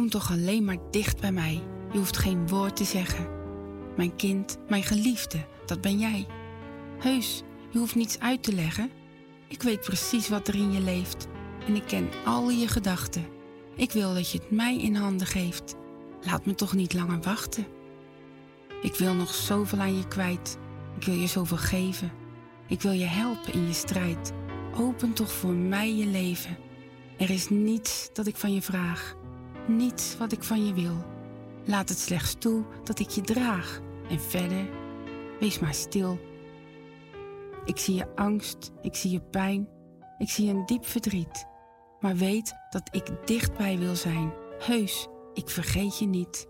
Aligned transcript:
Kom 0.00 0.10
toch 0.10 0.30
alleen 0.30 0.64
maar 0.64 0.76
dicht 0.90 1.20
bij 1.20 1.32
mij. 1.32 1.62
Je 1.92 1.98
hoeft 1.98 2.16
geen 2.16 2.48
woord 2.48 2.76
te 2.76 2.84
zeggen. 2.84 3.28
Mijn 3.96 4.16
kind, 4.16 4.58
mijn 4.68 4.82
geliefde, 4.82 5.46
dat 5.66 5.80
ben 5.80 5.98
jij. 5.98 6.26
Heus, 6.98 7.42
je 7.70 7.78
hoeft 7.78 7.94
niets 7.94 8.18
uit 8.18 8.42
te 8.42 8.54
leggen. 8.54 8.90
Ik 9.48 9.62
weet 9.62 9.80
precies 9.80 10.28
wat 10.28 10.48
er 10.48 10.54
in 10.54 10.72
je 10.72 10.80
leeft 10.80 11.26
en 11.66 11.74
ik 11.74 11.82
ken 11.86 12.08
al 12.24 12.50
je 12.50 12.68
gedachten. 12.68 13.26
Ik 13.76 13.92
wil 13.92 14.14
dat 14.14 14.30
je 14.30 14.38
het 14.38 14.50
mij 14.50 14.78
in 14.78 14.94
handen 14.94 15.26
geeft. 15.26 15.74
Laat 16.22 16.46
me 16.46 16.54
toch 16.54 16.72
niet 16.72 16.94
langer 16.94 17.20
wachten. 17.20 17.66
Ik 18.82 18.94
wil 18.94 19.14
nog 19.14 19.34
zoveel 19.34 19.78
aan 19.78 19.96
je 19.96 20.08
kwijt. 20.08 20.58
Ik 20.96 21.04
wil 21.04 21.14
je 21.14 21.26
zoveel 21.26 21.56
geven. 21.56 22.12
Ik 22.68 22.82
wil 22.82 22.92
je 22.92 23.06
helpen 23.06 23.52
in 23.52 23.66
je 23.66 23.72
strijd. 23.74 24.32
Open 24.76 25.12
toch 25.12 25.32
voor 25.32 25.54
mij 25.54 25.94
je 25.94 26.06
leven. 26.06 26.56
Er 27.18 27.30
is 27.30 27.48
niets 27.48 28.10
dat 28.12 28.26
ik 28.26 28.36
van 28.36 28.54
je 28.54 28.62
vraag. 28.62 29.18
Niets 29.76 30.16
wat 30.16 30.32
ik 30.32 30.42
van 30.42 30.66
je 30.66 30.74
wil. 30.74 31.04
Laat 31.64 31.88
het 31.88 31.98
slechts 31.98 32.34
toe 32.38 32.64
dat 32.84 32.98
ik 32.98 33.08
je 33.08 33.20
draag. 33.20 33.80
En 34.08 34.20
verder, 34.20 34.68
wees 35.40 35.58
maar 35.58 35.74
stil. 35.74 36.18
Ik 37.64 37.78
zie 37.78 37.94
je 37.94 38.16
angst, 38.16 38.70
ik 38.82 38.94
zie 38.94 39.10
je 39.10 39.20
pijn, 39.20 39.68
ik 40.18 40.30
zie 40.30 40.50
een 40.50 40.66
diep 40.66 40.86
verdriet. 40.86 41.46
Maar 42.00 42.16
weet 42.16 42.54
dat 42.70 42.88
ik 42.90 43.26
dichtbij 43.26 43.78
wil 43.78 43.96
zijn. 43.96 44.32
Heus, 44.58 45.08
ik 45.34 45.48
vergeet 45.48 45.98
je 45.98 46.06
niet. 46.06 46.48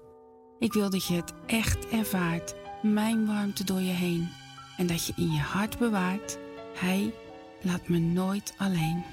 Ik 0.59 0.73
wil 0.73 0.91
dat 0.91 1.07
je 1.07 1.15
het 1.15 1.33
echt 1.47 1.89
ervaart, 1.89 2.55
mijn 2.83 3.27
warmte 3.27 3.65
door 3.65 3.81
je 3.81 3.93
heen. 3.93 4.29
En 4.77 4.87
dat 4.87 5.07
je 5.07 5.13
in 5.17 5.31
je 5.31 5.41
hart 5.41 5.79
bewaart, 5.79 6.39
Hij 6.75 7.15
laat 7.63 7.89
me 7.89 7.99
nooit 7.99 8.55
alleen. 8.57 9.05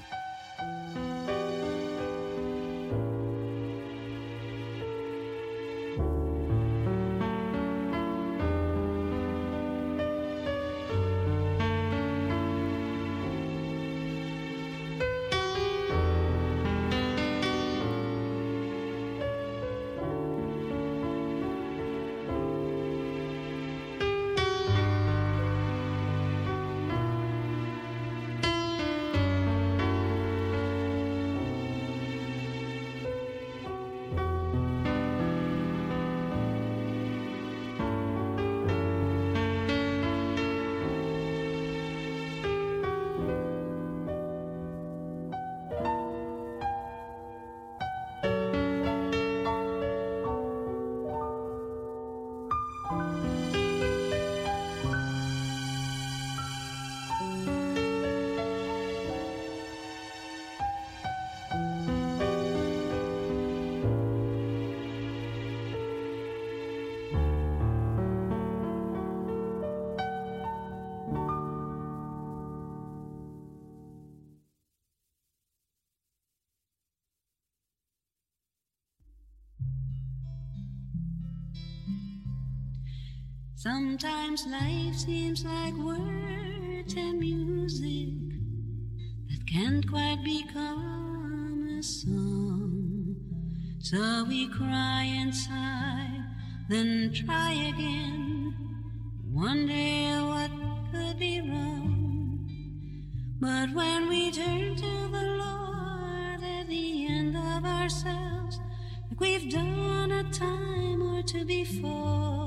Sometimes 83.60 84.46
life 84.46 84.94
seems 84.94 85.44
like 85.44 85.74
words 85.74 86.94
and 86.94 87.18
music 87.18 88.14
that 89.28 89.44
can't 89.52 89.84
quite 89.90 90.22
become 90.22 91.66
a 91.76 91.82
song. 91.82 93.16
So 93.80 94.24
we 94.28 94.46
cry 94.46 95.02
and 95.10 95.34
sigh, 95.34 96.22
then 96.68 97.12
try 97.12 97.54
again. 97.74 98.54
Wonder 99.24 100.24
what 100.28 100.52
could 100.92 101.18
be 101.18 101.40
wrong. 101.40 102.48
But 103.40 103.74
when 103.74 104.08
we 104.08 104.30
turn 104.30 104.76
to 104.76 105.08
the 105.10 105.36
Lord 105.36 106.44
at 106.44 106.68
the 106.68 107.06
end 107.08 107.36
of 107.36 107.64
ourselves, 107.64 108.60
like 109.10 109.18
we've 109.18 109.50
done 109.50 110.12
a 110.12 110.22
time 110.30 111.02
or 111.02 111.24
two 111.24 111.44
before, 111.44 112.37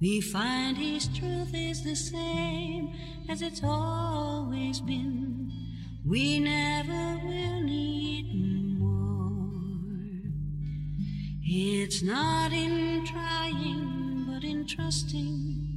we 0.00 0.20
find 0.20 0.76
His 0.76 1.08
truth 1.08 1.54
is 1.54 1.82
the 1.82 1.96
same 1.96 2.92
as 3.28 3.42
it's 3.42 3.62
always 3.64 4.80
been. 4.80 5.52
We 6.06 6.38
never 6.38 7.20
will 7.24 7.62
need 7.62 8.78
more. 8.78 9.50
It's 11.42 12.02
not 12.02 12.52
in 12.52 13.04
trying, 13.06 14.26
but 14.28 14.44
in 14.44 14.66
trusting. 14.66 15.68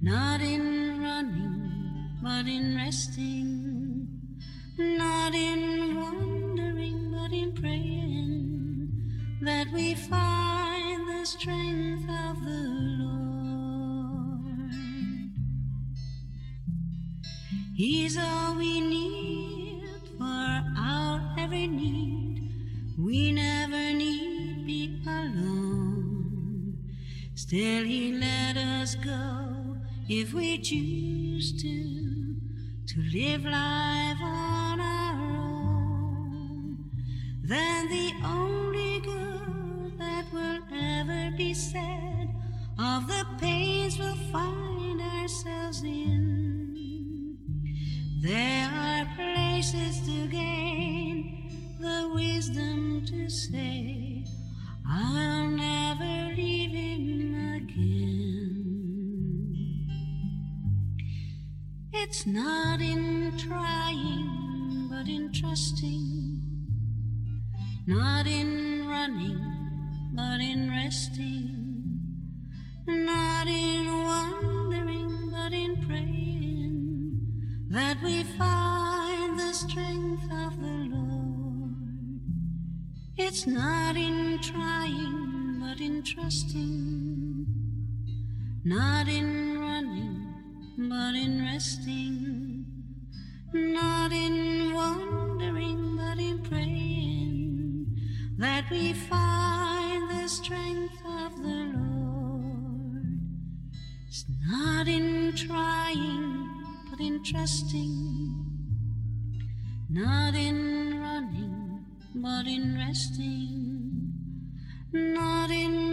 Not 0.00 0.40
in 0.40 1.02
running, 1.02 2.18
but 2.22 2.46
in 2.46 2.76
resting. 2.76 3.49
He's 18.10 18.18
all 18.18 18.56
we 18.56 18.80
need 18.80 19.84
for 20.18 20.64
our 20.76 21.22
every 21.38 21.68
need. 21.68 22.50
We 22.98 23.30
never 23.30 23.92
need 23.92 24.66
be 24.66 25.00
alone. 25.06 26.76
Still, 27.36 27.84
He 27.84 28.12
let 28.12 28.56
us 28.56 28.96
go 28.96 29.76
if 30.08 30.34
we 30.34 30.58
choose 30.58 31.52
to, 31.62 32.34
to 32.88 33.00
live 33.16 33.44
life 33.44 33.89
It's 62.20 62.26
not 62.26 62.82
in 62.82 63.32
trying, 63.38 64.88
but 64.90 65.08
in 65.08 65.32
trusting, 65.32 66.42
not 67.86 68.26
in 68.26 68.86
running, 68.86 69.40
but 70.12 70.38
in 70.38 70.68
resting, 70.68 71.98
not 72.86 73.46
in 73.46 73.86
wondering, 74.04 75.30
but 75.30 75.54
in 75.54 75.82
praying 75.86 77.20
that 77.70 77.96
we 78.02 78.22
find 78.36 79.40
the 79.40 79.54
strength 79.54 80.24
of 80.24 80.60
the 80.60 80.94
Lord. 80.94 82.20
It's 83.16 83.46
not 83.46 83.96
in 83.96 84.38
trying, 84.42 85.58
but 85.58 85.80
in 85.80 86.02
trusting. 86.02 87.46
Not 88.62 89.08
in 89.08 89.49
but 90.88 91.14
in 91.14 91.44
resting. 91.44 92.64
Not 93.52 94.12
in 94.12 94.72
wandering, 94.72 95.96
but 95.96 96.18
in 96.18 96.38
praying. 96.42 97.86
That 98.38 98.70
we 98.70 98.92
find 98.92 100.10
the 100.10 100.28
strength 100.28 101.02
of 101.04 101.36
the 101.42 101.72
Lord. 101.76 103.04
It's 104.08 104.24
not 104.48 104.88
in 104.88 105.34
trying, 105.36 106.48
but 106.90 107.00
in 107.00 107.22
trusting 107.24 108.40
not 109.92 110.36
in 110.36 111.00
running, 111.00 111.84
but 112.14 112.46
in 112.46 112.76
resting, 112.78 114.12
not 114.92 115.50
in 115.50 115.89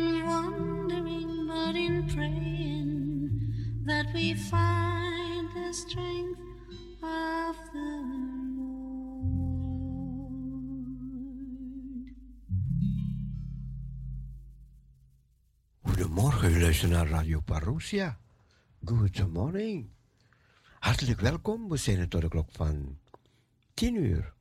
we 4.18 4.36
find 4.36 5.48
the 5.54 5.74
strength 5.74 6.40
of 7.02 7.56
the 7.72 7.88
Lord. 8.58 8.98
Goedemorgen, 15.82 16.52
u 16.84 16.88
naar 16.88 17.08
Radio 17.08 17.40
Parousia. 17.40 18.18
Good 18.86 19.34
morning. 19.34 19.90
Hartelijk 20.80 21.20
welkom. 21.20 21.70
We 21.70 21.78
zijn 21.78 22.00
er 22.00 22.08
tot 22.08 22.22
de 22.22 22.28
klok 22.28 22.50
van 22.52 22.98
10 23.74 23.96
uur. 23.96 24.34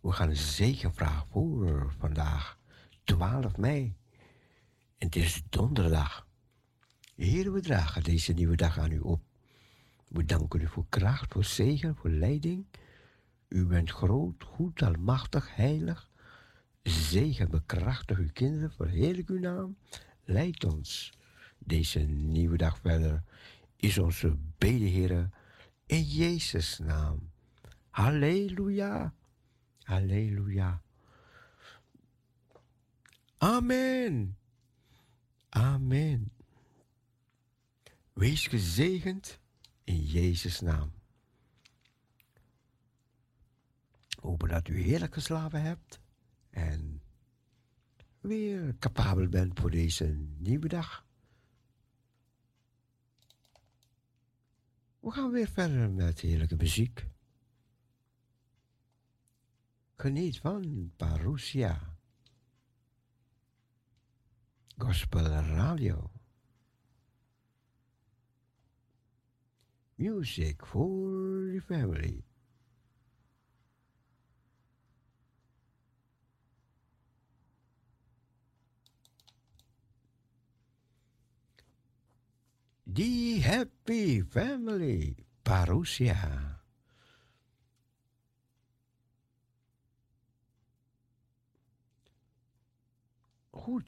We 0.00 0.12
gaan 0.12 0.28
een 0.28 0.36
zegenvraag 0.36 1.26
voor 1.30 1.94
vandaag, 1.98 2.58
12 3.04 3.56
mei. 3.56 3.94
En 4.98 5.06
het 5.06 5.16
is 5.16 5.42
donderdag. 5.48 6.27
Heer, 7.18 7.52
we 7.52 7.60
dragen 7.60 8.02
deze 8.02 8.32
nieuwe 8.32 8.56
dag 8.56 8.78
aan 8.78 8.92
u 8.92 8.98
op. 8.98 9.22
We 10.08 10.24
danken 10.24 10.60
u 10.60 10.66
voor 10.66 10.86
kracht, 10.88 11.32
voor 11.32 11.44
zegen, 11.44 11.96
voor 11.96 12.10
leiding. 12.10 12.66
U 13.48 13.66
bent 13.66 13.90
groot, 13.90 14.44
goed, 14.44 14.82
almachtig, 14.82 15.56
heilig. 15.56 16.10
Zegen, 16.82 17.50
bekrachtig 17.50 18.18
uw 18.18 18.32
kinderen, 18.32 18.72
verheerlijk 18.72 19.28
uw 19.28 19.38
naam. 19.38 19.76
Leid 20.24 20.64
ons 20.64 21.12
deze 21.58 22.00
nieuwe 22.00 22.56
dag 22.56 22.78
verder. 22.78 23.22
Is 23.76 23.98
onze 23.98 24.36
bede, 24.58 24.84
Heer, 24.84 25.30
in 25.86 26.02
Jezus' 26.02 26.78
naam. 26.78 27.30
Halleluja. 27.90 29.14
Halleluja. 29.82 30.82
Amen. 33.38 34.36
Amen. 35.48 36.37
Wees 38.18 38.46
gezegend 38.46 39.40
in 39.84 40.04
Jezus' 40.04 40.60
naam. 40.60 40.92
Hopen 44.20 44.48
dat 44.48 44.68
u 44.68 44.80
heerlijk 44.80 45.14
geslapen 45.14 45.62
hebt 45.62 46.00
en 46.50 47.02
weer 48.20 48.78
capabel 48.78 49.28
bent 49.28 49.60
voor 49.60 49.70
deze 49.70 50.04
nieuwe 50.36 50.68
dag. 50.68 51.06
We 55.00 55.10
gaan 55.10 55.30
weer 55.30 55.48
verder 55.48 55.90
met 55.90 56.20
heerlijke 56.20 56.56
muziek. 56.56 57.06
Geniet 59.96 60.38
van 60.38 60.92
Parousia. 60.96 61.96
Gospel 64.76 65.24
Radio. 65.24 66.17
Music 69.98 70.64
for 70.64 71.50
the 71.52 71.60
family. 71.60 72.22
The 82.86 83.40
Happy 83.40 84.22
Family, 84.22 85.16
Parousia. 85.44 86.58
Goed. 93.52 93.84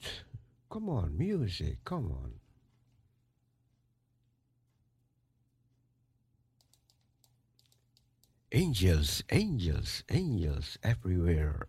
Come 0.69 0.89
on, 0.89 1.17
music, 1.17 1.83
come 1.85 2.11
on. 2.11 2.40
Angels, 8.53 9.23
angels, 9.31 10.03
angels 10.09 10.77
everywhere, 10.83 11.67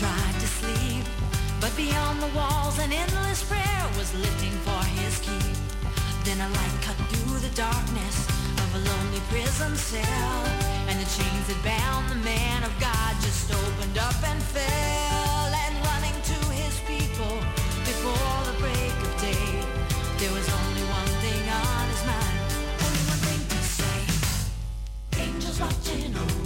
tried 0.00 0.34
to 0.40 0.46
sleep, 0.46 1.04
but 1.60 1.70
beyond 1.76 2.20
the 2.20 2.26
walls 2.34 2.78
an 2.80 2.92
endless 2.92 3.44
prayer 3.44 3.84
was 3.96 4.12
lifting 4.14 4.56
for 4.66 4.82
his 4.98 5.20
keep. 5.20 5.56
Then 6.24 6.40
a 6.40 6.48
light 6.50 6.76
cut 6.82 6.98
through 7.10 7.38
the 7.38 7.54
darkness 7.54 8.26
of 8.58 8.68
a 8.74 8.80
lonely 8.90 9.22
prison 9.30 9.76
cell, 9.76 10.38
and 10.88 10.98
the 10.98 11.06
chains 11.14 11.46
that 11.46 11.60
bound 11.62 12.10
the 12.10 12.20
man 12.26 12.64
of 12.64 12.72
God 12.80 13.12
just 13.22 13.52
opened 13.54 13.98
up 13.98 14.18
and 14.26 14.42
fell. 14.42 15.48
And 15.62 15.74
running 15.86 16.18
to 16.30 16.38
his 16.58 16.74
people 16.90 17.38
before 17.86 18.38
the 18.50 18.56
break 18.58 18.96
of 19.06 19.12
day, 19.22 19.46
there 20.18 20.32
was 20.34 20.48
only 20.58 20.84
one 20.90 21.10
thing 21.22 21.44
on 21.54 21.84
his 21.94 22.02
mind, 22.02 22.38
only 22.82 23.04
one 23.14 23.22
thing 23.30 23.42
to 23.46 23.60
say. 23.78 23.98
Angels 25.22 25.60
watching 25.60 26.16
over. 26.16 26.43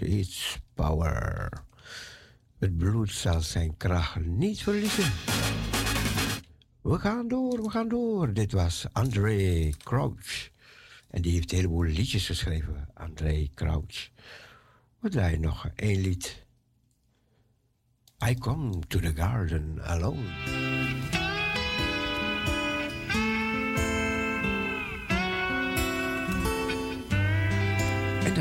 Its 0.00 0.58
power. 0.74 1.48
Het 2.58 2.76
bloed 2.76 3.10
zal 3.10 3.40
zijn 3.40 3.76
kracht 3.76 4.20
niet 4.20 4.62
verliezen. 4.62 5.12
We 6.82 6.98
gaan 6.98 7.28
door, 7.28 7.62
we 7.62 7.70
gaan 7.70 7.88
door. 7.88 8.32
Dit 8.32 8.52
was 8.52 8.86
André 8.92 9.70
Crouch. 9.84 10.50
En 11.10 11.22
die 11.22 11.32
heeft 11.32 11.50
een 11.50 11.56
heleboel 11.56 11.84
liedjes 11.84 12.26
geschreven, 12.26 12.88
André 12.94 13.48
Crouch. 13.54 14.10
We 14.98 15.08
draaien 15.08 15.40
nog 15.40 15.68
één 15.74 16.00
lied. 16.00 16.44
I 18.28 18.34
come 18.34 18.78
to 18.88 18.98
the 18.98 19.12
garden 19.14 19.80
alone. 19.82 21.01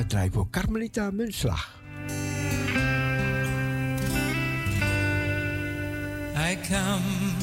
Dat 0.02 0.10
draait 0.10 0.34
voor 0.34 0.50
Carmelita 0.50 1.12
Munslag. 1.12 1.80
I 6.36 6.58
come 6.70 7.36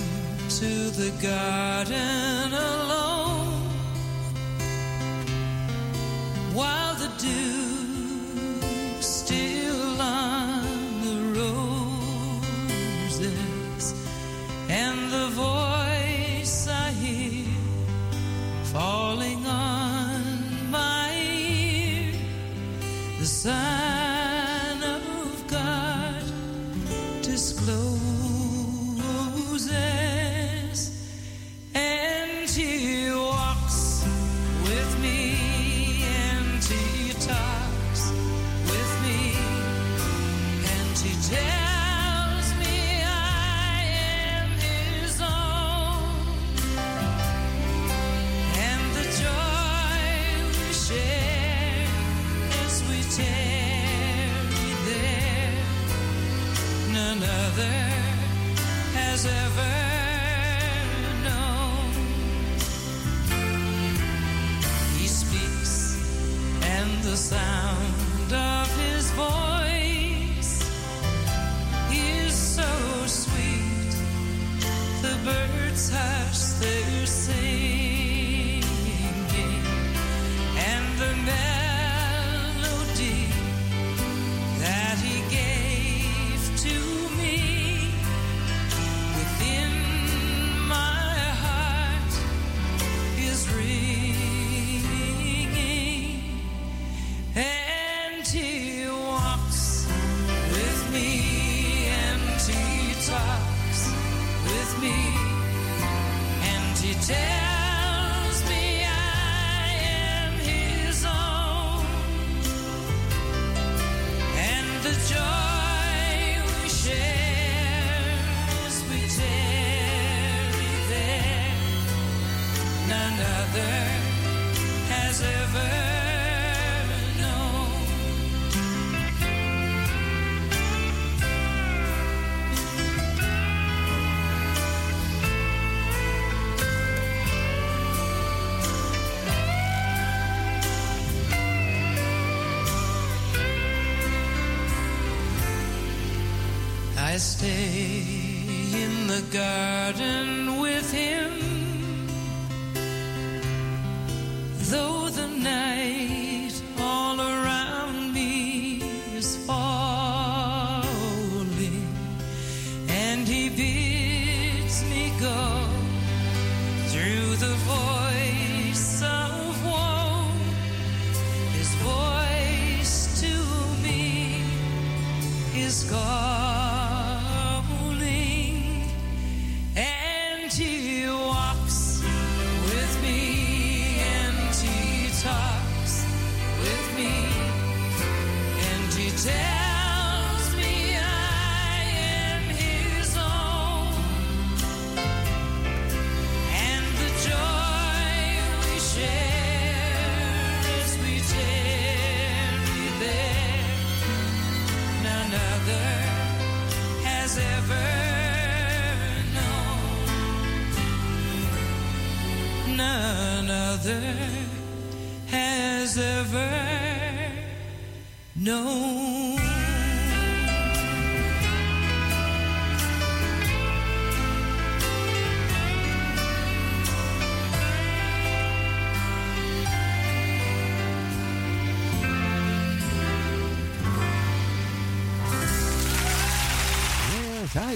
to 0.48 0.90
the 0.90 1.12
garden 1.20 2.52
alone 2.52 3.62
while 6.54 6.94
the 6.96 7.08
dew 7.16 9.00
still 9.00 9.57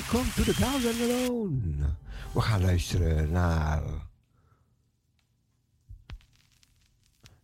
come 0.08 0.24
to 0.34 0.42
the 0.44 0.54
thousand 0.54 1.00
alone. 1.00 1.96
We 2.32 2.40
gaan 2.40 2.60
luisteren 2.60 3.30
naar 3.30 3.82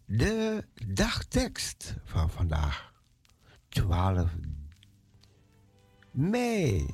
de 0.04 0.64
dagtekst 0.86 1.94
van 2.04 2.30
vandaag. 2.30 2.92
12 3.68 4.30
mei 6.10 6.86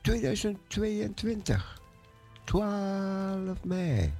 2022. 0.00 1.80
12 2.44 3.64
mei. 3.64 4.12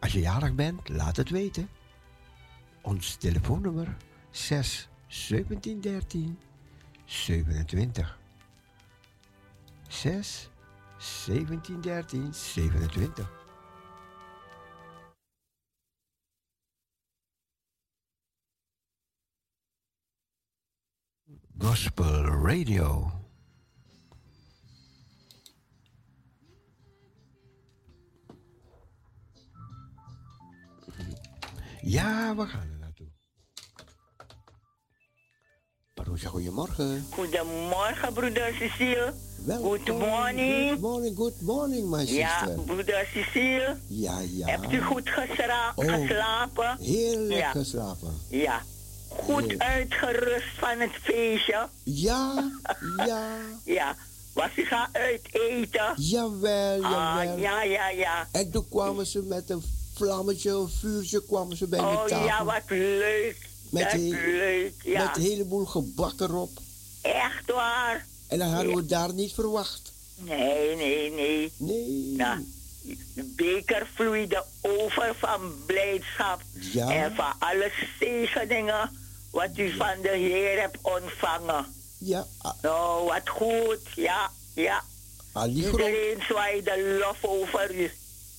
Als 0.00 0.12
je 0.12 0.20
jarig 0.20 0.54
bent, 0.54 0.88
laat 0.88 1.16
het 1.16 1.30
weten. 1.30 1.68
Ons 2.82 3.14
telefoonnummer 3.14 3.96
6 4.30 4.89
17 5.10 5.80
13 5.80 6.38
27. 7.06 8.16
6 9.88 10.50
17 10.98 11.80
13 11.80 12.32
27. 12.32 13.26
Gospel 21.58 22.24
Radio. 22.42 23.12
Ja, 31.82 32.34
we 32.36 32.46
gaan 32.46 32.69
goedemorgen. 36.18 37.06
Goedemorgen, 37.10 38.12
broeder 38.12 38.52
Cecile. 38.58 39.12
Welkom. 39.44 39.68
Good 39.84 39.98
morning. 39.98 40.68
Good 40.70 40.80
morning, 40.80 41.16
good 41.16 41.40
morning, 41.40 41.88
my 41.90 42.04
Ja, 42.06 42.38
sister. 42.38 42.60
broeder 42.64 43.06
Cecile. 43.14 43.76
Ja, 43.86 44.18
ja. 44.30 44.46
Hebt 44.46 44.72
u 44.72 44.80
goed 44.82 45.08
gesra- 45.08 45.72
Oh. 45.74 45.84
geslapen? 45.94 46.76
Heerlijk 46.80 47.40
Ja. 47.40 47.50
geslapen. 47.50 48.14
Ja. 48.28 48.62
Goed 49.08 49.40
Heerlijk. 49.40 49.62
uitgerust 49.62 50.58
van 50.58 50.78
het 50.80 50.90
feestje? 51.02 51.68
Ja, 51.84 52.50
ja. 53.06 53.28
Ja. 53.64 53.96
Was 54.34 54.50
u 54.56 54.64
gaan 54.64 54.88
uiteten? 54.92 55.92
Jawel, 55.96 56.82
Ah, 56.84 56.90
jawel. 57.24 57.38
ja, 57.38 57.62
ja, 57.62 57.88
ja. 57.90 58.28
En 58.32 58.50
toen 58.50 58.68
kwamen 58.68 59.06
ze 59.06 59.22
met 59.22 59.50
een 59.50 59.62
vlammetje, 59.94 60.50
een 60.50 60.68
vuurtje, 60.68 61.22
kwamen 61.26 61.56
ze 61.56 61.66
bij 61.68 61.80
Oh 61.80 62.04
tafel. 62.04 62.26
ja, 62.26 62.44
wat 62.44 62.62
leuk. 62.68 63.48
Met 63.70 63.86
heel- 63.92 64.10
leuk, 64.12 64.74
ja. 64.82 65.04
Met 65.04 65.16
een 65.16 65.22
heleboel 65.22 65.64
gebak 65.64 66.20
erop. 66.20 66.50
Echt 67.02 67.50
waar? 67.52 68.06
En 68.26 68.38
dat 68.38 68.48
hadden 68.50 68.74
we 68.76 68.86
daar 68.86 69.14
niet 69.14 69.32
verwacht. 69.32 69.92
Nee, 70.16 70.76
nee, 70.76 71.10
nee. 71.10 71.52
Nee. 71.56 72.14
Ja. 72.16 72.40
De 73.14 73.32
beker 73.36 73.86
vloeide 73.94 74.44
over 74.60 75.14
van 75.18 75.52
blijdschap. 75.66 76.40
Ja. 76.72 76.90
En 76.90 77.14
van 77.14 77.32
alle 77.38 77.72
zegeningen 77.98 78.90
wat 79.30 79.58
u 79.58 79.70
van 79.76 79.94
de 80.02 80.08
Heer 80.08 80.60
hebt 80.60 80.78
ontvangen. 80.82 81.66
Ja, 81.98 82.26
ah, 82.38 82.52
Nou, 82.62 83.04
wat 83.06 83.28
goed. 83.28 83.80
Ja, 83.94 84.30
ja. 84.54 84.82
Ali 85.32 85.62
Groot. 85.62 85.72
Iedereen 85.72 86.22
zwaaide 86.28 86.98
lof 87.06 87.24
over 87.24 87.74
u. 87.74 87.90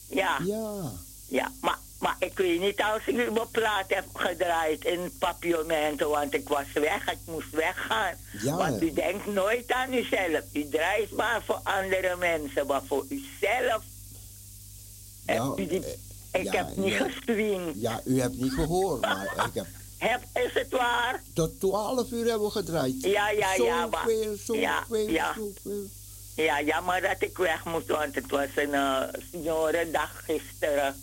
Ja, 0.09 0.39
Ja. 0.45 0.91
ja. 1.27 1.51
Maar, 1.61 1.77
maar 2.01 2.15
ik 2.19 2.37
weet 2.37 2.59
niet 2.59 2.81
als 2.81 3.01
ik 3.05 3.15
mijn 3.15 3.49
plaat 3.51 3.85
heb 3.87 4.05
gedraaid 4.13 4.85
in 4.85 5.11
papillomenten, 5.19 6.09
want 6.09 6.33
ik 6.33 6.47
was 6.49 6.71
weg. 6.73 7.11
Ik 7.11 7.17
moest 7.25 7.49
weggaan. 7.51 8.15
Ja. 8.41 8.55
Want 8.55 8.81
u 8.81 8.93
denkt 8.93 9.25
nooit 9.25 9.71
aan 9.71 9.93
uzelf. 9.93 10.41
U 10.53 10.69
draait 10.69 11.11
maar 11.11 11.41
voor 11.45 11.59
andere 11.63 12.15
mensen, 12.15 12.67
maar 12.67 12.81
voor 12.87 13.05
uzelf. 13.09 13.83
Nou, 15.25 15.49
heb 15.49 15.59
u 15.59 15.69
die, 15.69 15.85
eh, 16.31 16.41
ik 16.41 16.53
ja, 16.53 16.65
heb 16.65 16.75
niet 16.75 16.93
ja. 16.93 17.03
gestreamd. 17.03 17.81
Ja, 17.81 18.01
u 18.05 18.19
hebt 18.21 18.37
niet 18.37 18.53
gehoord, 18.53 19.01
maar 19.11 19.45
ik 19.45 19.53
heb 19.53 19.65
Heb, 19.97 20.21
is 20.33 20.53
het 20.53 20.69
waar? 20.69 21.23
tot 21.33 21.59
12 21.59 22.11
uur 22.11 22.25
hebben 22.25 22.47
we 22.47 22.53
gedraaid. 22.53 23.01
Ja, 23.01 23.29
ja, 23.29 23.53
ja, 23.53 23.87
maar- 23.87 24.11
ja, 24.11 24.83
ja. 25.07 25.33
zoveel. 25.33 25.85
Ja, 26.35 26.61
jammer 26.61 27.01
dat 27.01 27.15
ik 27.19 27.37
weg 27.37 27.65
moest, 27.65 27.87
want 27.87 28.15
het 28.15 28.31
was 28.31 28.47
een 28.55 28.69
uh, 28.69 29.03
gisteren. 30.25 30.95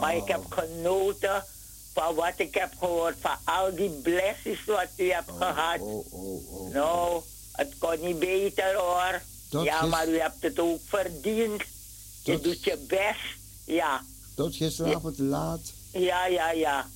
Maar 0.00 0.16
ik 0.16 0.28
heb 0.28 0.44
genoten 0.48 1.44
van 1.92 2.14
wat 2.14 2.32
ik 2.36 2.54
heb 2.54 2.72
gehoord, 2.78 3.16
van 3.20 3.36
al 3.44 3.74
die 3.74 3.90
blessings 3.90 4.64
wat 4.64 4.88
u 4.96 5.10
hebt 5.10 5.30
gehad. 5.38 5.80
Oh, 5.80 6.12
oh, 6.12 6.52
oh. 6.60 6.72
Nou, 6.72 7.22
het 7.52 7.72
kon 7.78 8.00
niet 8.00 8.18
beter 8.18 8.74
hoor. 8.74 9.22
Ja, 9.64 9.86
maar 9.86 10.08
u 10.08 10.18
hebt 10.18 10.42
het 10.42 10.58
ook 10.58 10.80
verdiend. 10.84 11.62
Je 12.24 12.40
doet 12.40 12.64
je 12.64 12.76
best. 12.88 13.36
Ja, 13.64 14.04
Tot 14.34 14.56
gisteravond 14.56 15.18
laat. 15.18 15.60
ja, 15.92 16.26
ja, 16.26 16.50
ja. 16.50 16.86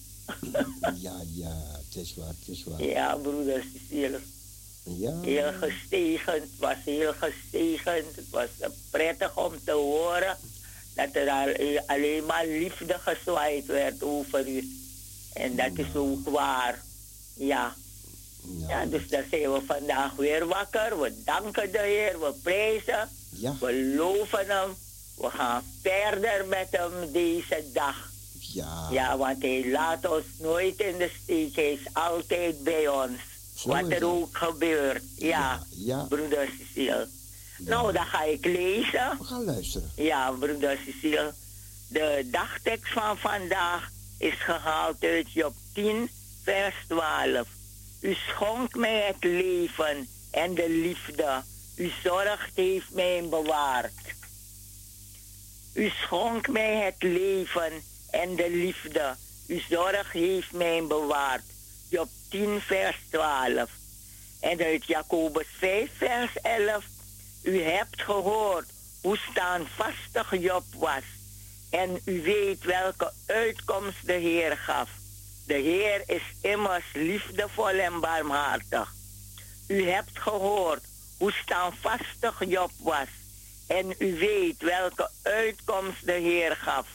Ja, 1.01 1.23
ja, 1.35 1.57
het 1.87 1.97
is 2.03 2.15
waar, 2.17 2.29
het 2.39 2.49
is 2.49 2.65
waar. 2.65 2.83
Ja, 2.83 3.15
broeder 3.17 3.65
Cecile. 3.73 4.21
Ja, 4.83 5.21
Heel 5.21 5.53
gestegend, 5.53 6.43
het 6.43 6.59
was 6.59 6.77
heel 6.85 7.13
gestegend. 7.13 8.17
Het 8.17 8.31
was 8.31 8.49
prettig 8.91 9.37
om 9.37 9.53
te 9.65 9.73
horen 9.73 10.37
dat 11.07 11.23
er 11.23 11.31
al- 11.31 11.83
alleen 11.87 12.25
maar 12.27 12.47
liefde 12.47 12.99
gezwaaid 12.99 13.67
werd 13.67 14.03
over 14.03 14.49
u. 14.49 14.69
En 15.33 15.57
dat 15.57 15.71
is 15.75 15.95
ook 15.95 16.29
waar. 16.29 16.83
Ja. 17.35 17.75
Ja, 18.69 18.85
dus 18.87 19.09
daar 19.09 19.25
zijn 19.31 19.53
we 19.53 19.61
vandaag 19.67 20.13
weer 20.17 20.47
wakker. 20.47 21.01
We 21.01 21.23
danken 21.25 21.73
de 21.73 21.79
Heer, 21.79 22.21
we 22.21 22.33
prijzen. 22.43 23.09
Ja. 23.31 23.55
We 23.61 23.93
loven 23.97 24.47
hem. 24.47 24.75
We 25.17 25.31
gaan 25.31 25.63
verder 25.83 26.47
met 26.47 26.69
hem 26.71 27.13
deze 27.13 27.65
dag. 27.73 28.09
Ja. 28.39 28.89
Ja, 28.91 29.17
want 29.19 29.43
hij 29.43 29.71
laat 29.71 30.09
ons 30.09 30.25
nooit 30.39 30.81
in 30.81 30.99
de 30.99 31.11
steek. 31.23 31.55
Hij 31.57 31.73
is 31.73 31.81
altijd 31.93 32.63
bij 32.65 32.89
ons. 32.89 33.19
Zo 33.57 33.69
wat 33.69 33.91
er 33.91 34.05
ook 34.05 34.37
gebeurt. 34.37 35.03
Ja, 35.17 35.63
Ja. 35.71 36.05
broeder 36.09 36.49
Cecile. 36.59 37.09
Nou, 37.61 37.93
dan 37.93 38.07
ga 38.07 38.23
ik 38.23 38.45
lezen. 38.45 39.19
We 39.19 39.25
gaan 39.25 39.45
luisteren. 39.45 39.91
Ja, 39.97 40.31
broeder 40.31 40.79
Cecile. 40.87 41.35
De 41.89 42.29
dagtekst 42.31 42.93
van 42.93 43.19
vandaag 43.19 43.91
is 44.19 44.35
gehaald 44.39 45.05
uit 45.05 45.33
Job 45.33 45.55
10, 45.73 46.11
vers 46.43 46.75
12. 46.89 47.49
U 48.01 48.15
schonk 48.15 48.75
mij 48.75 49.07
het 49.07 49.25
leven 49.25 50.09
en 50.31 50.55
de 50.55 50.71
liefde. 50.71 51.43
U 51.77 51.91
zorgt 52.03 52.51
heeft 52.55 52.91
mij 52.91 53.29
bewaard. 53.31 54.15
U 55.75 55.89
schonk 55.89 56.49
mij 56.49 56.77
het 56.77 57.03
leven 57.03 57.73
en 58.11 58.37
de 58.37 58.51
liefde. 58.51 59.15
Uw 59.47 59.61
zorg 59.71 60.13
heeft 60.13 60.53
mij 60.53 60.85
bewaard. 60.87 61.43
Job 61.89 62.09
10, 62.29 62.61
vers 62.61 62.97
12. 63.11 63.71
En 64.41 64.61
uit 64.61 64.87
Jacobus 64.87 65.47
5, 65.59 65.91
vers 65.97 66.37
11. 66.43 66.85
U 67.43 67.63
hebt 67.63 68.03
gehoord 68.03 68.67
hoe 69.03 69.17
standvastig 69.31 70.41
Job 70.41 70.65
was. 70.75 71.03
En 71.71 72.01
u 72.05 72.23
weet 72.23 72.65
welke 72.65 73.13
uitkomst 73.27 74.07
de 74.07 74.13
Heer 74.13 74.57
gaf. 74.57 74.89
De 75.47 75.55
Heer 75.55 76.03
is 76.07 76.23
immers 76.41 76.85
liefdevol 76.93 77.69
en 77.69 78.01
barmhartig. 78.01 78.93
U 79.67 79.89
hebt 79.89 80.19
gehoord 80.19 80.85
hoe 81.19 81.33
standvastig 81.33 82.45
Job 82.47 82.71
was. 82.79 83.09
En 83.67 83.95
u 83.99 84.19
weet 84.19 84.63
welke 84.63 85.11
uitkomst 85.23 86.07
de 86.07 86.13
Heer 86.13 86.57
gaf. 86.57 86.87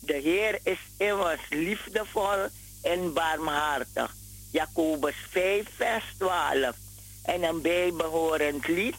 De 0.00 0.14
Heer 0.14 0.58
is 0.62 0.78
immers 0.96 1.40
liefdevol 1.48 2.48
en 2.82 3.12
barmhartig. 3.12 4.14
Jacobus 4.50 5.14
5, 5.30 5.66
vers 5.76 6.04
12. 6.18 6.76
En 7.22 7.42
een 7.42 7.62
bijbehorend 7.62 8.68
lied. 8.68 8.96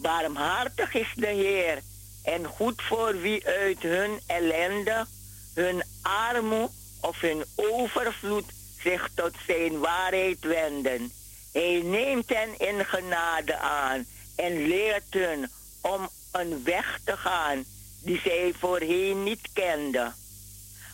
Barmhartig 0.00 0.94
is 0.94 1.12
de 1.14 1.26
Heer 1.26 1.82
en 2.22 2.44
goed 2.44 2.82
voor 2.82 3.20
wie 3.20 3.46
uit 3.46 3.82
hun 3.82 4.20
ellende, 4.26 5.06
hun 5.54 5.82
armoe 6.02 6.70
of 7.00 7.20
hun 7.20 7.44
overvloed 7.54 8.44
zich 8.82 9.08
tot 9.14 9.32
zijn 9.46 9.78
waarheid 9.78 10.40
wenden. 10.40 11.12
Hij 11.52 11.82
neemt 11.84 12.28
hen 12.28 12.58
in 12.58 12.84
genade 12.84 13.56
aan 13.56 14.06
en 14.36 14.66
leert 14.66 15.04
hun 15.10 15.50
om 15.80 16.08
een 16.32 16.64
weg 16.64 16.98
te 17.04 17.16
gaan 17.16 17.64
die 18.02 18.20
zij 18.24 18.52
voorheen 18.58 19.22
niet 19.22 19.48
kenden. 19.52 20.14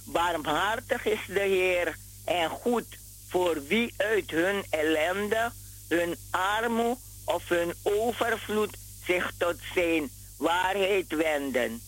Barmhartig 0.05 1.07
is 1.07 1.21
de 1.27 1.41
Heer 1.41 1.97
en 2.25 2.51
goed 2.51 2.99
voor 3.29 3.67
wie 3.67 3.95
uit 3.97 4.31
hun 4.31 4.65
ellende, 4.71 5.51
hun 5.89 6.17
armoe 6.31 6.97
of 7.25 7.49
hun 7.49 7.75
overvloed 7.83 8.77
zich 9.07 9.33
tot 9.39 9.57
zijn 9.75 10.11
waarheid 10.39 11.13
wenden. 11.13 11.81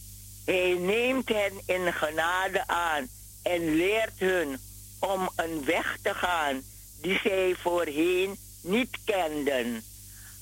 Hij 0.44 0.76
neemt 0.78 1.28
hen 1.28 1.52
in 1.66 1.92
genade 1.92 2.66
aan 2.66 3.08
en 3.42 3.74
leert 3.74 4.18
hun 4.18 4.58
om 4.98 5.28
een 5.36 5.64
weg 5.64 5.96
te 6.02 6.14
gaan 6.14 6.62
die 7.00 7.20
zij 7.22 7.54
voorheen 7.62 8.36
niet 8.60 8.98
kenden. 9.04 9.82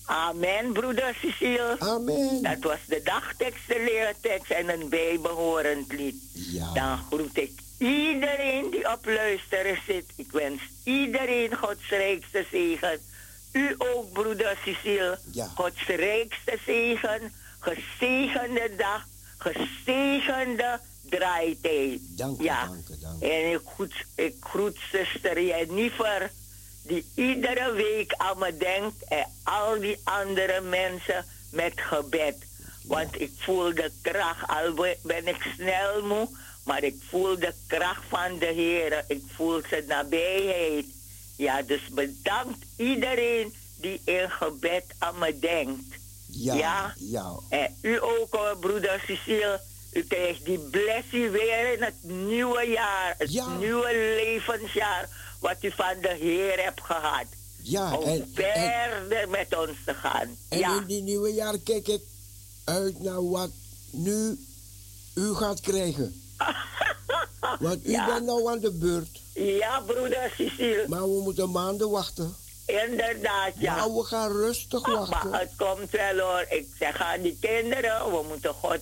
Amen, 0.05 0.73
broeder 0.73 1.17
Cecile. 1.23 1.77
Amen. 1.79 2.43
Dat 2.43 2.59
was 2.61 2.79
de 2.87 3.01
dagtekst, 3.05 3.69
de 3.69 3.85
leertekst 3.85 4.51
en 4.51 4.69
een 4.69 4.89
bijbehorend 4.89 5.93
lied. 5.93 6.17
Ja. 6.33 6.73
Dan 6.73 6.99
groet 7.11 7.39
ik 7.39 7.53
iedereen 7.79 8.71
die 8.71 8.93
op 8.93 9.05
luisteren 9.05 9.79
zit. 9.87 10.05
Ik 10.17 10.31
wens 10.33 10.63
iedereen 10.85 11.57
Gods 11.57 11.89
rijkste 11.89 12.47
zegen. 12.51 13.01
U 13.57 13.75
ook, 13.79 14.13
broeder 14.13 14.59
Cecile. 14.65 15.19
Ja. 15.33 15.47
Gods 15.55 15.87
rijkste 15.87 16.59
zegen. 16.67 17.33
Gezegende 17.59 18.71
dag. 18.77 19.05
Gezegende 19.39 20.81
draaitijd. 21.11 22.01
Dank 22.03 22.41
u, 22.41 22.45
ja. 22.45 22.67
dank 22.67 22.89
u, 22.89 22.95
dank 23.01 23.23
u. 23.23 23.27
En 23.27 23.51
ik 23.53 23.61
groet, 23.75 23.95
ik 24.15 24.35
groet 24.41 24.79
zuster 24.93 25.43
Jennifer, 25.43 26.31
die 26.83 27.05
iedere 27.15 27.73
week 27.73 28.13
aan 28.17 28.39
me 28.39 28.57
denkt. 28.57 29.05
En 29.09 29.27
al 29.45 29.81
die 29.81 29.99
andere 30.05 30.61
mensen 30.61 31.25
met 31.51 31.73
gebed. 31.77 32.37
Want 32.85 33.21
ik 33.21 33.31
voel 33.39 33.75
de 33.75 33.91
kracht, 34.03 34.49
al 34.49 34.73
be- 34.75 34.99
ben 35.03 35.27
ik 35.27 35.47
snel 35.57 36.03
moe, 36.07 36.29
maar 36.65 36.83
ik 36.83 36.95
voel 37.11 37.39
de 37.39 37.53
kracht 37.67 38.03
van 38.09 38.39
de 38.39 38.47
Heer. 38.47 39.05
Ik 39.09 39.23
voel 39.35 39.61
zijn 39.69 39.87
nabijheid. 39.87 40.85
Ja, 41.37 41.63
dus 41.63 41.89
bedankt 41.89 42.65
iedereen 42.77 43.55
die 43.81 44.01
in 44.05 44.31
gebed 44.31 44.85
aan 44.99 45.19
me 45.19 45.39
denkt. 45.39 45.95
Ja. 46.27 46.55
Ja. 46.55 46.95
Ja. 46.99 47.35
En 47.49 47.77
u 47.83 48.03
ook, 48.03 48.57
broeder 48.61 49.03
Cecile. 49.07 49.61
U 49.93 50.03
krijgt 50.03 50.45
die 50.45 50.59
blessie 50.59 51.29
weer 51.31 51.73
in 51.73 51.83
het 51.83 51.95
nieuwe 52.03 52.63
jaar. 52.69 53.15
Het 53.19 53.33
Ja. 53.33 53.57
nieuwe 53.57 53.93
levensjaar. 54.25 55.09
Wat 55.41 55.57
u 55.61 55.71
van 55.71 55.95
de 56.01 56.17
Heer 56.21 56.65
hebt 56.65 56.81
gehad. 56.83 57.25
Ja. 57.63 57.97
Om 57.97 58.05
En, 58.09 58.21
en, 58.21 58.31
verder 58.35 59.29
met 59.29 59.57
ons 59.59 59.77
te 59.85 59.95
gaan. 59.95 60.37
en 60.49 60.59
ja. 60.59 60.77
in 60.81 60.87
die 60.87 61.03
nieuwe 61.03 61.33
jaar 61.35 61.59
kijk 61.59 61.89
ik 61.89 62.03
uit 62.65 63.03
naar 63.03 63.29
wat 63.31 63.51
nu 63.91 64.39
u 65.15 65.35
gaat 65.35 65.61
krijgen. 65.61 66.23
Want 67.61 67.87
u 67.87 67.91
Ja. 67.91 68.07
bent 68.07 68.25
nou 68.27 68.51
aan 68.51 68.59
de 68.61 68.71
beurt. 68.73 69.21
Ja, 69.37 69.81
broeder 69.87 70.33
Cecile. 70.37 70.85
Maar 70.89 71.03
we 71.03 71.21
moeten 71.23 71.51
maanden 71.51 71.91
wachten. 71.91 72.37
Inderdaad, 72.67 73.53
ja. 73.59 73.75
Maar 73.77 73.95
we 73.95 74.05
gaan 74.05 74.33
rustig 74.33 74.87
Maar 74.87 74.97
wachten. 75.07 75.33
het 75.35 75.51
komt 75.57 75.91
wel 75.91 76.19
hoor. 76.19 76.45
Ik 76.49 76.67
zeg 76.79 77.01
aan 77.01 77.21
die 77.21 77.37
kinderen, 77.41 78.11
we 78.11 78.25
moeten 78.29 78.55
God 78.55 78.79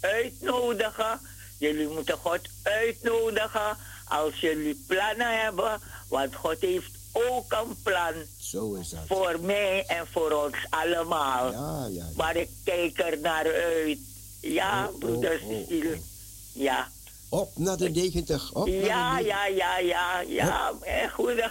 uitnodigen. 0.00 1.20
Jullie 1.58 1.88
moeten 1.88 2.16
God 2.18 2.40
uitnodigen 2.62 3.76
als 4.08 4.40
jullie 4.40 4.84
plannen 4.86 5.40
hebben. 5.40 5.80
Want 6.08 6.34
God 6.34 6.60
heeft 6.60 6.90
ook 7.12 7.52
een 7.52 7.76
plan 7.82 8.14
Zo 8.40 8.74
is 8.74 8.88
dat. 8.88 9.00
voor 9.06 9.36
mij 9.40 9.84
en 9.86 10.06
voor 10.12 10.30
ons 10.30 10.56
allemaal. 10.70 11.50
Ja, 11.52 11.86
ja. 11.90 11.94
ja. 11.94 12.06
Maar 12.16 12.36
ik 12.36 12.48
kijk 12.64 12.98
er 12.98 13.18
naar 13.20 13.44
uit. 13.54 13.98
Ja, 14.40 14.86
Oh, 14.86 14.92
oh, 14.94 14.98
broeder 14.98 15.40
oh, 15.42 15.48
Cecile. 15.48 15.92
oh. 15.94 15.98
Ja. 16.52 16.88
Op 17.28 17.50
naar 17.58 17.76
de 17.76 17.88
90. 17.90 18.52
Op 18.52 18.66
naar 18.66 18.74
Ja, 18.76 19.16
de, 19.18 19.24
ja, 19.24 19.46
ja, 19.46 19.78
ja, 19.78 20.20
ja. 20.20 20.72
eh, 20.80 21.10
Goede. 21.12 21.50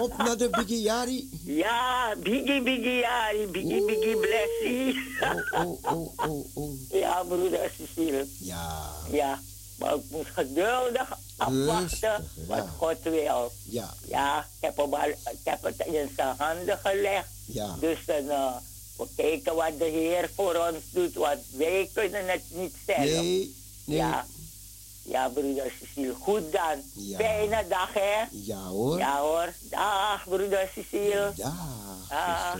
Op 0.00 0.16
naar 0.16 0.36
de 0.36 0.48
Bigiari. 0.50 1.28
Ja, 1.44 2.14
biggie, 2.22 2.96
jari, 2.98 3.46
biggie, 3.46 3.84
biggie, 3.84 4.16
blessie. 4.16 5.00
Oh, 5.20 5.62
oh, 5.66 5.84
oh, 5.92 6.28
oh, 6.28 6.56
oh. 6.56 6.72
Ja, 6.90 7.22
broeder 7.22 7.70
Cecile. 7.76 8.26
Ja, 8.38 8.90
Ja, 9.10 9.40
maar 9.78 9.94
ik 9.94 10.02
moet 10.10 10.26
geduldig 10.34 11.08
afwachten 11.36 11.78
Rustig, 11.80 12.46
wat 12.46 12.56
ja. 12.58 12.66
God 12.78 12.96
wil. 13.02 13.52
ja, 13.64 13.94
Ja, 14.08 14.38
ik 14.40 14.46
heb, 14.60 14.76
hem 14.76 14.94
al, 14.94 15.08
ik 15.08 15.38
heb 15.44 15.62
het 15.62 15.86
in 15.86 16.10
zijn 16.16 16.34
handen 16.38 16.78
gelegd. 16.82 17.28
ja. 17.46 17.76
Dus 17.80 17.98
dan, 18.06 18.28
eh, 18.30 18.54
we 18.96 19.06
kijken 19.16 19.54
wat 19.54 19.78
de 19.78 19.84
Heer 19.84 20.30
voor 20.34 20.54
ons 20.54 20.84
doet, 20.90 21.14
want 21.14 21.38
wij 21.56 21.90
kunnen 21.94 22.26
het 22.28 22.42
niet 22.48 22.74
zelf. 22.86 22.98
Nee, 22.98 23.54
nee. 23.84 23.96
Ja, 23.96 24.26
ja 25.08 25.28
broeder 25.28 25.70
Cecile. 25.70 26.14
Goed 26.14 26.52
dan. 26.52 26.78
Ja. 26.94 27.18
Fijne 27.18 27.66
dag, 27.68 27.92
hè? 27.92 28.24
Ja 28.30 28.62
hoor. 28.66 28.98
Ja 28.98 29.20
hoor. 29.20 29.52
Dag, 29.70 30.24
broeder 30.24 30.68
Cecile. 30.74 31.32
Dag, 31.36 31.86
Ah. 32.10 32.54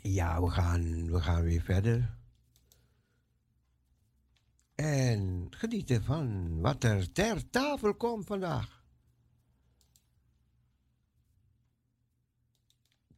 Ja, 0.00 0.40
we 0.42 0.50
gaan, 0.50 1.10
we 1.10 1.20
gaan 1.20 1.42
weer 1.42 1.62
verder. 1.62 2.16
En 4.74 5.46
genieten 5.50 6.04
van 6.04 6.60
wat 6.60 6.84
er 6.84 7.12
ter 7.12 7.50
tafel 7.50 7.94
komt 7.94 8.26
vandaag. 8.26 8.82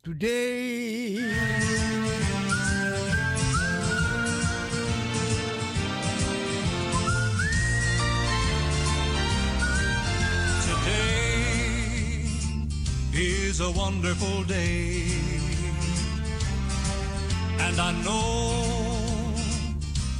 Today 0.00 1.14
is 13.46 13.60
a 13.60 13.70
wonderful 13.70 14.42
day, 14.42 15.06
and 17.60 17.78
I 17.78 17.92
know 18.02 19.34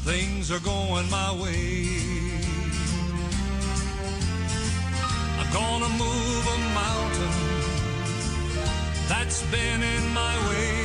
things 0.04 0.52
are 0.52 0.60
going 0.60 1.10
my 1.10 1.32
way. 1.42 1.88
I'm 5.40 5.50
gonna 5.52 5.90
move 6.04 6.44
a 6.56 6.58
mountain, 6.82 7.34
that's 9.08 9.42
been 9.54 9.82
in 9.82 10.04
my 10.14 10.34
way. 10.48 10.76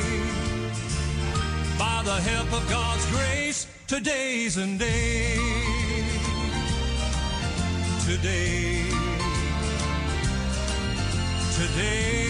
By 1.78 2.02
the 2.04 2.18
help 2.30 2.52
of 2.58 2.68
God's 2.68 3.06
grace, 3.16 3.68
today's 3.86 4.56
and 4.56 4.80
days. 4.80 5.38
Today. 8.04 9.11
Today 11.62 12.24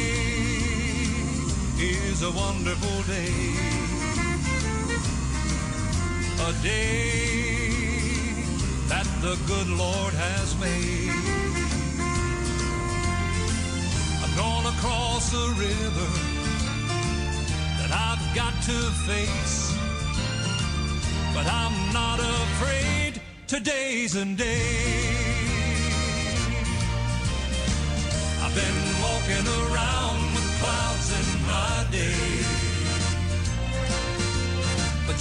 is 1.79 2.23
a 2.23 2.31
wonderful 2.31 3.03
day. 3.15 3.33
A 6.49 6.53
day 6.63 8.35
that 8.93 9.09
the 9.23 9.39
good 9.47 9.69
Lord 9.69 10.13
has 10.13 10.55
made. 10.61 11.17
I'm 14.23 14.35
gonna 14.37 14.77
cross 14.83 15.33
a 15.33 15.49
river 15.67 16.11
that 17.79 17.91
I've 17.91 18.25
got 18.37 18.55
to 18.69 18.79
face. 19.09 19.75
But 21.33 21.47
I'm 21.47 21.77
not 21.95 22.21
afraid 22.21 23.23
today's 23.47 24.15
and 24.15 24.37
days. 24.37 25.23
I've 28.43 28.55
been 28.55 28.92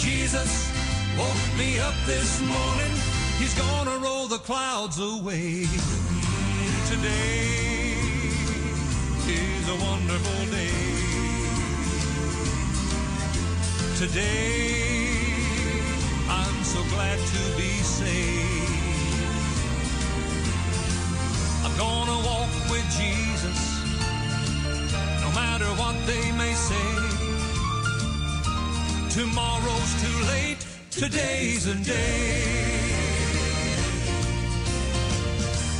Jesus 0.02 0.72
woke 1.16 1.58
me 1.60 1.80
up 1.80 1.94
this 2.08 2.42
morning. 2.42 2.94
He's 3.38 3.54
gonna 3.54 4.00
roll 4.00 4.28
the 4.28 4.40
clouds 4.40 4.98
away. 4.98 5.66
Today 6.90 7.94
is 9.28 9.70
a 9.70 9.76
wonderful 9.86 10.46
day. 10.50 10.72
Today, 13.96 15.14
I'm 16.28 16.64
so 16.64 16.82
glad 16.96 17.20
to 17.20 17.42
be 17.56 17.70
saved. 17.86 19.22
I'm 21.64 21.78
gonna 21.78 22.18
walk 22.26 22.50
with 22.72 22.88
Jesus, 22.98 23.60
no 25.22 25.30
matter 25.36 25.70
what 25.78 25.96
they 26.08 26.32
may 26.32 26.54
say. 26.54 27.11
Tomorrow's 29.14 30.02
too 30.02 30.26
late, 30.28 30.66
today's 30.90 31.68
a 31.68 31.76
day. 31.76 32.44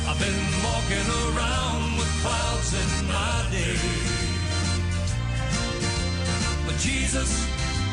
I've 0.06 0.18
been 0.18 0.42
walking 0.62 1.08
around 1.24 1.96
with 1.96 2.12
clouds 2.20 2.74
in 2.74 3.08
my 3.08 3.46
day. 3.50 3.78
But 6.66 6.76
Jesus 6.76 7.48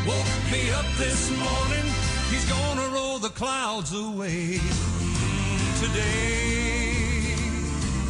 woke 0.06 0.52
me 0.52 0.72
up 0.72 0.86
this 0.98 1.32
morning. 1.32 1.88
He's 2.30 2.44
gonna 2.50 2.94
roll 2.94 3.18
the 3.18 3.30
clouds 3.30 3.94
away. 3.94 4.60
Today 5.80 7.00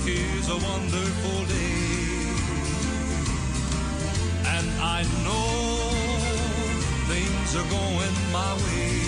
is 0.07 0.49
a 0.49 0.57
wonderful 0.57 1.45
day. 1.45 1.69
And 4.47 4.67
I 4.81 5.03
know 5.23 5.78
things 7.49 7.65
are 7.65 7.69
going 7.69 8.15
my 8.31 8.53
way. 8.55 9.01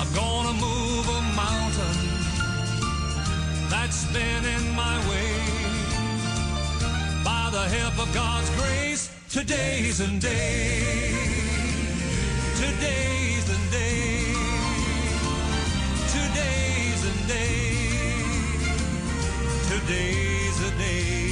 I'm 0.00 0.12
gonna 0.14 0.52
move 0.52 1.08
a 1.08 1.22
mountain 1.36 1.98
that's 3.68 4.04
been 4.12 4.44
in 4.44 4.74
my 4.74 4.98
way. 5.08 5.34
By 7.24 7.50
the 7.52 7.68
help 7.76 7.98
of 7.98 8.14
God's 8.14 8.50
grace, 8.50 9.10
today's 9.28 10.00
and 10.00 10.20
days. 10.20 11.44
Today's 12.56 13.48
and 13.56 13.70
days. 13.70 14.36
Today's 16.16 17.04
and 17.10 17.28
days. 17.28 18.64
Today's 19.68 20.60
a 20.60 20.78
day. 20.78 21.23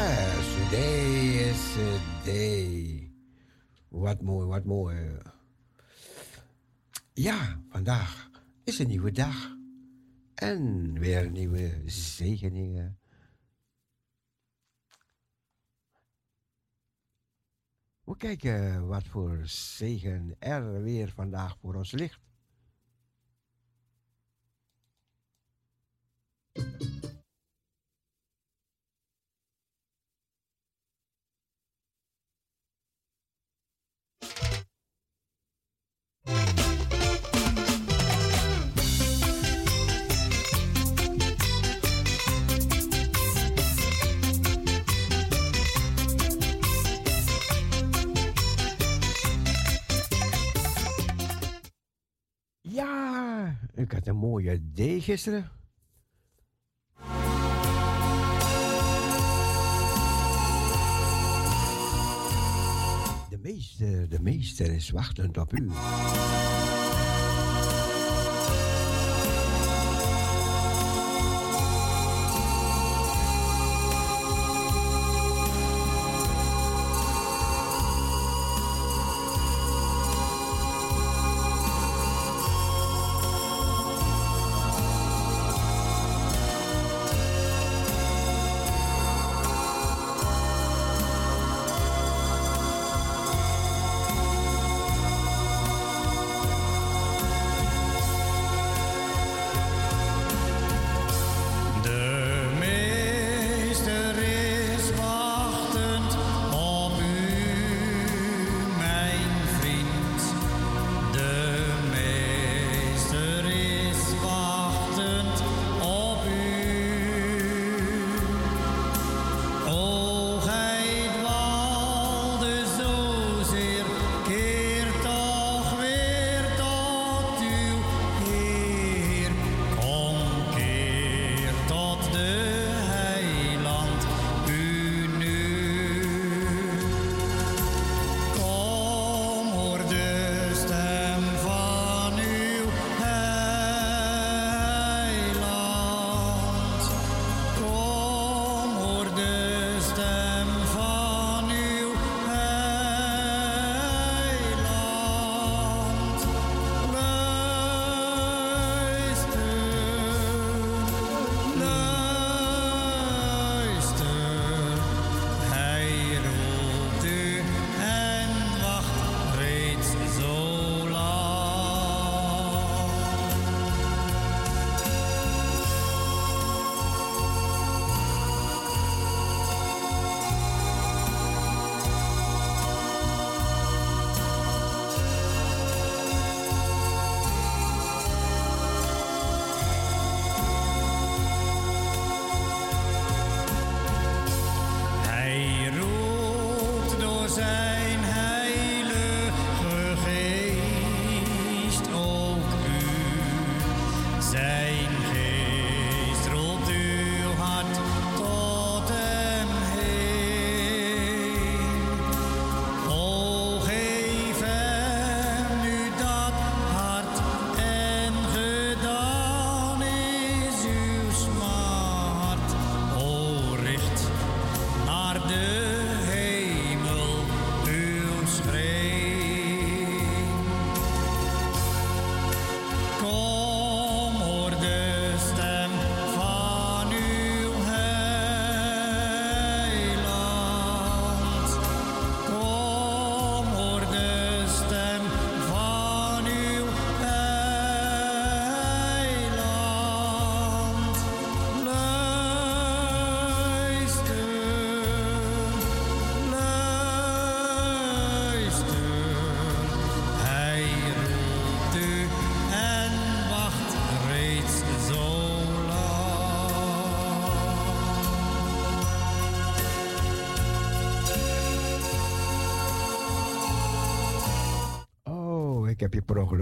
Today 0.00 1.50
is 1.50 1.76
a 1.76 1.98
day. 2.24 3.10
Wat 3.88 4.20
mooi, 4.22 4.46
wat 4.46 4.64
mooi. 4.64 5.18
Ja, 7.12 7.60
vandaag 7.68 8.30
is 8.64 8.78
een 8.78 8.86
nieuwe 8.86 9.12
dag. 9.12 9.56
En 10.34 10.92
weer 10.98 11.30
nieuwe 11.30 11.82
zegeningen. 11.86 12.98
We 18.04 18.16
kijken 18.16 18.86
wat 18.86 19.06
voor 19.06 19.40
zegen 19.44 20.36
er 20.38 20.82
weer 20.82 21.12
vandaag 21.12 21.58
voor 21.58 21.74
ons 21.74 21.92
ligt. 21.92 22.20
Ja, 52.62 53.56
ik 53.74 53.92
had 53.92 54.06
een 54.06 54.16
mooie 54.16 54.72
day 54.72 55.00
gisteren. 55.00 55.59
Meester, 63.42 64.08
de 64.08 64.20
meester 64.20 64.72
is 64.72 64.90
wachtend 64.90 65.38
op 65.38 65.52
u. 65.52 65.70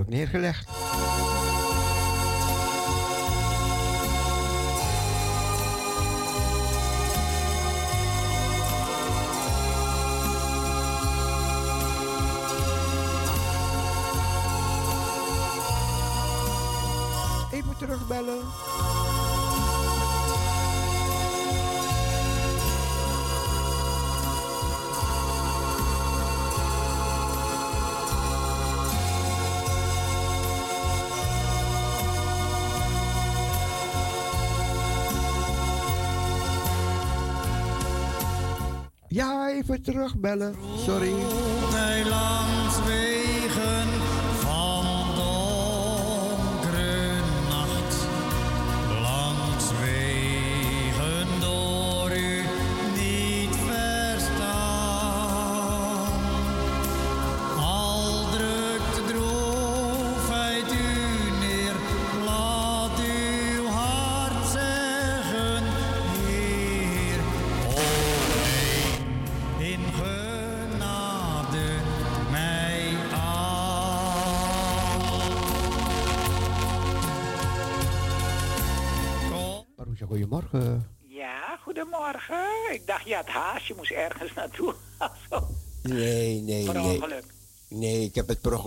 ongeluk 0.09 0.33
neergelegd. 0.33 0.69
Even 17.53 17.77
terugbellen. 17.79 18.68
Even 39.59 39.83
terugbellen. 39.83 40.55
Sorry. 40.87 41.13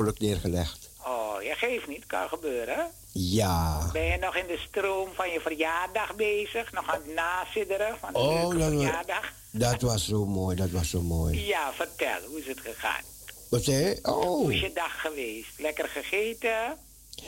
Ongeluk 0.01 0.19
neergelegd. 0.19 0.89
Oh, 1.05 1.41
je 1.41 1.53
geeft 1.55 1.87
niet, 1.87 2.05
kan 2.05 2.27
gebeuren. 2.27 2.87
Ja. 3.11 3.89
Ben 3.93 4.03
je 4.03 4.17
nog 4.17 4.35
in 4.35 4.47
de 4.47 4.57
stroom 4.69 5.09
van 5.13 5.29
je 5.31 5.39
verjaardag 5.39 6.15
bezig? 6.15 6.71
Nog 6.71 6.89
aan 6.89 7.01
het 7.05 7.13
nasidderen 7.15 7.97
van 7.99 8.13
de 8.13 8.19
Oh, 8.19 8.49
dat, 8.49 8.63
verjaardag? 8.69 9.31
dat 9.51 9.81
was 9.81 10.05
zo 10.05 10.25
mooi, 10.25 10.55
dat 10.55 10.69
was 10.69 10.89
zo 10.89 11.01
mooi. 11.01 11.45
Ja, 11.47 11.73
vertel, 11.73 12.27
hoe 12.27 12.39
is 12.39 12.47
het 12.47 12.59
gegaan? 12.59 13.01
Wat 13.49 13.63
zei 13.63 13.77
je? 13.85 13.99
Hoe 14.03 14.13
Oh, 14.13 14.51
is 14.51 14.59
je 14.59 14.71
dag 14.73 15.01
geweest? 15.01 15.51
Lekker 15.59 15.87
gegeten? 15.87 16.77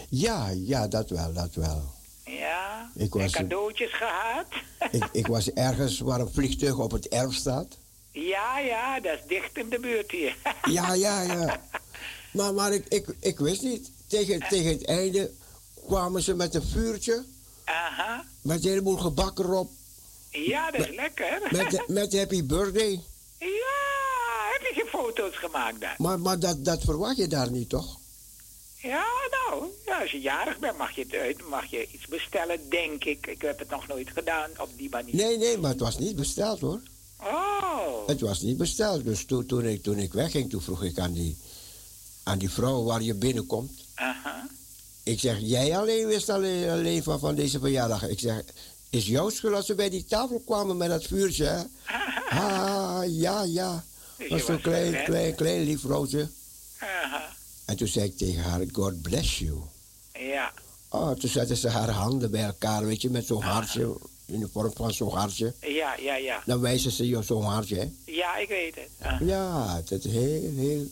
ja, 0.09 0.49
ja, 0.53 0.87
dat 0.87 1.09
wel, 1.09 1.33
dat 1.33 1.53
wel. 1.55 1.91
Ja? 2.25 2.91
Ik 2.95 3.15
en 3.15 3.21
was- 3.21 3.31
cadeautjes 3.31 3.93
gehad? 3.93 4.45
Ik, 4.91 5.09
ik 5.21 5.27
was 5.27 5.51
ergens 5.53 5.99
waar 5.99 6.19
een 6.19 6.31
vliegtuig 6.33 6.77
op 6.77 6.91
het 6.91 7.07
erf 7.07 7.33
staat. 7.33 7.77
ja, 8.11 8.59
ja, 8.59 8.99
dat 8.99 9.13
is 9.13 9.27
dicht 9.27 9.57
in 9.57 9.69
de 9.69 9.79
buurt 9.79 10.11
hier. 10.11 10.35
Ja, 10.69 10.93
ja, 10.93 11.21
ja. 11.21 11.61
Maar, 12.33 12.53
maar 12.53 12.73
ik, 12.73 12.85
ik, 12.87 13.05
ik 13.19 13.39
wist 13.39 13.61
niet. 13.61 13.91
Tegen, 14.07 14.39
tegen 14.49 14.71
het 14.71 14.85
einde 14.85 15.31
kwamen 15.87 16.21
ze 16.21 16.33
met 16.35 16.55
een 16.55 16.63
vuurtje. 16.63 17.23
Aha. 17.63 18.25
Met 18.41 18.63
een 18.63 18.69
heleboel 18.69 18.97
gebak 18.97 19.39
erop. 19.39 19.71
Ja, 20.29 20.71
dat 20.71 20.87
is 20.87 20.95
lekker. 20.95 21.47
Met, 21.51 21.87
met 21.87 22.17
happy 22.17 22.45
birthday. 22.45 22.91
ja, 23.39 23.81
heb 24.51 24.61
je 24.61 24.71
geen 24.73 24.87
foto's 24.87 25.37
gemaakt 25.37 25.81
dan? 25.81 25.89
Maar, 25.97 26.19
maar 26.19 26.39
dat, 26.39 26.65
dat 26.65 26.81
verwacht 26.83 27.17
je 27.17 27.27
daar 27.27 27.51
niet, 27.51 27.69
toch? 27.69 27.97
Ja, 28.77 29.05
nou, 29.31 29.65
ja, 29.85 30.01
als 30.01 30.11
je 30.11 30.19
jarig 30.21 30.59
bent 30.59 30.77
mag 30.77 30.95
je, 30.95 31.01
het 31.01 31.13
uit, 31.13 31.49
mag 31.49 31.65
je 31.65 31.87
iets 31.91 32.07
bestellen, 32.07 32.69
denk 32.69 33.03
ik. 33.03 33.27
Ik 33.27 33.41
heb 33.41 33.59
het 33.59 33.69
nog 33.69 33.87
nooit 33.87 34.09
gedaan 34.09 34.49
op 34.57 34.69
die 34.77 34.89
manier. 34.89 35.15
Nee, 35.15 35.37
nee, 35.37 35.57
maar 35.57 35.71
het 35.71 35.79
was 35.79 35.97
niet 35.97 36.15
besteld 36.15 36.59
hoor. 36.59 36.81
Oh, 37.19 38.07
Het 38.07 38.21
was 38.21 38.41
niet 38.41 38.57
besteld. 38.57 39.03
Dus 39.03 39.25
toen, 39.25 39.45
toen, 39.45 39.65
ik, 39.65 39.83
toen 39.83 39.97
ik 39.97 40.13
wegging, 40.13 40.49
toen 40.49 40.61
vroeg 40.61 40.83
ik 40.83 40.99
aan 40.99 41.13
die, 41.13 41.37
aan 42.23 42.37
die 42.37 42.49
vrouw 42.49 42.83
waar 42.83 43.01
je 43.01 43.13
binnenkomt. 43.13 43.71
Ik 45.03 45.19
zeg, 45.19 45.37
jij 45.39 45.77
alleen 45.77 46.07
wist 46.07 46.29
alleen, 46.29 46.69
alleen 46.69 47.03
van, 47.03 47.19
van 47.19 47.35
deze 47.35 47.59
verjaardag. 47.59 48.07
Ik 48.07 48.19
zeg, 48.19 48.43
is 48.89 49.07
jouw 49.07 49.29
schuld 49.29 49.55
als 49.55 49.65
ze 49.65 49.75
bij 49.75 49.89
die 49.89 50.05
tafel 50.05 50.41
kwamen 50.45 50.77
met 50.77 50.89
dat 50.89 51.03
vuurtje, 51.03 51.45
hè? 51.45 51.61
Ah, 52.29 53.01
ja, 53.07 53.43
ja. 53.43 53.83
Dat 54.17 54.27
was 54.29 54.45
zo'n 54.45 54.61
klein, 54.61 54.91
gered. 54.91 55.05
klein, 55.05 55.35
klein 55.35 55.63
lief. 55.63 55.83
En 57.65 57.77
toen 57.77 57.87
zei 57.87 58.05
ik 58.05 58.17
tegen 58.17 58.43
haar, 58.43 58.61
God 58.71 59.01
bless 59.01 59.39
you. 59.39 59.57
Ja, 60.13 60.51
Oh, 60.93 61.11
toen 61.11 61.29
zette 61.29 61.55
ze 61.55 61.69
haar 61.69 61.89
handen 61.89 62.31
bij 62.31 62.43
elkaar, 62.43 62.85
weet 62.85 63.01
je, 63.01 63.09
met 63.09 63.25
zo'n 63.25 63.41
hartje. 63.41 63.95
In 64.25 64.39
de 64.39 64.47
vorm 64.51 64.71
van 64.75 64.93
zo'n 64.93 65.11
hartje. 65.11 65.53
ja, 65.61 65.95
ja, 65.99 66.15
ja. 66.15 66.43
Dan 66.45 66.59
wijzen 66.59 66.91
ze 66.91 67.07
je 67.07 67.21
zo'n 67.23 67.43
hartje, 67.43 67.75
hè? 67.75 67.91
Ja, 68.05 68.37
ik 68.37 68.47
weet 68.47 68.75
het. 68.75 68.89
Ja, 69.27 69.81
dat 69.85 70.03
is 70.03 70.11
heel, 70.11 70.51
heel... 70.55 70.87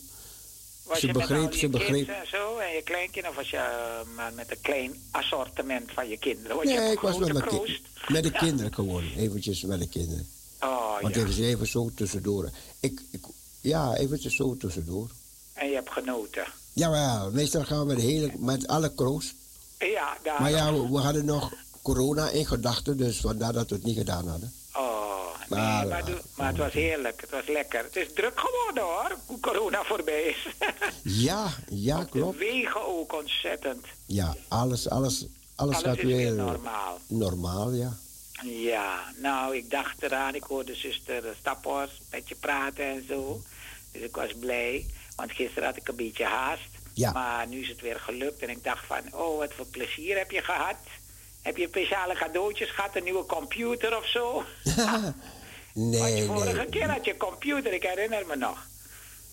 Was 0.92 1.00
Ze 1.00 1.06
je 1.06 1.12
begreep, 1.12 1.42
met 1.42 1.54
ze 1.54 1.60
je 1.60 1.68
begreep. 1.68 2.08
en 2.08 2.26
zo 2.28 2.56
en 2.58 2.74
je 2.74 2.82
kleinkinderen? 2.82 3.30
Of 3.30 3.36
was 3.36 3.50
je 3.50 3.56
eh, 3.56 4.14
maar 4.16 4.32
met 4.32 4.50
een 4.50 4.60
klein 4.60 4.94
assortiment 5.10 5.90
van 5.92 6.08
je 6.08 6.16
kinderen? 6.18 6.56
Want 6.56 6.68
je 6.68 6.74
Nee, 6.74 6.82
hebt 6.82 6.92
ik 6.94 7.00
was 7.00 7.18
met 7.18 7.32
mijn 7.32 7.44
kroost. 7.44 7.64
kind, 7.64 8.08
met 8.08 8.22
de 8.22 8.30
kinderen 8.30 8.74
gewoon. 8.74 9.04
Eventjes 9.16 9.62
met 9.62 9.80
de 9.80 9.88
kinderen. 9.88 10.26
Oh, 10.60 11.00
Want 11.00 11.14
ja. 11.14 11.20
even, 11.24 11.44
even 11.44 11.66
zo 11.66 11.90
tussendoor. 11.94 12.50
Ik, 12.80 13.00
ik, 13.10 13.24
ja, 13.60 13.94
eventjes 13.94 14.36
zo 14.36 14.56
tussendoor. 14.56 15.08
En 15.52 15.68
je 15.68 15.74
hebt 15.74 15.90
genoten. 15.90 16.44
Jawel, 16.72 17.30
meestal 17.30 17.64
gaan 17.64 17.78
we 17.80 17.84
met, 17.94 18.00
hele, 18.02 18.30
met 18.38 18.66
alle 18.68 18.94
kroost. 18.94 19.34
Ja, 19.78 20.16
daar. 20.22 20.40
Maar 20.40 20.50
ja, 20.50 20.72
we, 20.72 20.88
we 20.90 20.98
hadden 20.98 21.24
nog 21.24 21.52
corona 21.82 22.28
in 22.30 22.46
gedachten, 22.46 22.96
dus 22.96 23.16
vandaar 23.20 23.52
dat 23.52 23.68
we 23.68 23.74
het 23.74 23.84
niet 23.84 23.96
gedaan 23.96 24.28
hadden. 24.28 24.52
Oh, 24.74 25.26
nee, 25.48 25.60
Maar, 25.60 25.86
maar, 25.86 26.04
doe- 26.04 26.20
maar 26.36 26.46
het 26.48 26.56
was 26.56 26.72
heerlijk. 26.72 27.20
Het 27.20 27.30
was 27.30 27.46
lekker. 27.46 27.82
Het 27.84 27.96
is 27.96 28.12
druk 28.14 28.40
geworden 28.40 28.82
hoor, 28.82 29.16
hoe 29.26 29.40
corona 29.40 29.82
voorbij 29.84 30.22
is. 30.22 30.46
Ja, 31.24 31.46
ja, 31.68 31.98
De 31.98 32.06
klopt. 32.08 32.38
wegen 32.38 32.86
ook 32.86 33.12
ontzettend. 33.14 33.86
Ja, 34.06 34.36
alles, 34.48 34.88
alles, 34.88 35.26
alles, 35.56 35.74
Alles 35.74 35.82
gaat 35.96 36.02
weer 36.02 36.32
normaal. 36.32 36.98
normaal, 37.08 37.72
ja. 37.72 37.96
Ja, 38.44 39.00
nou, 39.16 39.56
ik 39.56 39.70
dacht 39.70 40.02
eraan. 40.02 40.34
Ik 40.34 40.42
hoorde 40.42 40.74
zuster 40.74 41.22
Staphorst 41.40 42.00
met 42.10 42.28
je 42.28 42.34
praten 42.34 42.84
en 42.84 43.04
zo. 43.08 43.42
Dus 43.92 44.02
ik 44.02 44.16
was 44.16 44.32
blij. 44.40 44.86
Want 45.16 45.32
gisteren 45.32 45.64
had 45.68 45.76
ik 45.76 45.88
een 45.88 45.96
beetje 45.96 46.24
haast. 46.24 46.68
Ja. 46.92 47.12
Maar 47.12 47.46
nu 47.46 47.60
is 47.60 47.68
het 47.68 47.80
weer 47.80 48.00
gelukt. 48.00 48.42
En 48.42 48.48
ik 48.48 48.64
dacht 48.64 48.86
van, 48.86 49.00
oh, 49.14 49.38
wat 49.38 49.52
voor 49.56 49.66
plezier 49.66 50.18
heb 50.18 50.30
je 50.30 50.42
gehad. 50.42 50.76
Heb 51.42 51.56
je 51.56 51.66
speciale 51.68 52.14
cadeautjes 52.14 52.70
gehad? 52.70 52.96
Een 52.96 53.04
nieuwe 53.04 53.26
computer 53.26 53.96
of 53.96 54.06
zo? 54.06 54.42
Want 54.64 55.14
nee, 55.90 56.16
je 56.16 56.24
vorige 56.24 56.52
nee. 56.56 56.66
keer 56.68 56.90
had 56.90 57.04
je 57.04 57.16
computer, 57.16 57.72
ik 57.72 57.82
herinner 57.82 58.26
me 58.26 58.36
nog. 58.36 58.58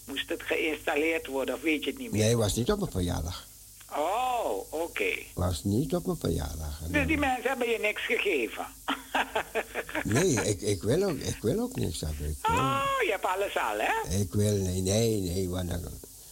Moest 0.05 0.29
het 0.29 0.43
geïnstalleerd 0.43 1.27
worden 1.27 1.55
of 1.55 1.61
weet 1.61 1.83
je 1.83 1.89
het 1.89 1.99
niet 1.99 2.11
meer? 2.11 2.21
Nee, 2.21 2.37
was 2.37 2.55
niet 2.55 2.71
op 2.71 2.79
mijn 2.79 2.91
verjaardag. 2.91 3.47
Oh, 3.95 4.73
oké. 4.73 5.11
Was 5.33 5.63
niet 5.63 5.95
op 5.95 6.05
mijn 6.05 6.17
verjaardag. 6.19 6.79
Dus 6.87 7.07
die 7.07 7.17
mensen 7.17 7.49
hebben 7.49 7.69
je 7.69 7.79
niks 7.79 8.05
gegeven. 8.05 8.65
Nee, 10.03 10.33
ik, 10.33 10.61
ik, 10.61 10.83
wil 10.83 11.03
ook, 11.03 11.17
ik 11.17 11.37
wil 11.41 11.59
ook 11.59 11.75
niks 11.75 12.01
hebben. 12.01 12.29
Ik 12.29 12.47
wil, 12.47 12.55
Oh, 12.55 12.83
je 13.05 13.11
hebt 13.11 13.25
alles 13.25 13.57
al, 13.57 13.77
hè? 13.77 14.17
ik 14.19 14.33
wil, 14.33 14.53
nee, 14.53 14.81
nee, 14.81 15.19
nee. 15.19 15.49
Want 15.49 15.69
dan 15.69 15.81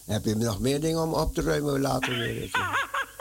heb 0.06 0.26
je 0.26 0.36
nog 0.36 0.60
meer 0.60 0.80
dingen 0.80 1.02
om 1.02 1.14
op 1.14 1.34
te 1.34 1.42
ruimen 1.42 1.82
later 1.82 2.18
weer. 2.18 2.50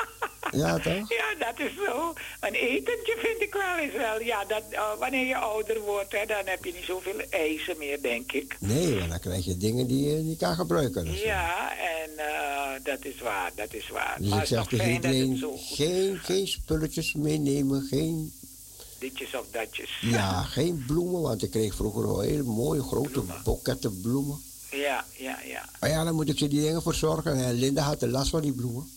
Ja, 0.52 0.78
toch? 0.78 1.08
Ja, 1.08 1.34
dat 1.38 1.58
is 1.66 1.72
zo. 1.86 2.12
Een 2.40 2.54
etentje 2.54 3.16
vind 3.18 3.40
ik 3.40 3.52
wel 3.52 3.76
eens 3.78 3.92
wel. 3.92 4.20
Ja, 4.22 4.44
dat, 4.44 4.62
eh, 4.70 4.98
wanneer 4.98 5.26
je 5.26 5.36
ouder 5.36 5.80
wordt, 5.80 6.12
hè, 6.12 6.26
dan 6.26 6.42
heb 6.44 6.64
je 6.64 6.72
niet 6.72 6.84
zoveel 6.84 7.20
eisen 7.30 7.78
meer, 7.78 8.02
denk 8.02 8.32
ik. 8.32 8.56
Nee, 8.60 8.98
want 8.98 9.10
dan 9.10 9.20
krijg 9.20 9.44
je 9.44 9.56
dingen 9.56 9.86
die 9.86 10.08
je 10.08 10.14
niet 10.14 10.38
kan 10.38 10.54
gebruiken. 10.54 11.12
Ja, 11.12 11.72
en 11.78 12.10
eh, 12.18 12.84
dat 12.84 13.04
is 13.04 13.20
waar, 13.20 13.50
dat 13.54 13.74
is 13.74 13.88
waar. 13.88 14.16
Dus 14.18 14.28
maar 14.28 14.40
ik 14.40 14.46
zeg 14.46 14.66
tegen 14.66 14.92
iedereen, 14.92 15.42
geen, 15.56 16.18
geen 16.18 16.46
spulletjes 16.46 17.14
meenemen, 17.14 17.86
geen, 17.90 18.32
ditjes 18.98 19.34
of 19.34 19.46
datjes. 19.50 19.98
ja, 20.00 20.42
geen 20.42 20.84
bloemen, 20.86 21.20
want 21.20 21.42
ik 21.42 21.50
kreeg 21.50 21.74
vroeger 21.74 22.04
al 22.04 22.20
hele 22.20 22.42
mooie 22.42 22.82
grote 22.82 23.22
boketten 23.44 24.00
bloemen. 24.00 24.40
Ja, 24.70 25.04
ja, 25.16 25.38
ja. 25.46 25.64
Maar 25.80 25.90
ja, 25.90 26.04
dan 26.04 26.14
moet 26.14 26.28
ik 26.28 26.38
ze 26.38 26.48
die 26.48 26.60
dingen 26.60 26.82
voor 26.82 26.94
zorgen. 26.94 27.44
En 27.44 27.54
Linda 27.54 27.82
had 27.82 28.00
de 28.00 28.08
last 28.08 28.30
van 28.30 28.40
die 28.40 28.52
bloemen. 28.52 28.88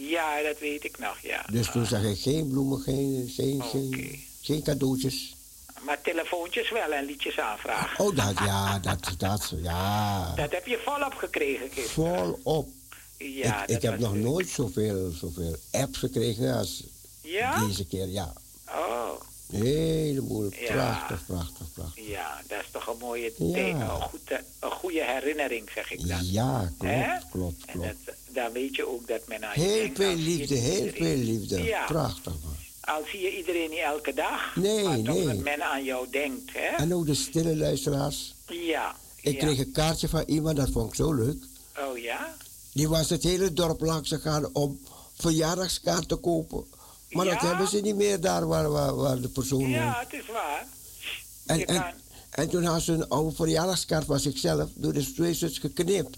Ja, 0.00 0.42
dat 0.42 0.58
weet 0.58 0.84
ik 0.84 0.98
nog, 0.98 1.18
ja. 1.22 1.44
Dus 1.52 1.70
toen 1.70 1.86
zeg 1.86 2.02
ik 2.02 2.18
geen 2.20 2.48
bloemen, 2.48 2.80
geen, 2.80 3.32
geen, 3.34 3.62
geen, 3.62 4.22
geen 4.40 4.62
cadeautjes. 4.62 5.34
Maar 5.84 6.00
telefoontjes 6.00 6.70
wel 6.70 6.92
en 6.92 7.04
liedjes 7.04 7.38
aanvragen. 7.38 8.04
Oh, 8.04 8.16
dat, 8.16 8.38
ja, 8.38 8.78
dat, 8.88 9.14
dat, 9.18 9.52
ja. 9.62 10.34
Dat 10.34 10.50
heb 10.52 10.66
je 10.66 10.80
volop 10.84 11.14
gekregen, 11.14 11.70
gisteren. 11.72 12.16
Volop. 12.42 12.68
Ja, 13.18 13.62
ik, 13.66 13.76
ik 13.76 13.82
heb 13.82 13.98
nog 13.98 14.12
leuk. 14.12 14.22
nooit 14.22 14.48
zoveel, 14.48 15.10
zoveel 15.10 15.56
apps 15.72 15.98
gekregen 15.98 16.56
als 16.56 16.82
Ja? 17.20 17.66
deze 17.66 17.86
keer. 17.86 18.06
Ja, 18.08 18.32
Oh, 18.68 19.10
een 19.50 19.62
heleboel. 19.62 20.50
Ja. 20.60 20.72
Prachtig, 20.72 21.26
prachtig, 21.26 21.66
prachtig. 21.74 22.08
ja, 22.08 22.42
dat 22.48 22.58
is 22.60 22.66
toch 22.70 22.86
een 22.86 22.98
mooie 22.98 23.32
Ja. 23.38 23.44
een, 23.94 24.00
goede, 24.00 24.44
een 24.60 24.70
goede 24.70 25.04
herinnering, 25.04 25.70
zeg 25.74 25.92
ik 25.92 26.08
dan. 26.08 26.24
Ja, 26.30 26.72
Hè? 26.78 27.06
klopt, 27.06 27.30
klopt, 27.30 27.64
En 27.66 27.72
klopt. 27.72 27.96
dat, 28.06 28.14
dan 28.28 28.52
weet 28.52 28.76
je 28.76 28.88
ook 28.88 29.08
dat 29.08 29.20
men 29.28 29.44
aan 29.44 29.60
je 29.60 29.60
Heel 29.66 29.80
denkt. 29.82 29.96
veel 29.98 30.14
liefde, 30.16 30.54
heel 30.54 30.84
iedereen. 30.86 30.92
veel 31.16 31.24
liefde. 31.24 31.62
Ja. 31.62 31.84
Prachtig, 31.84 32.32
man. 32.44 32.54
Al 32.80 33.02
zie 33.10 33.20
je 33.20 33.36
iedereen 33.36 33.70
niet 33.70 33.78
elke 33.78 34.14
dag. 34.14 34.56
Nee, 34.56 34.84
maar 34.84 34.98
nee. 34.98 35.26
dat 35.26 35.36
men 35.36 35.62
aan 35.64 35.84
jou 35.84 36.10
denkt, 36.10 36.50
hè? 36.52 36.66
En 36.76 36.94
ook 36.94 37.06
de 37.06 37.14
stille 37.14 37.56
luisteraars. 37.56 38.34
Ja. 38.48 38.96
Ik 39.20 39.38
kreeg 39.38 39.58
een 39.58 39.72
kaartje 39.72 40.08
van 40.08 40.22
iemand, 40.26 40.56
dat 40.56 40.70
vond 40.70 40.88
ik 40.88 40.94
zo 40.94 41.12
leuk. 41.12 41.44
Oh 41.78 41.98
ja? 41.98 42.34
Die 42.72 42.88
was 42.88 43.10
het 43.10 43.22
hele 43.22 43.52
dorp 43.52 43.80
langs 43.80 44.08
gegaan 44.08 44.54
om 44.54 44.80
verjaardagskaart 45.14 46.08
te 46.08 46.16
kopen. 46.16 46.64
Maar 47.16 47.24
dat 47.26 47.40
hebben 47.40 47.68
ze 47.68 47.80
niet 47.80 47.96
meer 47.96 48.20
daar 48.20 48.46
waar, 48.46 48.70
waar, 48.70 48.94
waar 48.96 49.20
de 49.20 49.28
persoon. 49.28 49.68
Ja, 49.70 49.98
het 50.08 50.20
is 50.20 50.26
waar. 50.32 50.66
En, 51.46 51.66
en, 51.66 51.80
kan- 51.80 51.92
en 52.30 52.48
toen 52.48 52.64
had 52.64 52.82
ze 52.82 52.92
een 52.92 53.08
oude 53.08 53.36
verjaardagskaart 53.36 54.04
van 54.04 54.20
zichzelf 54.20 54.68
door 54.74 54.92
de 54.92 55.12
twee 55.12 55.34
zus 55.34 55.58
geknipt. 55.58 56.16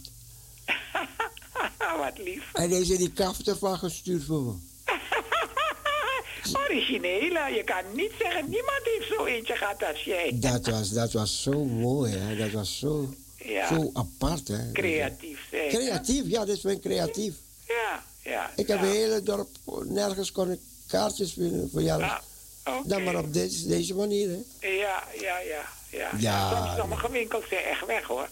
Wat 1.99 2.18
lief. 2.18 2.51
En 2.53 2.68
deze 2.68 2.96
die 2.96 3.12
kaft 3.12 3.49
ervan 3.49 3.78
gestuurd 3.78 4.24
voor 4.24 4.42
me. 4.42 4.53
Originele. 6.66 7.55
Je 7.55 7.62
kan 7.64 7.82
niet 7.94 8.12
zeggen, 8.18 8.42
niemand 8.51 8.80
heeft 8.82 9.09
zo 9.09 9.24
eentje 9.24 9.55
gehad 9.57 9.84
als 9.84 10.03
jij. 10.05 10.30
Dat 10.34 10.66
was, 10.66 10.90
dat 10.90 11.12
was 11.12 11.42
zo 11.42 11.64
mooi, 11.64 12.12
hè. 12.12 12.36
Dat 12.36 12.51
was 12.51 12.78
zo, 12.78 13.14
Ja. 13.36 13.68
zo 13.68 13.90
apart, 13.92 14.49
hè. 14.49 14.72
Creatief 14.72 15.40
zijn. 15.51 15.68
Creatief, 15.68 16.22
ja, 16.26 16.44
dit 16.44 16.57
is 16.57 16.62
mijn 16.62 16.80
creatief. 16.80 17.34
Ja, 17.68 18.03
ja. 18.22 18.51
Ik 18.57 18.66
heb 18.66 18.78
ja. 18.78 18.84
een 18.84 18.90
hele 18.90 19.22
dorp, 19.22 19.49
nergens 19.84 20.32
kon 20.32 20.51
ik 20.51 20.61
kaartjes 20.89 21.32
vinden 21.32 21.70
voor 21.72 21.82
jou. 21.82 22.01
Ja, 22.01 22.20
oké. 22.64 22.89
Dan 22.89 23.03
maar 23.05 23.16
op 23.16 23.32
deze, 23.32 23.66
deze 23.66 23.95
manier, 23.95 24.28
hè. 24.28 24.68
Ja, 24.68 25.03
ja, 25.20 25.39
ja. 25.39 25.62
Ja, 25.91 26.11
Ja, 26.18 26.57
Soms 26.66 26.76
sommige 26.78 27.11
winkels 27.11 27.49
zijn 27.49 27.64
echt 27.64 27.86
weg, 27.86 28.05
hoor. 28.05 28.28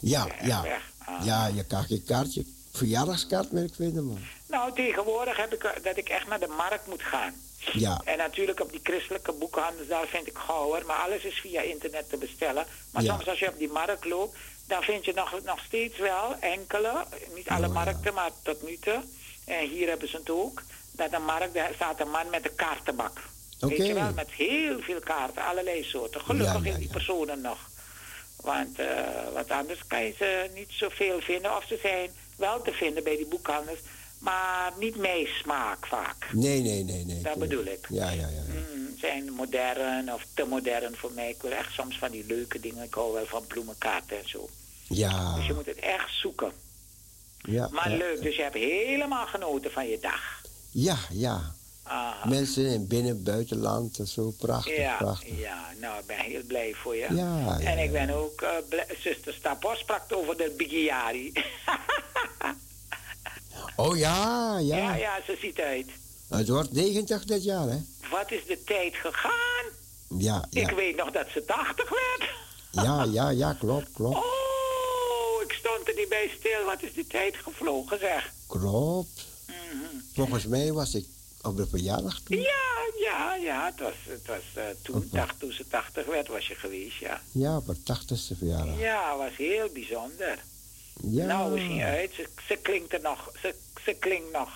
Ja, 0.00 0.26
ja. 0.42 0.64
Ah. 0.98 1.24
Ja, 1.24 1.46
je 1.46 1.64
kan 1.64 1.84
geen 1.84 2.04
kaartje, 2.04 2.44
verjaardagskaart 2.72 3.52
meer 3.52 3.68
vinden, 3.74 4.04
man. 4.06 4.18
Nou, 4.48 4.74
tegenwoordig 4.74 5.36
heb 5.36 5.52
ik 5.52 5.64
eh, 5.64 5.82
dat 5.82 5.96
ik 5.96 6.08
echt 6.08 6.26
naar 6.26 6.40
de 6.40 6.54
markt 6.56 6.86
moet 6.86 7.02
gaan. 7.02 7.34
Ja, 7.72 8.00
En 8.04 8.18
natuurlijk 8.18 8.60
op 8.60 8.70
die 8.70 8.80
christelijke 8.82 9.32
boekhandels, 9.32 9.88
daar 9.88 10.06
vind 10.06 10.26
ik 10.26 10.36
gauwer. 10.36 10.86
Maar 10.86 10.96
alles 10.96 11.22
is 11.24 11.40
via 11.40 11.60
internet 11.60 12.08
te 12.10 12.16
bestellen. 12.16 12.66
Maar 12.90 13.02
Ja. 13.02 13.12
soms 13.14 13.28
als 13.28 13.38
je 13.38 13.48
op 13.48 13.58
die 13.58 13.68
markt 13.70 14.04
loopt, 14.04 14.36
dan 14.66 14.82
vind 14.82 15.04
je 15.04 15.12
nog, 15.14 15.40
nog 15.44 15.60
steeds 15.66 15.98
wel 15.98 16.34
enkele, 16.40 17.04
niet 17.34 17.48
alle 17.48 17.66
Oh, 17.68 17.74
ja. 17.74 17.84
markten, 17.84 18.14
maar 18.14 18.30
tot 18.42 18.62
nu 18.62 18.78
toe. 18.78 19.02
En 19.44 19.68
hier 19.68 19.88
hebben 19.88 20.08
ze 20.08 20.16
het 20.16 20.30
ook. 20.30 20.62
Dat 20.96 21.12
een 21.12 21.24
markt, 21.24 21.54
daar 21.54 21.70
staat 21.74 22.00
een 22.00 22.10
man 22.10 22.30
met 22.30 22.44
een 22.44 22.54
kaartenbak. 22.54 23.20
Weet 23.60 23.86
je 23.86 23.94
wel, 23.94 24.12
met 24.14 24.30
heel 24.30 24.80
veel 24.80 25.00
kaarten, 25.00 25.44
allerlei 25.44 25.84
soorten. 25.84 26.20
Gelukkig 26.20 26.54
Ja, 26.54 26.64
ja, 26.64 26.70
is 26.72 26.78
die 26.78 26.88
personen 26.88 27.40
nog. 27.40 27.58
Want 28.40 28.78
eh, 28.78 28.86
wat 29.32 29.50
anders 29.50 29.80
kan 29.86 30.04
je 30.04 30.14
ze 30.18 30.50
niet 30.54 30.68
zoveel 30.70 31.20
vinden. 31.20 31.56
Of 31.56 31.64
ze 31.66 31.78
zijn 31.82 32.10
wel 32.36 32.62
te 32.62 32.72
vinden 32.72 33.04
bij 33.04 33.16
die 33.16 33.26
boekhandels, 33.26 33.78
maar 34.18 34.72
niet 34.78 34.96
mijn 34.96 35.26
smaak 35.26 35.86
vaak. 35.86 36.28
nee, 36.32 36.60
nee, 36.62 36.84
nee, 36.84 37.04
nee. 37.04 37.20
Dat 37.22 37.34
bedoel 37.38 37.64
ik. 37.64 37.86
Ja, 37.88 38.10
ja, 38.10 38.20
ja. 38.20 38.28
ja. 38.28 38.42
Mm, 38.74 38.94
zijn 38.98 39.32
modern 39.32 40.12
of 40.12 40.22
te 40.34 40.44
modern 40.44 40.96
voor 40.96 41.12
mij. 41.12 41.28
Ik 41.30 41.42
wil 41.42 41.50
echt 41.50 41.72
soms 41.72 41.98
van 41.98 42.10
die 42.10 42.24
leuke 42.26 42.60
dingen. 42.60 42.82
Ik 42.84 42.94
hou 42.94 43.12
wel 43.12 43.26
van 43.26 43.46
bloemenkaarten 43.46 44.18
en 44.18 44.28
zo. 44.28 44.48
Ja, 44.88 45.34
Dus 45.34 45.46
je 45.46 45.54
moet 45.54 45.66
het 45.66 45.78
echt 45.78 46.10
zoeken. 46.20 46.52
ja, 47.42 47.68
Maar 47.72 47.90
ja. 47.90 47.96
leuk, 47.96 48.22
dus 48.22 48.36
je 48.36 48.42
hebt 48.42 48.54
helemaal 48.54 49.26
genoten 49.26 49.70
van 49.72 49.88
je 49.88 49.98
dag. 50.00 50.35
Ja, 50.78 50.96
ja. 51.12 51.54
Ah, 51.82 52.24
Mensen 52.24 52.64
in 52.66 52.86
binnen, 52.86 53.22
buitenland, 53.22 53.98
en 53.98 54.06
zo 54.06 54.30
prachtig, 54.38 54.76
ja, 54.76 54.96
prachtig. 54.96 55.38
ja, 55.38 55.68
nou, 55.80 55.98
ik 56.00 56.06
ben 56.06 56.18
heel 56.18 56.42
blij 56.46 56.74
voor 56.74 56.96
je. 56.96 57.06
Ja, 57.14 57.38
ja, 57.38 57.60
en 57.60 57.78
ik 57.78 57.92
ben 57.92 58.10
ook, 58.10 58.44
blij- 58.68 58.86
zuster 59.00 59.34
Stapos 59.34 59.78
sprak 59.78 60.02
over 60.12 60.36
de 60.36 60.54
Bigiari. 60.56 61.32
Oh 63.76 63.96
ja, 63.96 64.58
ja, 64.58 64.76
ja, 64.76 64.94
ja, 64.94 65.18
ze 65.26 65.36
ziet 65.40 65.58
uit. 65.60 65.86
Het 66.28 66.48
wordt 66.48 66.72
90 66.72 67.24
dit 67.24 67.44
jaar, 67.44 67.68
hè? 67.68 67.78
Wat 68.10 68.30
is 68.30 68.46
de 68.46 68.62
tijd 68.64 68.94
gegaan? 68.94 69.64
Ja, 70.18 70.46
Ik 70.50 70.70
ja. 70.70 70.74
weet 70.74 70.96
nog 70.96 71.10
dat 71.10 71.26
ze 71.32 71.44
80 71.44 71.88
werd. 71.88 72.30
Ja, 72.70 73.04
ja, 73.18 73.28
ja, 73.28 73.52
klopt, 73.52 73.92
klopt. 73.92 74.16
Oh, 74.16 75.42
ik 75.44 75.52
stond 75.52 75.88
er 75.88 75.94
niet 75.96 76.08
bij 76.08 76.30
stil. 76.38 76.64
Wat 76.64 76.82
is 76.82 76.92
die 76.92 77.06
tijd 77.06 77.36
gevlogen, 77.36 77.98
zeg. 77.98 78.32
Klopt. 78.46 79.25
Volgens 80.14 80.46
mij 80.46 80.72
was 80.72 80.94
ik 80.94 81.06
op 81.42 81.56
de 81.56 81.66
verjaardag 81.66 82.20
toen. 82.20 82.36
Ja, 82.40 82.64
ja, 83.00 83.34
ja. 83.34 83.66
Het 83.66 83.80
was, 83.80 83.94
het 84.08 84.26
was 84.26 84.42
eh, 84.54 84.64
toen, 84.82 85.08
dacht, 85.12 85.38
toen 85.40 85.52
ze 85.52 85.68
80 85.68 86.06
werd, 86.06 86.28
was 86.28 86.46
je 86.48 86.54
geweest, 86.54 86.96
ja. 86.98 87.20
Ja, 87.32 87.56
op 87.56 87.66
haar 87.66 87.76
80ste 87.98 88.36
verjaardag. 88.38 88.78
Ja, 88.78 89.16
was 89.16 89.36
heel 89.36 89.68
bijzonder. 89.68 90.38
Ja. 91.02 91.26
Nou, 91.26 91.48
hoe 91.50 91.58
zien 91.58 91.80
uit? 91.80 92.10
Ze, 92.14 92.28
ze 92.48 92.58
klinkt 92.62 92.92
er 92.92 93.00
nog, 93.00 93.30
ze, 93.42 93.54
ze 93.84 93.92
klinkt 93.98 94.32
nog 94.32 94.48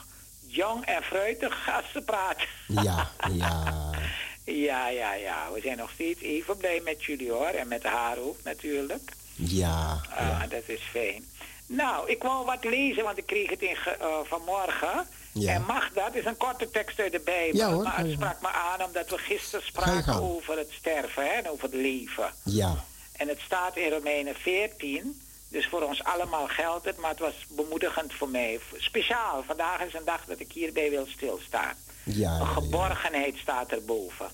jong 0.47 0.85
en 0.85 1.03
fruitig 1.03 1.69
als 1.77 1.85
ze 1.93 2.01
praat. 2.01 2.37
Ja, 2.69 3.11
ja. 3.33 3.75
ja, 4.45 4.89
ja, 4.89 5.15
ja. 5.15 5.53
We 5.53 5.61
zijn 5.61 5.77
nog 5.77 5.91
steeds 5.95 6.21
even 6.21 6.57
blij 6.57 6.81
met 6.85 7.05
jullie 7.05 7.31
hoor. 7.31 7.47
En 7.47 7.69
met 7.69 7.83
haar 7.83 8.19
ook 8.19 8.39
natuurlijk. 8.45 9.13
Ja, 9.35 10.01
Ah, 10.11 10.17
ja. 10.19 10.47
dat 10.47 10.63
is 10.67 10.81
fijn. 10.91 11.25
Nou, 11.73 12.11
ik 12.11 12.23
wou 12.23 12.45
wat 12.47 12.65
lezen, 12.65 13.05
want 13.05 13.19
ik 13.19 13.27
kreeg 13.27 13.51
het 13.51 13.63
in 13.63 13.77
ge- 13.77 13.91
eh, 13.91 14.19
vanmorgen. 14.25 15.07
Ja. 15.33 15.53
En 15.55 15.63
mag 15.67 15.93
dat? 15.93 16.15
is 16.15 16.25
een 16.25 16.37
korte 16.37 16.71
tekst 16.71 16.99
uit 17.01 17.13
de 17.13 17.21
Bijbel. 17.21 17.57
Ja, 17.61 17.73
hoor, 17.73 17.83
maar 17.83 17.99
het 17.99 18.11
sprak 18.13 18.41
me 18.41 18.49
aan 18.49 18.83
omdat 18.85 19.11
we 19.11 19.19
gisteren 19.19 19.67
spraken 19.67 20.23
over 20.23 20.59
het 20.59 20.71
sterven 20.71 21.23
hè, 21.25 21.31
en 21.31 21.49
over 21.51 21.65
het 21.65 21.75
leven. 21.75 22.33
Ja, 22.45 22.85
En 23.13 23.29
het 23.29 23.41
staat 23.41 23.77
in 23.77 23.91
Romeinen 23.91 24.35
14. 24.35 25.21
Dus 25.49 25.67
voor 25.67 25.83
ons 25.83 26.05
allemaal 26.05 26.47
geldt 26.49 26.85
het, 26.85 26.97
maar 26.97 27.11
het 27.11 27.19
was 27.19 27.35
bemoedigend 27.49 28.13
voor 28.15 28.29
mij. 28.29 28.61
Speciaal, 28.77 29.43
vandaag 29.47 29.81
is 29.85 29.95
een 29.95 30.05
dag 30.05 30.25
dat 30.25 30.41
ik 30.41 30.53
hierbij 30.53 30.91
wil 30.91 31.07
stilstaan. 31.09 31.75
ja, 32.05 32.41
Een 32.41 32.47
geborgenheid 32.47 33.37
staat 33.37 33.71
erboven. 33.71 34.29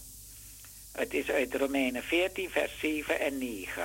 Het 0.92 1.14
is 1.14 1.28
uit 1.30 1.54
Romeinen 1.54 2.02
14, 2.02 2.50
vers 2.50 2.72
7 2.80 3.20
en 3.20 3.38
9. 3.38 3.82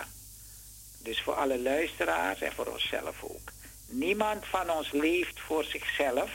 Dus 1.03 1.21
voor 1.21 1.33
alle 1.33 1.59
luisteraars 1.59 2.41
en 2.41 2.51
voor 2.51 2.65
onszelf 2.65 3.23
ook. 3.23 3.51
Niemand 3.87 4.45
van 4.45 4.69
ons 4.69 4.91
leeft 4.91 5.39
voor 5.39 5.63
zichzelf 5.63 6.31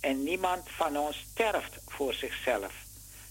en 0.00 0.22
niemand 0.22 0.68
van 0.76 0.98
ons 0.98 1.26
sterft 1.32 1.78
voor 1.86 2.14
zichzelf. 2.14 2.72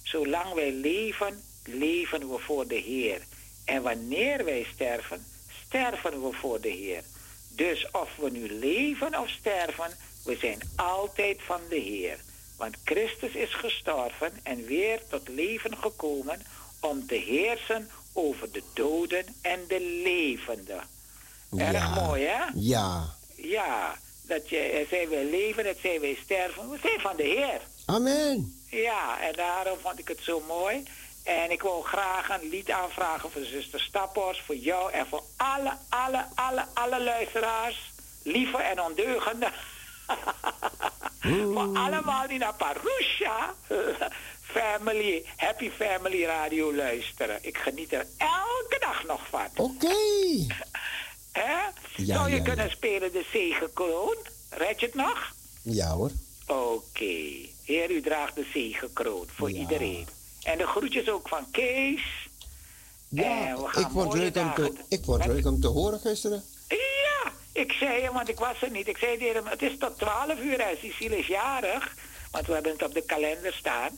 Zolang 0.03 0.53
wij 0.53 0.71
leven, 0.71 1.43
leven 1.63 2.29
we 2.29 2.39
voor 2.39 2.67
de 2.67 2.75
Heer. 2.75 3.21
En 3.65 3.81
wanneer 3.81 4.45
wij 4.45 4.67
sterven, 4.73 5.25
sterven 5.65 6.23
we 6.23 6.33
voor 6.33 6.61
de 6.61 6.69
Heer. 6.69 7.03
Dus 7.49 7.91
of 7.91 8.15
we 8.15 8.29
nu 8.29 8.49
leven 8.53 9.19
of 9.19 9.29
sterven, 9.29 9.97
we 10.23 10.37
zijn 10.37 10.59
altijd 10.75 11.41
van 11.41 11.61
de 11.69 11.79
Heer. 11.79 12.17
Want 12.57 12.77
Christus 12.83 13.33
is 13.33 13.53
gestorven 13.53 14.31
en 14.43 14.65
weer 14.65 15.07
tot 15.09 15.27
leven 15.27 15.77
gekomen 15.77 16.41
om 16.79 17.07
te 17.07 17.15
heersen 17.15 17.89
over 18.13 18.51
de 18.51 18.63
doden 18.73 19.25
en 19.41 19.59
de 19.67 20.01
levenden. 20.03 20.81
Erg 21.57 21.71
Ja. 21.71 21.89
mooi, 22.05 22.25
hè? 22.25 22.43
Ja. 22.53 23.15
Ja, 23.35 23.95
dat 24.21 24.49
je, 24.49 24.57
er 24.57 24.85
zijn 24.89 25.09
wij 25.09 25.25
leven, 25.25 25.63
dat 25.63 25.77
zijn 25.81 25.99
wij 25.99 26.17
sterven. 26.23 26.69
We 26.69 26.77
zijn 26.81 26.99
van 26.99 27.15
de 27.15 27.23
Heer. 27.23 27.61
Amen. 27.85 28.53
Ja, 28.69 29.21
en 29.21 29.33
daarom 29.33 29.77
vond 29.81 29.99
ik 29.99 30.07
het 30.07 30.19
zo 30.21 30.43
mooi. 30.47 30.83
En 31.23 31.51
ik 31.51 31.61
wil 31.61 31.81
graag 31.81 32.29
een 32.29 32.49
lied 32.49 32.71
aanvragen 32.71 33.31
voor 33.31 33.43
zuster 33.45 33.79
Stappers, 33.79 34.41
voor 34.45 34.55
jou 34.55 34.91
en 34.91 35.07
voor 35.07 35.23
alle, 35.37 35.73
alle, 35.89 36.25
alle, 36.35 36.65
alle 36.73 37.03
luisteraars. 37.03 37.91
Lieve 38.23 38.57
en 38.57 38.81
ondeugende. 38.81 39.51
voor 41.53 41.77
allemaal 41.77 42.27
die 42.27 42.37
naar 42.39 42.53
Parusha 42.55 43.53
Family, 44.51 45.25
Happy 45.35 45.69
Family 45.69 46.25
Radio 46.25 46.75
luisteren. 46.75 47.39
Ik 47.41 47.57
geniet 47.57 47.93
er 47.93 48.05
elke 48.17 48.77
dag 48.79 49.05
nog 49.05 49.27
van. 49.29 49.47
Oké. 49.55 49.87
Hè? 51.31 51.53
Ja, 51.95 52.15
Zou 52.15 52.29
je 52.29 52.35
ja, 52.35 52.43
kunnen 52.43 52.65
ja. 52.65 52.71
spelen 52.71 53.11
de 53.11 53.25
zegenkroon? 53.31 54.15
Red 54.49 54.79
je 54.79 54.85
het 54.85 54.95
nog? 54.95 55.33
Ja 55.61 55.89
hoor. 55.89 56.11
Oké. 56.47 57.47
Heer, 57.63 57.91
u 57.91 58.01
draagt 58.01 58.35
de 58.35 58.45
zegenkroon 58.53 59.25
voor 59.35 59.51
iedereen. 59.51 60.07
En 60.43 60.57
de 60.57 60.67
groetjes 60.67 61.09
ook 61.09 61.27
van 61.27 61.51
Kees. 61.51 62.27
Ja, 63.07 63.55
gaan 63.55 63.55
ik 63.55 63.71
vond, 63.71 63.85
het 63.85 63.93
mooie 63.93 64.17
leuk 64.17 64.35
om 64.35 64.53
te, 64.53 64.73
ik 64.87 65.05
het 65.05 65.25
leuk 65.25 65.45
om 65.45 65.59
te 65.61 65.67
horen 65.67 65.99
gisteren. 65.99 66.43
Ja, 66.67 67.31
ik 67.51 67.71
zei 67.71 68.01
hem, 68.01 68.13
want 68.13 68.29
ik 68.29 68.39
was 68.39 68.61
er 68.61 68.71
niet. 68.71 68.87
Ik 68.87 68.97
zei 68.97 69.17
tegen 69.17 69.35
hem, 69.35 69.45
het 69.45 69.61
is 69.61 69.77
tot 69.77 69.97
12 69.97 70.39
uur 70.39 70.59
en 70.59 70.77
Cecile 70.81 71.17
is 71.17 71.27
jarig. 71.27 71.95
Want 72.31 72.47
we 72.47 72.53
hebben 72.53 72.71
het 72.71 72.83
op 72.83 72.93
de 72.93 73.03
kalender 73.05 73.53
staan. 73.53 73.97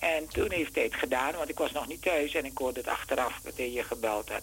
En 0.00 0.28
toen 0.28 0.50
heeft 0.50 0.74
hij 0.74 0.84
het 0.84 0.94
gedaan, 0.94 1.32
want 1.32 1.48
ik 1.48 1.58
was 1.58 1.72
nog 1.72 1.86
niet 1.88 2.02
thuis 2.02 2.34
en 2.34 2.44
ik 2.44 2.58
hoorde 2.58 2.80
het 2.80 2.88
achteraf 2.88 3.40
dat 3.42 3.52
hij 3.56 3.72
je 3.72 3.82
gebeld 3.82 4.28
had. 4.28 4.42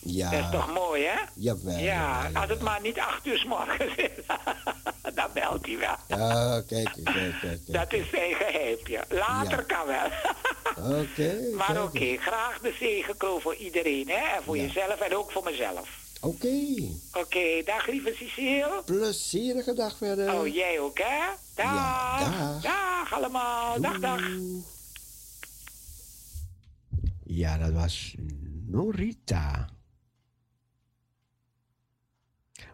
Ja. 0.00 0.30
Dat 0.30 0.40
is 0.40 0.50
toch 0.50 0.72
mooi, 0.72 1.04
hè? 1.04 1.20
Jawel. 1.34 1.78
Ja, 1.78 2.22
jawel, 2.22 2.40
als 2.40 2.50
het 2.50 2.60
maar 2.60 2.80
niet 2.80 2.98
acht 2.98 3.26
uur 3.26 3.38
s 3.38 3.44
morgens 3.44 3.94
is. 3.96 4.10
dan 5.14 5.28
belt 5.34 5.66
hij 5.66 5.78
wel. 5.78 6.18
Ja, 6.18 6.62
kijk, 6.68 6.90
kijk, 7.04 7.34
kijk. 7.40 7.60
Dat 7.66 7.92
is 7.92 8.10
zijn 8.10 8.34
geheimje. 8.34 9.04
Later 9.08 9.58
Ja. 9.58 9.76
kan 9.76 9.86
wel. 9.86 10.08
Oké. 11.00 11.40
maar 11.58 11.82
oké, 11.82 12.16
graag 12.16 12.58
de 12.58 12.74
zegenkroon 12.78 13.40
voor 13.40 13.54
iedereen, 13.54 14.08
hè? 14.08 14.36
En 14.36 14.42
voor 14.44 14.56
Ja. 14.56 14.62
jezelf 14.62 15.00
en 15.00 15.16
ook 15.16 15.32
voor 15.32 15.44
mezelf. 15.44 15.88
Oké. 16.20 16.56
Oké, 17.12 17.62
dag 17.64 17.86
lieve 17.86 18.14
Cecile. 18.18 18.82
Plezierige 18.84 19.72
dag 19.74 19.96
verder. 19.96 20.34
Oh, 20.34 20.54
jij 20.54 20.80
ook, 20.80 20.98
hè? 20.98 21.24
Dag. 21.54 21.64
Ja, 21.74 22.18
dag. 22.18 22.62
Dag 22.62 23.12
allemaal. 23.14 23.80
Dag, 23.80 23.98
dag. 23.98 24.20
Ja, 27.36 27.58
dat 27.58 27.72
was 27.72 28.16
Norita. 28.66 29.68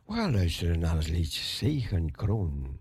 We 0.06 0.12
gaan 0.12 0.32
luisteren 0.32 0.78
naar 0.78 0.96
het 0.96 1.08
liedje 1.08 1.42
Zegenkroon. 1.42 2.80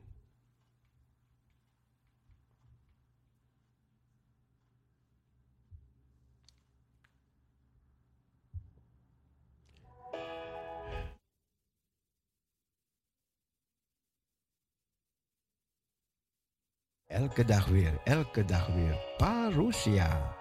Elke 17.06 17.46
dag 17.46 17.68
weer, 17.68 18.02
elke 18.04 18.46
dag 18.46 18.68
weer. 18.68 19.16
Parousia. 19.18 20.41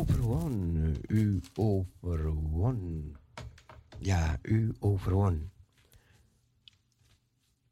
overwon, 0.00 0.96
u 1.08 1.40
overwon. 1.54 3.16
Ja, 3.98 4.38
u 4.42 4.74
overwon. 4.78 5.50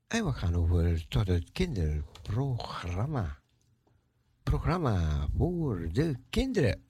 En 0.07 0.25
we 0.25 0.33
gaan 0.33 0.55
over 0.55 1.09
tot 1.09 1.27
het 1.27 1.53
kinderprogramma. 1.53 3.39
Programma 4.43 5.29
voor 5.37 5.89
de 5.93 6.17
kinderen. 6.31 6.85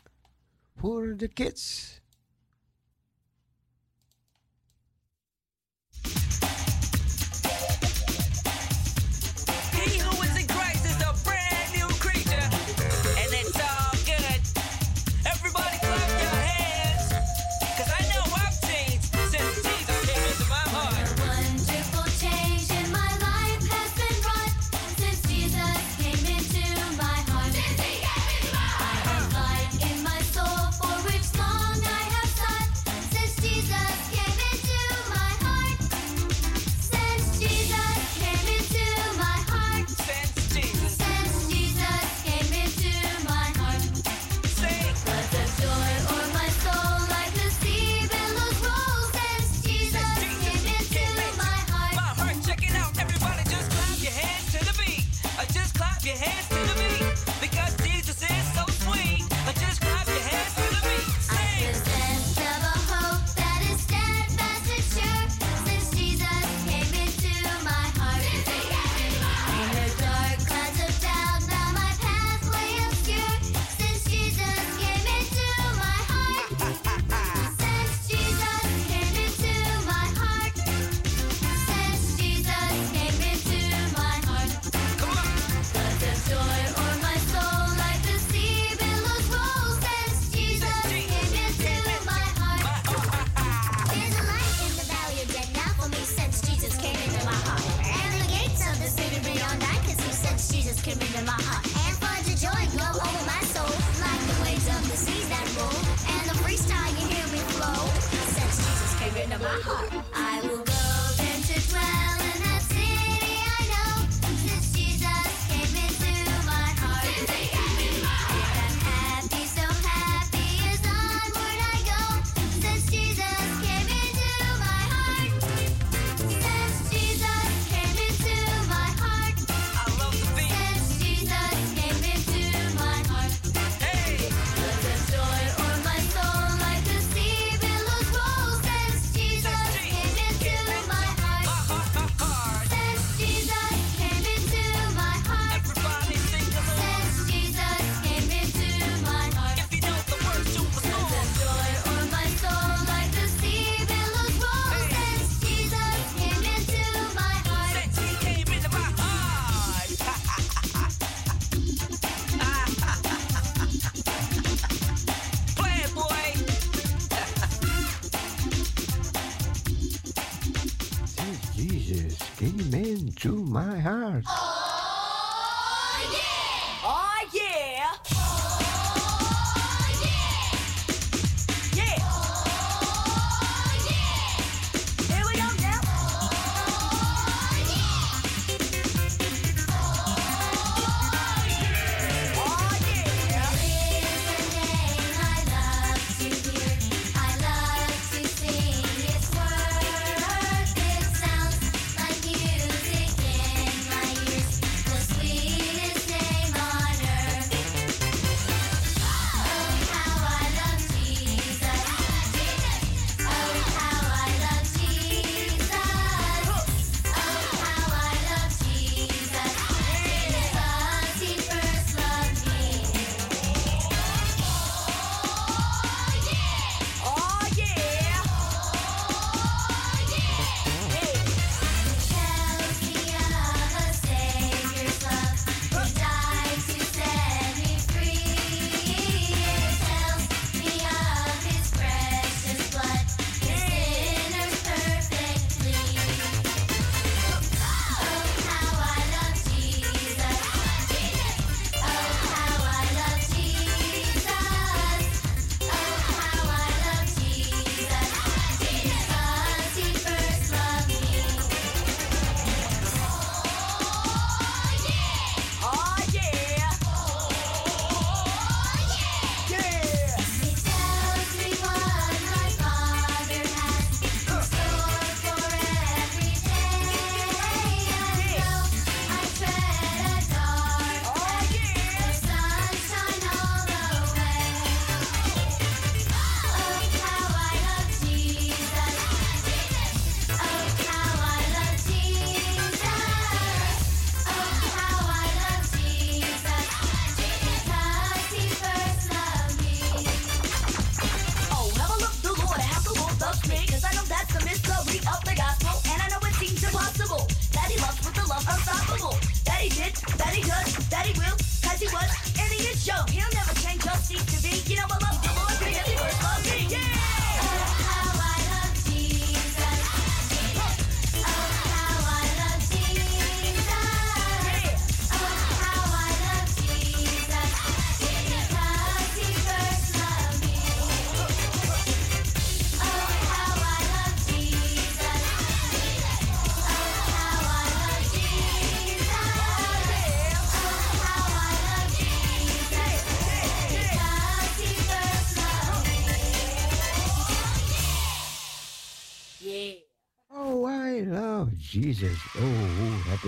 Voor 0.76 1.16
de 1.16 1.28
kids. 1.28 2.00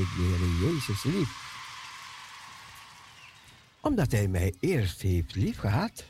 Ik 0.01 0.09
de 0.17 0.23
Heer 0.23 0.71
Jezus 0.71 1.03
lief. 1.03 1.49
Omdat 3.81 4.13
hij 4.13 4.29
mij 4.29 4.55
eerst 4.61 5.03
heeft 5.03 5.35
lief 5.35 5.59
gehad. 5.59 6.05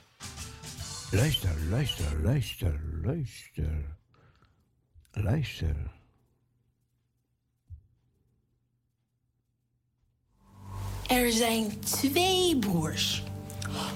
Luister, 1.10 1.50
luister, 1.68 2.22
luister, 2.22 2.80
luister. 3.02 3.98
Luister. 5.12 5.76
Er 11.06 11.32
zijn 11.32 11.80
twee 11.80 12.58
broers. 12.58 13.22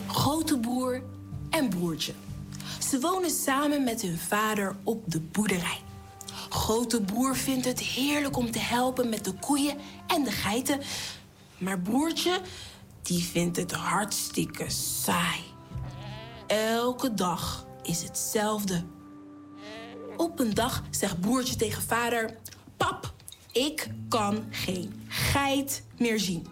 Grote 0.06 0.58
broer 0.58 1.02
en 1.50 1.68
broertje. 1.68 2.12
Ze 2.90 3.00
wonen 3.00 3.30
samen 3.30 3.84
met 3.84 4.02
hun 4.02 4.18
vader 4.18 4.76
op 4.82 5.02
de 5.06 5.20
boerderij. 5.20 5.83
Grote 6.54 7.00
broer 7.00 7.36
vindt 7.36 7.64
het 7.64 7.80
heerlijk 7.80 8.36
om 8.36 8.50
te 8.50 8.58
helpen 8.58 9.08
met 9.08 9.24
de 9.24 9.32
koeien 9.32 9.76
en 10.06 10.24
de 10.24 10.30
geiten. 10.30 10.80
Maar 11.58 11.80
broertje, 11.80 12.40
die 13.02 13.22
vindt 13.22 13.56
het 13.56 13.72
hartstikke 13.72 14.70
saai. 14.70 15.40
Elke 16.46 17.14
dag 17.14 17.66
is 17.82 18.02
hetzelfde. 18.02 18.84
Op 20.16 20.38
een 20.38 20.54
dag 20.54 20.82
zegt 20.90 21.20
broertje 21.20 21.56
tegen 21.56 21.82
vader: 21.82 22.38
Pap, 22.76 23.14
ik 23.52 23.90
kan 24.08 24.44
geen 24.50 25.04
geit 25.08 25.84
meer 25.98 26.20
zien. 26.20 26.46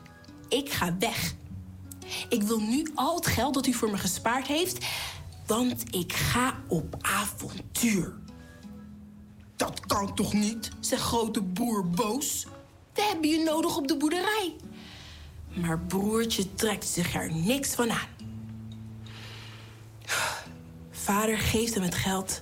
Ik 0.48 0.72
ga 0.72 0.96
weg. 0.98 1.34
Ik 2.28 2.42
wil 2.42 2.60
nu 2.60 2.90
al 2.94 3.14
het 3.14 3.26
geld 3.26 3.54
dat 3.54 3.66
u 3.66 3.72
voor 3.72 3.90
me 3.90 3.98
gespaard 3.98 4.46
heeft, 4.46 4.86
want 5.46 5.94
ik 5.94 6.12
ga 6.12 6.62
op 6.68 6.96
avontuur. 7.00 8.21
Dat 9.62 9.80
kan 9.86 10.14
toch 10.14 10.32
niet, 10.32 10.70
zegt 10.80 11.02
grote 11.02 11.42
broer 11.42 11.90
boos. 11.90 12.46
We 12.94 13.02
hebben 13.02 13.28
je 13.30 13.38
nodig 13.38 13.76
op 13.76 13.88
de 13.88 13.96
boerderij. 13.96 14.56
Maar 15.48 15.78
broertje 15.78 16.54
trekt 16.54 16.86
zich 16.86 17.14
er 17.14 17.32
niks 17.32 17.74
van 17.74 17.90
aan. 17.90 18.08
Vader 20.90 21.38
geeft 21.38 21.74
hem 21.74 21.82
het 21.82 21.94
geld 21.94 22.40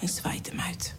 en 0.00 0.08
zwaait 0.08 0.48
hem 0.48 0.60
uit. 0.60 0.94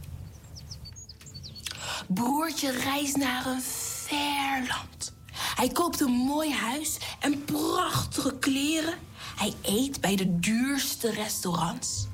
Broertje 2.07 2.71
reist 2.71 3.15
naar 3.15 3.45
een 3.45 3.61
ver 3.61 4.67
land. 4.67 5.13
Hij 5.31 5.69
koopt 5.69 5.99
een 5.99 6.11
mooi 6.11 6.53
huis 6.53 6.97
en 7.19 7.43
prachtige 7.43 8.37
kleren. 8.39 8.97
Hij 9.35 9.53
eet 9.61 10.01
bij 10.01 10.15
de 10.15 10.39
duurste 10.39 11.11
restaurants. 11.11 12.07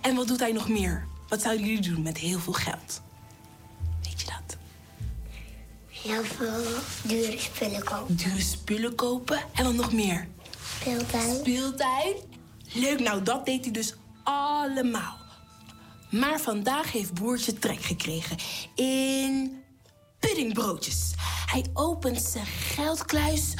En 0.00 0.14
wat 0.16 0.28
doet 0.28 0.40
hij 0.40 0.52
nog 0.52 0.68
meer? 0.68 1.06
Wat 1.28 1.42
zouden 1.42 1.66
jullie 1.66 1.80
doen 1.80 2.02
met 2.02 2.18
heel 2.18 2.38
veel 2.38 2.52
geld? 2.52 3.02
Weet 4.02 4.20
je 4.20 4.26
dat? 4.26 4.56
Heel 5.88 6.24
veel 6.24 6.64
dure 7.02 7.38
spullen 7.38 7.84
kopen. 7.84 8.16
Dure 8.16 8.40
spullen 8.40 8.94
kopen 8.94 9.38
en 9.54 9.64
wat 9.64 9.74
nog 9.74 9.92
meer? 9.92 10.28
Speeltuin. 10.80 11.36
Speeltuin? 11.36 12.14
Leuk, 12.72 13.00
nou 13.00 13.22
dat 13.22 13.46
deed 13.46 13.64
hij 13.64 13.72
dus 13.72 13.94
allemaal. 14.22 15.16
Maar 16.10 16.40
vandaag 16.40 16.92
heeft 16.92 17.14
broertje 17.14 17.54
trek 17.54 17.82
gekregen 17.82 18.36
in 18.74 19.62
puddingbroodjes. 20.18 21.12
Hij 21.46 21.64
opent 21.72 22.22
zijn 22.22 22.46
geldkluis. 22.46 23.54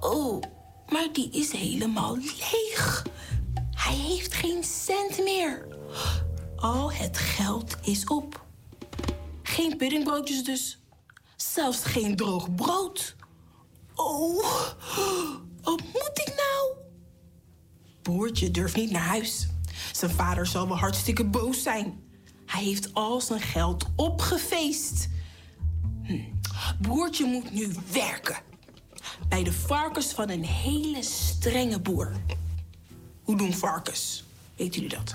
Oh, 0.00 0.42
maar 0.88 1.08
die 1.12 1.30
is 1.30 1.52
helemaal 1.52 2.16
leeg. 2.16 3.02
Hij 3.70 3.96
heeft 3.96 4.34
geen 4.34 4.64
cent 4.64 5.24
meer. 5.24 5.66
Al 6.60 6.92
het 6.92 7.18
geld 7.18 7.76
is 7.82 8.04
op. 8.04 8.46
Geen 9.42 9.76
puddingbroodjes 9.76 10.44
dus. 10.44 10.78
Zelfs 11.36 11.84
geen 11.84 12.16
droog 12.16 12.54
brood. 12.54 13.16
Oh, 13.94 14.44
wat 15.62 15.80
moet 15.80 16.10
ik 16.14 16.34
nou? 16.36 16.76
Broertje 18.02 18.50
durft 18.50 18.76
niet 18.76 18.90
naar 18.90 19.06
huis. 19.06 19.48
Zijn 19.92 20.10
vader 20.10 20.46
zal 20.46 20.68
wel 20.68 20.78
hartstikke 20.78 21.24
boos 21.24 21.62
zijn. 21.62 22.02
Hij 22.46 22.64
heeft 22.64 22.94
al 22.94 23.20
zijn 23.20 23.40
geld 23.40 23.86
opgefeest. 23.96 25.08
Hm. 26.02 26.20
Broertje 26.80 27.24
moet 27.24 27.52
nu 27.52 27.74
werken. 27.92 28.36
Bij 29.28 29.42
de 29.44 29.52
varkens 29.52 30.12
van 30.12 30.30
een 30.30 30.44
hele 30.44 31.02
strenge 31.02 31.80
boer. 31.80 32.12
Hoe 33.22 33.36
doen 33.36 33.52
varkens? 33.52 34.24
Weet 34.56 34.74
jullie 34.74 34.88
dat? 34.88 35.14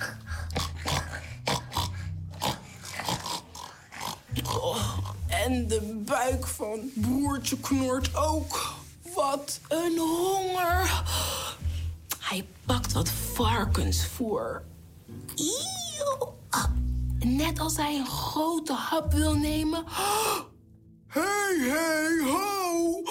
Oh, 4.41 4.97
en 5.27 5.68
de 5.68 6.01
buik 6.05 6.47
van 6.47 6.80
broertje 6.95 7.57
knort 7.57 8.15
ook. 8.15 8.73
Wat 9.15 9.60
een 9.68 9.97
honger. 9.97 11.03
Hij 12.19 12.47
pakt 12.65 12.93
wat 12.93 13.10
varkensvoer. 13.10 14.64
Eeuw. 15.35 16.34
Net 17.19 17.60
als 17.60 17.77
hij 17.77 17.97
een 17.97 18.07
grote 18.07 18.73
hap 18.73 19.14
wil 19.14 19.34
nemen. 19.34 19.84
Hey, 21.07 21.57
hey, 21.60 22.31
ho! 22.31 23.03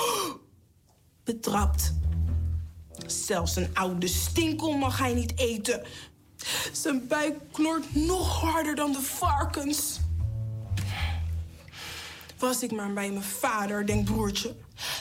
Betrapt. 1.24 1.92
Zelfs 3.06 3.56
een 3.56 3.70
oude 3.74 4.06
stinkel 4.06 4.72
mag 4.72 4.98
hij 4.98 5.14
niet 5.14 5.38
eten. 5.38 5.82
Zijn 6.72 7.06
buik 7.06 7.38
knort 7.52 7.94
nog 7.94 8.40
harder 8.40 8.74
dan 8.74 8.92
de 8.92 9.00
varkens. 9.00 10.00
Was 12.42 12.62
ik 12.62 12.72
maar 12.72 12.92
bij 12.92 13.10
mijn 13.10 13.22
vader, 13.22 13.86
denkt 13.86 14.04
broertje. 14.04 14.54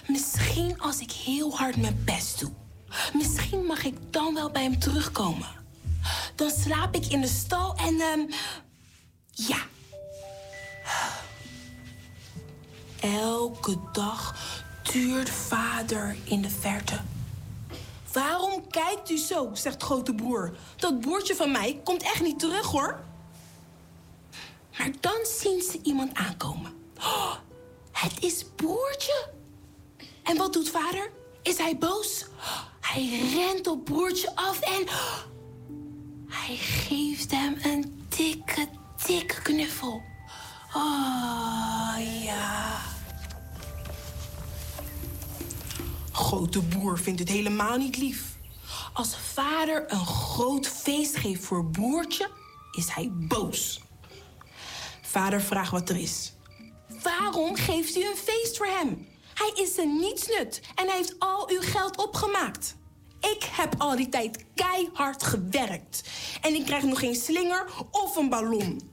Misschien 0.07 0.81
als 0.81 0.99
ik 0.99 1.11
heel 1.11 1.57
hard 1.57 1.76
mijn 1.77 2.01
best 2.05 2.39
doe. 2.39 2.51
Misschien 3.13 3.65
mag 3.65 3.84
ik 3.84 3.95
dan 4.09 4.34
wel 4.34 4.51
bij 4.51 4.63
hem 4.63 4.80
terugkomen. 4.80 5.47
Dan 6.35 6.49
slaap 6.49 6.95
ik 6.95 7.05
in 7.05 7.22
de 7.22 7.27
stal 7.27 7.76
en... 7.76 7.99
ehm, 7.99 8.19
ja. 9.31 9.57
Elke 12.99 13.77
dag 13.91 14.35
tuurt 14.84 15.30
vader 15.30 16.15
in 16.23 16.41
de 16.41 16.49
verte. 16.49 16.99
Waarom 18.11 18.68
kijkt 18.68 19.09
u 19.09 19.18
zo, 19.18 19.49
zegt 19.53 19.84
grote 19.84 20.15
broer. 20.15 20.57
Dat 20.76 20.99
broertje 20.99 21.35
van 21.35 21.51
mij 21.51 21.81
komt 21.84 22.03
echt 22.03 22.22
niet 22.22 22.39
terug, 22.39 22.65
hoor. 22.65 22.99
Maar 24.77 24.91
dan 24.99 25.26
zien 25.39 25.61
ze 25.61 25.80
iemand 25.84 26.13
aankomen. 26.13 26.80
Het 27.91 28.23
is 28.23 28.45
broertje. 28.56 29.30
En 30.23 30.38
wat 30.38 30.53
doet 30.53 30.69
vader? 30.69 31.11
Is 31.41 31.57
hij 31.57 31.78
boos? 31.78 32.26
Hij 32.80 33.32
rent 33.34 33.68
op 33.68 33.86
broertje 33.86 34.36
af 34.36 34.60
en... 34.60 34.88
Hij 36.28 36.56
geeft 36.56 37.32
hem 37.32 37.57
een 37.64 38.06
dikke, 38.10 38.68
dikke 39.06 39.41
knuffel. 39.41 40.02
Oh, 40.76 41.95
ja. 42.23 42.80
Grote 46.11 46.64
broer 46.64 46.99
vindt 46.99 47.19
het 47.19 47.30
helemaal 47.30 47.78
niet 47.78 47.98
lief. 47.98 48.38
Als 48.94 49.15
vader 49.18 49.91
een 49.91 50.06
groot 50.06 50.68
feest 50.68 51.18
geeft 51.18 51.44
voor 51.44 51.65
broertje, 51.65 52.30
is 52.72 52.90
hij 52.90 53.10
boos. 53.14 53.82
Vader 55.02 55.41
vraagt 55.41 55.72
wat 55.72 55.90
er 55.90 55.98
is. 55.98 56.30
Waarom 57.03 57.56
geeft 57.56 57.95
u 57.95 58.06
een 58.06 58.15
feest 58.15 58.57
voor 58.57 58.65
hem? 58.65 59.07
Hij 59.34 59.52
is 59.64 59.78
een 59.78 59.95
nietsnut 59.99 60.61
en 60.76 60.88
hij 60.88 60.98
heeft 60.98 61.15
al 61.19 61.49
uw 61.49 61.61
geld 61.61 61.98
opgemaakt. 61.98 62.76
Ik 63.19 63.44
heb 63.52 63.76
al 63.78 63.95
die 63.95 64.10
tijd 64.10 64.45
keihard 64.56 65.23
gewerkt. 65.23 66.10
En 66.41 66.56
ik 66.56 66.65
krijg 66.65 66.84
nog 66.84 66.99
geen 66.99 67.15
slinger 67.15 67.65
of 67.91 68.15
een 68.15 68.30
ballon. 68.30 68.91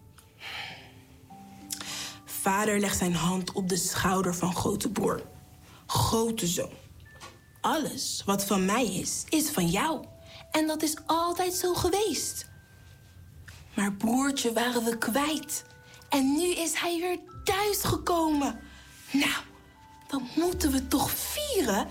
Vader 2.24 2.80
legt 2.80 2.98
zijn 2.98 3.14
hand 3.14 3.52
op 3.52 3.68
de 3.68 3.76
schouder 3.76 4.34
van 4.34 4.54
grote 4.54 4.90
broer. 4.90 5.22
Grote 5.86 6.46
zoon. 6.46 6.72
Alles 7.60 8.22
wat 8.26 8.44
van 8.44 8.64
mij 8.64 8.86
is, 8.86 9.24
is 9.28 9.50
van 9.50 9.66
jou. 9.66 10.04
En 10.50 10.66
dat 10.66 10.82
is 10.82 10.96
altijd 11.06 11.54
zo 11.54 11.74
geweest. 11.74 12.46
Maar 13.74 13.92
broertje 13.92 14.52
waren 14.52 14.84
we 14.84 14.98
kwijt. 14.98 15.64
En 16.08 16.32
nu 16.32 16.46
is 16.46 16.74
hij 16.74 17.00
weer 17.00 17.18
thuis 17.48 17.82
gekomen. 17.82 18.60
Nou, 19.12 19.42
dan 20.08 20.28
moeten 20.36 20.72
we 20.72 20.88
toch 20.88 21.10
vieren? 21.10 21.86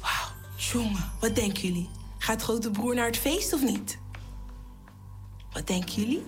Wauw, 0.00 0.28
jongen, 0.56 1.12
wat 1.20 1.34
denken 1.34 1.62
jullie? 1.62 1.88
Gaat 2.18 2.42
grote 2.42 2.70
broer 2.70 2.94
naar 2.94 3.06
het 3.06 3.16
feest 3.16 3.52
of 3.52 3.62
niet? 3.62 3.98
Wat 5.52 5.66
denken 5.66 5.92
jullie? 5.92 6.22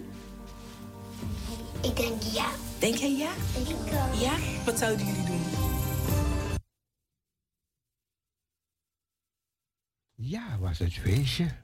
Ik 1.82 1.96
denk 1.96 2.22
ja. 2.22 2.48
Denk 2.78 2.94
jij 2.94 3.16
ja? 3.16 3.30
Ik 3.68 3.76
ook. 3.76 4.14
Ja? 4.20 4.36
Wat 4.64 4.78
zouden 4.78 5.06
jullie 5.06 5.24
doen? 5.24 5.42
Ja, 10.14 10.58
was 10.58 10.78
het 10.78 10.92
feestje. 10.92 11.54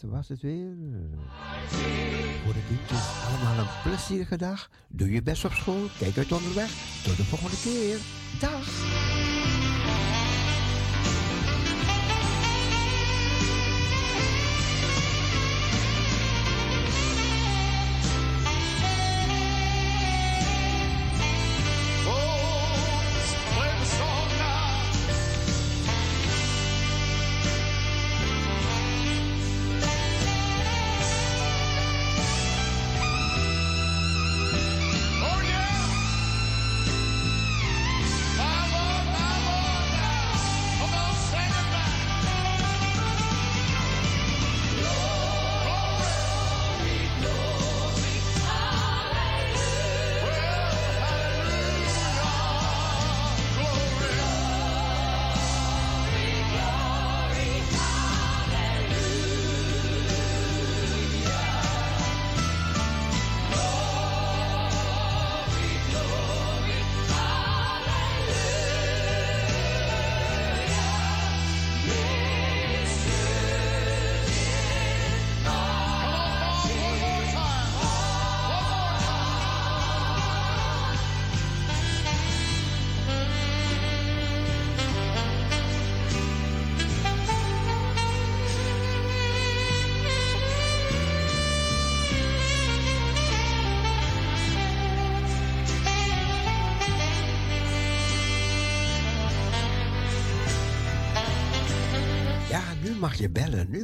Dat 0.00 0.10
was 0.10 0.28
het 0.28 0.40
weer. 0.40 0.76
Voor 2.44 2.52
de 2.52 2.62
kindjes 2.68 3.06
allemaal 3.28 3.58
een 3.58 3.70
plezierige 3.82 4.36
dag. 4.36 4.70
Doe 4.88 5.10
je 5.10 5.22
best 5.22 5.44
op 5.44 5.52
school. 5.52 5.86
Kijk 5.98 6.16
uit 6.16 6.32
onderweg. 6.32 6.70
Tot 7.04 7.16
de 7.16 7.24
volgende 7.24 7.56
keer. 7.62 7.98
Dag. 8.40 9.59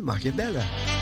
Bellen. 0.06 0.95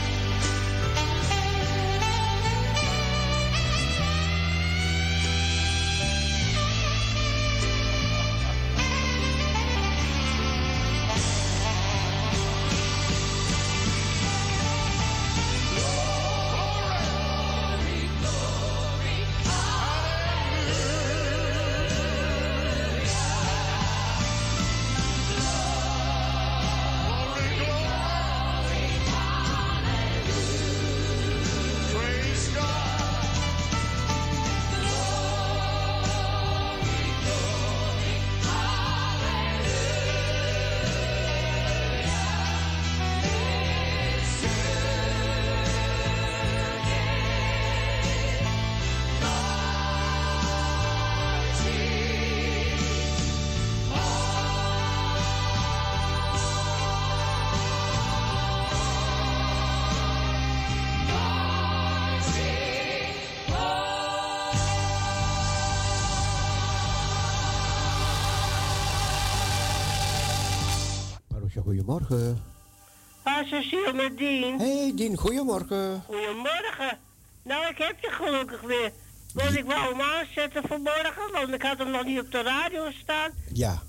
Cecile 73.85 74.03
met 74.03 74.17
Dien. 74.17 74.59
Hey, 74.59 74.91
Dien, 74.95 75.17
goedemorgen. 75.17 76.03
Goedemorgen. 76.05 76.99
Nou, 77.43 77.67
ik 77.67 77.77
heb 77.77 77.99
je 77.99 78.09
gelukkig 78.11 78.61
weer. 78.61 78.91
Want 79.33 79.55
ik 79.55 79.65
wou 79.65 79.79
hem 79.79 80.01
aanzetten 80.01 80.63
vanmorgen, 80.67 81.31
want 81.31 81.53
ik 81.53 81.61
had 81.61 81.77
hem 81.77 81.91
nog 81.91 82.05
niet 82.05 82.19
op 82.19 82.31
de 82.31 82.41
radio 82.41 82.91
staan. 82.91 83.31
Ja. 83.53 83.81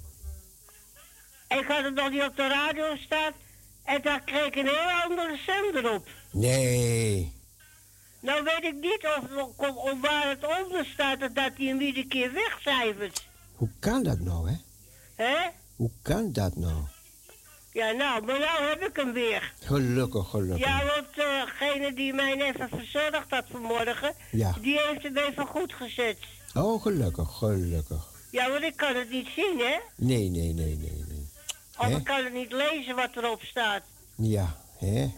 Ik 1.48 1.64
had 1.68 1.82
hem 1.82 1.94
nog 1.94 2.10
niet 2.10 2.22
op 2.22 2.36
de 2.36 2.48
radio 2.48 2.96
staan. 2.96 3.32
En 3.84 4.02
daar 4.02 4.20
kreeg 4.20 4.46
ik 4.46 4.56
een 4.56 4.66
heel 4.66 5.02
andere 5.04 5.38
zender 5.46 5.92
op. 5.92 6.08
Nee. 6.30 7.34
Nou 8.20 8.44
weet 8.44 8.64
ik 8.64 8.74
niet 8.74 9.06
of, 9.18 9.46
of, 9.56 9.76
of 9.76 10.00
waar 10.00 10.28
het 10.28 10.60
onder 10.60 10.84
staat 10.84 11.20
dat 11.20 11.30
hij 11.34 11.52
hem 11.66 11.80
iedere 11.80 12.06
keer 12.06 12.32
wegcijfert. 12.32 13.26
Hoe 13.54 13.70
kan 13.78 14.02
dat 14.02 14.20
nou, 14.20 14.50
hè? 14.50 14.56
Hè? 15.24 15.48
Hoe 15.76 15.90
kan 16.02 16.32
dat 16.32 16.56
nou? 16.56 16.82
Ja, 17.76 17.90
nou, 17.90 18.24
maar 18.24 18.38
nou 18.38 18.62
heb 18.68 18.82
ik 18.82 18.96
hem 18.96 19.12
weer. 19.12 19.52
Gelukkig, 19.64 20.28
gelukkig. 20.28 20.66
Ja, 20.66 20.84
want 20.84 21.14
degene 21.14 21.94
die 21.94 22.12
mij 22.12 22.40
even 22.42 22.68
verzorgd 22.68 23.30
had 23.30 23.44
vanmorgen, 23.50 24.14
Ja. 24.30 24.54
die 24.60 24.80
heeft 24.80 25.02
hem 25.02 25.16
even 25.16 25.46
goed 25.46 25.72
gezet. 25.72 26.18
Oh, 26.54 26.82
gelukkig, 26.82 27.28
gelukkig. 27.36 28.08
Ja, 28.30 28.50
want 28.50 28.62
ik 28.62 28.76
kan 28.76 28.94
het 28.96 29.10
niet 29.10 29.28
zien, 29.36 29.58
hè? 29.58 29.78
Nee, 29.96 30.28
nee, 30.28 30.52
nee, 30.52 30.76
nee, 30.76 31.04
nee. 31.08 31.28
Of 31.78 31.86
ik 31.88 32.04
kan 32.04 32.24
het 32.24 32.32
niet 32.32 32.52
lezen 32.52 32.94
wat 32.96 33.16
erop 33.16 33.42
staat. 33.42 33.82
Ja, 34.14 34.56
hè? 34.78 35.10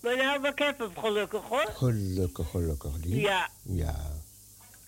Maar 0.00 0.16
nou, 0.16 0.40
maar 0.40 0.50
ik 0.50 0.58
heb 0.58 0.78
hem 0.78 0.98
gelukkig, 0.98 1.42
hoor. 1.48 1.70
Gelukkig, 1.74 2.50
gelukkig. 2.50 2.90
Ja. 3.02 3.48
Ja. 3.62 3.96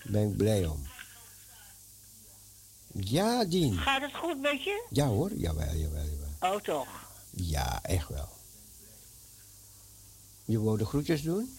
Ben 0.04 0.30
ik 0.30 0.36
blij 0.36 0.66
om. 0.66 0.86
Ja, 2.92 3.44
Dien. 3.44 3.78
Gaat 3.78 4.02
het 4.02 4.14
goed 4.14 4.40
met 4.40 4.64
je? 4.64 4.86
Ja 4.90 5.06
hoor, 5.06 5.30
jawel, 5.34 5.74
jawel, 5.74 6.04
jawel. 6.04 6.54
Oh, 6.54 6.60
toch. 6.60 7.06
Ja, 7.40 7.82
echt 7.82 8.08
wel. 8.08 8.28
Je 10.44 10.60
wou 10.60 10.78
de 10.78 10.84
groetjes 10.84 11.22
doen? 11.22 11.58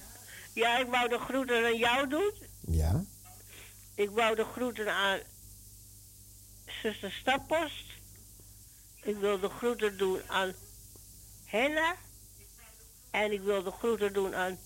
Ja, 0.53 0.77
ik 0.77 0.88
wou 0.88 1.10
de 1.10 1.19
groeten 1.19 1.65
aan 1.65 1.77
jou 1.77 2.07
doen. 2.07 2.34
Ja. 2.60 3.03
Ik 3.95 4.10
wou 4.10 4.35
de 4.35 4.43
groeten 4.43 4.93
aan 4.93 5.19
zuster 6.81 7.11
Stappost. 7.11 7.85
Ik 9.03 9.18
wil 9.18 9.39
de 9.39 9.49
groeten 9.49 9.97
doen 9.97 10.22
aan 10.27 10.53
Henna. 11.45 11.95
En 13.11 13.31
ik 13.31 13.41
wil 13.41 13.64
de 13.64 13.72
groeten 13.72 14.14
doen 14.14 14.35
aan 14.35 14.57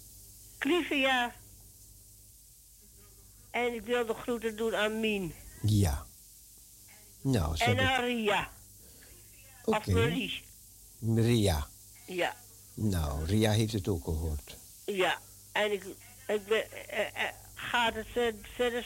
Clivia. 0.57 1.35
En 3.51 3.73
ik 3.73 3.81
wil 3.81 4.05
de 4.05 4.13
groeten 4.13 4.55
doen 4.55 4.75
aan 4.75 4.99
Mien. 4.99 5.33
Ja. 5.61 6.05
Nou, 7.21 7.55
ze 7.55 7.63
En 7.63 7.79
aan 7.79 8.03
Ria. 8.03 8.51
Of 9.65 9.75
Oké. 9.77 9.91
Marie. 9.91 10.43
Ria. 11.15 11.67
Ja, 12.05 12.35
Nou, 12.73 13.25
Ria 13.25 13.51
heeft 13.51 13.73
het 13.73 13.87
ook 13.87 14.03
gehoord. 14.03 14.57
ja. 14.85 15.17
En 15.51 15.71
ik, 15.71 15.83
ik 16.27 16.45
ben, 16.47 16.71
eh, 16.89 16.99
eh, 16.99 17.33
gaat 17.55 17.93
het 17.95 18.07
eh, 18.15 18.23
verder... 18.55 18.85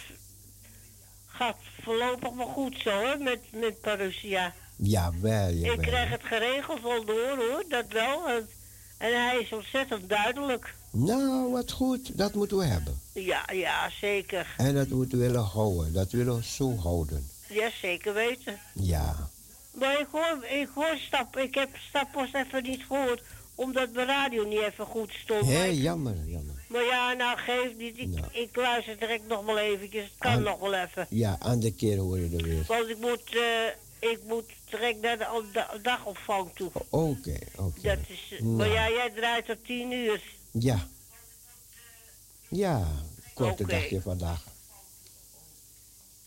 Gaat 1.28 1.58
voorlopig 1.82 2.34
wel 2.34 2.48
goed 2.48 2.76
zo, 2.84 2.90
hoor, 2.90 3.18
met, 3.20 3.40
met 3.52 3.82
Parousia. 3.82 4.54
Jawel, 4.76 5.50
Ik 5.50 5.56
jawel. 5.56 5.78
krijg 5.86 6.10
het 6.10 6.24
geregeld 6.24 6.82
wel 6.82 7.06
door 7.06 7.38
hoor, 7.38 7.64
dat 7.70 7.86
wel. 7.90 8.28
En, 8.30 8.50
en 8.98 9.24
hij 9.28 9.40
is 9.42 9.52
ontzettend 9.54 10.10
duidelijk. 10.10 10.76
Nou, 10.92 11.52
wat 11.52 11.72
goed. 11.72 12.18
Dat 12.18 12.34
moeten 12.34 12.58
we 12.58 12.66
hebben. 12.66 13.00
Ja, 13.14 13.46
ja, 13.54 13.90
zeker. 14.02 14.54
En 14.58 14.74
dat 14.76 14.88
moeten 14.90 15.18
we 15.20 15.26
willen 15.26 15.44
houden. 15.44 15.94
Dat 15.94 16.12
willen 16.12 16.36
we 16.36 16.44
zo 16.44 16.76
houden. 16.78 17.30
Ja, 17.50 17.70
zeker 17.82 18.14
weten. 18.14 18.60
Ja. 18.74 19.30
Maar 19.80 20.00
ik 20.00 20.08
hoor, 20.12 20.46
ik 20.46 20.70
hoor 20.74 20.98
stap, 20.98 21.38
ik 21.38 21.56
heb 21.56 21.70
Stappost 21.90 22.36
even 22.36 22.64
niet 22.64 22.84
gehoord 22.88 23.22
omdat 23.56 23.92
mijn 23.94 24.08
radio 24.08 24.44
niet 24.48 24.60
even 24.62 24.86
goed 24.86 25.12
stond. 25.24 25.46
Hé, 25.46 25.64
jammer, 25.64 26.16
jammer. 26.26 26.56
Maar 26.68 26.84
ja, 26.84 27.14
nou 27.14 27.38
geeft 27.38 27.78
niet. 27.78 27.98
Ik, 27.98 28.20
ik 28.32 28.56
luister 28.56 29.00
direct 29.00 29.28
nog 29.28 29.46
wel 29.46 29.58
eventjes. 29.58 30.04
Het 30.04 30.14
kan 30.18 30.32
Aan- 30.32 30.44
nog 30.44 30.60
wel 30.60 30.74
even. 30.74 31.06
Ja, 31.10 31.36
andere 31.40 31.74
keer 31.74 31.98
hoor 31.98 32.20
je 32.20 32.38
er 32.38 32.44
weer. 32.44 32.64
Want 32.68 32.88
ik 32.90 32.98
moet, 32.98 33.36
eh, 33.36 34.10
ik 34.12 34.20
moet 34.24 34.46
direct 34.70 35.02
naar 35.02 35.18
de 35.18 35.80
dagopvang 35.82 36.50
toe. 36.56 36.72
Oké, 36.90 37.38
oké. 37.56 37.82
Dat 37.82 37.98
is, 38.08 38.28
eh, 38.32 38.40
Nou. 38.40 38.56
Maar 38.56 38.68
ja, 38.68 38.90
jij 38.90 39.10
draait 39.16 39.46
tot 39.46 39.66
tien 39.66 39.92
uur. 39.92 40.22
Ja. 40.52 40.88
Ja, 42.50 42.88
korte 43.34 43.64
Oké. 43.64 43.72
dagje 43.72 44.02
vandaag. 44.02 44.44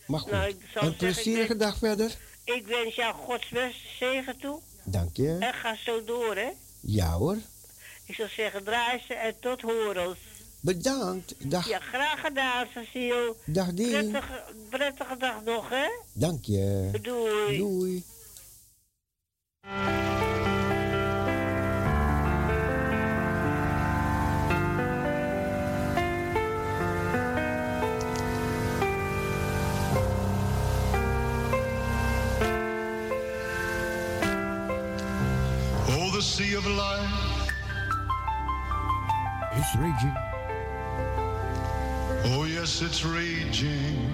Maar 0.07 0.19
goed, 0.19 0.31
Nou, 0.31 0.55
een 0.73 0.91
ik 0.91 0.97
plezierige 0.97 1.55
dag 1.55 1.77
verder. 1.77 2.17
Ik 2.55 2.67
wens 2.67 2.95
jou 2.95 3.15
Gods 3.15 3.49
beste 3.49 3.87
zegen 3.99 4.37
toe. 4.37 4.59
Dank 4.83 5.17
je. 5.17 5.37
En 5.39 5.53
ga 5.53 5.75
zo 5.75 6.03
door, 6.03 6.35
hè. 6.35 6.49
Ja 6.79 7.11
hoor. 7.11 7.37
Ik 8.05 8.15
zou 8.15 8.29
zeggen, 8.29 8.63
draai 8.63 9.01
ze 9.07 9.13
en 9.13 9.39
tot 9.39 9.61
horens. 9.61 10.17
Bedankt. 10.61 11.49
Dag. 11.49 11.67
Ja, 11.67 11.79
graag 11.79 12.21
gedaan, 12.21 12.67
Cecile. 12.73 13.35
Dag 13.45 13.73
Dien. 13.73 13.89
Prettige, 13.89 14.43
prettige 14.69 15.17
dag 15.17 15.43
nog, 15.43 15.69
hè. 15.69 15.87
Dank 16.13 16.45
je. 16.45 16.89
Doei. 17.01 17.57
Doei. 17.57 18.03
It's 39.73 39.79
raging. 39.79 40.13
Oh, 42.25 42.43
yes, 42.43 42.81
it's 42.81 43.05
raging. 43.05 44.13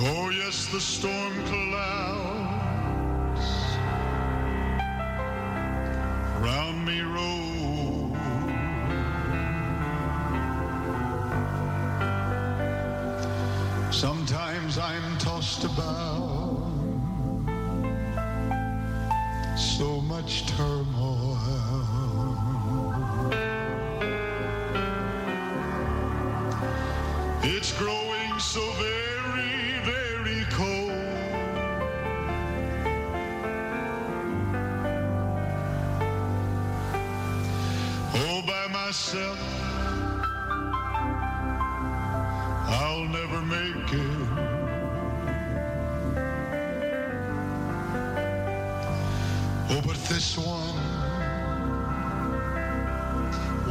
Oh, 0.00 0.30
yes, 0.30 0.68
the 0.72 0.80
storm 0.80 1.34
clouds 1.44 3.44
round 6.40 6.86
me 6.86 7.02
roll. 7.02 8.16
Sometimes 13.92 14.78
I'm 14.78 15.18
tossed 15.18 15.64
about, 15.64 16.41
much 20.32 20.46
turmoil. 20.46 21.38
It's 27.42 27.72
growing 27.78 28.38
so 28.38 28.60
very, 28.72 29.80
very 29.84 30.44
cold. 30.50 30.90
All 38.14 38.42
by 38.42 38.68
myself, 38.68 39.61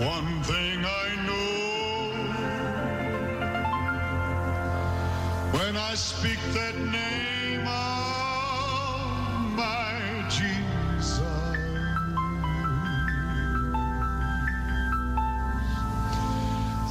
one 0.02 0.42
thing 0.44 0.84
I 0.84 1.16
know. 1.28 2.12
When 5.60 5.78
I 5.78 5.94
speak 5.94 6.40
that 6.54 6.76
name 6.76 7.68
of 7.68 9.52
my 9.56 10.26
Jesus, 10.28 11.22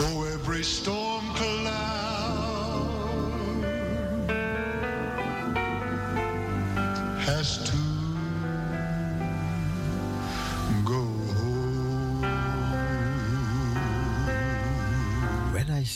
oh, 0.01 0.31
every 0.33 0.63
storm 0.63 1.00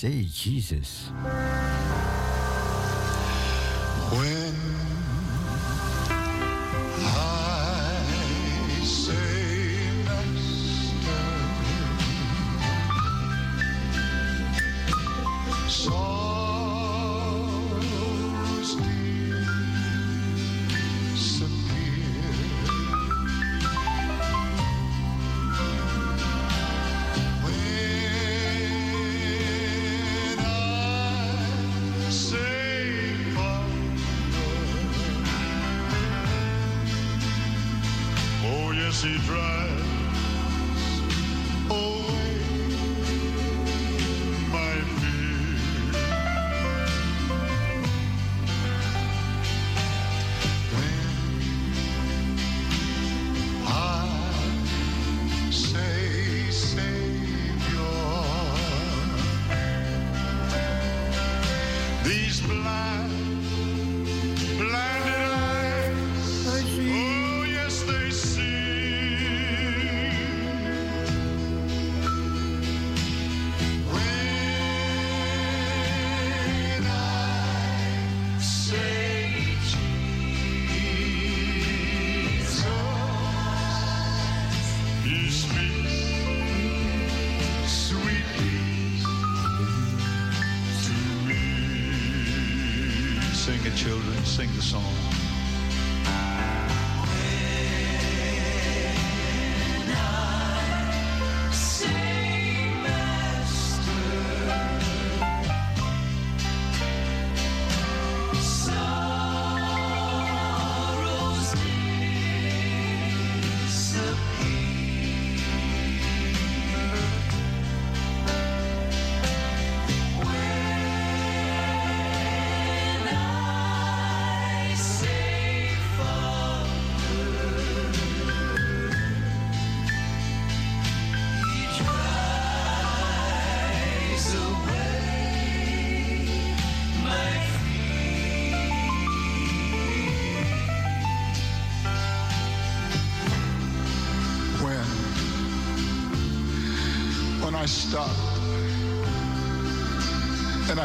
say 0.05 0.27
Jesus. 0.31 1.09
When 4.13 4.44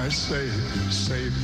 I 0.09 0.11
say, 0.11 0.49
Savior, 0.89 1.38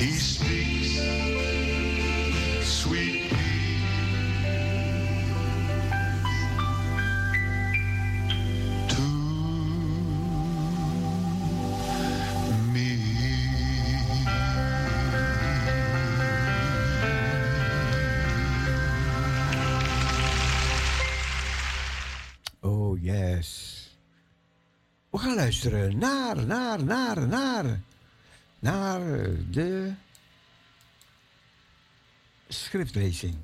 He 0.00 0.12
speaks 0.12 0.96
sweet 2.64 3.28
peace 3.28 3.84
to 8.88 9.02
Oh 22.62 22.96
yes. 22.96 23.90
We 25.10 25.18
gaan 25.18 25.34
luisteren 25.34 25.98
naar, 25.98 26.46
naar, 26.46 26.84
naar, 26.84 27.26
naar. 27.28 27.80
Naar 28.60 29.00
de 29.50 29.92
schriftlezing. 32.48 33.36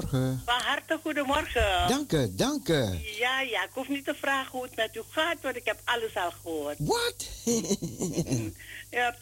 Goedemorgen. 0.00 0.42
Van 0.44 0.60
harte 0.60 0.98
goedemorgen. 1.02 1.88
Dank 1.88 2.12
u, 2.12 2.34
dank 2.34 2.68
u. 2.68 2.82
Ja, 3.18 3.40
ja, 3.40 3.64
ik 3.64 3.70
hoef 3.72 3.88
niet 3.88 4.04
te 4.04 4.14
vragen 4.14 4.50
hoe 4.50 4.62
het 4.62 4.76
met 4.76 4.96
u 4.96 5.02
gaat, 5.10 5.36
want 5.42 5.56
ik 5.56 5.64
heb 5.64 5.80
alles 5.84 6.14
al 6.16 6.30
gehoord. 6.30 6.76
Wat? 6.78 7.26
ja, 8.90 9.14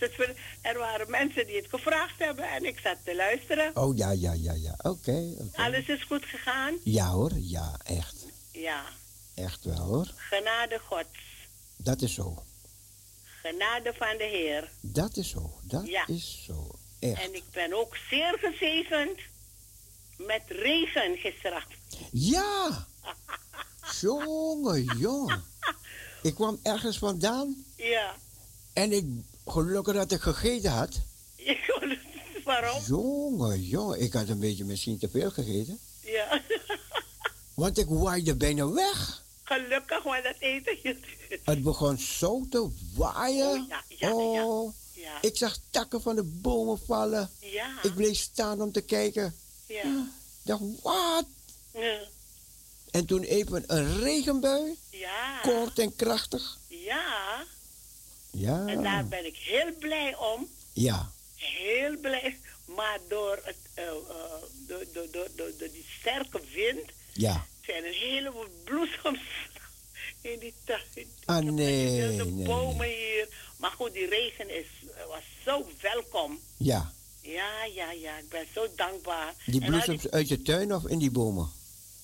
er 0.62 0.78
waren 0.78 1.10
mensen 1.10 1.46
die 1.46 1.56
het 1.56 1.66
gevraagd 1.68 2.18
hebben 2.18 2.50
en 2.50 2.64
ik 2.64 2.78
zat 2.78 2.96
te 3.04 3.14
luisteren. 3.14 3.76
Oh 3.76 3.96
ja, 3.96 4.10
ja, 4.10 4.32
ja, 4.32 4.52
ja. 4.52 4.74
Oké. 4.78 5.34
oké. 5.38 5.62
Alles 5.62 5.86
is 5.86 6.02
goed 6.02 6.24
gegaan? 6.24 6.74
Ja 6.84 7.06
hoor, 7.08 7.32
ja, 7.34 7.76
echt. 7.84 8.26
Ja. 8.52 8.82
Echt 9.34 9.64
wel 9.64 9.76
hoor. 9.78 10.12
Genade 10.16 10.78
Gods. 10.78 11.18
Dat 11.76 12.02
is 12.02 12.14
zo. 12.14 12.42
Genade 13.42 13.92
van 13.94 14.16
de 14.18 14.24
Heer. 14.24 14.70
Dat 14.80 15.16
is 15.16 15.28
zo. 15.30 15.52
Dat 15.62 15.86
Ja. 15.86 16.06
is 16.06 16.42
zo. 16.46 16.70
Echt. 17.00 17.22
En 17.22 17.34
ik 17.34 17.44
ben 17.52 17.72
ook 17.72 17.96
zeer 18.10 18.38
gezegend 18.40 19.18
met 20.18 20.42
regen 20.48 21.16
gisteravond. 21.16 21.74
Ja! 22.12 22.86
Jongen, 24.00 24.84
jongen. 24.98 25.42
Ik 26.22 26.34
kwam 26.34 26.58
ergens 26.62 26.98
vandaan 26.98 27.64
Ja. 27.76 28.14
en 28.72 28.92
ik, 28.92 29.04
gelukkig 29.46 29.94
dat 29.94 30.12
ik 30.12 30.20
gegeten 30.20 30.70
had. 30.70 31.00
Waarom? 32.44 32.82
Jongen, 32.86 33.62
jongen. 33.62 34.00
Ik 34.00 34.12
had 34.12 34.28
een 34.28 34.38
beetje 34.38 34.64
misschien 34.64 34.98
te 34.98 35.08
veel 35.08 35.30
gegeten. 35.30 35.78
Ja. 36.04 36.42
Want 37.54 37.78
ik 37.78 37.86
waaide 37.88 38.34
bijna 38.36 38.70
weg. 38.72 39.22
Gelukkig, 39.42 40.04
maar 40.04 40.22
dat 40.22 40.34
eten 40.38 40.78
je. 40.82 40.96
Het 41.44 41.62
begon 41.62 41.98
zo 41.98 42.46
te 42.50 42.68
waaien. 42.94 43.60
Oh, 43.60 43.68
ja, 43.68 43.82
ja, 43.88 44.12
Oh, 44.14 44.74
Ja. 44.94 45.22
Ik 45.22 45.36
zag 45.36 45.58
takken 45.70 46.02
van 46.02 46.16
de 46.16 46.22
bomen 46.22 46.78
vallen. 46.86 47.30
Ja. 47.40 47.82
Ik 47.82 47.94
bleef 47.94 48.16
staan 48.18 48.62
om 48.62 48.72
te 48.72 48.80
kijken. 48.80 49.34
Ja. 49.68 50.06
Dacht, 50.42 50.62
wat? 50.82 51.24
Ja. 51.72 51.98
En 52.90 53.06
toen 53.06 53.22
even 53.22 53.64
een 53.66 54.00
regenbui. 54.00 54.78
Ja. 54.90 55.40
Kort 55.42 55.78
en 55.78 55.96
krachtig. 55.96 56.58
Ja. 56.68 57.44
Ja. 58.30 58.66
En 58.66 58.82
daar 58.82 59.06
ben 59.06 59.26
ik 59.26 59.36
heel 59.36 59.72
blij 59.78 60.16
om. 60.16 60.48
Ja. 60.72 61.10
Heel 61.34 61.96
blij. 61.96 62.38
Maar 62.64 62.98
door, 63.08 63.40
het, 63.44 63.56
eh, 63.74 63.84
eh, 63.84 63.94
door, 64.66 64.84
door, 64.92 65.06
door, 65.10 65.28
door, 65.36 65.50
door 65.58 65.68
die 65.72 65.86
sterke 66.00 66.40
wind 66.54 66.90
Ja. 67.12 67.46
zijn 67.62 67.84
er 67.84 67.94
heleboel 67.94 68.46
bloesems 68.64 69.20
in 70.30 70.38
die 70.38 70.54
tuin. 70.64 71.06
Ah, 71.24 71.38
nee. 71.38 72.16
De 72.16 72.24
nee, 72.24 72.46
bomen 72.46 72.76
nee. 72.76 72.96
hier. 72.96 73.28
Maar 73.56 73.70
goed, 73.70 73.92
die 73.92 74.08
regen 74.08 74.50
is, 74.50 74.66
was 75.08 75.22
zo 75.44 75.66
welkom. 75.80 76.40
Ja. 76.56 76.92
Ja, 77.32 77.64
ja, 77.74 77.90
ja. 77.92 78.16
Ik 78.18 78.28
ben 78.28 78.46
zo 78.54 78.66
dankbaar. 78.76 79.34
Die 79.46 79.60
al 79.62 79.66
bloesems 79.68 80.10
uit 80.10 80.28
je 80.28 80.42
tuin 80.42 80.74
of 80.74 80.86
in 80.86 80.98
die 80.98 81.10
bomen? 81.10 81.48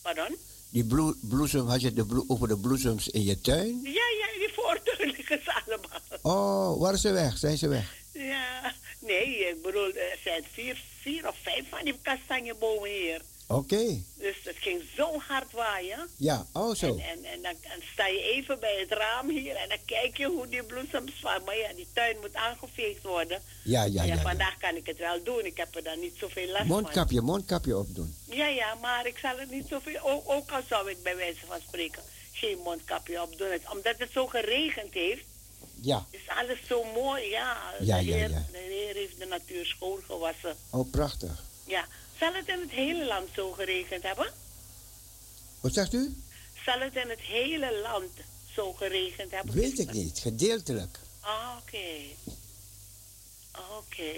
Pardon? 0.03 0.37
Die 0.71 0.85
bloe- 0.85 1.17
bloesem, 1.21 1.67
had 1.69 1.81
je 1.81 1.93
de 1.93 2.25
over 2.27 2.49
de 2.49 2.59
bloesems 2.59 3.09
in 3.09 3.23
je 3.25 3.41
tuin? 3.41 3.81
Ja, 3.83 3.91
ja, 4.21 4.39
die 4.39 4.51
voortuin 4.55 5.11
liggen 5.17 5.41
ze 5.45 5.53
allemaal. 5.65 6.01
Oh, 6.23 6.81
waar 6.81 6.95
is 6.95 7.01
ze 7.01 7.13
weg? 7.13 7.39
Zijn 7.39 7.59
ze 7.59 7.69
weg? 7.69 7.95
Ja. 8.13 8.75
Nee, 8.99 9.49
ik 9.49 9.63
bedoel, 9.63 9.87
er 9.95 10.19
zijn 10.25 10.45
vier, 10.53 10.83
vier 11.01 11.29
of 11.29 11.37
vijf 11.43 11.69
van 11.69 11.85
die 11.85 11.99
kastanjebomen 12.03 12.91
hier. 12.91 13.23
Oké. 13.55 14.03
Dus 14.19 14.37
het 14.45 14.57
ging 14.57 14.83
zo 14.97 15.19
hard 15.29 15.53
waaien. 15.53 16.09
Ja, 16.17 16.47
oh 16.53 16.75
zo. 16.75 16.87
En, 16.87 16.99
en, 17.01 17.25
en 17.25 17.43
dan, 17.43 17.55
dan 17.63 17.81
sta 17.93 18.07
je 18.07 18.23
even 18.23 18.61
bij 18.61 18.81
het 18.81 18.93
raam 18.99 19.29
hier 19.31 19.57
en 19.57 19.69
dan 19.69 19.79
kijk 19.85 20.17
je 20.17 20.27
hoe 20.27 20.49
die 20.49 20.63
bloesems 20.63 21.13
vallen. 21.21 21.45
Maar 21.45 21.57
ja, 21.57 21.73
die 21.73 21.87
tuin 21.93 22.17
moet 22.21 22.35
aangeveegd 22.35 23.03
worden. 23.03 23.43
Ja, 23.65 23.85
ja, 23.85 24.03
ja. 24.05 24.15
ja. 24.15 24.21
vandaag 24.21 24.57
kan 24.59 24.77
ik 24.77 24.87
het 24.87 24.99
wel 24.99 25.23
doen. 25.23 25.45
Ik 25.45 25.57
heb 25.57 25.77
er 25.77 25.83
dan 25.83 26.01
niet 26.01 26.15
zoveel 26.19 26.47
last 26.47 26.57
van. 26.59 26.67
Mondkapje, 26.67 27.21
mondkapje 27.21 27.79
opdoen. 27.79 28.15
Ja, 28.31 28.47
ja, 28.47 28.75
maar 28.75 29.07
ik 29.07 29.19
zal 29.19 29.39
het 29.39 29.51
niet 29.51 29.67
zoveel... 29.69 30.01
Ook, 30.03 30.31
ook 30.31 30.51
al 30.51 30.63
zou 30.69 30.91
ik 30.91 31.03
bij 31.03 31.17
wijze 31.17 31.47
van 31.47 31.61
spreken 31.69 32.03
geen 32.33 32.59
mondkapje 32.59 33.23
opdoen. 33.23 33.59
Omdat 33.73 33.95
het 33.99 34.11
zo 34.13 34.27
geregend 34.27 34.93
heeft, 34.95 35.25
Ja. 35.81 36.07
is 36.11 36.29
alles 36.39 36.59
zo 36.69 36.85
mooi. 36.95 37.31
Ja, 37.31 37.57
Ja, 37.81 37.99
de, 37.99 38.05
ja, 38.05 38.15
heer, 38.15 38.31
ja. 38.31 38.47
de 38.53 38.59
Heer 38.59 38.95
heeft 38.95 39.19
de 39.19 39.27
natuur 39.27 39.67
schoongewassen. 39.67 40.57
Oh, 40.71 40.91
prachtig. 40.91 41.43
Ja. 41.67 41.85
Zal 42.19 42.33
het 42.35 42.49
in 42.49 42.61
het 42.61 42.71
hele 42.71 43.05
land 43.07 43.29
zo 43.35 43.53
geregend 43.53 44.03
hebben? 44.03 44.33
Wat 45.61 45.73
zegt 45.73 45.93
u? 45.93 46.17
Zal 46.65 46.81
het 46.81 46.97
in 46.97 47.09
het 47.09 47.19
hele 47.21 47.81
land 47.83 48.11
zo 48.55 48.73
geregend 48.73 49.31
hebben? 49.31 49.55
Weet 49.55 49.79
ik 49.79 49.93
niet. 49.93 50.19
Gedeeltelijk. 50.19 50.99
Ah, 51.21 51.57
oké. 51.61 51.87
Oké. 53.79 54.13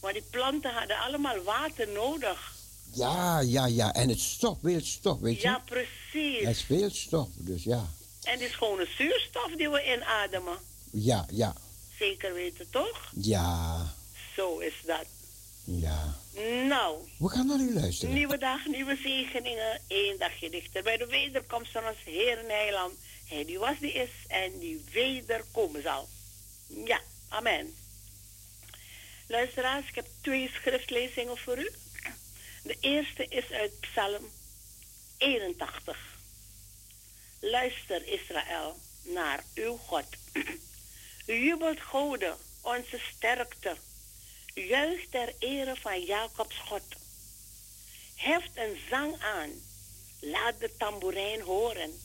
Want 0.00 0.14
die 0.14 0.22
planten 0.30 0.72
hadden 0.74 0.98
allemaal 0.98 1.42
water 1.42 1.88
nodig. 1.88 2.52
Ja, 2.92 3.40
ja, 3.40 3.66
ja. 3.66 3.92
En 3.94 4.08
het 4.08 4.20
stof, 4.20 4.58
veel 4.62 4.80
stof, 4.80 5.20
weet 5.20 5.36
je? 5.36 5.48
Ja, 5.48 5.62
precies. 5.64 6.40
Het 6.46 6.56
is 6.56 6.62
veel 6.62 6.90
stof, 6.90 7.28
dus 7.34 7.62
ja. 7.64 7.90
En 8.22 8.38
die 8.38 8.48
schone 8.48 8.86
zuurstof 8.98 9.50
die 9.56 9.70
we 9.70 9.84
inademen. 9.96 10.58
Ja, 10.92 11.26
ja, 11.30 11.54
Zeker 11.98 12.34
weten, 12.34 12.70
toch? 12.70 13.12
ja, 13.14 13.94
Zo 14.36 14.58
is 14.58 14.74
dat. 14.86 15.04
ja. 15.64 16.18
Nou, 16.48 17.08
We 17.18 17.28
gaan 17.28 17.46
naar 17.46 17.58
u 17.58 17.74
luisteren. 17.74 18.14
nieuwe 18.14 18.38
dag, 18.38 18.66
nieuwe 18.66 18.96
zegeningen. 18.96 19.80
Eén 19.88 20.18
dagje 20.18 20.50
dichter 20.50 20.82
bij 20.82 20.96
de 20.96 21.06
wederkomst 21.06 21.72
van 21.72 21.86
ons 21.86 21.96
Heer 22.04 22.38
en 22.38 22.48
Heiland. 22.48 22.94
Hij 23.28 23.44
die 23.44 23.58
was, 23.58 23.78
die 23.78 23.92
is 23.92 24.10
en 24.28 24.58
die 24.58 24.84
wederkomen 24.92 25.82
zal. 25.82 26.08
Ja, 26.66 27.00
amen. 27.28 27.74
Luisteraars, 29.26 29.88
ik 29.88 29.94
heb 29.94 30.06
twee 30.20 30.50
schriftlezingen 30.54 31.38
voor 31.38 31.58
u. 31.58 31.70
De 32.62 32.76
eerste 32.80 33.26
is 33.28 33.50
uit 33.50 33.80
Psalm 33.80 34.28
81. 35.18 35.98
Luister 37.40 38.06
Israël 38.06 38.76
naar 39.02 39.44
uw 39.54 39.76
God. 39.76 40.04
Jubelt 41.26 41.80
Gode, 41.80 42.34
onze 42.60 42.98
sterkte. 43.16 43.76
Juich 44.54 45.08
ter 45.10 45.34
ere 45.38 45.76
van 45.76 46.04
Jacobs 46.04 46.56
God. 46.56 46.82
Heft 48.14 48.50
een 48.54 48.78
zang 48.88 49.20
aan. 49.20 49.50
Laat 50.20 50.60
de 50.60 50.76
tamboerijn 50.76 51.40
horen. 51.40 52.00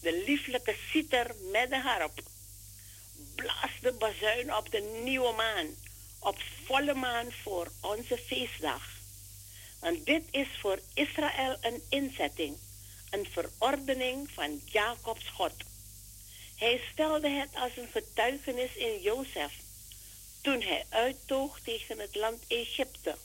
De 0.00 0.22
lieflijke 0.26 0.76
citer 0.90 1.34
met 1.52 1.70
de 1.70 1.80
harp. 1.80 2.20
Blaas 3.34 3.70
de 3.80 3.92
bazuin 3.92 4.54
op 4.54 4.70
de 4.70 5.00
nieuwe 5.04 5.32
maan. 5.32 5.66
Op 6.18 6.36
volle 6.64 6.94
maan 6.94 7.32
voor 7.42 7.72
onze 7.80 8.18
feestdag. 8.18 8.82
Want 9.80 10.06
dit 10.06 10.22
is 10.30 10.48
voor 10.60 10.80
Israël 10.94 11.56
een 11.60 11.82
inzetting. 11.88 12.56
Een 13.10 13.26
verordening 13.30 14.30
van 14.30 14.60
Jacobs 14.64 15.28
God. 15.28 15.54
Hij 16.56 16.80
stelde 16.92 17.28
het 17.28 17.48
als 17.54 17.76
een 17.76 17.88
getuigenis 17.92 18.74
in 18.74 19.00
Jozef. 19.00 19.52
Toen 20.40 20.60
hij 20.62 20.84
uittoog 20.88 21.60
tegen 21.60 21.98
het 21.98 22.14
land 22.14 22.42
Egypte. 22.46 23.16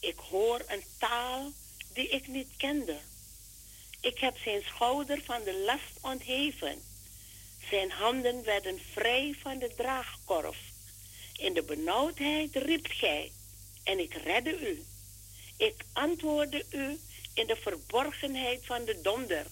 Ik 0.00 0.16
hoor 0.16 0.62
een 0.66 0.84
taal 0.98 1.52
die 1.92 2.08
ik 2.08 2.26
niet 2.26 2.48
kende. 2.56 2.98
Ik 4.00 4.18
heb 4.18 4.36
zijn 4.38 4.62
schouder 4.62 5.22
van 5.24 5.42
de 5.42 5.62
last 5.66 5.98
ontheven. 6.00 6.82
Zijn 7.70 7.90
handen 7.90 8.44
werden 8.44 8.80
vrij 8.92 9.34
van 9.42 9.58
de 9.58 9.74
draagkorf. 9.76 10.58
In 11.36 11.54
de 11.54 11.62
benauwdheid 11.62 12.56
riep 12.56 12.86
gij, 12.90 13.32
en 13.82 13.98
ik 13.98 14.14
redde 14.14 14.70
u. 14.70 14.84
Ik 15.56 15.84
antwoordde 15.92 16.64
u 16.70 17.00
in 17.34 17.46
de 17.46 17.56
verborgenheid 17.56 18.66
van 18.66 18.84
de 18.84 19.00
donder. 19.00 19.46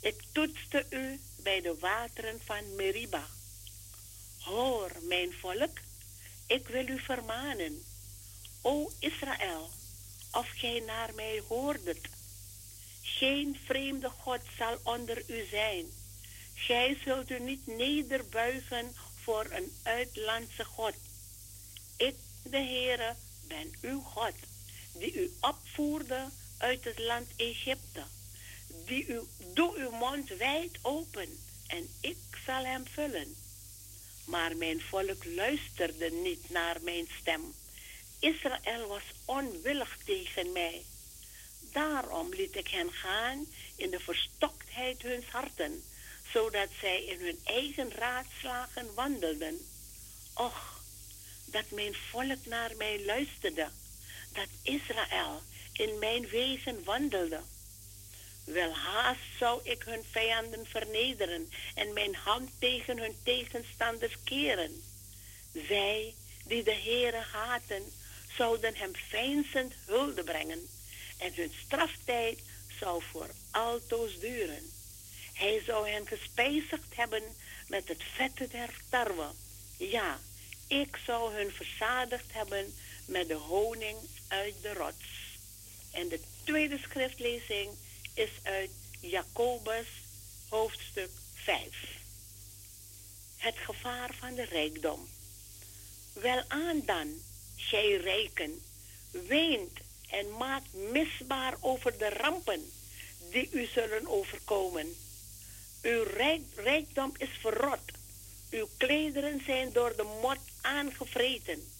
Ik 0.00 0.22
toetste 0.32 0.86
u 0.90 1.20
bij 1.42 1.60
de 1.60 1.78
wateren 1.78 2.40
van 2.44 2.74
Meriba. 2.74 3.26
Hoor, 4.40 4.90
mijn 5.02 5.32
volk, 5.32 5.78
ik 6.46 6.68
wil 6.68 6.88
u 6.88 6.98
vermanen. 6.98 7.84
O 8.62 8.90
Israël, 8.98 9.70
of 10.32 10.48
gij 10.48 10.82
naar 10.86 11.14
mij 11.14 11.42
hoordet. 11.48 12.08
Geen 13.02 13.58
vreemde 13.64 14.08
God 14.08 14.40
zal 14.58 14.78
onder 14.82 15.22
u 15.26 15.46
zijn. 15.50 15.86
Gij 16.54 16.98
zult 17.04 17.30
u 17.30 17.40
niet 17.40 17.66
nederbuigen 17.66 18.94
voor 19.22 19.46
een 19.50 19.72
uitlandse 19.82 20.64
God. 20.64 20.94
Ik, 21.96 22.16
de 22.42 22.56
Heere, 22.56 23.14
ben 23.48 23.72
uw 23.80 24.00
God, 24.00 24.34
die 24.92 25.14
u 25.14 25.32
opvoerde 25.40 26.28
uit 26.58 26.84
het 26.84 26.98
land 26.98 27.28
Egypte. 27.36 28.02
Die 28.86 29.06
u, 29.06 29.20
doe 29.54 29.76
uw 29.76 29.90
mond 29.90 30.28
wijd 30.28 30.78
open 30.82 31.38
en 31.66 31.88
ik 32.00 32.18
zal 32.46 32.64
hem 32.64 32.86
vullen. 32.86 33.36
Maar 34.30 34.56
mijn 34.56 34.80
volk 34.80 35.24
luisterde 35.24 36.10
niet 36.10 36.50
naar 36.50 36.76
mijn 36.82 37.08
stem. 37.20 37.54
Israël 38.20 38.86
was 38.86 39.02
onwillig 39.24 39.96
tegen 40.04 40.52
mij. 40.52 40.84
Daarom 41.72 42.28
liet 42.34 42.56
ik 42.56 42.68
hen 42.68 42.92
gaan 42.92 43.46
in 43.76 43.90
de 43.90 44.00
verstoktheid 44.00 45.02
huns 45.02 45.24
harten, 45.26 45.84
zodat 46.32 46.68
zij 46.80 47.04
in 47.04 47.18
hun 47.20 47.38
eigen 47.44 47.90
raadslagen 47.90 48.94
wandelden. 48.94 49.58
Och, 50.34 50.82
dat 51.44 51.70
mijn 51.70 51.94
volk 51.94 52.46
naar 52.46 52.76
mij 52.76 53.04
luisterde, 53.04 53.68
dat 54.32 54.48
Israël 54.62 55.42
in 55.72 55.98
mijn 55.98 56.28
wegen 56.28 56.84
wandelde. 56.84 57.40
Wel 58.44 58.72
haast 58.72 59.20
zou 59.38 59.60
ik 59.62 59.82
hun 59.82 60.04
vijanden 60.10 60.66
vernederen 60.66 61.50
en 61.74 61.92
mijn 61.92 62.14
hand 62.14 62.50
tegen 62.58 62.98
hun 62.98 63.16
tegenstanders 63.22 64.16
keren. 64.24 64.82
Zij 65.52 66.14
die 66.44 66.62
de 66.62 66.74
Heere 66.74 67.24
haten, 67.32 67.82
zouden 68.36 68.74
hem 68.76 68.92
veinzend 69.08 69.74
hulde 69.86 70.24
brengen 70.24 70.68
en 71.18 71.34
hun 71.34 71.52
straftijd 71.64 72.38
zou 72.78 73.02
voor 73.10 73.30
altoos 73.50 74.18
duren. 74.18 74.70
Hij 75.34 75.62
zou 75.66 75.88
hen 75.88 76.06
gespijzigd 76.06 76.96
hebben 76.96 77.22
met 77.66 77.88
het 77.88 78.02
vette 78.14 78.48
der 78.48 78.70
tarwe. 78.88 79.30
Ja, 79.76 80.20
ik 80.66 80.98
zou 81.06 81.34
hun 81.34 81.52
verzadigd 81.52 82.32
hebben 82.32 82.74
met 83.06 83.28
de 83.28 83.34
honing 83.34 83.98
uit 84.28 84.54
de 84.62 84.72
rots. 84.72 85.38
En 85.92 86.08
de 86.08 86.20
tweede 86.44 86.78
schriftlezing 86.78 87.70
is 88.14 88.30
uit 88.42 88.70
Jacobus 89.00 89.86
hoofdstuk 90.48 91.10
5. 91.34 91.66
Het 93.36 93.54
gevaar 93.58 94.10
van 94.18 94.34
de 94.34 94.44
rijkdom. 94.44 95.08
Welaan 96.12 96.82
dan, 96.84 97.08
gij 97.56 97.96
rijken, 97.96 98.62
weent 99.10 99.78
en 100.08 100.36
maakt 100.36 100.72
misbaar 100.72 101.54
over 101.60 101.98
de 101.98 102.08
rampen 102.08 102.70
die 103.30 103.48
u 103.52 103.66
zullen 103.66 104.06
overkomen. 104.06 104.96
Uw 105.82 106.02
rijk, 106.02 106.42
rijkdom 106.54 107.12
is 107.16 107.30
verrot. 107.40 107.92
Uw 108.50 108.68
klederen 108.76 109.42
zijn 109.46 109.72
door 109.72 109.96
de 109.96 110.18
mot 110.22 110.38
aangevreten. 110.60 111.72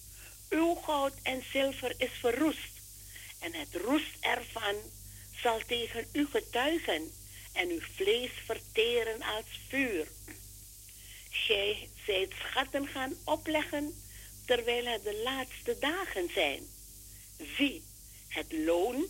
Uw 0.49 0.75
goud 0.75 1.13
en 1.23 1.43
zilver 1.51 1.93
is 1.97 2.11
verroest. 2.19 2.71
En 3.39 3.53
het 3.53 3.75
roest 3.75 4.15
ervan 4.19 4.75
zal 5.41 5.59
tegen 5.67 6.07
u 6.13 6.27
getuigen 6.31 7.11
en 7.53 7.69
uw 7.69 7.81
vlees 7.95 8.31
verteren 8.45 9.21
als 9.21 9.45
vuur. 9.67 10.07
Gij 11.29 11.89
zijt 12.05 12.31
schatten 12.39 12.87
gaan 12.87 13.13
opleggen 13.23 14.03
terwijl 14.45 14.85
het 14.85 15.03
de 15.03 15.21
laatste 15.23 15.77
dagen 15.79 16.29
zijn. 16.33 16.67
Zie, 17.57 17.83
het 18.27 18.53
loon 18.53 19.05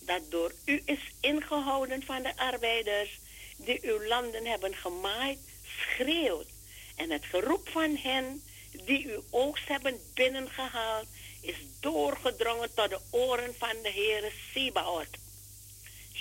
dat 0.00 0.30
door 0.30 0.52
u 0.64 0.82
is 0.84 1.12
ingehouden 1.20 2.02
van 2.02 2.22
de 2.22 2.36
arbeiders 2.36 3.18
die 3.56 3.78
uw 3.82 4.04
landen 4.04 4.46
hebben 4.46 4.74
gemaaid, 4.74 5.38
schreeuwt. 5.64 6.48
En 6.96 7.10
het 7.10 7.24
geroep 7.24 7.68
van 7.68 7.96
hen 7.96 8.42
die 8.84 9.12
uw 9.12 9.22
oogst 9.30 9.68
hebben 9.68 10.00
binnengehaald, 10.14 11.06
is 11.40 11.56
doorgedrongen 11.80 12.74
tot 12.74 12.90
de 12.90 13.00
oren 13.10 13.54
van 13.58 13.82
de 13.82 13.90
Heere 13.90 14.32
Sebaot. 14.52 15.08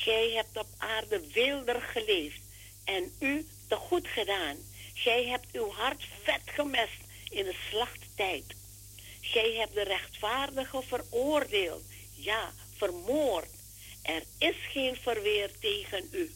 Gij 0.03 0.31
hebt 0.31 0.57
op 0.57 0.67
aarde 0.77 1.27
wilder 1.33 1.81
geleefd 1.81 2.41
en 2.83 3.13
u 3.19 3.47
te 3.67 3.75
goed 3.75 4.07
gedaan. 4.07 4.57
Gij 4.93 5.25
hebt 5.25 5.47
uw 5.51 5.71
hart 5.71 6.03
vet 6.23 6.41
gemest 6.45 7.01
in 7.29 7.45
de 7.45 7.55
slachttijd. 7.69 8.43
Gij 9.21 9.53
hebt 9.53 9.73
de 9.73 9.83
rechtvaardige 9.83 10.81
veroordeeld, 10.87 11.83
ja, 12.15 12.53
vermoord. 12.75 13.49
Er 14.01 14.23
is 14.37 14.55
geen 14.71 14.95
verweer 14.95 15.51
tegen 15.59 16.09
u. 16.11 16.31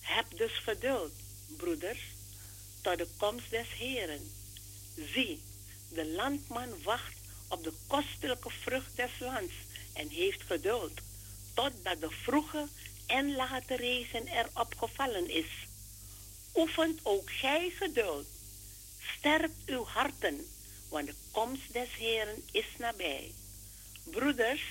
Heb 0.00 0.26
dus 0.36 0.58
geduld, 0.58 1.12
broeders, 1.56 2.00
tot 2.82 2.98
de 2.98 3.08
komst 3.16 3.50
des 3.50 3.72
Heren. 3.72 4.32
Zie, 4.94 5.42
de 5.88 6.06
landman 6.06 6.82
wacht 6.82 7.16
op 7.48 7.64
de 7.64 7.72
kostelijke 7.86 8.50
vrucht 8.50 8.96
des 8.96 9.18
lands 9.18 9.52
en 9.92 10.08
heeft 10.08 10.42
geduld, 10.42 11.00
totdat 11.56 12.00
de 12.00 12.10
vroege 12.10 12.66
en 13.06 13.34
late 13.36 13.76
regen 13.76 14.26
erop 14.26 14.74
gevallen 14.78 15.30
is. 15.30 15.66
Oefent 16.54 17.00
ook 17.02 17.30
gij 17.30 17.70
geduld. 17.70 18.26
Sterkt 19.18 19.66
uw 19.66 19.84
harten, 19.84 20.46
want 20.88 21.06
de 21.06 21.14
komst 21.30 21.72
des 21.72 21.94
Heren 21.94 22.42
is 22.52 22.66
nabij. 22.78 23.32
Broeders, 24.04 24.62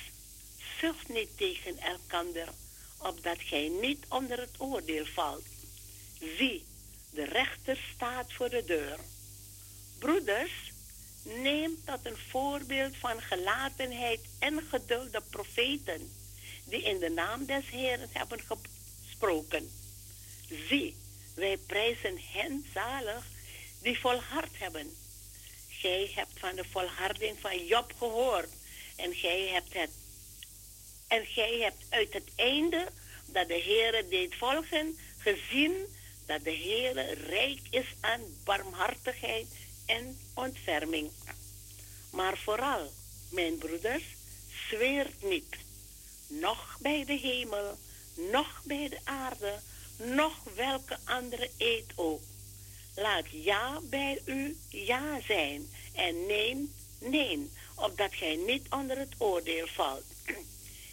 zucht 0.80 1.10
niet 1.10 1.38
tegen 1.38 1.80
elkander, 1.80 2.48
opdat 2.98 3.38
gij 3.40 3.68
niet 3.82 4.06
onder 4.10 4.40
het 4.40 4.56
oordeel 4.58 5.06
valt. 5.06 5.46
Zie, 6.38 6.66
de 7.10 7.24
rechter 7.24 7.80
staat 7.96 8.34
voor 8.34 8.50
de 8.50 8.64
deur. 8.66 9.00
Broeders, 10.00 10.74
Neem 11.26 11.78
tot 11.86 12.00
een 12.04 12.18
voorbeeld 12.30 12.96
van 12.98 13.22
gelatenheid 13.22 14.20
en 14.40 14.62
geduld 14.70 15.12
de 15.12 15.22
profeten 15.30 16.12
die 16.66 16.82
in 16.82 17.00
de 17.00 17.10
naam 17.10 17.46
des 17.46 17.70
Heeren 17.70 18.10
hebben 18.12 18.40
gesproken. 18.40 19.72
Zie, 20.68 20.96
wij 21.36 21.58
prijzen 21.58 22.20
hen 22.32 22.66
zalig 22.74 23.26
die 23.82 24.00
volhard 24.00 24.58
hebben. 24.58 24.96
Gij 25.70 26.12
hebt 26.16 26.40
van 26.40 26.56
de 26.56 26.66
volharding 26.72 27.40
van 27.40 27.66
Job 27.66 27.94
gehoord 27.98 28.50
en 28.96 29.14
gij 29.14 29.48
hebt 29.48 29.74
het 29.74 29.90
en 31.08 31.26
gij 31.26 31.60
hebt 31.60 31.86
uit 31.90 32.14
het 32.14 32.30
einde 32.36 32.88
dat 33.26 33.48
de 33.48 33.62
Heere 33.62 34.08
deed 34.08 34.36
volgen 34.36 34.98
gezien 35.18 35.74
dat 36.26 36.44
de 36.44 36.56
Heere 36.56 37.14
rijk 37.14 37.60
is 37.70 37.86
aan 38.00 38.22
barmhartigheid 38.44 39.48
en 39.86 40.18
ontferming. 40.34 41.12
Maar 42.10 42.38
vooral, 42.38 42.92
mijn 43.30 43.58
broeders, 43.58 44.04
zweert 44.70 45.24
niet, 45.24 45.56
noch 46.28 46.78
bij 46.80 47.06
de 47.06 47.18
hemel, 47.18 47.78
noch 48.16 48.62
bij 48.64 48.90
de 48.90 49.00
aarde, 49.04 49.60
noch 49.98 50.44
welke 50.56 50.98
andere 51.04 51.50
eed 51.58 51.92
ook. 51.96 52.22
Laat 52.96 53.26
ja 53.30 53.80
bij 53.84 54.22
u 54.26 54.58
ja 54.70 55.22
zijn 55.22 55.70
en 55.94 56.26
nee, 56.26 56.70
nee, 57.00 57.50
opdat 57.76 58.14
gij 58.14 58.36
niet 58.36 58.68
onder 58.70 58.98
het 58.98 59.14
oordeel 59.18 59.68
valt. 59.68 60.04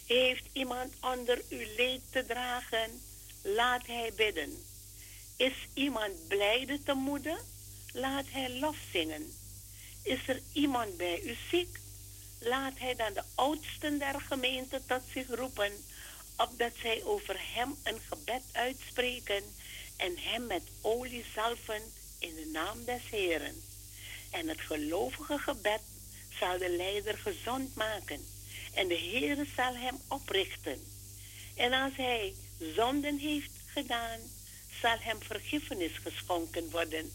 Heeft 0.05 0.45
iemand 0.51 0.93
onder 1.01 1.41
uw 1.49 1.65
leed 1.77 2.01
te 2.09 2.25
dragen? 2.25 3.01
Laat 3.41 3.85
hij 3.85 4.11
bidden. 4.15 4.63
Is 5.35 5.67
iemand 5.73 6.27
blijde 6.27 6.83
te 6.83 6.93
moede? 6.93 7.37
Laat 7.93 8.25
hij 8.29 8.59
lof 8.59 8.77
zingen. 8.91 9.33
Is 10.03 10.27
er 10.27 10.41
iemand 10.53 10.97
bij 10.97 11.21
u 11.21 11.35
ziek? 11.49 11.79
Laat 12.43 12.79
hij 12.79 12.95
dan 12.95 13.13
de 13.13 13.23
oudsten 13.35 13.99
der 13.99 14.21
gemeente 14.21 14.81
tot 14.87 15.01
zich 15.13 15.27
roepen, 15.27 15.71
opdat 16.37 16.71
zij 16.81 17.03
over 17.03 17.35
hem 17.53 17.75
een 17.83 17.99
gebed 18.09 18.43
uitspreken 18.51 19.43
en 19.97 20.17
hem 20.17 20.47
met 20.47 20.63
olie 20.81 21.25
zalven 21.33 21.81
in 22.19 22.35
de 22.35 22.49
naam 22.51 22.85
des 22.85 23.01
Heren. 23.09 23.63
En 24.31 24.47
het 24.47 24.61
gelovige 24.61 25.37
gebed 25.37 25.81
zal 26.39 26.57
de 26.57 26.69
leider 26.69 27.17
gezond 27.17 27.75
maken 27.75 28.25
en 28.73 28.87
de 28.87 28.97
Heere 28.97 29.45
zal 29.55 29.75
hem 29.75 29.97
oprichten. 30.07 30.83
En 31.55 31.73
als 31.73 31.95
hij 31.95 32.33
zonden 32.75 33.17
heeft 33.17 33.51
gedaan, 33.65 34.19
zal 34.81 34.97
hem 34.99 35.21
vergiffenis 35.21 35.97
geschonken 35.97 36.69
worden. 36.69 37.11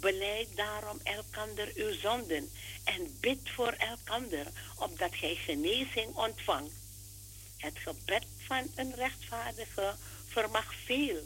Beleid 0.00 0.48
daarom 0.54 1.00
elkander 1.02 1.72
uw 1.74 1.92
zonden 1.92 2.50
en 2.84 3.16
bid 3.20 3.38
voor 3.44 3.72
elkander, 3.72 4.46
opdat 4.76 5.14
gij 5.14 5.34
genezing 5.34 6.14
ontvangt. 6.14 6.74
Het 7.56 7.78
gebed 7.78 8.24
van 8.46 8.70
een 8.74 8.94
rechtvaardige 8.94 9.94
vermag 10.26 10.74
veel, 10.84 11.22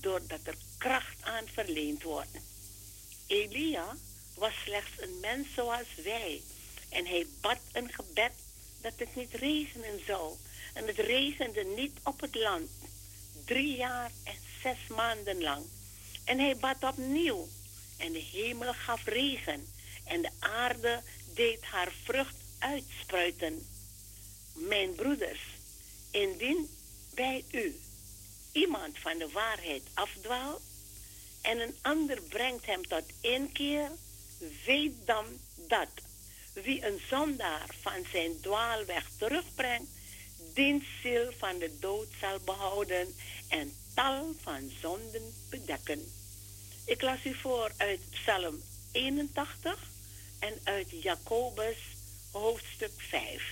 doordat 0.00 0.40
er 0.44 0.56
kracht 0.78 1.22
aan 1.22 1.44
verleend 1.52 2.02
wordt. 2.02 2.38
Elia 3.26 3.96
was 4.34 4.52
slechts 4.64 4.90
een 4.96 5.20
mens 5.20 5.46
zoals 5.54 5.94
wij, 6.04 6.42
en 6.88 7.06
hij 7.06 7.26
bad 7.40 7.58
een 7.72 7.92
gebed 7.92 8.32
dat 8.80 8.92
het 8.96 9.16
niet 9.16 9.34
regenen 9.34 10.00
zou. 10.06 10.36
En 10.74 10.86
het 10.86 10.98
regende 10.98 11.64
niet 11.64 11.98
op 12.02 12.20
het 12.20 12.34
land, 12.34 12.70
drie 13.44 13.76
jaar 13.76 14.10
en 14.24 14.36
zes 14.62 14.78
maanden 14.88 15.42
lang. 15.42 15.64
En 16.24 16.38
hij 16.38 16.56
bad 16.56 16.82
opnieuw, 16.82 17.48
en 17.96 18.12
de 18.12 18.24
hemel 18.32 18.72
gaf 18.72 19.04
regen, 19.04 19.72
en 20.04 20.22
de 20.22 20.30
aarde 20.38 21.02
deed 21.34 21.62
haar 21.62 21.92
vrucht 22.04 22.36
uitspruiten. 22.58 23.66
Mijn 24.54 24.94
broeders, 24.94 25.40
indien 26.10 26.68
bij 27.14 27.44
u 27.50 27.80
iemand 28.52 28.98
van 28.98 29.18
de 29.18 29.28
waarheid 29.28 29.82
afdwaalt 29.94 30.62
en 31.40 31.60
een 31.60 31.76
ander 31.82 32.22
brengt 32.22 32.66
hem 32.66 32.86
tot 32.86 33.04
inkeer, 33.20 33.90
weet 34.64 34.94
dan 35.04 35.26
dat 35.56 35.88
wie 36.52 36.86
een 36.86 37.00
zondaar 37.08 37.66
van 37.80 38.04
zijn 38.10 38.40
dwaalweg 38.40 39.10
terugbrengt, 39.18 39.90
diens 40.54 40.84
ziel 41.02 41.32
van 41.38 41.58
de 41.58 41.78
dood 41.80 42.08
zal 42.20 42.38
behouden 42.44 43.14
en 43.48 43.76
tal 43.94 44.34
van 44.42 44.70
zonden 44.80 45.34
bedekken. 45.50 46.23
Ik 46.84 47.02
las 47.02 47.24
u 47.24 47.34
voor 47.34 47.72
uit 47.76 48.00
Psalm 48.10 48.62
81 48.92 49.78
en 50.38 50.54
uit 50.64 50.90
Jacobus 51.02 51.76
hoofdstuk 52.30 52.92
5. 52.96 53.42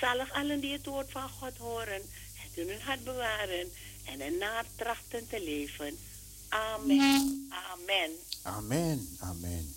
Zalig 0.00 0.32
allen 0.32 0.60
die 0.60 0.72
het 0.72 0.86
woord 0.86 1.10
van 1.10 1.28
God 1.28 1.56
horen, 1.56 2.02
het 2.34 2.50
in 2.54 2.68
hun 2.68 2.80
hart 2.80 3.04
bewaren 3.04 3.72
en 4.04 4.20
ernaar 4.20 4.64
trachten 4.76 5.28
te 5.28 5.42
leven. 5.42 5.98
Amen. 6.48 7.48
Amen. 7.72 8.10
Amen, 8.42 9.16
amen. 9.20 9.74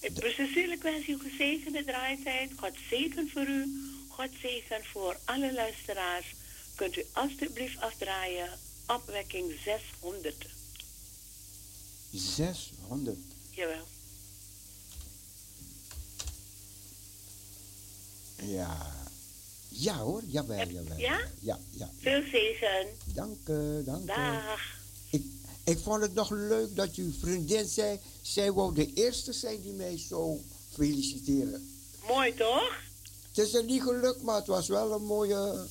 Ik 0.00 0.82
wens 0.82 1.08
u 1.08 1.18
gezegende 1.18 1.84
draaitijd. 1.84 2.50
God 2.56 2.72
zegen 2.88 3.30
voor 3.30 3.46
u. 3.46 3.66
God 4.08 4.28
zegen 4.40 4.84
voor 4.84 5.16
alle 5.24 5.52
luisteraars. 5.52 6.34
Kunt 6.74 6.96
u 6.96 7.04
alstublieft 7.12 7.80
afdraaien. 7.80 8.58
Opwekking 8.86 9.52
600. 9.64 10.46
600. 12.12 13.18
Jawel. 13.50 13.86
Ja. 18.36 19.00
Ja 19.68 19.96
hoor, 19.96 20.22
jawel, 20.26 20.68
jawel. 20.68 20.98
Ja? 20.98 21.20
Ja, 21.40 21.58
ja. 21.70 21.90
Veel 21.98 22.22
zegen. 22.30 22.86
Dank 23.14 23.48
u, 23.48 23.84
dank 23.84 24.02
u. 24.02 24.06
Dag. 24.06 24.60
Ik, 25.10 25.24
ik 25.64 25.78
vond 25.78 26.02
het 26.02 26.14
nog 26.14 26.30
leuk 26.30 26.76
dat 26.76 26.94
uw 26.94 27.12
vriendin 27.20 27.66
zei, 27.66 27.98
zij 28.22 28.52
wou 28.52 28.74
de 28.74 28.92
eerste 28.92 29.32
zijn 29.32 29.62
die 29.62 29.72
mij 29.72 29.98
zo 29.98 30.40
feliciteren. 30.70 31.70
Mooi 32.08 32.34
toch? 32.34 32.80
Het 33.28 33.38
is 33.38 33.54
er 33.54 33.64
niet 33.64 33.82
gelukt, 33.82 34.22
maar 34.22 34.36
het 34.36 34.46
was 34.46 34.68
wel 34.68 34.92
een 34.92 35.04
mooie, 35.04 35.66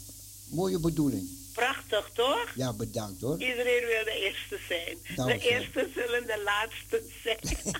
mooie 0.50 0.80
bedoeling. 0.80 1.30
Prachtig 1.53 2.10
toch? 2.14 2.52
Ja, 2.56 2.73
bedankt 2.73 3.22
hoor. 3.22 3.40
Iedereen 3.40 3.86
wil 3.86 4.03
de 4.03 4.19
eerste 4.23 4.60
zijn. 4.68 4.98
De 5.02 5.40
zo. 5.40 5.48
eerste 5.48 5.90
zullen 5.95 6.28
de 6.28 6.41
laatste 6.44 7.03
zijn. 7.23 7.40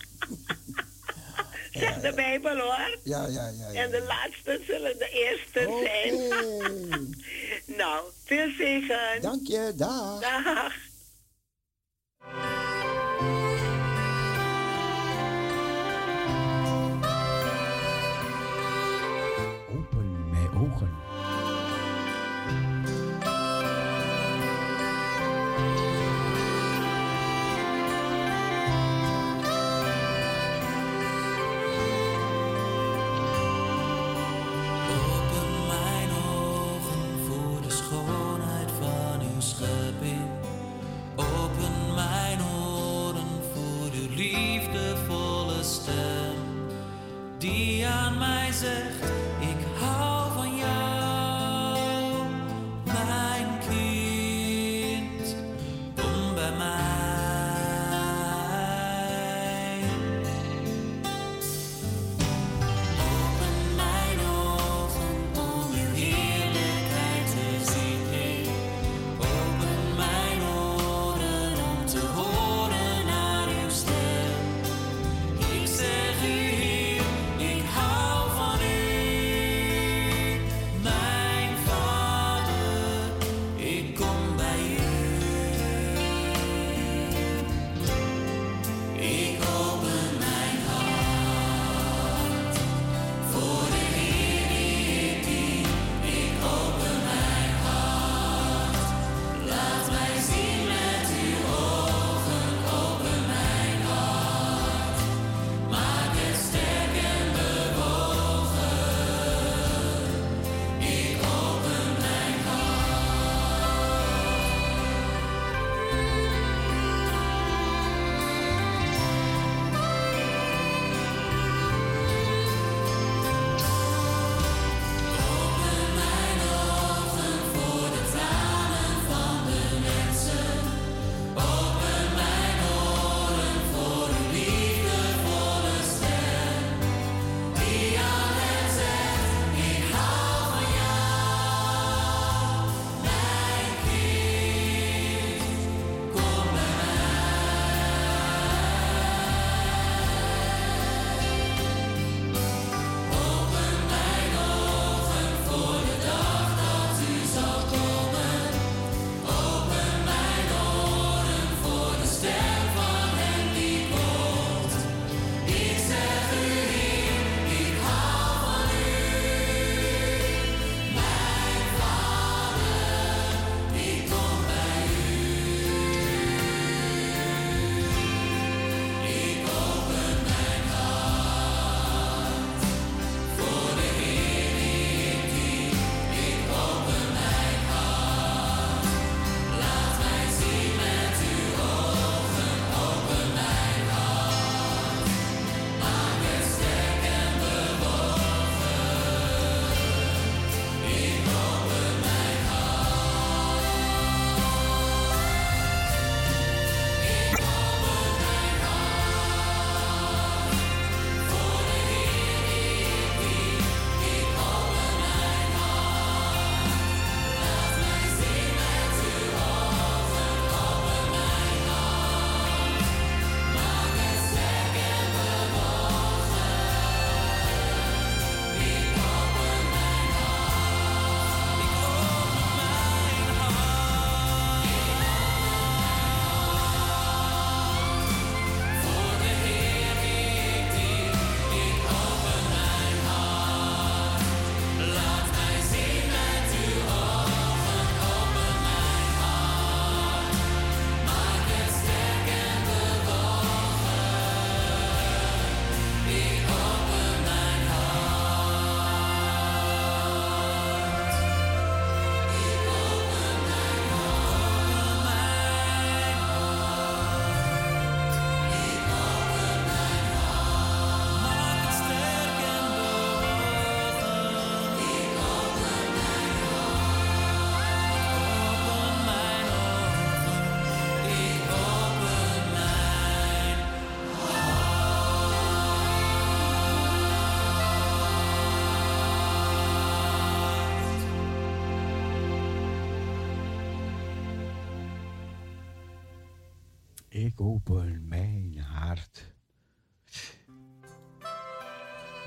Zegt 1.72 2.02
de 2.02 2.14
Bijbel 2.14 2.58
hoor. 2.58 2.98
Ja, 3.04 3.28
ja, 3.28 3.48
ja. 3.48 3.72
ja. 3.72 3.84
En 3.84 3.92
de 3.92 4.04
laatste 4.04 4.62
zullen 4.68 4.98
de 4.98 5.10
eerste 5.10 5.84
zijn. 5.84 6.16
nou, 7.80 8.06
veel 8.26 8.52
zegen. 8.58 9.22
Dank 9.22 9.48
je, 9.48 9.74
dag. 9.76 10.20
Dag. 10.20 10.74
Open 19.70 20.30
mijn 20.30 20.50
ogen. 20.50 21.01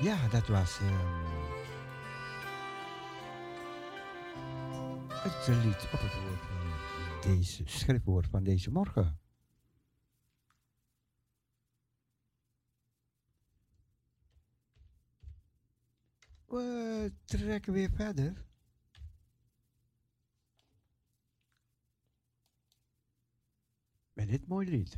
Ja, 0.05 0.27
dat 0.27 0.47
was 0.47 0.79
ehm, 0.79 1.23
het 5.09 5.47
lied 5.47 5.83
op 5.93 5.99
het 5.99 6.13
woord 6.21 6.39
van 6.39 7.31
deze 7.31 7.63
schriftwoord 7.65 8.27
van 8.27 8.43
deze 8.43 8.71
morgen. 8.71 9.19
We 16.45 17.13
trekken 17.25 17.73
weer 17.73 17.89
verder. 17.89 18.45
Met 24.13 24.27
dit 24.27 24.47
mooie 24.47 24.69
lied. 24.69 24.97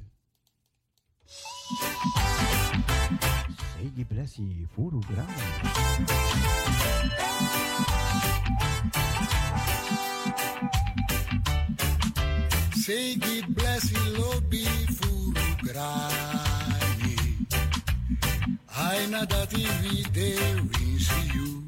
Segli 3.76 4.06
presi 4.06 4.66
furu 4.74 5.00
Sei 12.72 13.18
Segli 13.18 13.46
blessi 13.48 14.12
lobi 14.16 14.64
furu 14.96 15.56
grani. 15.64 17.46
Aina 18.68 19.26
dati 19.26 19.68
video 19.82 20.70
insi 20.80 21.32
you. 21.34 21.66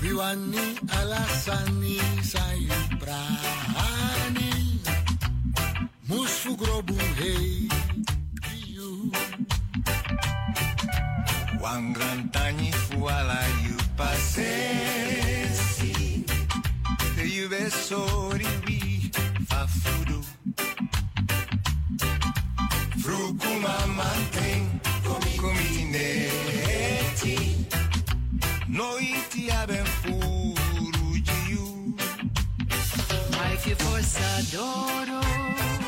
Vivanni 0.00 0.78
alla 0.86 1.26
sani 1.26 1.98
sai 2.22 2.68
prani. 2.98 4.47
Musu 6.08 6.56
grobu 6.56 6.94
hei 7.18 7.68
iu 8.72 9.12
Wangran 11.62 12.20
tani 12.32 12.72
fuala 12.72 13.40
iu 13.68 13.76
pasesi. 13.96 15.94
Iu 17.34 17.48
besori 17.52 18.48
bi 18.64 18.80
fafudu. 19.50 20.20
Frucuma 23.02 23.76
manten 23.98 24.62
comi 25.04 25.34
comineti 25.42 26.76
Noi 28.68 29.08
ti 29.30 29.42
abem 29.60 29.86
furugiu. 30.00 31.66
Mai 33.36 33.56
fi 33.62 33.72
forza 33.74 34.26
adorul 34.40 35.87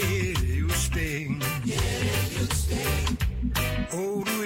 old 3.93 4.40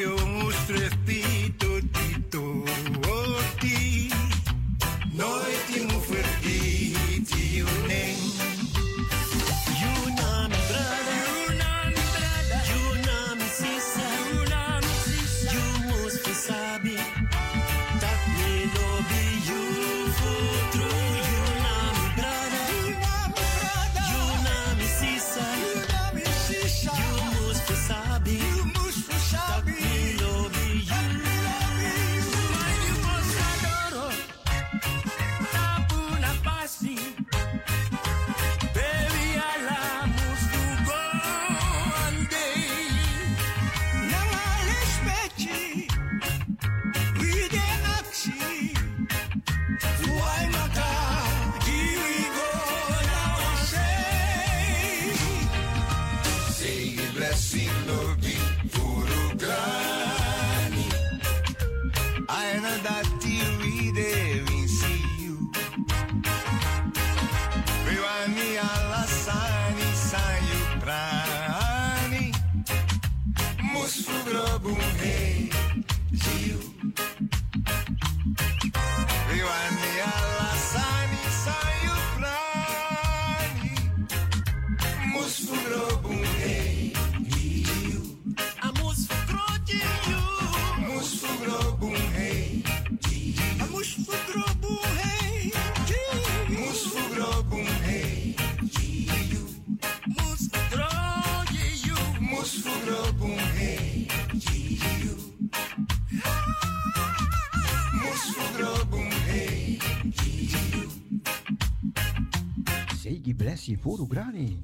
Bresse 113.46 113.78
Puro 113.78 114.08
Grani. 114.08 114.60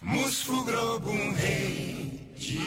Musco 0.00 0.64
Globo 0.64 1.10
um 1.10 1.32
rei 1.34 2.34
de 2.34 2.58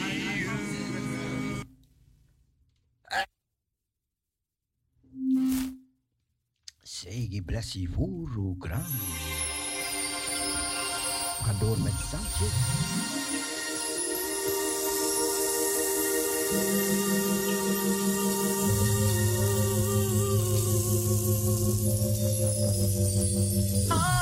Segue 6.84 7.40
Bresse 7.40 7.88
Puro 7.88 8.54
Grani. 8.54 8.84
Cador 11.44 11.80
Meditante. 11.80 12.44
Ah. 23.90 24.20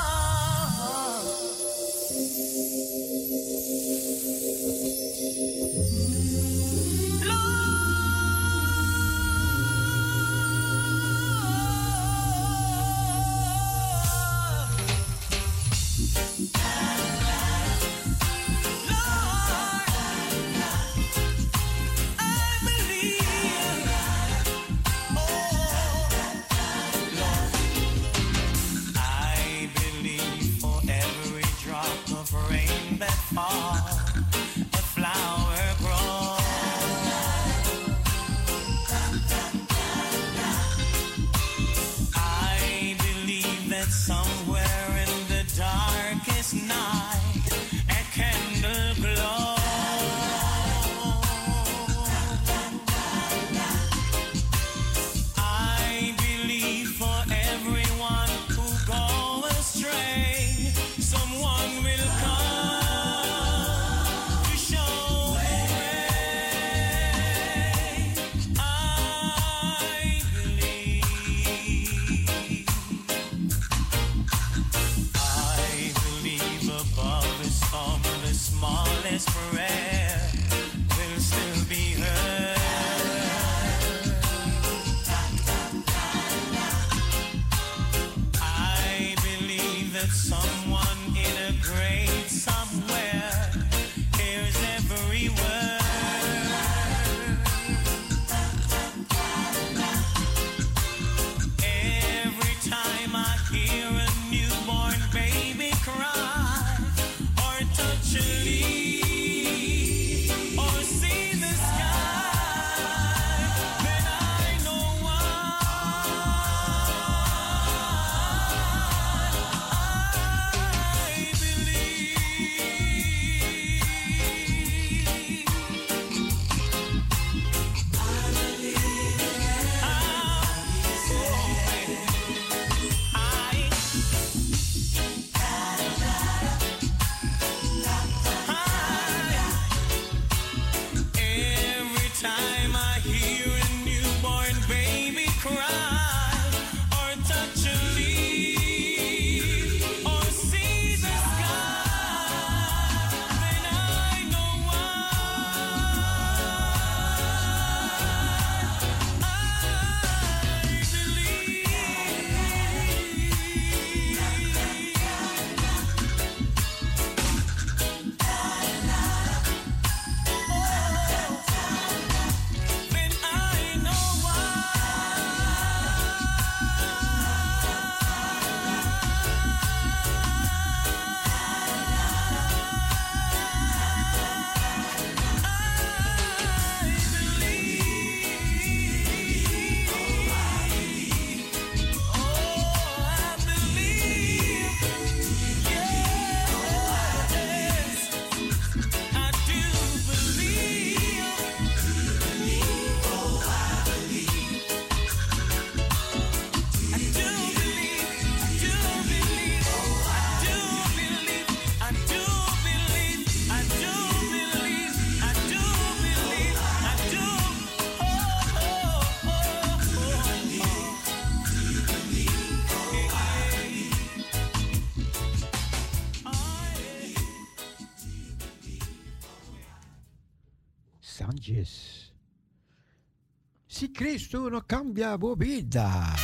Cristo 233.99 234.47
non 234.47 234.63
cambia 234.65 235.17
bobida. 235.17 236.18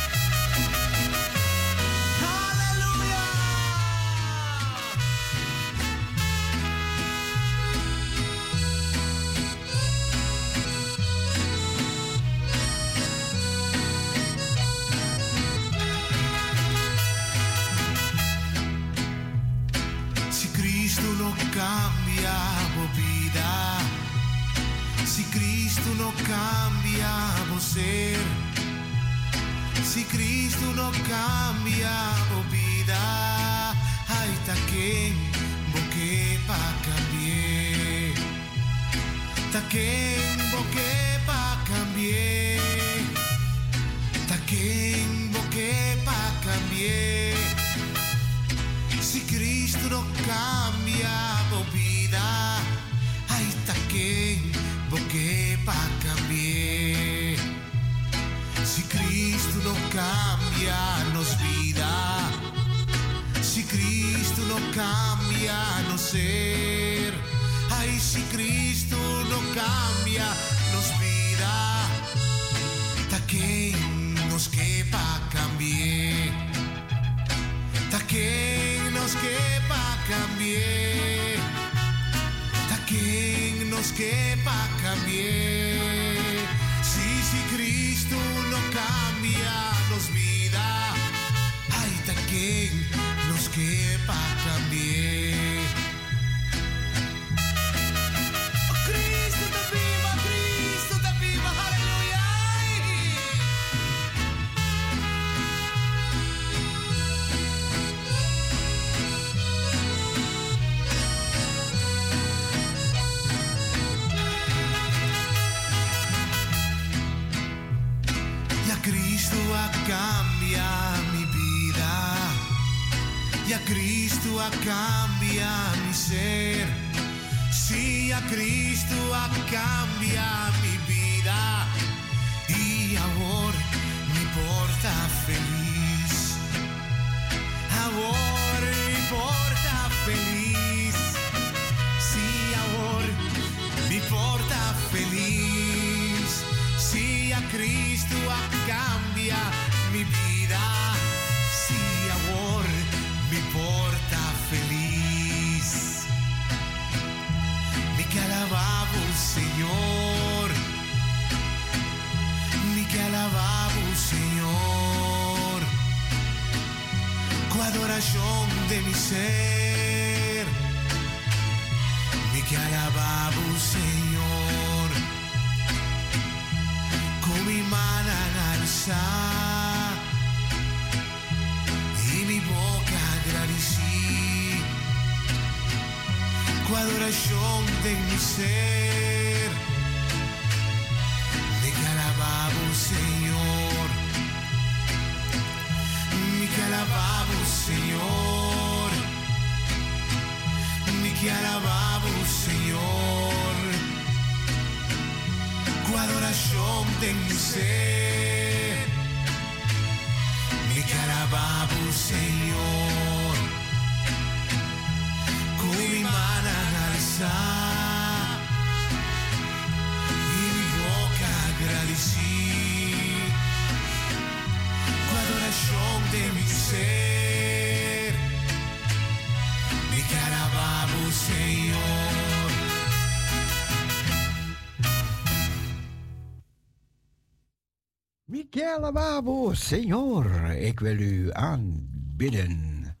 Señor, 239.56 240.50
ik 240.50 240.80
wil 240.80 240.98
u 240.98 241.32
aanbidden. 241.32 242.96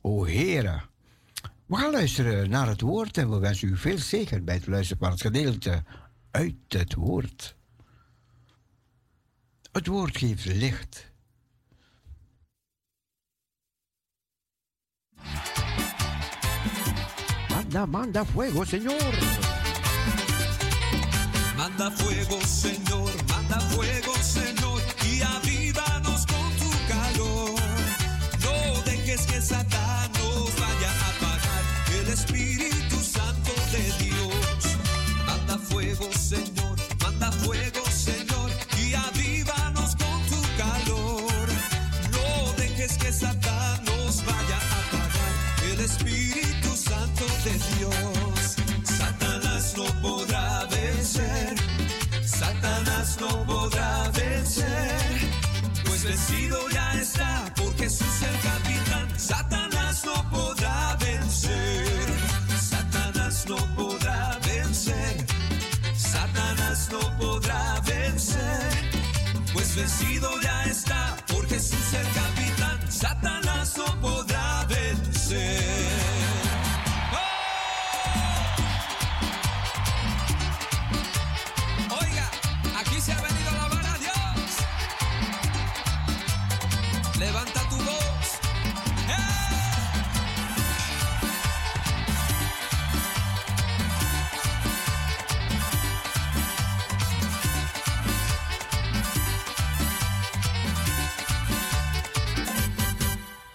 O 0.00 0.26
Heere. 0.26 0.80
We 1.66 1.76
gaan 1.76 1.90
luisteren 1.90 2.50
naar 2.50 2.68
het 2.68 2.80
woord 2.80 3.18
en 3.18 3.30
we 3.30 3.38
wensen 3.38 3.68
u 3.68 3.76
veel 3.76 3.98
zeker 3.98 4.44
bij 4.44 4.54
het 4.54 4.66
luisteren 4.66 5.02
van 5.02 5.10
het 5.10 5.20
gedeelte 5.20 5.82
uit 6.30 6.54
het 6.68 6.94
woord. 6.94 7.56
Het 9.72 9.86
woord 9.86 10.18
geeft 10.18 10.44
licht. 10.44 11.12
Manda, 17.48 17.86
manda 17.86 18.24
fuego, 18.24 18.64
Señor. 18.64 19.14
Manda 21.56 21.90
fuego, 21.90 22.38
Señor. 22.40 23.10
Manda 23.26 23.60
fuego, 23.60 24.12
Señor. 24.12 24.63
Espíritu 32.14 32.96
Santo 33.02 33.52
de 33.72 34.04
Dios. 34.04 34.78
Manda 35.26 35.58
fuego, 35.58 36.08
Señor, 36.12 36.76
manda 37.02 37.32
fuego, 37.32 37.82
Señor, 37.90 38.50
y 38.78 38.94
avívanos 38.94 39.96
con 39.96 40.18
tu 40.30 40.40
calor. 40.56 41.48
No 42.12 42.52
dejes 42.56 42.96
que 42.98 43.12
Satanás 43.12 43.82
nos 43.82 44.24
vaya 44.24 44.58
a 44.60 44.78
apagar 44.84 45.34
el 45.72 45.80
Espíritu 45.80 46.76
Santo 46.76 47.24
de 47.44 47.54
Dios. 47.74 48.56
Satanás 48.84 49.74
no 49.76 49.86
podrá 50.00 50.66
vencer, 50.66 51.56
Satanás 52.24 53.18
no 53.20 53.44
podrá 53.44 54.08
vencer, 54.10 55.18
pues 55.84 56.04
vencido 56.04 56.58
ya 56.70 56.94
está, 56.94 57.52
porque 57.56 57.84
Jesús 57.84 58.22
el 58.22 58.38
capitán. 58.40 59.18
Satanás 59.18 59.63
vencido 69.74 70.30
ya 70.40 70.64
está, 70.64 71.16
porque 71.26 71.54
Jesús 71.54 71.78
cerca. 71.90 72.23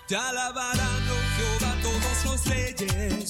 Te 0.10 0.16
alabarán, 0.16 1.04
oh 1.08 1.22
Jehová, 1.38 1.76
todos 1.84 2.26
los 2.26 2.46
reyes, 2.48 3.30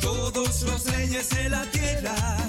todos 0.00 0.62
los 0.62 0.84
reyes 0.86 1.30
de 1.30 1.48
la 1.48 1.64
tierra. 1.70 2.43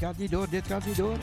Gaat 0.00 0.18
niet 0.18 0.30
door, 0.30 0.50
dit 0.50 0.66
gaat 0.66 0.86
niet 0.86 0.96
door. 0.96 1.18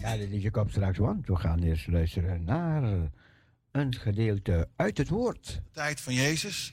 Ja, 0.00 0.16
dit 0.16 0.50
komt 0.50 0.70
straks, 0.70 0.98
want 0.98 1.26
we 1.26 1.36
gaan 1.36 1.62
eerst 1.62 1.86
luisteren 1.86 2.44
naar 2.44 2.82
een 3.70 3.94
gedeelte 3.94 4.68
uit 4.76 4.98
het 4.98 5.08
woord. 5.08 5.60
tijd 5.72 6.00
van 6.00 6.14
Jezus. 6.14 6.72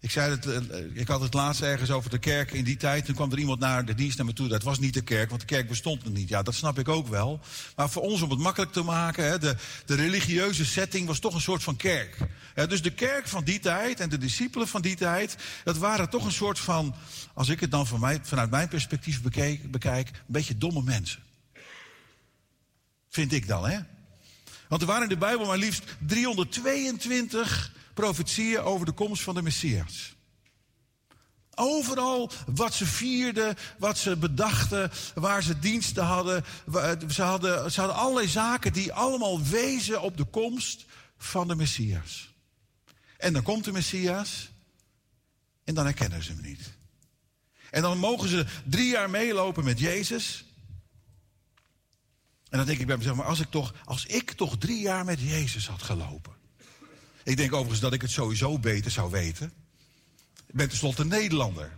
Ik, 0.00 0.10
zei 0.10 0.30
het, 0.30 0.46
eh, 0.46 0.78
ik 0.92 1.08
had 1.08 1.20
het 1.20 1.34
laatst 1.34 1.62
ergens 1.62 1.90
over 1.90 2.10
de 2.10 2.18
kerk 2.18 2.52
in 2.52 2.64
die 2.64 2.76
tijd. 2.76 3.04
Toen 3.04 3.14
kwam 3.14 3.32
er 3.32 3.38
iemand 3.38 3.60
naar 3.60 3.84
de 3.84 3.94
dienst 3.94 4.16
naar 4.16 4.26
me 4.26 4.32
toe. 4.32 4.48
Dat 4.48 4.62
was 4.62 4.78
niet 4.78 4.94
de 4.94 5.02
kerk, 5.02 5.28
want 5.28 5.40
de 5.40 5.46
kerk 5.46 5.68
bestond 5.68 6.04
nog 6.04 6.12
niet. 6.12 6.28
Ja, 6.28 6.42
dat 6.42 6.54
snap 6.54 6.78
ik 6.78 6.88
ook 6.88 7.08
wel. 7.08 7.40
Maar 7.76 7.90
voor 7.90 8.02
ons, 8.02 8.22
om 8.22 8.30
het 8.30 8.38
makkelijk 8.38 8.72
te 8.72 8.82
maken... 8.82 9.24
Hè, 9.24 9.38
de, 9.38 9.56
de 9.86 9.94
religieuze 9.94 10.64
setting 10.64 11.06
was 11.06 11.18
toch 11.18 11.34
een 11.34 11.40
soort 11.40 11.62
van 11.62 11.76
kerk. 11.76 12.16
Dus 12.54 12.82
de 12.82 12.92
kerk 12.92 13.28
van 13.28 13.44
die 13.44 13.58
tijd 13.58 14.00
en 14.00 14.08
de 14.08 14.18
discipelen 14.18 14.68
van 14.68 14.82
die 14.82 14.96
tijd... 14.96 15.36
dat 15.64 15.78
waren 15.78 16.10
toch 16.10 16.24
een 16.24 16.32
soort 16.32 16.58
van... 16.58 16.94
als 17.34 17.48
ik 17.48 17.60
het 17.60 17.70
dan 17.70 17.86
mij, 17.98 18.20
vanuit 18.22 18.50
mijn 18.50 18.68
perspectief 18.68 19.22
bekijk... 19.22 20.08
een 20.08 20.24
beetje 20.26 20.58
domme 20.58 20.82
mensen. 20.82 21.20
Vind 23.08 23.32
ik 23.32 23.48
dan, 23.48 23.68
hè? 23.68 23.78
Want 24.68 24.82
er 24.82 24.88
waren 24.88 25.02
in 25.02 25.08
de 25.08 25.16
Bijbel 25.16 25.46
maar 25.46 25.58
liefst 25.58 25.84
322 26.06 27.72
profetieën 27.94 28.60
over 28.60 28.86
de 28.86 28.92
komst 28.92 29.22
van 29.22 29.34
de 29.34 29.42
Messias. 29.42 30.14
Overal 31.54 32.30
wat 32.46 32.74
ze 32.74 32.86
vierden, 32.86 33.56
wat 33.78 33.98
ze 33.98 34.16
bedachten, 34.16 34.90
waar 35.14 35.42
ze 35.42 35.58
diensten 35.58 36.04
hadden. 36.04 36.44
Ze 37.08 37.22
hadden, 37.22 37.72
ze 37.72 37.82
allerlei 37.82 38.28
zaken 38.28 38.72
die 38.72 38.92
allemaal 38.92 39.42
wezen 39.42 40.02
op 40.02 40.16
de 40.16 40.24
komst 40.24 40.84
van 41.18 41.48
de 41.48 41.54
Messias. 41.54 42.34
En 43.18 43.32
dan 43.32 43.42
komt 43.42 43.64
de 43.64 43.72
Messias 43.72 44.50
en 45.64 45.74
dan 45.74 45.84
herkennen 45.84 46.22
ze 46.22 46.32
hem 46.32 46.42
niet. 46.42 46.72
En 47.70 47.82
dan 47.82 47.98
mogen 47.98 48.28
ze 48.28 48.46
drie 48.64 48.90
jaar 48.90 49.10
meelopen 49.10 49.64
met 49.64 49.78
Jezus. 49.78 50.44
En 52.48 52.58
dan 52.58 52.66
denk 52.66 52.78
ik 52.78 52.86
bij 52.86 52.96
mezelf, 52.96 53.16
maar 53.16 53.26
als 53.26 53.40
ik 53.40 53.50
toch, 53.50 53.74
als 53.84 54.06
ik 54.06 54.32
toch 54.32 54.58
drie 54.58 54.80
jaar 54.80 55.04
met 55.04 55.20
Jezus 55.20 55.66
had 55.66 55.82
gelopen. 55.82 56.39
Ik 57.24 57.36
denk 57.36 57.52
overigens 57.52 57.80
dat 57.80 57.92
ik 57.92 58.02
het 58.02 58.10
sowieso 58.10 58.58
beter 58.58 58.90
zou 58.90 59.10
weten. 59.10 59.52
Ik 60.46 60.54
ben 60.54 60.68
tenslotte 60.68 61.04
Nederlander. 61.04 61.70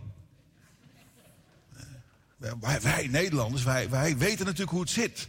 Eh, 2.39 2.51
Wij, 2.59 2.81
wij 2.81 3.07
Nederlanders, 3.07 3.63
wij, 3.63 3.89
wij 3.89 4.17
weten 4.17 4.45
natuurlijk 4.45 4.71
hoe 4.71 4.81
het 4.81 4.89
zit. 4.89 5.27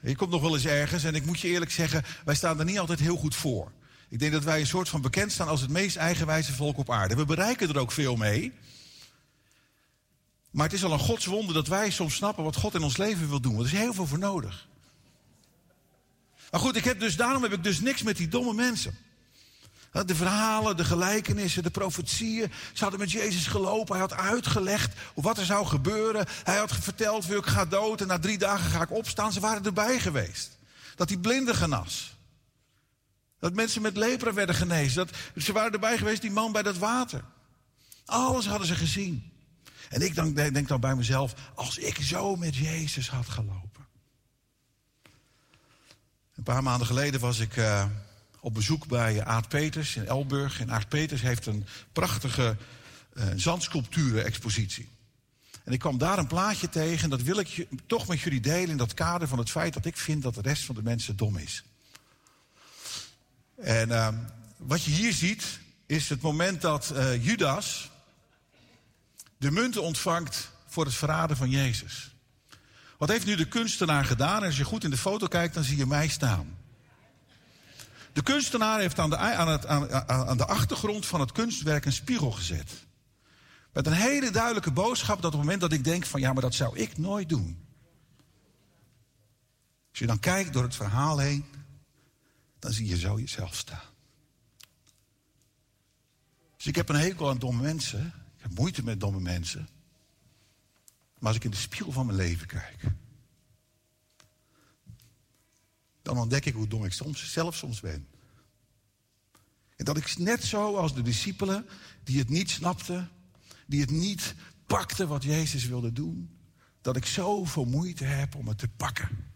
Je 0.00 0.16
komt 0.16 0.30
nog 0.30 0.42
wel 0.42 0.54
eens 0.54 0.64
ergens 0.64 1.04
en 1.04 1.14
ik 1.14 1.24
moet 1.24 1.40
je 1.40 1.48
eerlijk 1.48 1.70
zeggen, 1.70 2.04
wij 2.24 2.34
staan 2.34 2.58
er 2.58 2.64
niet 2.64 2.78
altijd 2.78 3.00
heel 3.00 3.16
goed 3.16 3.34
voor. 3.34 3.72
Ik 4.08 4.18
denk 4.18 4.32
dat 4.32 4.44
wij 4.44 4.60
een 4.60 4.66
soort 4.66 4.88
van 4.88 5.00
bekend 5.00 5.32
staan 5.32 5.48
als 5.48 5.60
het 5.60 5.70
meest 5.70 5.96
eigenwijze 5.96 6.52
volk 6.52 6.78
op 6.78 6.90
aarde. 6.90 7.14
We 7.14 7.24
bereiken 7.24 7.68
er 7.68 7.78
ook 7.78 7.92
veel 7.92 8.16
mee. 8.16 8.52
Maar 10.50 10.64
het 10.64 10.74
is 10.74 10.84
al 10.84 10.92
een 10.92 10.98
godswonder 10.98 11.54
dat 11.54 11.66
wij 11.66 11.90
soms 11.90 12.14
snappen 12.14 12.44
wat 12.44 12.56
God 12.56 12.74
in 12.74 12.82
ons 12.82 12.96
leven 12.96 13.28
wil 13.28 13.40
doen. 13.40 13.54
Want 13.54 13.66
er 13.66 13.72
is 13.72 13.78
heel 13.78 13.94
veel 13.94 14.06
voor 14.06 14.18
nodig. 14.18 14.68
Maar 16.50 16.60
goed, 16.60 16.76
ik 16.76 16.84
heb 16.84 17.00
dus, 17.00 17.16
daarom 17.16 17.42
heb 17.42 17.52
ik 17.52 17.64
dus 17.64 17.80
niks 17.80 18.02
met 18.02 18.16
die 18.16 18.28
domme 18.28 18.54
mensen. 18.54 18.98
De 19.92 20.14
verhalen, 20.14 20.76
de 20.76 20.84
gelijkenissen, 20.84 21.62
de 21.62 21.70
profetieën. 21.70 22.52
Ze 22.72 22.82
hadden 22.82 23.00
met 23.00 23.10
Jezus 23.10 23.46
gelopen. 23.46 23.92
Hij 23.92 24.00
had 24.00 24.12
uitgelegd 24.12 24.94
wat 25.14 25.38
er 25.38 25.44
zou 25.44 25.66
gebeuren. 25.66 26.26
Hij 26.42 26.56
had 26.56 26.72
verteld, 26.72 27.30
ik 27.30 27.46
ga 27.46 27.64
dood 27.64 28.00
en 28.00 28.06
na 28.06 28.18
drie 28.18 28.38
dagen 28.38 28.70
ga 28.70 28.82
ik 28.82 28.90
opstaan. 28.90 29.32
Ze 29.32 29.40
waren 29.40 29.64
erbij 29.64 30.00
geweest. 30.00 30.58
Dat 30.96 31.08
die 31.08 31.18
blinden 31.18 31.54
genas. 31.54 32.16
Dat 33.38 33.54
mensen 33.54 33.82
met 33.82 33.96
lepra 33.96 34.32
werden 34.32 34.54
genezen. 34.54 35.06
Dat, 35.06 35.16
ze 35.44 35.52
waren 35.52 35.72
erbij 35.72 35.98
geweest, 35.98 36.20
die 36.20 36.30
man 36.30 36.52
bij 36.52 36.62
dat 36.62 36.78
water. 36.78 37.24
Alles 38.04 38.46
hadden 38.46 38.66
ze 38.66 38.74
gezien. 38.74 39.32
En 39.88 40.02
ik 40.02 40.14
denk, 40.14 40.36
denk 40.36 40.68
dan 40.68 40.80
bij 40.80 40.94
mezelf, 40.94 41.34
als 41.54 41.78
ik 41.78 41.96
zo 42.02 42.36
met 42.36 42.56
Jezus 42.56 43.08
had 43.08 43.28
gelopen. 43.28 43.86
Een 46.34 46.42
paar 46.42 46.62
maanden 46.62 46.86
geleden 46.86 47.20
was 47.20 47.38
ik 47.38 47.56
eh, 47.56 47.84
op 48.42 48.54
bezoek 48.54 48.86
bij 48.86 49.24
Aad 49.24 49.48
Peters 49.48 49.96
in 49.96 50.06
Elburg. 50.06 50.60
En 50.60 50.72
Aad 50.72 50.88
Peters 50.88 51.22
heeft 51.22 51.46
een 51.46 51.66
prachtige 51.92 52.56
eh 53.12 53.26
zandsculpturen-expositie. 53.36 54.88
En 55.64 55.72
ik 55.72 55.78
kwam 55.78 55.98
daar 55.98 56.18
een 56.18 56.26
plaatje 56.26 56.68
tegen 56.68 57.04
en 57.04 57.10
dat 57.10 57.22
wil 57.22 57.38
ik 57.38 57.66
toch 57.86 58.06
met 58.06 58.20
jullie 58.20 58.40
delen 58.40 58.70
in 58.70 58.76
dat 58.76 58.94
kader 58.94 59.28
van 59.28 59.38
het 59.38 59.50
feit 59.50 59.74
dat 59.74 59.84
ik 59.84 59.96
vind 59.96 60.22
dat 60.22 60.34
de 60.34 60.40
rest 60.40 60.64
van 60.64 60.74
de 60.74 60.82
mensen 60.82 61.16
dom 61.16 61.36
is. 61.36 61.62
En 63.56 63.90
eh, 63.90 64.08
wat 64.56 64.84
je 64.84 64.90
hier 64.90 65.12
ziet 65.12 65.60
is 65.86 66.08
het 66.08 66.20
moment 66.20 66.60
dat 66.60 66.90
eh, 66.90 67.24
Judas 67.24 67.90
de 69.36 69.50
munten 69.50 69.82
ontvangt 69.82 70.50
voor 70.66 70.84
het 70.84 70.94
verraden 70.94 71.36
van 71.36 71.50
Jezus. 71.50 72.14
Wat 72.98 73.08
heeft 73.08 73.26
nu 73.26 73.34
de 73.34 73.48
kunstenaar 73.48 74.04
gedaan? 74.04 74.40
En 74.40 74.46
als 74.46 74.56
je 74.56 74.64
goed 74.64 74.84
in 74.84 74.90
de 74.90 74.96
foto 74.96 75.26
kijkt, 75.26 75.54
dan 75.54 75.64
zie 75.64 75.76
je 75.76 75.86
mij 75.86 76.08
staan. 76.08 76.61
De 78.12 78.22
kunstenaar 78.22 78.80
heeft 78.80 78.98
aan 78.98 79.10
de, 79.10 79.16
aan, 79.16 79.48
het, 79.48 79.66
aan, 79.66 80.08
aan- 80.08 80.36
de 80.36 80.46
achtergrond 80.46 81.06
van 81.06 81.20
het 81.20 81.32
kunstwerk 81.32 81.84
een 81.84 81.92
spiegel 81.92 82.30
gezet. 82.30 82.86
Met 83.72 83.86
een 83.86 83.92
hele 83.92 84.30
duidelijke 84.30 84.70
boodschap 84.70 85.16
dat 85.16 85.24
op 85.24 85.32
het 85.32 85.40
moment 85.40 85.60
dat 85.60 85.72
ik 85.72 85.84
denk 85.84 86.06
van 86.06 86.20
ja, 86.20 86.32
maar 86.32 86.42
dat 86.42 86.54
zou 86.54 86.78
ik 86.78 86.98
nooit 86.98 87.28
doen. 87.28 87.66
Als 89.90 89.98
je 89.98 90.06
dan 90.06 90.18
kijkt 90.18 90.52
door 90.52 90.62
het 90.62 90.76
verhaal 90.76 91.18
heen, 91.18 91.44
dan 92.58 92.72
zie 92.72 92.86
je 92.86 92.98
zo 92.98 93.18
jezelf 93.18 93.54
staan. 93.54 93.90
Dus 96.56 96.66
ik 96.66 96.76
heb 96.76 96.88
een 96.88 97.00
hekel 97.00 97.28
aan 97.28 97.38
domme 97.38 97.62
mensen. 97.62 98.06
Ik 98.36 98.42
heb 98.42 98.54
moeite 98.54 98.84
met 98.84 99.00
domme 99.00 99.20
mensen. 99.20 99.68
Maar 101.18 101.28
als 101.28 101.36
ik 101.36 101.44
in 101.44 101.50
de 101.50 101.56
spiegel 101.56 101.92
van 101.92 102.06
mijn 102.06 102.18
leven 102.18 102.46
kijk, 102.46 102.82
dan 106.02 106.18
ontdek 106.18 106.44
ik 106.44 106.54
hoe 106.54 106.68
dom 106.68 106.84
ik 106.84 106.92
soms, 106.92 107.32
zelf 107.32 107.56
soms 107.56 107.80
ben. 107.80 108.08
En 109.76 109.84
dat 109.84 109.96
ik 109.96 110.18
net 110.18 110.44
zo 110.44 110.76
als 110.76 110.94
de 110.94 111.02
discipelen, 111.02 111.66
die 112.04 112.18
het 112.18 112.28
niet 112.28 112.50
snapten, 112.50 113.10
die 113.66 113.80
het 113.80 113.90
niet 113.90 114.34
pakten 114.66 115.08
wat 115.08 115.22
Jezus 115.22 115.66
wilde 115.66 115.92
doen, 115.92 116.38
dat 116.80 116.96
ik 116.96 117.06
zoveel 117.06 117.64
moeite 117.64 118.04
heb 118.04 118.34
om 118.34 118.48
het 118.48 118.58
te 118.58 118.68
pakken. 118.68 119.30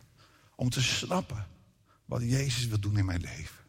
Om 0.54 0.70
te 0.70 0.82
snappen 0.82 1.46
wat 2.04 2.22
Jezus 2.22 2.66
wil 2.66 2.80
doen 2.80 2.98
in 2.98 3.04
mijn 3.04 3.20
leven. 3.20 3.64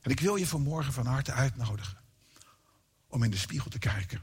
En 0.00 0.10
ik 0.10 0.20
wil 0.20 0.36
je 0.36 0.46
vanmorgen 0.46 0.92
van 0.92 1.06
harte 1.06 1.32
uitnodigen 1.32 1.98
om 3.06 3.22
in 3.22 3.30
de 3.30 3.36
spiegel 3.36 3.70
te 3.70 3.78
kijken. 3.78 4.22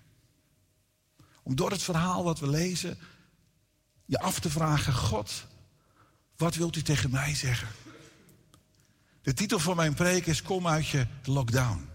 Om 1.43 1.55
door 1.55 1.71
het 1.71 1.81
verhaal 1.81 2.23
wat 2.23 2.39
we 2.39 2.47
lezen 2.47 2.97
je 4.05 4.19
af 4.19 4.39
te 4.39 4.49
vragen: 4.49 4.93
God, 4.93 5.47
wat 6.37 6.55
wilt 6.55 6.75
u 6.75 6.81
tegen 6.81 7.11
mij 7.11 7.35
zeggen? 7.35 7.67
De 9.21 9.33
titel 9.33 9.59
van 9.59 9.75
mijn 9.75 9.93
preek 9.93 10.25
is 10.25 10.41
Kom 10.41 10.67
uit 10.67 10.87
je 10.87 11.07
lockdown. 11.23 11.91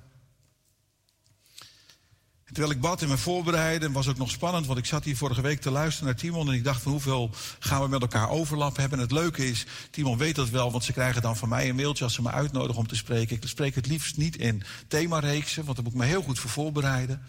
Terwijl 2.53 2.71
ik 2.71 2.81
bad 2.81 3.03
en 3.03 3.09
me 3.09 3.19
voorbereidde, 3.19 3.91
was 3.91 4.09
ook 4.09 4.17
nog 4.17 4.31
spannend, 4.31 4.67
want 4.67 4.79
ik 4.79 4.87
zat 4.87 5.05
hier 5.05 5.17
vorige 5.17 5.41
week 5.41 5.61
te 5.61 5.71
luisteren 5.71 6.09
naar 6.09 6.17
Timon 6.17 6.49
en 6.49 6.55
ik 6.55 6.65
dacht 6.65 6.83
van 6.83 6.93
hoeveel 6.93 7.31
gaan 7.59 7.83
we 7.83 7.89
met 7.89 8.01
elkaar 8.01 8.31
overlap 8.31 8.77
hebben. 8.77 8.99
En 8.99 9.05
het 9.05 9.13
leuke 9.13 9.49
is, 9.49 9.67
Timon 9.91 10.19
weet 10.19 10.35
dat 10.35 10.49
wel, 10.49 10.71
want 10.71 10.85
ze 10.85 10.93
krijgen 10.93 11.23
dan 11.23 11.37
van 11.37 11.49
mij 11.49 11.69
een 11.69 11.77
mailtje 11.77 12.05
als 12.05 12.15
ze 12.15 12.23
me 12.23 12.31
uitnodigen 12.31 12.81
om 12.81 12.87
te 12.87 12.97
spreken. 12.97 13.37
Ik 13.37 13.49
spreek 13.49 13.75
het 13.75 13.87
liefst 13.87 14.17
niet 14.17 14.37
in 14.37 14.63
themareeksen, 14.89 15.65
want 15.65 15.77
daar 15.77 15.85
moet 15.85 15.95
ik 15.95 16.01
me 16.01 16.07
heel 16.07 16.23
goed 16.23 16.39
voor 16.39 16.51
voorbereiden. 16.51 17.23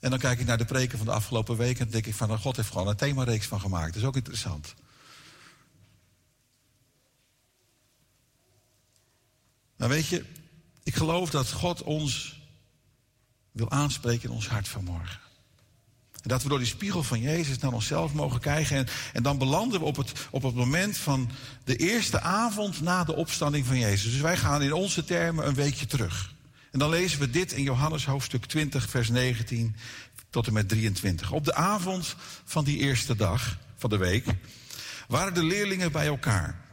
En 0.00 0.10
dan 0.10 0.18
kijk 0.18 0.40
ik 0.40 0.46
naar 0.46 0.58
de 0.58 0.64
preken 0.64 0.98
van 0.98 1.06
de 1.06 1.12
afgelopen 1.12 1.56
week 1.56 1.78
en 1.78 1.90
denk 1.90 2.06
ik 2.06 2.14
van, 2.14 2.28
nou, 2.28 2.40
God 2.40 2.56
heeft 2.56 2.70
gewoon 2.70 2.88
een 2.88 2.96
themareeks 2.96 3.46
van 3.46 3.60
gemaakt. 3.60 3.92
Dat 3.92 4.02
is 4.02 4.08
ook 4.08 4.16
interessant. 4.16 4.74
Nou 9.80 9.92
weet 9.92 10.06
je, 10.06 10.24
ik 10.82 10.94
geloof 10.94 11.30
dat 11.30 11.52
God 11.52 11.82
ons 11.82 12.40
wil 13.52 13.70
aanspreken 13.70 14.28
in 14.28 14.34
ons 14.34 14.48
hart 14.48 14.68
vanmorgen. 14.68 15.20
En 16.12 16.28
dat 16.28 16.42
we 16.42 16.48
door 16.48 16.58
die 16.58 16.66
spiegel 16.66 17.02
van 17.02 17.20
Jezus 17.20 17.58
naar 17.58 17.72
onszelf 17.72 18.12
mogen 18.12 18.40
kijken. 18.40 18.76
En, 18.76 18.86
en 19.12 19.22
dan 19.22 19.38
belanden 19.38 19.80
we 19.80 19.86
op 19.86 19.96
het, 19.96 20.12
op 20.30 20.42
het 20.42 20.54
moment 20.54 20.96
van 20.96 21.30
de 21.64 21.76
eerste 21.76 22.20
avond 22.20 22.80
na 22.80 23.04
de 23.04 23.14
opstanding 23.14 23.66
van 23.66 23.78
Jezus. 23.78 24.12
Dus 24.12 24.20
wij 24.20 24.36
gaan 24.36 24.62
in 24.62 24.72
onze 24.72 25.04
termen 25.04 25.46
een 25.46 25.54
weekje 25.54 25.86
terug. 25.86 26.34
En 26.70 26.78
dan 26.78 26.90
lezen 26.90 27.20
we 27.20 27.30
dit 27.30 27.52
in 27.52 27.62
Johannes 27.62 28.06
hoofdstuk 28.06 28.46
20, 28.46 28.88
vers 28.88 29.08
19 29.08 29.76
tot 30.30 30.46
en 30.46 30.52
met 30.52 30.68
23. 30.68 31.32
Op 31.32 31.44
de 31.44 31.54
avond 31.54 32.16
van 32.44 32.64
die 32.64 32.78
eerste 32.78 33.16
dag 33.16 33.58
van 33.76 33.90
de 33.90 33.96
week 33.96 34.26
waren 35.08 35.34
de 35.34 35.44
leerlingen 35.44 35.92
bij 35.92 36.06
elkaar. 36.06 36.69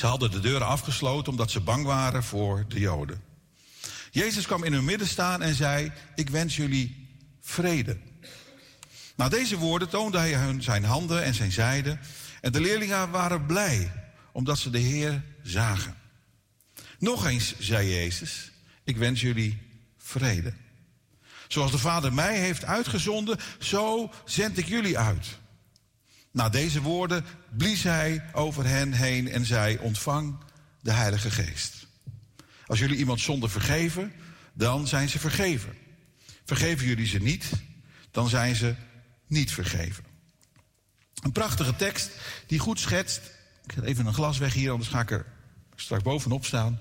Ze 0.00 0.06
hadden 0.06 0.30
de 0.30 0.40
deuren 0.40 0.66
afgesloten 0.66 1.32
omdat 1.32 1.50
ze 1.50 1.60
bang 1.60 1.84
waren 1.84 2.24
voor 2.24 2.64
de 2.68 2.78
Joden. 2.78 3.22
Jezus 4.10 4.46
kwam 4.46 4.64
in 4.64 4.72
hun 4.72 4.84
midden 4.84 5.06
staan 5.06 5.42
en 5.42 5.54
zei: 5.54 5.92
Ik 6.14 6.30
wens 6.30 6.56
jullie 6.56 7.08
vrede. 7.40 7.98
Na 9.16 9.28
deze 9.28 9.58
woorden 9.58 9.88
toonde 9.88 10.18
hij 10.18 10.34
hun 10.34 10.62
zijn 10.62 10.84
handen 10.84 11.22
en 11.22 11.34
zijn 11.34 11.52
zijde. 11.52 11.98
En 12.40 12.52
de 12.52 12.60
leerlingen 12.60 13.10
waren 13.10 13.46
blij 13.46 13.92
omdat 14.32 14.58
ze 14.58 14.70
de 14.70 14.78
Heer 14.78 15.22
zagen. 15.42 15.96
Nog 16.98 17.26
eens, 17.26 17.58
zei 17.58 17.88
Jezus: 17.88 18.50
Ik 18.84 18.96
wens 18.96 19.20
jullie 19.20 19.58
vrede. 19.98 20.52
Zoals 21.48 21.70
de 21.70 21.78
Vader 21.78 22.12
mij 22.12 22.38
heeft 22.38 22.64
uitgezonden, 22.64 23.38
zo 23.58 24.10
zend 24.24 24.58
ik 24.58 24.66
jullie 24.66 24.98
uit. 24.98 25.39
Na 26.32 26.48
deze 26.48 26.82
woorden 26.82 27.24
blies 27.56 27.82
hij 27.82 28.24
over 28.32 28.66
hen 28.66 28.92
heen 28.92 29.28
en 29.28 29.44
zei: 29.44 29.78
Ontvang 29.78 30.36
de 30.80 30.92
Heilige 30.92 31.30
Geest. 31.30 31.86
Als 32.66 32.78
jullie 32.78 32.96
iemand 32.96 33.20
zonde 33.20 33.48
vergeven, 33.48 34.12
dan 34.52 34.86
zijn 34.86 35.08
ze 35.08 35.18
vergeven. 35.18 35.74
Vergeven 36.44 36.86
jullie 36.86 37.06
ze 37.06 37.18
niet, 37.18 37.50
dan 38.10 38.28
zijn 38.28 38.56
ze 38.56 38.74
niet 39.26 39.52
vergeven. 39.52 40.04
Een 41.22 41.32
prachtige 41.32 41.76
tekst 41.76 42.10
die 42.46 42.58
goed 42.58 42.80
schetst. 42.80 43.20
Ik 43.64 43.72
zet 43.72 43.84
even 43.84 44.06
een 44.06 44.14
glas 44.14 44.38
weg 44.38 44.52
hier, 44.52 44.70
anders 44.70 44.90
ga 44.90 45.00
ik 45.00 45.10
er 45.10 45.26
straks 45.76 46.02
bovenop 46.02 46.44
staan. 46.44 46.78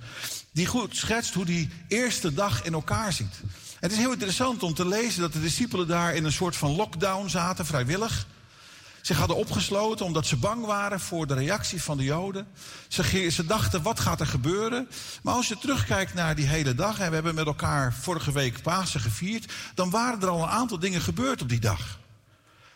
Die 0.52 0.66
goed 0.66 0.96
schetst 0.96 1.34
hoe 1.34 1.46
die 1.46 1.70
eerste 1.88 2.34
dag 2.34 2.64
in 2.64 2.74
elkaar 2.74 3.14
ziet. 3.14 3.42
Het 3.80 3.92
is 3.92 3.98
heel 3.98 4.12
interessant 4.12 4.64
om 4.64 4.74
te 4.74 4.88
lezen 4.88 5.22
dat 5.22 5.34
de 5.34 5.42
discipelen 5.42 5.88
daar 5.88 6.16
in 6.16 6.24
een 6.24 6.32
soort 6.32 6.56
van 6.56 6.76
lockdown 6.76 7.28
zaten, 7.28 7.66
vrijwillig. 7.66 8.28
Zich 9.02 9.18
hadden 9.18 9.38
opgesloten 9.38 10.06
omdat 10.06 10.26
ze 10.26 10.38
bang 10.38 10.66
waren 10.66 11.00
voor 11.00 11.28
de 11.28 11.34
reactie 11.34 11.82
van 11.82 11.98
de 11.98 12.04
Joden. 12.04 12.48
Ze, 12.88 13.30
ze 13.30 13.46
dachten, 13.46 13.82
wat 13.82 14.00
gaat 14.00 14.20
er 14.20 14.28
gebeuren? 14.28 14.90
Maar 15.24 15.34
als 15.34 15.48
je 15.48 15.58
terugkijkt 15.58 16.14
naar 16.14 16.36
die 16.36 16.48
hele 16.48 16.76
dag... 16.76 17.00
en 17.00 17.08
we 17.08 17.14
hebben 17.14 17.36
met 17.36 17.46
elkaar 17.46 17.94
vorige 17.94 18.32
week 18.32 18.62
Pasen 18.62 19.00
gevierd... 19.00 19.54
dan 19.76 19.90
waren 19.90 20.22
er 20.22 20.28
al 20.28 20.42
een 20.42 20.50
aantal 20.50 20.80
dingen 20.80 21.02
gebeurd 21.02 21.42
op 21.42 21.50
die 21.50 21.60
dag. 21.60 22.00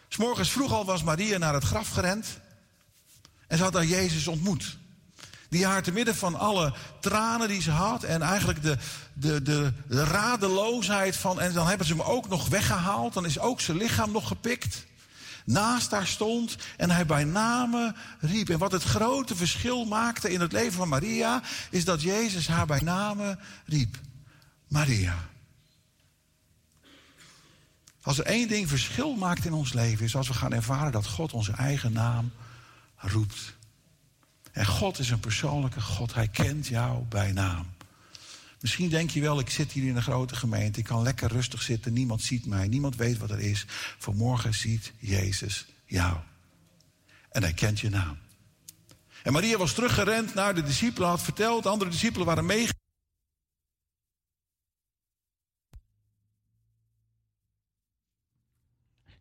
S 0.07 0.17
morgens 0.17 0.49
vroeg 0.49 0.71
al 0.73 0.85
was 0.85 1.03
Maria 1.03 1.37
naar 1.37 1.53
het 1.53 1.63
graf 1.63 1.89
gerend... 1.89 2.27
en 3.47 3.57
ze 3.57 3.63
had 3.63 3.73
daar 3.73 3.85
Jezus 3.85 4.27
ontmoet. 4.27 4.77
Die 5.49 5.65
haar 5.65 5.83
te 5.83 5.91
midden 5.91 6.15
van 6.15 6.35
alle 6.35 6.73
tranen 6.99 7.47
die 7.47 7.61
ze 7.61 7.71
had... 7.71 8.03
en 8.03 8.21
eigenlijk 8.21 8.61
de, 8.61 8.77
de, 9.13 9.41
de, 9.41 9.73
de 9.87 10.03
radeloosheid 10.03 11.15
van... 11.15 11.41
en 11.41 11.53
dan 11.53 11.67
hebben 11.67 11.87
ze 11.87 11.93
hem 11.93 12.01
ook 12.01 12.29
nog 12.29 12.47
weggehaald... 12.47 13.13
dan 13.13 13.25
is 13.25 13.39
ook 13.39 13.61
zijn 13.61 13.77
lichaam 13.77 14.11
nog 14.11 14.27
gepikt 14.27 14.85
naast 15.45 15.91
haar 15.91 16.07
stond 16.07 16.57
en 16.77 16.89
hij 16.89 17.05
bij 17.05 17.23
name 17.23 17.95
riep. 18.19 18.49
En 18.49 18.57
wat 18.57 18.71
het 18.71 18.83
grote 18.83 19.35
verschil 19.35 19.85
maakte 19.85 20.31
in 20.31 20.41
het 20.41 20.51
leven 20.51 20.73
van 20.73 20.89
Maria, 20.89 21.41
is 21.69 21.85
dat 21.85 22.01
Jezus 22.01 22.47
haar 22.47 22.65
bij 22.65 22.79
name 22.79 23.37
riep. 23.65 23.99
Maria. 24.67 25.17
Als 28.01 28.19
er 28.19 28.25
één 28.25 28.47
ding 28.47 28.69
verschil 28.69 29.15
maakt 29.15 29.45
in 29.45 29.53
ons 29.53 29.73
leven, 29.73 30.05
is 30.05 30.15
als 30.15 30.27
we 30.27 30.33
gaan 30.33 30.53
ervaren 30.53 30.91
dat 30.91 31.07
God 31.07 31.33
onze 31.33 31.51
eigen 31.51 31.93
naam 31.93 32.31
roept. 32.95 33.55
En 34.51 34.65
God 34.65 34.99
is 34.99 35.09
een 35.09 35.19
persoonlijke 35.19 35.81
God. 35.81 36.13
Hij 36.13 36.27
kent 36.27 36.67
jou 36.67 37.03
bij 37.03 37.31
naam. 37.31 37.65
Misschien 38.63 38.89
denk 38.89 39.09
je 39.09 39.21
wel, 39.21 39.39
ik 39.39 39.49
zit 39.49 39.71
hier 39.71 39.87
in 39.87 39.95
een 39.95 40.01
grote 40.01 40.35
gemeente. 40.35 40.79
Ik 40.79 40.85
kan 40.85 41.01
lekker 41.01 41.31
rustig 41.31 41.61
zitten. 41.61 41.93
Niemand 41.93 42.21
ziet 42.21 42.45
mij. 42.45 42.67
Niemand 42.67 42.95
weet 42.95 43.17
wat 43.17 43.29
er 43.29 43.39
is. 43.39 43.65
Vanmorgen 43.97 44.53
ziet 44.53 44.93
Jezus 44.97 45.65
jou. 45.85 46.17
En 47.29 47.41
hij 47.41 47.53
kent 47.53 47.79
je 47.79 47.89
naam. 47.89 48.17
En 49.23 49.31
Maria 49.31 49.57
was 49.57 49.73
teruggerend 49.73 50.33
naar 50.33 50.55
de 50.55 50.63
discipelen. 50.63 51.09
Had 51.09 51.21
verteld. 51.21 51.63
De 51.63 51.69
andere 51.69 51.89
discipelen 51.89 52.25
waren 52.25 52.45
mee. 52.45 52.67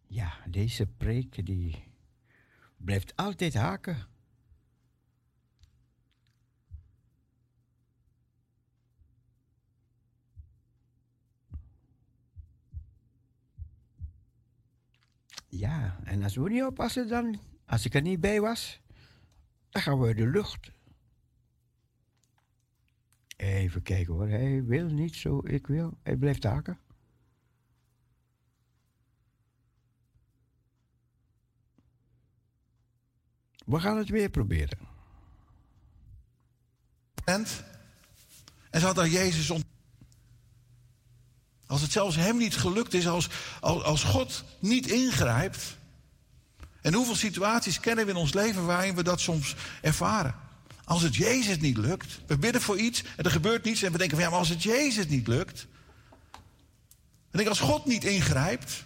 Ja, 0.06 0.38
deze 0.48 0.86
preek 0.86 1.46
die 1.46 1.84
blijft 2.76 3.16
altijd 3.16 3.54
haken. 3.54 4.06
Ja, 15.54 16.00
en 16.04 16.22
als 16.22 16.36
we 16.36 16.48
niet 16.48 16.62
oppassen 16.62 17.08
dan, 17.08 17.40
als 17.66 17.84
ik 17.84 17.94
er 17.94 18.02
niet 18.02 18.20
bij 18.20 18.40
was, 18.40 18.80
dan 19.70 19.82
gaan 19.82 20.00
we 20.00 20.14
de 20.14 20.26
lucht. 20.26 20.72
Even 23.36 23.82
kijken 23.82 24.14
hoor, 24.14 24.28
hij 24.28 24.64
wil 24.64 24.86
niet 24.86 25.14
zo, 25.14 25.40
ik 25.44 25.66
wil. 25.66 25.98
Hij 26.02 26.16
blijft 26.16 26.44
haken. 26.44 26.78
We 33.64 33.80
gaan 33.80 33.96
het 33.96 34.08
weer 34.08 34.30
proberen. 34.30 34.78
En 37.24 37.46
ze 38.70 38.78
had 38.80 38.94
daar 38.94 39.08
Jezus 39.08 39.50
ont. 39.50 39.71
Als 41.72 41.80
het 41.80 41.92
zelfs 41.92 42.16
hem 42.16 42.36
niet 42.36 42.56
gelukt 42.56 42.94
is, 42.94 43.08
als, 43.08 43.28
als, 43.60 43.82
als 43.82 44.04
God 44.04 44.44
niet 44.58 44.86
ingrijpt. 44.86 45.76
En 46.80 46.94
hoeveel 46.94 47.16
situaties 47.16 47.80
kennen 47.80 48.04
we 48.04 48.10
in 48.10 48.16
ons 48.16 48.32
leven 48.32 48.66
waarin 48.66 48.94
we 48.94 49.02
dat 49.02 49.20
soms 49.20 49.54
ervaren? 49.80 50.34
Als 50.84 51.02
het 51.02 51.16
Jezus 51.16 51.58
niet 51.58 51.76
lukt, 51.76 52.20
we 52.26 52.38
bidden 52.38 52.62
voor 52.62 52.78
iets 52.78 53.02
en 53.16 53.24
er 53.24 53.30
gebeurt 53.30 53.64
niets 53.64 53.82
en 53.82 53.92
we 53.92 53.98
denken 53.98 54.16
van 54.16 54.24
ja, 54.24 54.30
maar 54.30 54.38
als 54.38 54.48
het 54.48 54.62
Jezus 54.62 55.06
niet 55.06 55.26
lukt. 55.26 55.66
En 57.30 57.40
ik 57.40 57.48
als 57.48 57.60
God 57.60 57.86
niet 57.86 58.04
ingrijpt. 58.04 58.84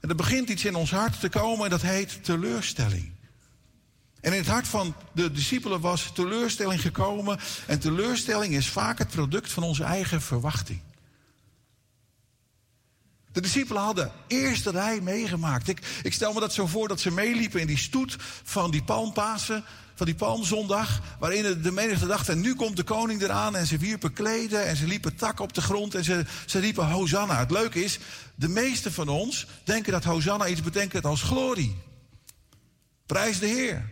En 0.00 0.08
er 0.08 0.16
begint 0.16 0.48
iets 0.48 0.64
in 0.64 0.74
ons 0.74 0.90
hart 0.90 1.20
te 1.20 1.28
komen 1.28 1.64
en 1.64 1.70
dat 1.70 1.82
heet 1.82 2.24
teleurstelling. 2.24 3.12
En 4.20 4.32
in 4.32 4.38
het 4.38 4.48
hart 4.48 4.68
van 4.68 4.94
de 5.12 5.32
discipelen 5.32 5.80
was 5.80 6.10
teleurstelling 6.14 6.80
gekomen. 6.80 7.38
En 7.66 7.78
teleurstelling 7.78 8.54
is 8.54 8.68
vaak 8.68 8.98
het 8.98 9.08
product 9.08 9.52
van 9.52 9.62
onze 9.62 9.84
eigen 9.84 10.22
verwachting. 10.22 10.80
De 13.38 13.44
discipelen 13.44 13.82
hadden 13.82 14.12
eerste 14.26 14.70
rij 14.70 15.00
meegemaakt. 15.00 15.68
Ik, 15.68 15.80
ik 16.02 16.12
stel 16.12 16.32
me 16.32 16.40
dat 16.40 16.52
zo 16.52 16.66
voor 16.66 16.88
dat 16.88 17.00
ze 17.00 17.10
meeliepen 17.10 17.60
in 17.60 17.66
die 17.66 17.78
stoet 17.78 18.16
van 18.42 18.70
die 18.70 18.82
palmpasen, 18.82 19.64
van 19.94 20.06
die 20.06 20.14
palmzondag, 20.14 21.00
waarin 21.18 21.62
de- 21.62 21.70
menigte 21.72 22.06
dacht, 22.06 22.28
en 22.28 22.40
nu 22.40 22.54
komt 22.54 22.76
de 22.76 22.82
koning 22.82 23.22
eraan, 23.22 23.56
en 23.56 23.66
ze 23.66 23.78
wierpen 23.78 24.12
kleden, 24.12 24.66
en 24.66 24.76
ze 24.76 24.86
liepen 24.86 25.16
takken 25.16 25.44
op 25.44 25.52
de 25.52 25.60
grond, 25.60 25.94
en 25.94 26.04
ze, 26.04 26.24
ze 26.46 26.58
riepen 26.58 26.86
Hosanna. 26.90 27.38
Het 27.38 27.50
leuke 27.50 27.84
is, 27.84 27.98
de 28.34 28.48
meesten 28.48 28.92
van 28.92 29.08
ons 29.08 29.46
denken 29.64 29.92
dat 29.92 30.04
Hosanna 30.04 30.46
iets 30.46 30.62
betekent 30.62 31.04
als 31.04 31.22
glorie. 31.22 31.76
Prijs 33.06 33.38
de 33.38 33.46
Heer. 33.46 33.90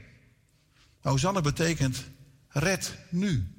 Hosanna 1.00 1.40
betekent 1.40 2.04
red 2.48 2.94
nu. 3.10 3.55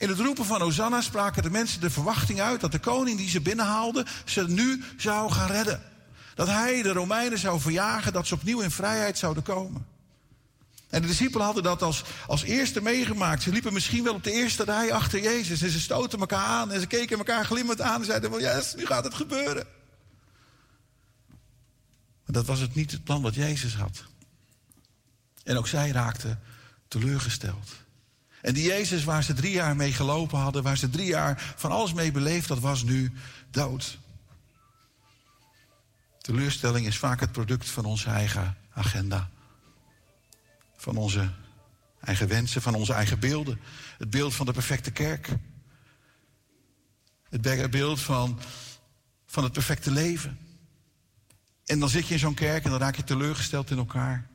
In 0.00 0.08
het 0.08 0.18
roepen 0.18 0.44
van 0.44 0.60
Hosanna 0.60 1.00
spraken 1.00 1.42
de 1.42 1.50
mensen 1.50 1.80
de 1.80 1.90
verwachting 1.90 2.40
uit 2.40 2.60
dat 2.60 2.72
de 2.72 2.78
koning 2.78 3.18
die 3.18 3.28
ze 3.28 3.40
binnenhaalde 3.40 4.06
ze 4.24 4.48
nu 4.48 4.84
zou 4.96 5.32
gaan 5.32 5.50
redden. 5.50 5.82
Dat 6.34 6.46
hij 6.46 6.82
de 6.82 6.92
Romeinen 6.92 7.38
zou 7.38 7.60
verjagen, 7.60 8.12
dat 8.12 8.26
ze 8.26 8.34
opnieuw 8.34 8.60
in 8.60 8.70
vrijheid 8.70 9.18
zouden 9.18 9.42
komen. 9.42 9.86
En 10.88 11.02
de 11.02 11.08
discipelen 11.08 11.44
hadden 11.44 11.62
dat 11.62 11.82
als, 11.82 12.04
als 12.26 12.42
eerste 12.42 12.82
meegemaakt. 12.82 13.42
Ze 13.42 13.50
liepen 13.50 13.72
misschien 13.72 14.04
wel 14.04 14.14
op 14.14 14.24
de 14.24 14.32
eerste 14.32 14.64
rij 14.64 14.92
achter 14.92 15.22
Jezus 15.22 15.62
en 15.62 15.70
ze 15.70 15.80
stoten 15.80 16.20
elkaar 16.20 16.46
aan 16.46 16.72
en 16.72 16.80
ze 16.80 16.86
keken 16.86 17.18
elkaar 17.18 17.44
glimmend 17.44 17.80
aan 17.80 18.00
en 18.00 18.06
zeiden 18.06 18.30
van 18.30 18.40
yes, 18.40 18.74
nu 18.74 18.86
gaat 18.86 19.04
het 19.04 19.14
gebeuren. 19.14 19.66
Maar 22.24 22.34
dat 22.34 22.46
was 22.46 22.60
het 22.60 22.74
niet 22.74 22.90
het 22.90 23.04
plan 23.04 23.22
wat 23.22 23.34
Jezus 23.34 23.74
had. 23.74 24.04
En 25.44 25.56
ook 25.56 25.66
zij 25.66 25.90
raakten 25.90 26.40
teleurgesteld. 26.88 27.79
En 28.42 28.54
die 28.54 28.64
Jezus 28.64 29.04
waar 29.04 29.22
ze 29.22 29.32
drie 29.32 29.52
jaar 29.52 29.76
mee 29.76 29.92
gelopen 29.92 30.38
hadden, 30.38 30.62
waar 30.62 30.76
ze 30.76 30.90
drie 30.90 31.06
jaar 31.06 31.54
van 31.56 31.70
alles 31.70 31.92
mee 31.92 32.12
beleefd, 32.12 32.48
dat 32.48 32.58
was 32.58 32.82
nu 32.82 33.12
dood. 33.50 33.98
Teleurstelling 36.20 36.86
is 36.86 36.98
vaak 36.98 37.20
het 37.20 37.32
product 37.32 37.68
van 37.68 37.84
onze 37.84 38.10
eigen 38.10 38.56
agenda. 38.72 39.30
Van 40.76 40.96
onze 40.96 41.30
eigen 42.00 42.28
wensen, 42.28 42.62
van 42.62 42.74
onze 42.74 42.92
eigen 42.92 43.18
beelden. 43.18 43.60
Het 43.98 44.10
beeld 44.10 44.34
van 44.34 44.46
de 44.46 44.52
perfecte 44.52 44.90
kerk. 44.90 45.28
Het 47.28 47.40
be- 47.40 47.68
beeld 47.70 48.00
van, 48.00 48.40
van 49.26 49.44
het 49.44 49.52
perfecte 49.52 49.90
leven. 49.90 50.38
En 51.64 51.78
dan 51.78 51.88
zit 51.88 52.06
je 52.06 52.14
in 52.14 52.20
zo'n 52.20 52.34
kerk 52.34 52.64
en 52.64 52.70
dan 52.70 52.80
raak 52.80 52.96
je 52.96 53.04
teleurgesteld 53.04 53.70
in 53.70 53.78
elkaar. 53.78 54.28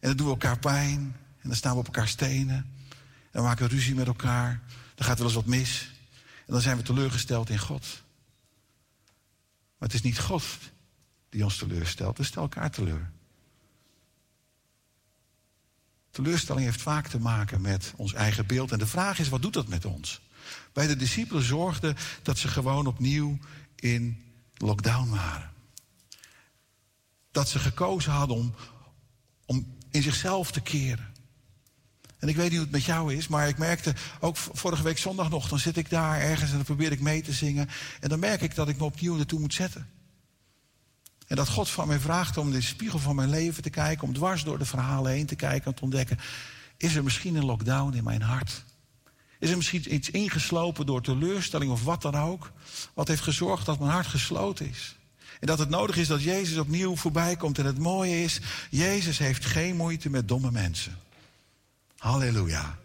En 0.00 0.08
dan 0.08 0.16
doen 0.16 0.26
we 0.26 0.32
elkaar 0.32 0.58
pijn. 0.58 0.98
En 1.40 1.48
dan 1.48 1.56
staan 1.56 1.72
we 1.72 1.78
op 1.78 1.86
elkaar 1.86 2.08
stenen. 2.08 2.73
Dan 3.34 3.42
maken 3.42 3.68
we 3.68 3.74
ruzie 3.74 3.94
met 3.94 4.06
elkaar. 4.06 4.62
Dan 4.94 5.06
gaat 5.06 5.18
wel 5.18 5.26
eens 5.26 5.36
wat 5.36 5.46
mis. 5.46 5.90
En 6.46 6.52
dan 6.52 6.60
zijn 6.60 6.76
we 6.76 6.82
teleurgesteld 6.82 7.50
in 7.50 7.58
God. 7.58 8.02
Maar 9.78 9.88
het 9.88 9.94
is 9.94 10.02
niet 10.02 10.18
God 10.18 10.44
die 11.28 11.44
ons 11.44 11.56
teleurstelt. 11.56 12.18
We 12.18 12.24
stellen 12.24 12.48
elkaar 12.48 12.70
teleur. 12.70 13.10
Teleurstelling 16.10 16.64
heeft 16.64 16.82
vaak 16.82 17.08
te 17.08 17.18
maken 17.18 17.60
met 17.60 17.92
ons 17.96 18.12
eigen 18.12 18.46
beeld. 18.46 18.72
En 18.72 18.78
de 18.78 18.86
vraag 18.86 19.18
is, 19.18 19.28
wat 19.28 19.42
doet 19.42 19.52
dat 19.52 19.68
met 19.68 19.84
ons? 19.84 20.20
Bij 20.72 20.86
de 20.86 20.96
discipelen 20.96 21.42
zorgde 21.42 21.94
dat 22.22 22.38
ze 22.38 22.48
gewoon 22.48 22.86
opnieuw 22.86 23.38
in 23.74 24.24
lockdown 24.54 25.10
waren. 25.10 25.50
Dat 27.30 27.48
ze 27.48 27.58
gekozen 27.58 28.12
hadden 28.12 28.36
om, 28.36 28.54
om 29.46 29.76
in 29.90 30.02
zichzelf 30.02 30.52
te 30.52 30.60
keren. 30.60 31.13
En 32.24 32.30
ik 32.30 32.36
weet 32.36 32.48
niet 32.48 32.58
hoe 32.58 32.66
het 32.66 32.76
met 32.76 32.84
jou 32.84 33.14
is, 33.14 33.28
maar 33.28 33.48
ik 33.48 33.58
merkte 33.58 33.94
ook 34.20 34.36
vorige 34.36 34.82
week 34.82 34.98
zondag 34.98 35.30
nog, 35.30 35.48
dan 35.48 35.58
zit 35.58 35.76
ik 35.76 35.90
daar 35.90 36.20
ergens 36.20 36.50
en 36.50 36.56
dan 36.56 36.64
probeer 36.64 36.92
ik 36.92 37.00
mee 37.00 37.22
te 37.22 37.32
zingen. 37.32 37.68
En 38.00 38.08
dan 38.08 38.18
merk 38.18 38.40
ik 38.40 38.54
dat 38.54 38.68
ik 38.68 38.78
me 38.78 38.84
opnieuw 38.84 39.18
ertoe 39.18 39.40
moet 39.40 39.54
zetten. 39.54 39.88
En 41.26 41.36
dat 41.36 41.48
God 41.48 41.68
van 41.68 41.88
mij 41.88 41.98
vraagt 41.98 42.36
om 42.36 42.50
de 42.50 42.60
spiegel 42.60 42.98
van 42.98 43.14
mijn 43.14 43.30
leven 43.30 43.62
te 43.62 43.70
kijken, 43.70 44.06
om 44.06 44.14
dwars 44.14 44.44
door 44.44 44.58
de 44.58 44.64
verhalen 44.64 45.12
heen 45.12 45.26
te 45.26 45.34
kijken 45.34 45.66
en 45.66 45.74
te 45.74 45.82
ontdekken, 45.82 46.18
is 46.76 46.94
er 46.94 47.04
misschien 47.04 47.34
een 47.34 47.44
lockdown 47.44 47.96
in 47.96 48.04
mijn 48.04 48.22
hart? 48.22 48.64
Is 49.38 49.50
er 49.50 49.56
misschien 49.56 49.94
iets 49.94 50.10
ingeslopen 50.10 50.86
door 50.86 51.02
teleurstelling 51.02 51.70
of 51.70 51.84
wat 51.84 52.02
dan 52.02 52.14
ook, 52.14 52.52
wat 52.94 53.08
heeft 53.08 53.22
gezorgd 53.22 53.66
dat 53.66 53.78
mijn 53.78 53.90
hart 53.90 54.06
gesloten 54.06 54.68
is? 54.68 54.96
En 55.40 55.46
dat 55.46 55.58
het 55.58 55.68
nodig 55.68 55.96
is 55.96 56.08
dat 56.08 56.22
Jezus 56.22 56.58
opnieuw 56.58 56.96
voorbij 56.96 57.36
komt. 57.36 57.58
En 57.58 57.66
het 57.66 57.78
mooie 57.78 58.22
is, 58.22 58.40
Jezus 58.70 59.18
heeft 59.18 59.44
geen 59.44 59.76
moeite 59.76 60.10
met 60.10 60.28
domme 60.28 60.50
mensen. 60.50 61.02
Halleluja. 62.04 62.78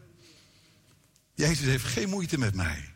Jezus 1.35 1.65
heeft 1.65 1.85
geen 1.85 2.09
moeite 2.09 2.37
met 2.37 2.55
mij. 2.55 2.93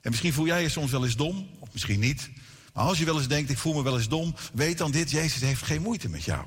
En 0.00 0.10
misschien 0.10 0.32
voel 0.32 0.46
jij 0.46 0.62
je 0.62 0.68
soms 0.68 0.90
wel 0.90 1.04
eens 1.04 1.16
dom, 1.16 1.48
of 1.58 1.68
misschien 1.72 2.00
niet. 2.00 2.30
Maar 2.74 2.84
als 2.84 2.98
je 2.98 3.04
wel 3.04 3.16
eens 3.16 3.28
denkt, 3.28 3.50
ik 3.50 3.58
voel 3.58 3.74
me 3.74 3.82
wel 3.82 3.96
eens 3.96 4.08
dom, 4.08 4.34
weet 4.52 4.78
dan 4.78 4.90
dit, 4.90 5.10
Jezus 5.10 5.40
heeft 5.40 5.62
geen 5.62 5.82
moeite 5.82 6.08
met 6.08 6.24
jou. 6.24 6.44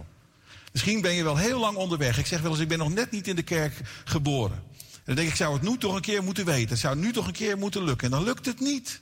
Misschien 0.72 1.02
ben 1.02 1.14
je 1.14 1.23
wel 1.23 1.38
heel 1.38 1.60
lang 1.60 1.77
onderweg. 1.77 2.18
Ik 2.18 2.26
zeg 2.26 2.41
wel 2.41 2.52
eens, 2.52 2.60
ik 2.60 2.68
ben 2.68 2.77
nog 2.77 2.94
net 2.94 3.11
niet 3.11 3.27
in 3.27 3.36
de 3.36 3.44
kerk 3.44 3.82
geboren. 4.06 4.57
En 4.57 5.02
dan 5.03 5.15
denk 5.15 5.27
ik, 5.27 5.34
ik 5.34 5.40
zou 5.40 5.53
het 5.53 5.69
nu 5.69 5.77
toch 5.77 5.95
een 5.95 6.02
keer 6.02 6.23
moeten 6.23 6.45
weten. 6.45 6.69
Het 6.69 6.80
zou 6.80 6.95
nu 6.95 7.11
toch 7.11 7.27
een 7.27 7.34
keer 7.34 7.57
moeten 7.57 7.84
lukken. 7.84 8.06
En 8.06 8.14
dan 8.14 8.23
lukt 8.23 8.45
het 8.45 8.60
niet. 8.60 9.02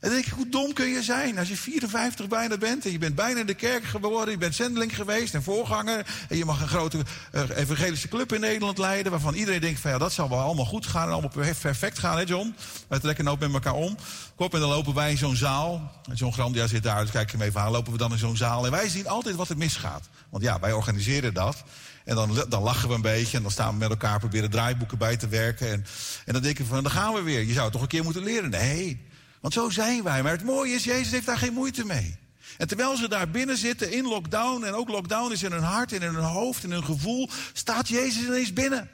En 0.00 0.10
denk 0.10 0.26
ik, 0.26 0.32
hoe 0.32 0.48
dom 0.48 0.72
kun 0.72 0.88
je 0.88 1.02
zijn 1.02 1.38
als 1.38 1.48
je 1.48 1.56
54 1.56 2.28
bijna 2.28 2.56
bent... 2.56 2.84
en 2.84 2.92
je 2.92 2.98
bent 2.98 3.14
bijna 3.14 3.42
de 3.42 3.54
kerk 3.54 3.84
geboren, 3.84 4.30
je 4.30 4.38
bent 4.38 4.54
zendeling 4.54 4.96
geweest 4.96 5.34
en 5.34 5.42
voorganger... 5.42 6.06
en 6.28 6.36
je 6.36 6.44
mag 6.44 6.60
een 6.60 6.68
grote 6.68 6.98
eh, 7.32 7.42
evangelische 7.56 8.08
club 8.08 8.32
in 8.32 8.40
Nederland 8.40 8.78
leiden... 8.78 9.12
waarvan 9.12 9.34
iedereen 9.34 9.60
denkt 9.60 9.80
van 9.80 9.90
ja, 9.90 9.98
dat 9.98 10.12
zal 10.12 10.28
wel 10.28 10.38
allemaal 10.38 10.64
goed 10.64 10.86
gaan... 10.86 11.06
en 11.06 11.12
allemaal 11.12 11.30
per- 11.30 11.56
perfect 11.60 11.98
gaan, 11.98 12.16
hè 12.16 12.22
John? 12.22 12.54
Wij 12.88 12.98
trekken 12.98 13.24
nooit 13.24 13.40
met 13.40 13.52
elkaar 13.52 13.74
om. 13.74 13.96
Kom, 14.36 14.48
en 14.50 14.60
dan 14.60 14.68
lopen 14.68 14.94
wij 14.94 15.10
in 15.10 15.18
zo'n 15.18 15.36
zaal. 15.36 15.92
En 16.08 16.14
John 16.14 16.32
Grandia 16.32 16.66
zit 16.66 16.82
daar, 16.82 17.02
dus 17.02 17.10
kijk 17.10 17.32
hem 17.32 17.42
even 17.42 17.60
aan. 17.60 17.70
Lopen 17.70 17.92
we 17.92 17.98
dan 17.98 18.12
in 18.12 18.18
zo'n 18.18 18.36
zaal 18.36 18.64
en 18.64 18.70
wij 18.70 18.88
zien 18.88 19.08
altijd 19.08 19.36
wat 19.36 19.48
er 19.48 19.56
misgaat. 19.56 20.08
Want 20.30 20.42
ja, 20.42 20.60
wij 20.60 20.72
organiseren 20.72 21.34
dat... 21.34 21.64
En 22.04 22.14
dan, 22.14 22.44
dan 22.48 22.62
lachen 22.62 22.88
we 22.88 22.94
een 22.94 23.00
beetje 23.00 23.36
en 23.36 23.42
dan 23.42 23.52
staan 23.52 23.72
we 23.72 23.78
met 23.78 23.90
elkaar 23.90 24.18
proberen 24.18 24.50
draaiboeken 24.50 24.98
bij 24.98 25.16
te 25.16 25.28
werken. 25.28 25.70
En, 25.72 25.86
en 26.24 26.32
dan 26.32 26.42
denken 26.42 26.64
we 26.64 26.70
van, 26.70 26.82
dan 26.82 26.92
gaan 26.92 27.14
we 27.14 27.22
weer. 27.22 27.42
Je 27.42 27.52
zou 27.52 27.70
toch 27.70 27.82
een 27.82 27.88
keer 27.88 28.04
moeten 28.04 28.22
leren? 28.22 28.50
Nee, 28.50 29.07
want 29.40 29.54
zo 29.54 29.70
zijn 29.70 30.02
wij. 30.02 30.22
Maar 30.22 30.32
het 30.32 30.44
mooie 30.44 30.74
is, 30.74 30.84
Jezus 30.84 31.10
heeft 31.10 31.26
daar 31.26 31.38
geen 31.38 31.52
moeite 31.52 31.84
mee. 31.84 32.18
En 32.58 32.68
terwijl 32.68 32.96
ze 32.96 33.08
daar 33.08 33.30
binnen 33.30 33.56
zitten 33.56 33.92
in 33.92 34.04
lockdown, 34.04 34.64
en 34.64 34.72
ook 34.72 34.88
lockdown 34.88 35.32
is 35.32 35.42
in 35.42 35.52
hun 35.52 35.62
hart, 35.62 35.92
en 35.92 36.02
in 36.02 36.14
hun 36.14 36.24
hoofd, 36.24 36.64
in 36.64 36.70
hun 36.70 36.84
gevoel, 36.84 37.30
staat 37.52 37.88
Jezus 37.88 38.22
ineens 38.22 38.52
binnen. 38.52 38.90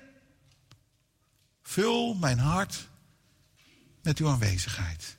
Vul 1.62 2.14
mijn 2.14 2.38
hart 2.38 2.88
met 4.02 4.18
uw 4.18 4.28
aanwezigheid. 4.28 5.16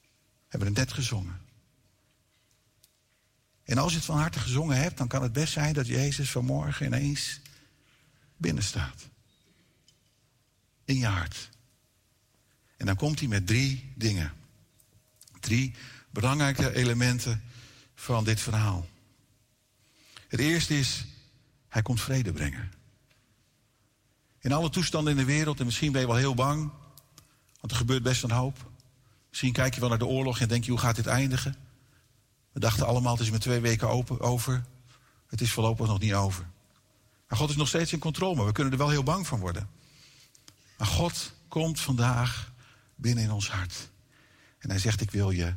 We 0.00 0.46
hebben 0.48 0.68
het 0.68 0.76
net 0.76 0.92
gezongen. 0.92 1.40
En 3.64 3.78
als 3.78 3.90
je 3.90 3.96
het 3.96 4.06
van 4.06 4.18
harte 4.18 4.38
gezongen 4.38 4.76
hebt, 4.76 4.98
dan 4.98 5.08
kan 5.08 5.22
het 5.22 5.32
best 5.32 5.52
zijn 5.52 5.74
dat 5.74 5.86
Jezus 5.86 6.30
vanmorgen 6.30 6.86
ineens 6.86 7.40
binnen 8.36 8.62
staat. 8.62 9.08
In 10.84 10.96
je 10.96 11.06
hart. 11.06 11.50
En 12.80 12.86
dan 12.86 12.96
komt 12.96 13.18
hij 13.18 13.28
met 13.28 13.46
drie 13.46 13.92
dingen. 13.94 14.32
Drie 15.40 15.74
belangrijke 16.10 16.74
elementen 16.74 17.42
van 17.94 18.24
dit 18.24 18.40
verhaal. 18.40 18.86
Het 20.28 20.40
eerste 20.40 20.78
is, 20.78 21.04
hij 21.68 21.82
komt 21.82 22.00
vrede 22.00 22.32
brengen. 22.32 22.72
In 24.38 24.52
alle 24.52 24.70
toestanden 24.70 25.12
in 25.12 25.18
de 25.18 25.24
wereld, 25.24 25.60
en 25.60 25.64
misschien 25.64 25.92
ben 25.92 26.00
je 26.00 26.06
wel 26.06 26.16
heel 26.16 26.34
bang, 26.34 26.70
want 27.60 27.72
er 27.72 27.76
gebeurt 27.76 28.02
best 28.02 28.22
een 28.22 28.30
hoop. 28.30 28.70
Misschien 29.28 29.52
kijk 29.52 29.74
je 29.74 29.80
wel 29.80 29.88
naar 29.88 29.98
de 29.98 30.06
oorlog 30.06 30.40
en 30.40 30.48
denk 30.48 30.64
je, 30.64 30.70
hoe 30.70 30.80
gaat 30.80 30.96
dit 30.96 31.06
eindigen? 31.06 31.56
We 32.52 32.60
dachten 32.60 32.86
allemaal, 32.86 33.12
het 33.12 33.22
is 33.22 33.30
met 33.30 33.40
twee 33.40 33.60
weken 33.60 33.88
open, 33.88 34.20
over. 34.20 34.64
Het 35.26 35.40
is 35.40 35.52
voorlopig 35.52 35.86
nog 35.86 36.00
niet 36.00 36.14
over. 36.14 36.48
Maar 37.28 37.38
God 37.38 37.50
is 37.50 37.56
nog 37.56 37.68
steeds 37.68 37.92
in 37.92 37.98
controle, 37.98 38.36
maar 38.36 38.46
we 38.46 38.52
kunnen 38.52 38.72
er 38.72 38.78
wel 38.78 38.88
heel 38.88 39.02
bang 39.02 39.26
van 39.26 39.40
worden. 39.40 39.68
Maar 40.78 40.86
God 40.88 41.32
komt 41.48 41.80
vandaag 41.80 42.49
binnen 43.00 43.24
in 43.24 43.30
ons 43.30 43.50
hart. 43.50 43.90
En 44.58 44.70
hij 44.70 44.78
zegt, 44.78 45.00
ik 45.00 45.10
wil 45.10 45.30
je 45.30 45.54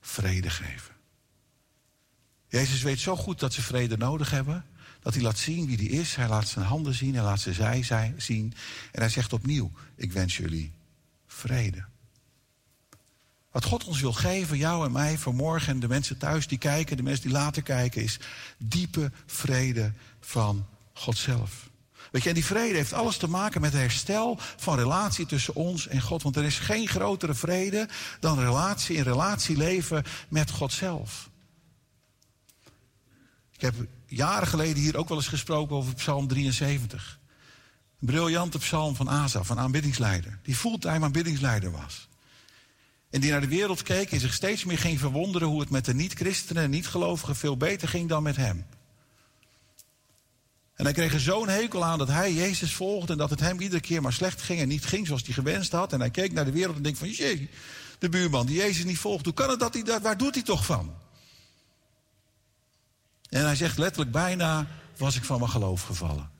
vrede 0.00 0.50
geven. 0.50 0.94
Jezus 2.48 2.82
weet 2.82 3.00
zo 3.00 3.16
goed 3.16 3.40
dat 3.40 3.52
ze 3.52 3.62
vrede 3.62 3.96
nodig 3.96 4.30
hebben, 4.30 4.64
dat 5.00 5.14
hij 5.14 5.22
laat 5.22 5.38
zien 5.38 5.66
wie 5.66 5.76
die 5.76 5.88
is. 5.88 6.14
Hij 6.14 6.28
laat 6.28 6.48
zijn 6.48 6.64
handen 6.64 6.94
zien, 6.94 7.14
hij 7.14 7.24
laat 7.24 7.40
zijn 7.40 7.54
zij 7.54 7.82
zij 7.82 8.14
zien. 8.16 8.54
En 8.92 9.00
hij 9.00 9.10
zegt 9.10 9.32
opnieuw, 9.32 9.70
ik 9.94 10.12
wens 10.12 10.36
jullie 10.36 10.72
vrede. 11.26 11.84
Wat 13.50 13.64
God 13.64 13.84
ons 13.84 14.00
wil 14.00 14.12
geven, 14.12 14.58
jou 14.58 14.84
en 14.86 14.92
mij 14.92 15.18
vanmorgen 15.18 15.72
en 15.72 15.80
de 15.80 15.88
mensen 15.88 16.18
thuis 16.18 16.46
die 16.46 16.58
kijken, 16.58 16.96
de 16.96 17.02
mensen 17.02 17.22
die 17.22 17.32
later 17.32 17.62
kijken, 17.62 18.02
is 18.02 18.18
diepe 18.58 19.12
vrede 19.26 19.92
van 20.20 20.66
God 20.92 21.16
zelf. 21.18 21.69
Weet 22.10 22.22
je, 22.22 22.28
en 22.28 22.34
die 22.34 22.44
vrede 22.44 22.76
heeft 22.76 22.92
alles 22.92 23.16
te 23.16 23.28
maken 23.28 23.60
met 23.60 23.72
herstel 23.72 24.38
van 24.56 24.78
relatie 24.78 25.26
tussen 25.26 25.54
ons 25.54 25.86
en 25.86 26.00
God. 26.00 26.22
Want 26.22 26.36
er 26.36 26.44
is 26.44 26.58
geen 26.58 26.88
grotere 26.88 27.34
vrede 27.34 27.88
dan 28.20 28.38
relatie 28.38 28.96
in 28.96 29.02
relatie 29.02 29.56
leven 29.56 30.04
met 30.28 30.50
God 30.50 30.72
zelf. 30.72 31.30
Ik 33.52 33.60
heb 33.60 33.74
jaren 34.06 34.48
geleden 34.48 34.82
hier 34.82 34.96
ook 34.96 35.08
wel 35.08 35.16
eens 35.16 35.28
gesproken 35.28 35.76
over 35.76 35.94
Psalm 35.94 36.28
73. 36.28 37.18
Een 38.00 38.06
briljante 38.06 38.58
psalm 38.58 38.96
van 38.96 39.08
Asa, 39.08 39.42
van 39.42 39.58
aanbiddingsleider. 39.58 40.38
Die 40.42 40.54
fulltime 40.54 41.04
aanbiddingsleider 41.04 41.70
was. 41.70 42.08
En 43.10 43.20
die 43.20 43.30
naar 43.30 43.40
de 43.40 43.48
wereld 43.48 43.82
keek 43.82 44.12
en 44.12 44.20
zich 44.20 44.32
steeds 44.32 44.64
meer 44.64 44.78
ging 44.78 44.98
verwonderen 44.98 45.48
hoe 45.48 45.60
het 45.60 45.70
met 45.70 45.84
de 45.84 45.94
niet-christenen 45.94 46.62
en 46.62 46.70
niet-gelovigen 46.70 47.36
veel 47.36 47.56
beter 47.56 47.88
ging 47.88 48.08
dan 48.08 48.22
met 48.22 48.36
hem. 48.36 48.66
En 50.80 50.86
hij 50.86 50.94
kreeg 50.94 51.12
er 51.12 51.20
zo'n 51.20 51.48
hekel 51.48 51.84
aan 51.84 51.98
dat 51.98 52.08
hij 52.08 52.32
Jezus 52.32 52.74
volgde 52.74 53.12
en 53.12 53.18
dat 53.18 53.30
het 53.30 53.40
hem 53.40 53.60
iedere 53.60 53.80
keer 53.80 54.02
maar 54.02 54.12
slecht 54.12 54.42
ging 54.42 54.60
en 54.60 54.68
niet 54.68 54.84
ging 54.84 55.06
zoals 55.06 55.22
hij 55.22 55.34
gewenst 55.34 55.72
had. 55.72 55.92
En 55.92 56.00
hij 56.00 56.10
keek 56.10 56.32
naar 56.32 56.44
de 56.44 56.52
wereld 56.52 56.76
en 56.76 56.82
denkt 56.82 56.98
van, 56.98 57.10
jee, 57.10 57.50
de 57.98 58.08
buurman 58.08 58.46
die 58.46 58.56
Jezus 58.56 58.84
niet 58.84 58.98
volgt, 58.98 59.24
hoe 59.24 59.34
kan 59.34 59.50
het 59.50 59.60
dat 59.60 59.74
hij 59.74 59.82
dat, 59.82 60.02
waar 60.02 60.16
doet 60.16 60.34
hij 60.34 60.44
toch 60.44 60.66
van? 60.66 60.94
En 63.28 63.44
hij 63.44 63.56
zegt 63.56 63.78
letterlijk, 63.78 64.10
bijna 64.10 64.66
was 64.96 65.16
ik 65.16 65.24
van 65.24 65.38
mijn 65.38 65.50
geloof 65.50 65.82
gevallen. 65.82 66.30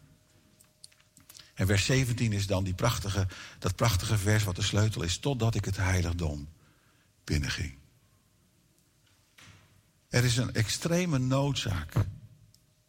En 1.55 1.67
vers 1.67 1.85
17 1.85 2.33
is 2.33 2.47
dan 2.47 2.65
die 2.65 2.75
prachtige, 2.75 3.27
dat 3.59 3.77
prachtige 3.77 4.19
vers 4.19 4.45
wat 4.45 4.57
de 4.57 4.63
sleutel 4.63 5.03
is, 5.03 5.19
totdat 5.19 5.55
ik 5.55 5.65
het 5.65 5.77
heiligdom 5.77 6.49
binnenging. 7.25 7.75
Er 10.09 10.25
is 10.25 10.37
een 10.37 10.55
extreme 10.55 11.19
noodzaak 11.19 11.93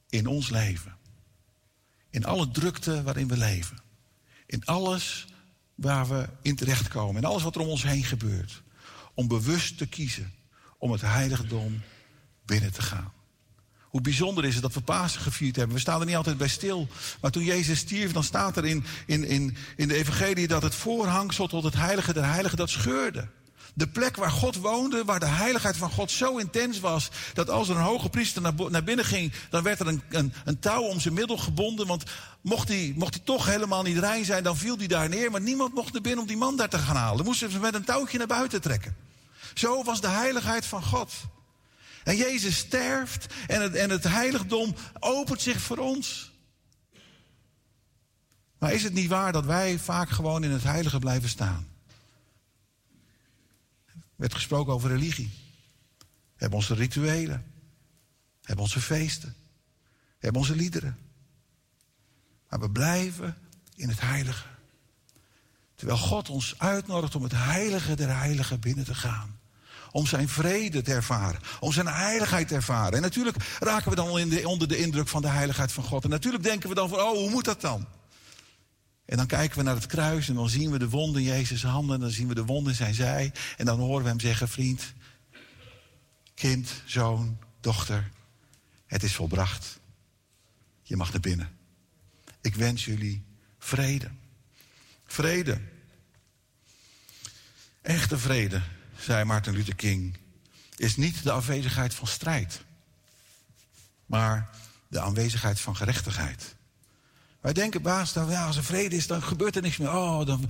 in 0.10 0.28
ons 0.28 0.50
leven. 0.50 1.00
In 2.12 2.26
alle 2.26 2.52
drukte 2.52 3.04
waarin 3.04 3.28
we 3.28 3.38
leven. 3.38 3.78
In 4.46 4.66
alles 4.66 5.28
waar 5.76 6.08
we 6.08 6.30
in 6.42 6.56
terechtkomen. 6.56 7.22
In 7.22 7.28
alles 7.28 7.44
wat 7.44 7.56
er 7.56 7.62
om 7.62 7.68
ons 7.68 7.84
heen 7.84 8.04
gebeurt. 8.04 8.62
Om 9.14 9.28
bewust 9.28 9.78
te 9.78 9.88
kiezen 9.88 10.34
om 10.78 10.92
het 10.92 11.02
heiligdom 11.02 11.82
binnen 12.46 12.74
te 12.74 12.82
gaan. 12.82 13.14
Hoe 13.82 14.02
bijzonder 14.02 14.46
is 14.46 14.54
het 14.54 14.64
dat 14.64 14.74
we 14.74 14.82
Pasen 14.82 15.22
gevierd 15.22 15.56
hebben. 15.56 15.76
We 15.76 15.82
staan 15.82 16.00
er 16.00 16.06
niet 16.06 16.16
altijd 16.16 16.38
bij 16.38 16.48
stil. 16.48 16.88
Maar 17.22 17.32
toen 17.32 17.44
Jezus 17.44 17.80
stierf, 17.80 18.12
dan 18.12 18.24
staat 18.24 18.58
er 18.58 18.66
in, 18.66 18.84
in, 19.06 19.24
in, 19.24 19.58
in 19.76 19.88
de 19.88 19.96
evangelie... 19.96 20.48
dat 20.48 20.62
het 20.62 20.76
voorhangsel 20.76 21.48
tot 21.48 21.64
het 21.64 21.74
heilige 21.74 22.14
der 22.14 22.26
heiligen 22.26 22.58
dat 22.58 22.70
scheurde. 22.70 23.28
De 23.74 23.88
plek 23.88 24.16
waar 24.16 24.32
God 24.32 24.56
woonde, 24.56 25.06
waar 25.06 25.20
de 25.20 25.26
heiligheid 25.26 25.78
van 25.78 25.92
God 25.92 26.12
zo 26.12 26.38
intens 26.38 26.80
was... 26.80 27.10
dat 27.34 27.50
als 27.50 27.70
er 27.70 27.76
een 27.76 27.82
hoge 27.82 28.10
priester 28.10 28.42
naar, 28.42 28.84
binnen 28.84 29.06
ging... 29.06 29.34
dan 29.50 29.64
werd 29.64 29.80
er 29.80 29.88
een, 29.88 30.02
een, 30.10 30.34
een 30.46 30.60
touw 30.60 30.82
om 30.82 31.00
zijn 31.00 31.14
middel 31.14 31.38
gebonden. 31.38 31.88
Want 31.88 32.04
mocht 32.42 32.68
hij, 32.68 32.94
mocht 32.96 33.14
hij 33.14 33.24
toch 33.24 33.46
helemaal 33.46 33.84
niet 33.84 33.98
rein 33.98 34.26
zijn, 34.26 34.44
dan 34.44 34.58
viel 34.58 34.78
hij 34.78 34.88
daar 34.88 35.10
neer. 35.10 35.32
Maar 35.32 35.42
niemand 35.42 35.74
mocht 35.74 35.96
er 35.96 36.02
binnen 36.02 36.22
om 36.22 36.28
die 36.28 36.38
man 36.38 36.56
daar 36.58 36.70
te 36.70 36.78
gaan 36.78 36.96
halen. 36.96 37.18
Dan 37.18 37.26
moesten 37.26 37.52
ze 37.52 37.60
met 37.60 37.74
een 37.74 37.84
touwtje 37.84 38.18
naar 38.18 38.28
buiten 38.28 38.62
trekken. 38.62 38.96
Zo 39.54 39.84
was 39.84 40.02
de 40.02 40.08
heiligheid 40.08 40.66
van 40.66 40.84
God. 40.84 41.12
En 42.04 42.16
Jezus 42.16 42.58
sterft 42.58 43.34
en 43.48 43.62
het, 43.62 43.76
en 43.76 43.90
het 43.90 44.04
heiligdom 44.04 44.76
opent 45.00 45.42
zich 45.42 45.62
voor 45.62 45.78
ons. 45.78 46.32
Maar 48.60 48.74
is 48.74 48.84
het 48.84 48.94
niet 48.94 49.10
waar 49.10 49.32
dat 49.32 49.46
wij 49.46 49.80
vaak 49.80 50.10
gewoon 50.10 50.44
in 50.44 50.52
het 50.52 50.64
heilige 50.64 51.00
blijven 51.00 51.30
staan? 51.30 51.71
Er 54.22 54.28
werd 54.28 54.40
gesproken 54.40 54.74
over 54.74 54.90
religie. 54.90 55.32
We 55.98 56.38
hebben 56.38 56.58
onze 56.58 56.74
rituelen. 56.74 57.46
We 58.42 58.48
hebben 58.48 58.64
onze 58.64 58.82
feesten. 58.82 59.36
We 59.90 60.18
hebben 60.20 60.42
onze 60.42 60.56
liederen. 60.56 60.98
Maar 62.50 62.60
we 62.60 62.70
blijven 62.70 63.38
in 63.76 63.90
het 63.90 64.02
heilige. 64.02 64.48
Terwijl 65.76 66.00
God 66.00 66.30
ons 66.30 66.56
uitnodigt 66.58 67.16
om 67.16 67.24
het 67.24 67.32
heilige 67.36 67.96
der 67.96 68.18
heiligen 68.18 68.60
binnen 68.60 68.86
te 68.86 68.96
gaan. 68.96 69.40
Om 69.92 70.08
zijn 70.08 70.30
vrede 70.30 70.82
te 70.82 70.94
ervaren. 70.94 71.42
Om 71.60 71.72
zijn 71.72 71.88
heiligheid 71.88 72.48
te 72.48 72.56
ervaren. 72.56 72.94
En 72.94 73.02
natuurlijk 73.02 73.38
raken 73.60 73.90
we 73.90 73.96
dan 73.96 74.46
onder 74.46 74.68
de 74.68 74.78
indruk 74.78 75.08
van 75.08 75.22
de 75.22 75.28
heiligheid 75.28 75.72
van 75.72 75.84
God. 75.84 76.04
En 76.04 76.10
natuurlijk 76.10 76.44
denken 76.44 76.70
we 76.70 76.76
dan 76.76 76.90
van, 76.90 77.00
oh, 77.00 77.18
hoe 77.18 77.30
moet 77.30 77.46
dat 77.46 77.62
dan? 77.62 77.88
En 79.12 79.18
dan 79.18 79.28
kijken 79.28 79.58
we 79.58 79.64
naar 79.64 79.76
het 79.76 79.86
kruis 79.86 80.30
en 80.30 80.36
dan 80.36 80.50
zien 80.50 80.72
we 80.72 80.80
de 80.80 80.90
wonden 80.90 81.22
in 81.22 81.28
Jezus' 81.28 81.64
handen. 81.64 81.96
En 81.96 82.02
dan 82.02 82.10
zien 82.10 82.28
we 82.28 82.34
de 82.34 82.46
wonden 82.46 82.72
in 82.72 82.78
zijn 82.78 82.94
zij. 82.94 83.34
En 83.58 83.66
dan 83.66 83.80
horen 83.80 84.04
we 84.04 84.10
hem 84.10 84.20
zeggen, 84.20 84.50
vriend, 84.50 84.94
kind, 86.34 86.70
zoon, 86.86 87.40
dochter, 87.60 88.12
het 88.86 89.04
is 89.04 89.16
volbracht. 89.16 89.80
Je 90.84 90.96
mag 90.96 91.12
naar 91.12 91.20
binnen. 91.20 91.58
Ik 92.42 92.56
wens 92.56 92.86
jullie 92.86 93.24
vrede. 93.60 94.12
Vrede. 95.06 95.62
Echte 97.82 98.18
vrede, 98.18 98.62
zei 98.98 99.24
Martin 99.24 99.54
Luther 99.54 99.76
King, 99.76 100.18
is 100.76 100.96
niet 100.96 101.24
de 101.24 101.32
afwezigheid 101.32 101.94
van 101.94 102.08
strijd, 102.08 102.62
maar 104.06 104.50
de 104.88 105.00
aanwezigheid 105.00 105.60
van 105.60 105.76
gerechtigheid. 105.76 106.56
Wij 107.42 107.54
denken, 107.54 107.82
baas, 107.82 108.14
dan, 108.14 108.30
ja, 108.30 108.46
als 108.46 108.58
er 108.58 108.64
vrede 108.64 108.96
is, 108.96 109.08
dan 109.08 109.24
gebeurt 109.24 109.56
er 109.56 109.62
niks 109.62 109.78
meer. 109.78 109.94
Oh, 109.94 110.26
dan, 110.26 110.50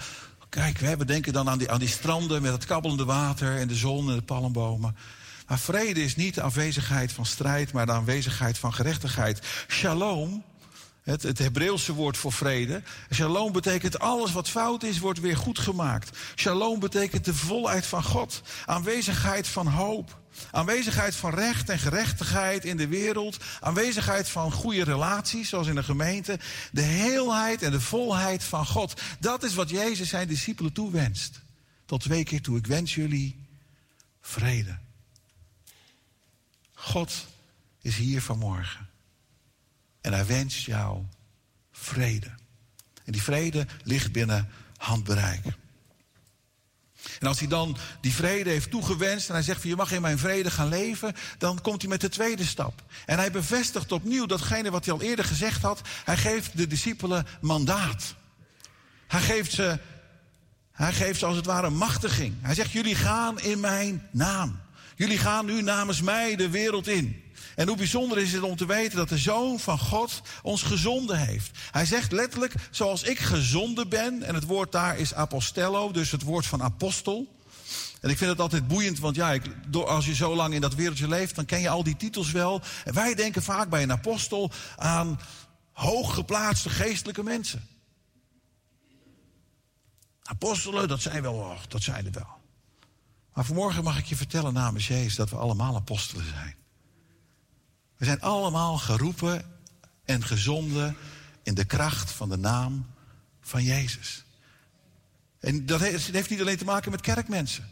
kijk, 0.50 0.78
we 0.78 1.06
denken 1.06 1.34
dan 1.34 1.50
aan 1.50 1.58
die, 1.58 1.72
aan 1.72 1.80
die 1.80 1.88
stranden 1.88 2.42
met 2.42 2.52
het 2.52 2.66
kabbelende 2.66 3.06
water 3.06 3.58
en 3.58 3.68
de 3.68 3.76
zon 3.76 4.10
en 4.10 4.16
de 4.16 4.22
palmbomen. 4.22 4.96
Maar 5.48 5.60
vrede 5.60 6.04
is 6.04 6.16
niet 6.16 6.36
de 6.36 6.42
afwezigheid 6.42 7.12
van 7.12 7.26
strijd, 7.26 7.72
maar 7.72 7.86
de 7.86 7.92
aanwezigheid 7.92 8.58
van 8.58 8.74
gerechtigheid. 8.74 9.42
Shalom, 9.68 10.44
het, 11.04 11.24
het 11.24 11.38
Hebreeuwse 11.38 11.94
woord 11.94 12.18
voor 12.18 12.32
vrede. 12.32 12.82
Shalom 13.14 13.52
betekent 13.52 14.00
alles 14.00 14.32
wat 14.32 14.50
fout 14.50 14.84
is, 14.84 15.00
wordt 15.00 15.20
weer 15.20 15.38
goed 15.38 15.60
gemaakt. 15.60 16.18
Shalom 16.36 16.80
betekent 16.80 17.26
de 17.26 17.34
volheid 17.34 17.86
van 17.86 18.04
God. 18.04 18.42
Aanwezigheid 18.66 19.48
van 19.48 19.68
hoop. 19.68 20.21
Aanwezigheid 20.52 21.16
van 21.16 21.34
recht 21.34 21.70
en 21.70 21.80
gerechtigheid 21.80 22.66
in 22.66 22.78
de 22.78 22.88
wereld. 22.88 23.38
Aanwezigheid 23.60 24.30
van 24.30 24.52
goede 24.52 24.84
relaties, 24.84 25.50
zoals 25.50 25.68
in 25.68 25.76
de 25.76 25.84
gemeente. 25.84 26.40
De 26.72 26.82
heelheid 26.82 27.62
en 27.62 27.72
de 27.72 27.82
volheid 27.82 28.44
van 28.44 28.66
God. 28.66 29.02
Dat 29.20 29.44
is 29.44 29.54
wat 29.54 29.70
Jezus 29.70 30.10
zijn 30.10 30.28
discipelen 30.28 30.74
toewenst. 30.74 31.42
Tot 31.86 32.02
twee 32.02 32.24
keer 32.24 32.42
toe. 32.42 32.58
Ik 32.58 32.68
wens 32.68 32.96
jullie 32.96 33.46
vrede. 34.22 34.78
God 36.74 37.28
is 37.82 37.96
hier 37.96 38.22
vanmorgen. 38.22 38.90
En 40.02 40.14
hij 40.14 40.26
wenst 40.26 40.66
jou 40.66 41.04
vrede. 41.72 42.32
En 43.04 43.12
die 43.12 43.22
vrede 43.22 43.68
ligt 43.84 44.12
binnen 44.12 44.50
handbereik. 44.78 45.46
En 47.22 47.28
als 47.28 47.40
hij 47.40 47.48
dan 47.48 47.78
die 48.00 48.14
vrede 48.14 48.50
heeft 48.50 48.72
toegewenst 48.72 49.28
en 49.28 49.34
hij 49.34 49.44
zegt 49.44 49.62
van 49.62 49.70
je 49.70 49.76
mag 49.76 49.92
in 49.92 50.02
mijn 50.02 50.18
vrede 50.18 50.52
gaan 50.52 50.68
leven, 50.68 51.14
dan 51.38 51.62
komt 51.62 51.82
hij 51.82 51.90
met 51.90 52.02
de 52.02 52.10
tweede 52.10 52.46
stap. 52.46 52.84
En 53.06 53.18
hij 53.18 53.32
bevestigt 53.32 53.92
opnieuw 53.92 54.26
datgene 54.26 54.72
wat 54.72 54.86
hij 54.86 54.94
al 54.94 55.02
eerder 55.02 55.26
gezegd 55.26 55.62
had. 55.62 55.82
Hij 56.04 56.18
geeft 56.18 56.58
de 56.58 56.68
discipelen 56.68 57.28
mandaat. 57.42 58.16
Hij 59.08 59.22
geeft 59.22 59.52
ze, 59.52 59.80
hij 60.72 60.94
geeft 60.94 61.20
ze 61.20 61.26
als 61.26 61.36
het 61.36 61.46
ware 61.46 61.70
machtiging. 61.70 62.36
Hij 62.42 62.56
zegt 62.56 62.72
jullie 62.72 62.96
gaan 62.96 63.40
in 63.40 63.60
mijn 63.60 64.08
naam. 64.12 64.60
Jullie 64.96 65.18
gaan 65.18 65.46
nu 65.46 65.62
namens 65.62 66.02
mij 66.02 66.36
de 66.36 66.50
wereld 66.50 66.88
in. 66.88 67.21
En 67.56 67.68
hoe 67.68 67.78
bijzonder 67.78 68.18
is 68.18 68.34
het 68.34 68.42
om 68.42 68.56
te 68.56 68.66
weten 68.66 68.98
dat 68.98 69.10
de 69.10 69.18
Zoon 69.18 69.60
van 69.60 69.80
God 69.80 70.22
ons 70.42 70.62
gezonden 70.62 71.20
heeft. 71.20 71.58
Hij 71.72 71.86
zegt 71.86 72.12
letterlijk, 72.12 72.54
zoals 72.72 73.04
ik 73.04 73.20
gezonden 73.20 73.90
ben, 73.90 74.24
en 74.24 74.36
het 74.36 74.46
woord 74.46 74.72
daar 74.72 74.98
is 74.98 75.14
apostello, 75.14 75.92
dus 75.92 76.12
het 76.12 76.22
woord 76.22 76.46
van 76.46 76.64
apostel. 76.64 77.40
En 78.02 78.10
ik 78.10 78.18
vind 78.18 78.30
het 78.30 78.40
altijd 78.40 78.68
boeiend, 78.68 79.00
want 79.00 79.16
ja, 79.16 79.32
ik, 79.32 79.44
als 79.86 80.06
je 80.06 80.16
zo 80.16 80.36
lang 80.36 80.54
in 80.54 80.62
dat 80.62 80.76
wereldje 80.76 81.08
leeft, 81.08 81.36
dan 81.36 81.46
ken 81.46 81.62
je 81.62 81.70
al 81.70 81.84
die 81.84 81.98
titels 81.98 82.32
wel. 82.32 82.62
En 82.86 82.94
wij 82.94 83.16
denken 83.16 83.44
vaak 83.44 83.70
bij 83.70 83.84
een 83.84 83.92
apostel 83.92 84.52
aan 84.78 85.20
hooggeplaatste 85.72 86.70
geestelijke 86.70 87.24
mensen. 87.24 87.68
Apostelen, 90.24 90.88
dat 90.88 91.02
zijn 91.02 91.22
wel, 91.22 91.58
dat 91.68 91.82
zijn 91.82 92.06
er 92.06 92.12
wel. 92.12 92.40
Maar 93.34 93.46
vanmorgen 93.46 93.84
mag 93.84 93.98
ik 93.98 94.06
je 94.06 94.16
vertellen 94.16 94.54
namens 94.54 94.88
Jezus 94.88 95.16
dat 95.16 95.30
we 95.30 95.36
allemaal 95.36 95.76
apostelen 95.76 96.26
zijn. 96.28 96.56
We 98.02 98.08
zijn 98.08 98.22
allemaal 98.22 98.78
geroepen 98.78 99.44
en 100.06 100.24
gezonden 100.24 100.98
in 101.44 101.54
de 101.54 101.66
kracht 101.66 102.12
van 102.12 102.30
de 102.30 102.38
naam 102.38 102.86
van 103.42 103.64
Jezus. 103.64 104.24
En 105.40 105.66
dat 105.66 105.80
heeft, 105.80 106.30
niet 106.30 106.42
alleen 106.42 106.58
te 106.58 106.66
maken 106.66 106.92
met 106.92 107.02
kerkmensen. 107.02 107.72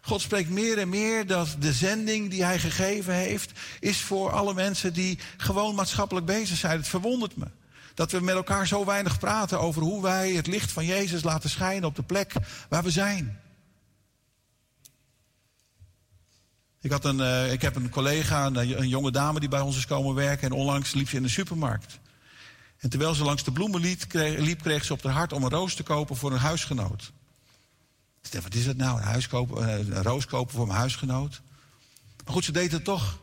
God 0.00 0.20
spreekt 0.20 0.50
meer 0.50 0.78
en 0.78 0.88
meer 0.88 1.26
dat 1.26 1.56
de 1.58 1.72
zending 1.72 2.30
die 2.30 2.44
hij 2.44 2.58
gegeven 2.58 3.14
heeft, 3.14 3.52
is 3.80 4.00
voor 4.00 4.30
alle 4.30 4.54
mensen 4.54 4.92
die 4.92 5.18
gewoon 5.36 5.74
maatschappelijk 5.74 6.26
bezig 6.26 6.56
zijn. 6.56 6.76
Het 6.76 6.88
verwondert 6.88 7.36
me. 7.36 7.46
Dat 7.94 8.10
we 8.10 8.20
met 8.20 8.34
elkaar 8.34 8.66
zo 8.66 8.84
weinig 8.84 9.18
praten 9.18 9.60
over 9.60 9.82
hoe 9.82 10.02
wij 10.02 10.32
het 10.32 10.46
licht 10.46 10.72
van 10.72 10.84
Jezus 10.84 11.22
laten 11.22 11.50
schijnen 11.50 11.88
op 11.88 11.96
de 11.96 12.02
plek 12.02 12.32
waar 12.68 12.82
we 12.82 12.90
zijn. 12.90 13.40
Ik, 16.84 16.90
had 16.90 17.04
een, 17.04 17.18
uh, 17.18 17.52
ik 17.52 17.62
heb 17.62 17.76
een 17.76 17.88
collega, 17.88 18.46
een, 18.46 18.88
jonge 18.88 19.10
dame 19.10 19.40
die 19.40 19.48
bij 19.48 19.60
ons 19.60 19.76
is 19.76 19.86
komen 19.86 20.14
werken. 20.14 20.48
En 20.48 20.56
onlangs 20.56 20.92
liep 20.92 21.08
ze 21.08 21.16
in 21.16 21.22
de 21.22 21.28
supermarkt. 21.28 21.98
En 22.78 22.90
terwijl 22.90 23.14
ze 23.14 23.24
langs 23.24 23.44
de 23.44 23.52
bloemen 23.52 23.80
liep, 23.80 24.08
kreeg, 24.08 24.38
liep, 24.38 24.62
kreeg 24.62 24.84
ze 24.84 24.92
op 24.92 25.02
haar 25.02 25.12
hart 25.12 25.32
om 25.32 25.42
een 25.42 25.50
roos 25.50 25.74
te 25.74 25.82
kopen 25.82 26.16
voor 26.16 26.32
een 26.32 26.38
huisgenoot. 26.38 27.12
Ik 28.22 28.32
dacht, 28.32 28.44
wat 28.44 28.54
is 28.54 28.64
dat 28.64 28.76
nou? 28.76 28.98
Een, 28.98 29.04
huis 29.04 29.28
kopen, 29.28 29.68
een 29.68 30.02
roos 30.02 30.26
kopen 30.26 30.54
voor 30.54 30.66
mijn 30.66 30.78
huisgenoot? 30.78 31.42
Maar 32.24 32.34
goed, 32.34 32.44
ze 32.44 32.52
deed 32.52 32.72
het 32.72 32.84
toch. 32.84 33.18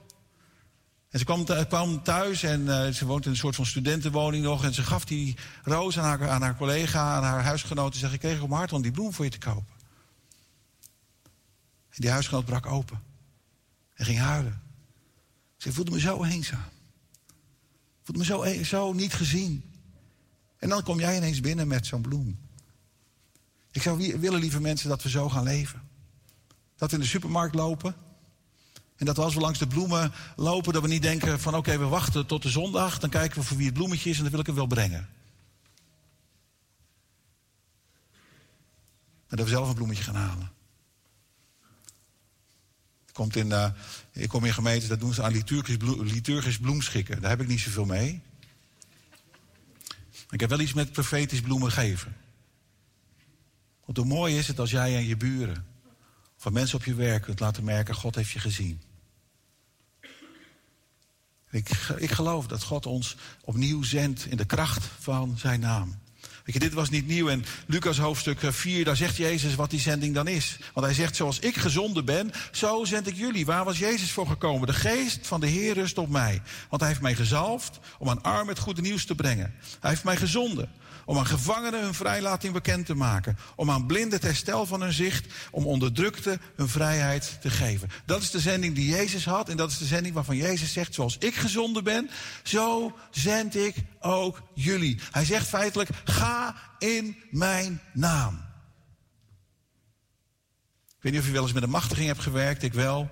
En 1.09 1.19
ze 1.19 1.25
kwam, 1.25 1.45
kwam 1.67 2.03
thuis 2.03 2.43
en 2.43 2.61
uh, 2.61 2.87
ze 2.87 3.05
woont 3.05 3.25
in 3.25 3.31
een 3.31 3.37
soort 3.37 3.55
van 3.55 3.65
studentenwoning 3.65 4.43
nog. 4.43 4.63
En 4.63 4.73
ze 4.73 4.83
gaf 4.83 5.05
die 5.05 5.37
roos 5.63 5.99
aan 5.99 6.05
haar, 6.05 6.29
aan 6.29 6.41
haar 6.41 6.55
collega, 6.55 7.15
aan 7.15 7.23
haar 7.23 7.43
huisgenoot. 7.43 7.93
En 7.93 7.99
zei, 7.99 8.13
ik 8.13 8.19
kreeg 8.19 8.41
op 8.41 8.47
mijn 8.47 8.59
hart 8.59 8.73
om 8.73 8.81
die 8.81 8.91
bloem 8.91 9.13
voor 9.13 9.25
je 9.25 9.31
te 9.31 9.37
kopen. 9.37 9.73
En 11.89 12.01
die 12.01 12.09
huisgenoot 12.09 12.45
brak 12.45 12.65
open. 12.65 13.10
En 14.01 14.07
ging 14.07 14.19
huilen. 14.19 14.61
Ze 15.57 15.73
voelde 15.73 15.91
me 15.91 15.99
zo 15.99 16.23
eenzaam. 16.23 16.69
Voelde 18.03 18.19
me 18.19 18.25
zo, 18.25 18.63
zo 18.63 18.93
niet 18.93 19.13
gezien. 19.13 19.63
En 20.57 20.69
dan 20.69 20.83
kom 20.83 20.99
jij 20.99 21.17
ineens 21.17 21.39
binnen 21.39 21.67
met 21.67 21.85
zo'n 21.85 22.01
bloem. 22.01 22.39
Ik 23.71 23.81
zou 23.81 24.19
willen, 24.19 24.39
lieve 24.39 24.61
mensen, 24.61 24.89
dat 24.89 25.03
we 25.03 25.09
zo 25.09 25.29
gaan 25.29 25.43
leven. 25.43 25.81
Dat 26.75 26.89
we 26.89 26.95
in 26.95 27.01
de 27.01 27.07
supermarkt 27.07 27.55
lopen. 27.55 27.95
En 28.95 29.05
dat 29.05 29.17
als 29.17 29.33
we 29.33 29.39
langs 29.39 29.59
de 29.59 29.67
bloemen 29.67 30.13
lopen, 30.35 30.73
dat 30.73 30.81
we 30.81 30.87
niet 30.87 31.01
denken 31.01 31.39
van 31.39 31.55
oké, 31.55 31.77
we 31.77 31.85
wachten 31.85 32.25
tot 32.25 32.41
de 32.41 32.49
zondag. 32.49 32.99
Dan 32.99 33.09
kijken 33.09 33.39
we 33.39 33.45
voor 33.45 33.57
wie 33.57 33.65
het 33.65 33.75
bloemetje 33.75 34.09
is 34.09 34.15
en 34.15 34.21
dan 34.21 34.31
wil 34.31 34.39
ik 34.39 34.45
hem 34.45 34.55
wel 34.55 34.67
brengen. 34.67 35.09
En 39.27 39.37
dat 39.37 39.45
we 39.45 39.51
zelf 39.51 39.67
een 39.67 39.75
bloemetje 39.75 40.03
gaan 40.03 40.15
halen. 40.15 40.51
Komt 43.13 43.35
in, 43.35 43.47
uh, 43.47 43.69
ik 44.11 44.29
kom 44.29 44.45
in 44.45 44.53
gemeentes, 44.53 44.89
dat 44.89 44.99
doen 44.99 45.13
ze 45.13 45.23
aan 45.23 45.31
liturgisch, 45.31 45.77
bloem, 45.77 46.03
liturgisch 46.03 46.57
bloemschikken. 46.57 47.21
Daar 47.21 47.29
heb 47.29 47.41
ik 47.41 47.47
niet 47.47 47.59
zoveel 47.59 47.85
mee. 47.85 48.21
Ik 50.29 50.39
heb 50.39 50.49
wel 50.49 50.59
iets 50.59 50.73
met 50.73 50.91
profetisch 50.91 51.41
bloemen 51.41 51.71
geven. 51.71 52.15
Want 53.85 53.97
hoe 53.97 54.05
mooi 54.05 54.37
is 54.37 54.47
het 54.47 54.59
als 54.59 54.71
jij 54.71 54.95
en 54.95 55.05
je 55.05 55.17
buren... 55.17 55.65
van 56.37 56.53
mensen 56.53 56.77
op 56.77 56.85
je 56.85 56.93
werk 56.93 57.23
kunt 57.23 57.39
laten 57.39 57.63
merken... 57.63 57.95
God 57.95 58.15
heeft 58.15 58.31
je 58.31 58.39
gezien. 58.39 58.81
Ik, 61.49 61.69
ik 61.97 62.11
geloof 62.11 62.47
dat 62.47 62.63
God 62.63 62.85
ons 62.85 63.15
opnieuw 63.41 63.83
zendt 63.83 64.25
in 64.25 64.37
de 64.37 64.45
kracht 64.45 64.85
van 64.99 65.37
zijn 65.37 65.59
naam. 65.59 66.00
Weet 66.45 66.53
je, 66.53 66.59
dit 66.59 66.73
was 66.73 66.89
niet 66.89 67.07
nieuw. 67.07 67.29
En 67.29 67.45
Lucas 67.67 67.97
hoofdstuk 67.97 68.39
4, 68.41 68.85
daar 68.85 68.95
zegt 68.95 69.17
Jezus 69.17 69.55
wat 69.55 69.69
die 69.69 69.79
zending 69.79 70.15
dan 70.15 70.27
is. 70.27 70.57
Want 70.73 70.85
hij 70.85 70.95
zegt, 70.95 71.15
zoals 71.15 71.39
ik 71.39 71.55
gezonden 71.55 72.05
ben, 72.05 72.31
zo 72.51 72.85
zend 72.85 73.07
ik 73.07 73.15
jullie. 73.15 73.45
Waar 73.45 73.65
was 73.65 73.79
Jezus 73.79 74.11
voor 74.11 74.27
gekomen? 74.27 74.67
De 74.67 74.73
geest 74.73 75.27
van 75.27 75.39
de 75.39 75.47
Heer 75.47 75.73
rust 75.73 75.97
op 75.97 76.09
mij. 76.09 76.41
Want 76.69 76.81
hij 76.81 76.89
heeft 76.89 77.01
mij 77.01 77.15
gezalfd 77.15 77.79
om 77.99 78.09
aan 78.09 78.21
armen 78.21 78.53
het 78.53 78.63
goede 78.63 78.81
nieuws 78.81 79.05
te 79.05 79.15
brengen. 79.15 79.53
Hij 79.79 79.89
heeft 79.89 80.03
mij 80.03 80.17
gezonden 80.17 80.69
om 81.11 81.17
aan 81.17 81.25
gevangenen 81.25 81.81
hun 81.81 81.93
vrijlating 81.93 82.53
bekend 82.53 82.85
te 82.85 82.95
maken. 82.95 83.37
Om 83.55 83.71
aan 83.71 83.85
blinden 83.85 84.13
het 84.13 84.23
herstel 84.23 84.65
van 84.65 84.81
hun 84.81 84.93
zicht. 84.93 85.33
Om 85.51 85.65
onderdrukte 85.65 86.39
hun 86.55 86.67
vrijheid 86.67 87.37
te 87.41 87.49
geven. 87.49 87.89
Dat 88.05 88.21
is 88.21 88.31
de 88.31 88.39
zending 88.39 88.75
die 88.75 88.89
Jezus 88.89 89.25
had. 89.25 89.49
En 89.49 89.57
dat 89.57 89.71
is 89.71 89.77
de 89.77 89.85
zending 89.85 90.13
waarvan 90.13 90.35
Jezus 90.35 90.73
zegt, 90.73 90.93
zoals 90.93 91.17
ik 91.17 91.35
gezonden 91.35 91.83
ben, 91.83 92.09
zo 92.43 92.97
zend 93.09 93.55
ik 93.55 93.75
ook 93.99 94.41
jullie. 94.53 94.99
Hij 95.11 95.25
zegt 95.25 95.47
feitelijk, 95.47 95.89
ga 96.03 96.55
in 96.79 97.15
mijn 97.29 97.81
naam. 97.93 98.33
Ik 100.87 101.01
weet 101.01 101.11
niet 101.11 101.21
of 101.21 101.27
je 101.27 101.33
wel 101.33 101.43
eens 101.43 101.53
met 101.53 101.63
een 101.63 101.69
machtiging 101.69 102.07
hebt 102.07 102.21
gewerkt, 102.21 102.63
ik 102.63 102.73
wel. 102.73 103.09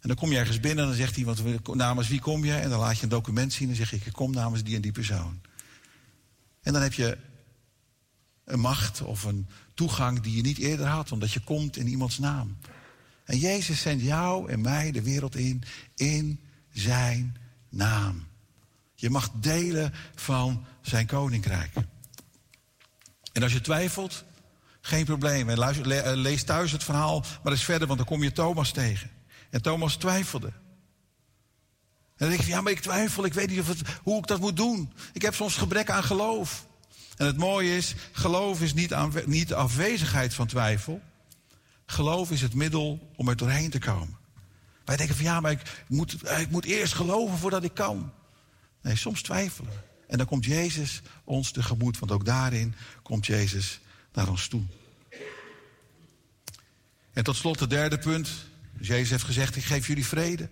En 0.00 0.08
dan 0.08 0.16
kom 0.16 0.30
je 0.30 0.38
ergens 0.38 0.60
binnen 0.60 0.84
en 0.84 0.90
dan 0.90 0.98
zegt 0.98 1.16
iemand, 1.16 1.42
namens 1.74 2.08
wie 2.08 2.20
kom 2.20 2.44
je? 2.44 2.54
En 2.54 2.70
dan 2.70 2.80
laat 2.80 2.96
je 2.96 3.02
een 3.02 3.08
document 3.08 3.52
zien 3.52 3.68
en 3.68 3.76
dan 3.76 3.86
zeg 3.86 3.90
je, 4.00 4.06
ik 4.06 4.12
kom 4.12 4.32
namens 4.32 4.62
die 4.62 4.74
en 4.74 4.82
die 4.82 4.92
persoon. 4.92 5.41
En 6.62 6.72
dan 6.72 6.82
heb 6.82 6.92
je 6.92 7.18
een 8.44 8.60
macht 8.60 9.02
of 9.02 9.24
een 9.24 9.46
toegang 9.74 10.20
die 10.20 10.36
je 10.36 10.42
niet 10.42 10.58
eerder 10.58 10.86
had, 10.86 11.12
omdat 11.12 11.32
je 11.32 11.40
komt 11.40 11.76
in 11.76 11.86
iemands 11.86 12.18
naam. 12.18 12.56
En 13.24 13.38
Jezus 13.38 13.80
zendt 13.80 14.02
jou 14.02 14.50
en 14.50 14.60
mij 14.60 14.90
de 14.92 15.02
wereld 15.02 15.36
in, 15.36 15.62
in 15.94 16.40
zijn 16.72 17.36
naam. 17.68 18.26
Je 18.94 19.10
mag 19.10 19.30
delen 19.30 19.94
van 20.14 20.64
zijn 20.80 21.06
koninkrijk. 21.06 21.72
En 23.32 23.42
als 23.42 23.52
je 23.52 23.60
twijfelt, 23.60 24.24
geen 24.80 25.04
probleem. 25.04 25.48
Eh, 25.48 26.12
lees 26.14 26.42
thuis 26.42 26.72
het 26.72 26.84
verhaal 26.84 27.24
maar 27.42 27.52
eens 27.52 27.64
verder, 27.64 27.86
want 27.86 27.98
dan 27.98 28.08
kom 28.08 28.22
je 28.22 28.32
Thomas 28.32 28.72
tegen. 28.72 29.10
En 29.50 29.62
Thomas 29.62 29.96
twijfelde. 29.96 30.52
Dan 32.22 32.30
denk 32.30 32.42
je, 32.42 32.48
ja, 32.48 32.60
maar 32.60 32.72
ik 32.72 32.80
twijfel, 32.80 33.24
ik 33.24 33.34
weet 33.34 33.50
niet 33.50 33.82
hoe 34.02 34.18
ik 34.18 34.26
dat 34.26 34.40
moet 34.40 34.56
doen. 34.56 34.92
Ik 35.12 35.22
heb 35.22 35.34
soms 35.34 35.56
gebrek 35.56 35.90
aan 35.90 36.04
geloof. 36.04 36.66
En 37.16 37.26
het 37.26 37.36
mooie 37.36 37.76
is, 37.76 37.94
geloof 38.12 38.60
is 38.60 38.74
niet, 38.74 38.94
niet 39.26 39.48
de 39.48 39.54
afwezigheid 39.54 40.34
van 40.34 40.46
twijfel. 40.46 41.02
Geloof 41.86 42.30
is 42.30 42.40
het 42.40 42.54
middel 42.54 43.12
om 43.16 43.28
er 43.28 43.36
doorheen 43.36 43.70
te 43.70 43.78
komen. 43.78 44.16
Wij 44.84 44.96
denken 44.96 45.16
van 45.16 45.24
ja, 45.24 45.40
maar 45.40 45.50
ik 45.50 45.84
moet, 45.88 46.30
ik 46.38 46.50
moet 46.50 46.64
eerst 46.64 46.94
geloven 46.94 47.38
voordat 47.38 47.64
ik 47.64 47.74
kan. 47.74 48.12
Nee, 48.82 48.96
soms 48.96 49.22
twijfelen. 49.22 49.72
En 50.08 50.18
dan 50.18 50.26
komt 50.26 50.44
Jezus 50.44 51.02
ons 51.24 51.50
tegemoet, 51.50 51.98
want 51.98 52.12
ook 52.12 52.24
daarin 52.24 52.74
komt 53.02 53.26
Jezus 53.26 53.80
naar 54.12 54.28
ons 54.28 54.48
toe. 54.48 54.62
En 57.12 57.24
tot 57.24 57.36
slot 57.36 57.60
het 57.60 57.70
derde 57.70 57.98
punt. 57.98 58.28
Jezus 58.80 59.10
heeft 59.10 59.24
gezegd, 59.24 59.56
ik 59.56 59.64
geef 59.64 59.86
jullie 59.86 60.06
vrede. 60.06 60.48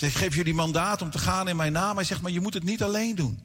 Zegt, 0.00 0.14
ik 0.14 0.20
geef 0.20 0.34
jullie 0.34 0.54
mandaat 0.54 1.02
om 1.02 1.10
te 1.10 1.18
gaan 1.18 1.48
in 1.48 1.56
mijn 1.56 1.72
naam. 1.72 1.96
Hij 1.96 2.04
zegt, 2.04 2.20
maar 2.20 2.30
je 2.30 2.40
moet 2.40 2.54
het 2.54 2.62
niet 2.62 2.82
alleen 2.82 3.14
doen. 3.14 3.40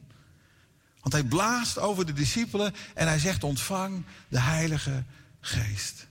Want 1.01 1.13
hij 1.13 1.23
blaast 1.23 1.79
over 1.79 2.05
de 2.05 2.13
discipelen 2.13 2.73
en 2.93 3.07
hij 3.07 3.19
zegt, 3.19 3.43
ontvang 3.43 4.03
de 4.27 4.39
Heilige 4.39 5.03
Geest. 5.39 6.07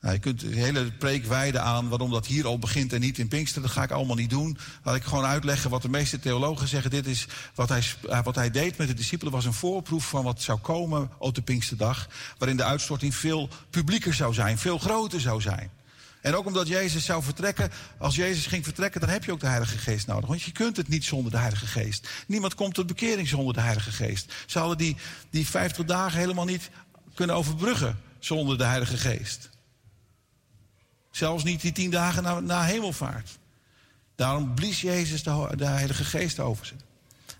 Nou, 0.00 0.14
je 0.14 0.20
kunt 0.20 0.40
de 0.40 0.56
hele 0.56 0.92
preek 0.92 1.24
wijden 1.24 1.62
aan 1.62 1.88
waarom 1.88 2.10
dat 2.10 2.26
hier 2.26 2.46
al 2.46 2.58
begint 2.58 2.92
en 2.92 3.00
niet 3.00 3.18
in 3.18 3.28
Pinkster. 3.28 3.62
Dat 3.62 3.70
ga 3.70 3.82
ik 3.82 3.90
allemaal 3.90 4.16
niet 4.16 4.30
doen. 4.30 4.58
Laat 4.82 4.96
ik 4.96 5.04
gewoon 5.04 5.24
uitleggen 5.24 5.70
wat 5.70 5.82
de 5.82 5.88
meeste 5.88 6.18
theologen 6.18 6.68
zeggen. 6.68 6.90
Dit 6.90 7.06
is 7.06 7.26
wat 7.54 7.68
hij, 7.68 7.82
eh, 8.08 8.22
wat 8.22 8.34
hij 8.34 8.50
deed 8.50 8.76
met 8.76 8.88
de 8.88 8.94
discipelen 8.94 9.32
was 9.32 9.44
een 9.44 9.52
voorproef 9.52 10.08
van 10.08 10.24
wat 10.24 10.42
zou 10.42 10.58
komen 10.58 11.10
op 11.18 11.34
de 11.34 11.42
Pinksterdag. 11.42 12.08
Waarin 12.38 12.56
de 12.56 12.64
uitstorting 12.64 13.14
veel 13.14 13.48
publieker 13.70 14.14
zou 14.14 14.34
zijn, 14.34 14.58
veel 14.58 14.78
groter 14.78 15.20
zou 15.20 15.40
zijn. 15.40 15.70
En 16.24 16.34
ook 16.34 16.46
omdat 16.46 16.68
Jezus 16.68 17.04
zou 17.04 17.22
vertrekken, 17.22 17.70
als 17.98 18.14
Jezus 18.14 18.46
ging 18.46 18.64
vertrekken, 18.64 19.00
dan 19.00 19.08
heb 19.08 19.24
je 19.24 19.32
ook 19.32 19.40
de 19.40 19.46
Heilige 19.46 19.78
Geest 19.78 20.06
nodig. 20.06 20.28
Want 20.28 20.42
je 20.42 20.52
kunt 20.52 20.76
het 20.76 20.88
niet 20.88 21.04
zonder 21.04 21.30
de 21.30 21.38
Heilige 21.38 21.66
Geest. 21.66 22.08
Niemand 22.26 22.54
komt 22.54 22.74
tot 22.74 22.86
bekering 22.86 23.28
zonder 23.28 23.54
de 23.54 23.60
Heilige 23.60 23.92
Geest. 23.92 24.32
Ze 24.46 24.58
hadden 24.58 24.78
die, 24.78 24.96
die 25.30 25.46
50 25.46 25.84
dagen 25.84 26.18
helemaal 26.18 26.44
niet 26.44 26.70
kunnen 27.14 27.36
overbruggen 27.36 28.00
zonder 28.18 28.58
de 28.58 28.64
Heilige 28.64 28.96
Geest. 28.96 29.50
Zelfs 31.10 31.44
niet 31.44 31.60
die 31.60 31.72
tien 31.72 31.90
dagen 31.90 32.22
na, 32.22 32.40
na 32.40 32.62
hemelvaart. 32.62 33.38
Daarom 34.14 34.54
blies 34.54 34.80
Jezus 34.80 35.22
de, 35.22 35.52
de 35.56 35.66
Heilige 35.66 36.04
Geest 36.04 36.40
over 36.40 36.66
ze. 36.66 36.74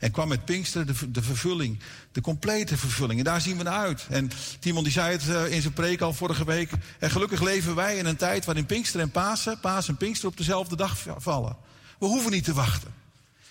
En 0.05 0.11
kwam 0.11 0.29
met 0.29 0.45
Pinkster 0.45 0.87
de, 0.87 1.11
de 1.11 1.23
vervulling, 1.23 1.79
de 2.13 2.21
complete 2.21 2.77
vervulling. 2.77 3.19
En 3.19 3.25
daar 3.25 3.41
zien 3.41 3.57
we 3.57 3.63
naar 3.63 3.79
uit. 3.79 4.07
En 4.11 4.31
Timon 4.59 4.83
die 4.83 4.93
zei 4.93 5.13
het 5.13 5.29
eh, 5.29 5.53
in 5.53 5.61
zijn 5.61 5.73
preek 5.73 6.01
al 6.01 6.13
vorige 6.13 6.45
week. 6.45 6.71
En 6.99 7.11
gelukkig 7.11 7.43
leven 7.43 7.75
wij 7.75 7.97
in 7.97 8.07
een 8.07 8.17
tijd 8.17 8.45
waarin 8.45 8.67
Pinkster 8.67 9.01
en 9.01 9.11
Pasen, 9.11 9.61
Pasen 9.61 9.91
en 9.91 9.97
Pinkster 9.97 10.29
op 10.29 10.37
dezelfde 10.37 10.77
dag 10.77 11.05
vallen. 11.17 11.57
We 11.99 12.07
hoeven 12.07 12.31
niet 12.31 12.45
te 12.45 12.53
wachten. 12.53 12.95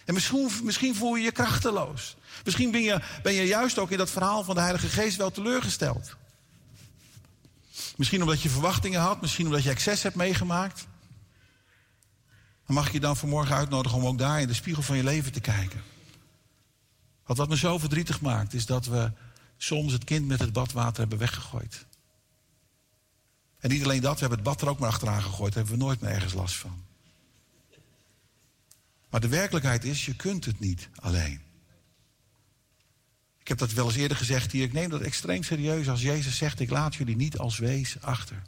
En 0.06 0.14
misschien, 0.14 0.50
misschien 0.64 0.96
voel 0.96 1.16
je 1.16 1.24
je 1.24 1.32
krachteloos. 1.32 2.16
Misschien 2.44 2.72
ben 2.72 2.82
je, 2.82 3.02
ben 3.24 3.34
je 3.34 3.44
juist 3.44 3.80
ook 3.80 3.92
in 3.92 3.98
dat 3.98 4.12
verhaal 4.12 4.44
van 4.44 4.56
de 4.56 4.62
Heilige 4.62 4.88
Geest 4.88 5.18
wel 5.18 5.32
teleurgesteld. 5.32 6.16
Misschien 7.96 8.22
omdat 8.22 8.42
je 8.42 8.50
verwachtingen 8.50 9.02
had, 9.02 9.22
misschien 9.22 9.46
omdat 9.46 9.64
je 9.64 9.70
excess 9.70 10.04
hebt 10.04 10.16
meegemaakt. 10.16 10.88
Dan 12.66 12.76
mag 12.76 12.88
ik 12.88 12.94
je 12.94 13.00
dan 13.00 13.18
vanmorgen 13.18 13.56
uitnodigen 13.56 13.98
om 13.98 14.06
ook 14.06 14.18
daar 14.18 14.42
in 14.42 14.48
de 14.48 14.54
spiegel 14.54 14.84
van 14.84 14.98
je 14.98 15.04
leven 15.04 15.32
te 15.32 15.42
kijken. 15.42 15.93
Want 17.26 17.40
wat 17.40 17.50
me 17.50 17.58
zo 17.58 17.78
verdrietig 17.78 18.22
maakt, 18.22 18.54
is 18.54 18.66
dat 18.66 18.86
we 18.86 19.12
soms 19.58 19.92
het 19.92 20.04
kind 20.04 20.28
met 20.28 20.40
het 20.40 20.54
badwater 20.54 21.00
hebben 21.00 21.18
weggegooid. 21.18 21.86
En 23.60 23.70
niet 23.70 23.84
alleen 23.84 24.02
dat, 24.02 24.14
we 24.14 24.20
hebben 24.20 24.38
het 24.38 24.48
bad 24.48 24.62
er 24.62 24.68
ook 24.68 24.80
maar 24.80 24.90
achteraan 24.90 25.22
gegooid. 25.22 25.54
Daar 25.54 25.64
hebben 25.64 25.80
we 25.80 25.86
nooit 25.86 26.02
meer 26.02 26.12
ergens 26.12 26.34
last 26.34 26.56
van. 26.56 26.84
Maar 29.10 29.22
de 29.22 29.28
werkelijkheid 29.28 29.84
is, 29.84 30.06
je 30.06 30.16
kunt 30.16 30.46
het 30.46 30.60
niet 30.60 30.90
alleen. 30.96 31.42
Ik 33.40 33.48
heb 33.48 33.58
dat 33.58 33.72
wel 33.72 33.86
eens 33.86 33.96
eerder 33.96 34.18
gezegd 34.18 34.52
hier. 34.52 34.64
Ik 34.64 34.74
neem 34.74 34.90
dat 34.90 35.02
extreem 35.02 35.44
serieus 35.44 35.90
als 35.90 36.02
Jezus 36.02 36.38
zegt: 36.38 36.60
Ik 36.60 36.70
laat 36.70 36.96
jullie 36.96 37.16
niet 37.16 37.38
als 37.38 37.58
wees 37.58 38.02
achter. 38.02 38.42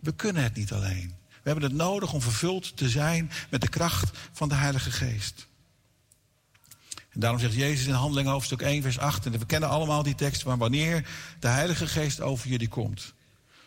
We 0.00 0.14
kunnen 0.14 0.42
het 0.42 0.54
niet 0.54 0.72
alleen. 0.72 1.16
We 1.28 1.50
hebben 1.50 1.64
het 1.64 1.72
nodig 1.72 2.12
om 2.12 2.20
vervuld 2.20 2.76
te 2.76 2.88
zijn 2.88 3.30
met 3.50 3.60
de 3.60 3.68
kracht 3.68 4.18
van 4.32 4.48
de 4.48 4.54
Heilige 4.54 4.90
Geest. 4.90 5.48
En 7.10 7.20
daarom 7.20 7.40
zegt 7.40 7.54
Jezus 7.54 7.86
in 7.86 7.92
Handelingen 7.92 8.32
hoofdstuk 8.32 8.60
1, 8.60 8.82
vers 8.82 8.98
8. 8.98 9.26
En 9.26 9.32
we 9.32 9.46
kennen 9.46 9.68
allemaal 9.68 10.02
die 10.02 10.14
tekst. 10.14 10.44
Maar 10.44 10.56
wanneer 10.56 11.08
de 11.40 11.48
Heilige 11.48 11.86
Geest 11.86 12.20
over 12.20 12.48
jullie 12.48 12.68
komt, 12.68 13.14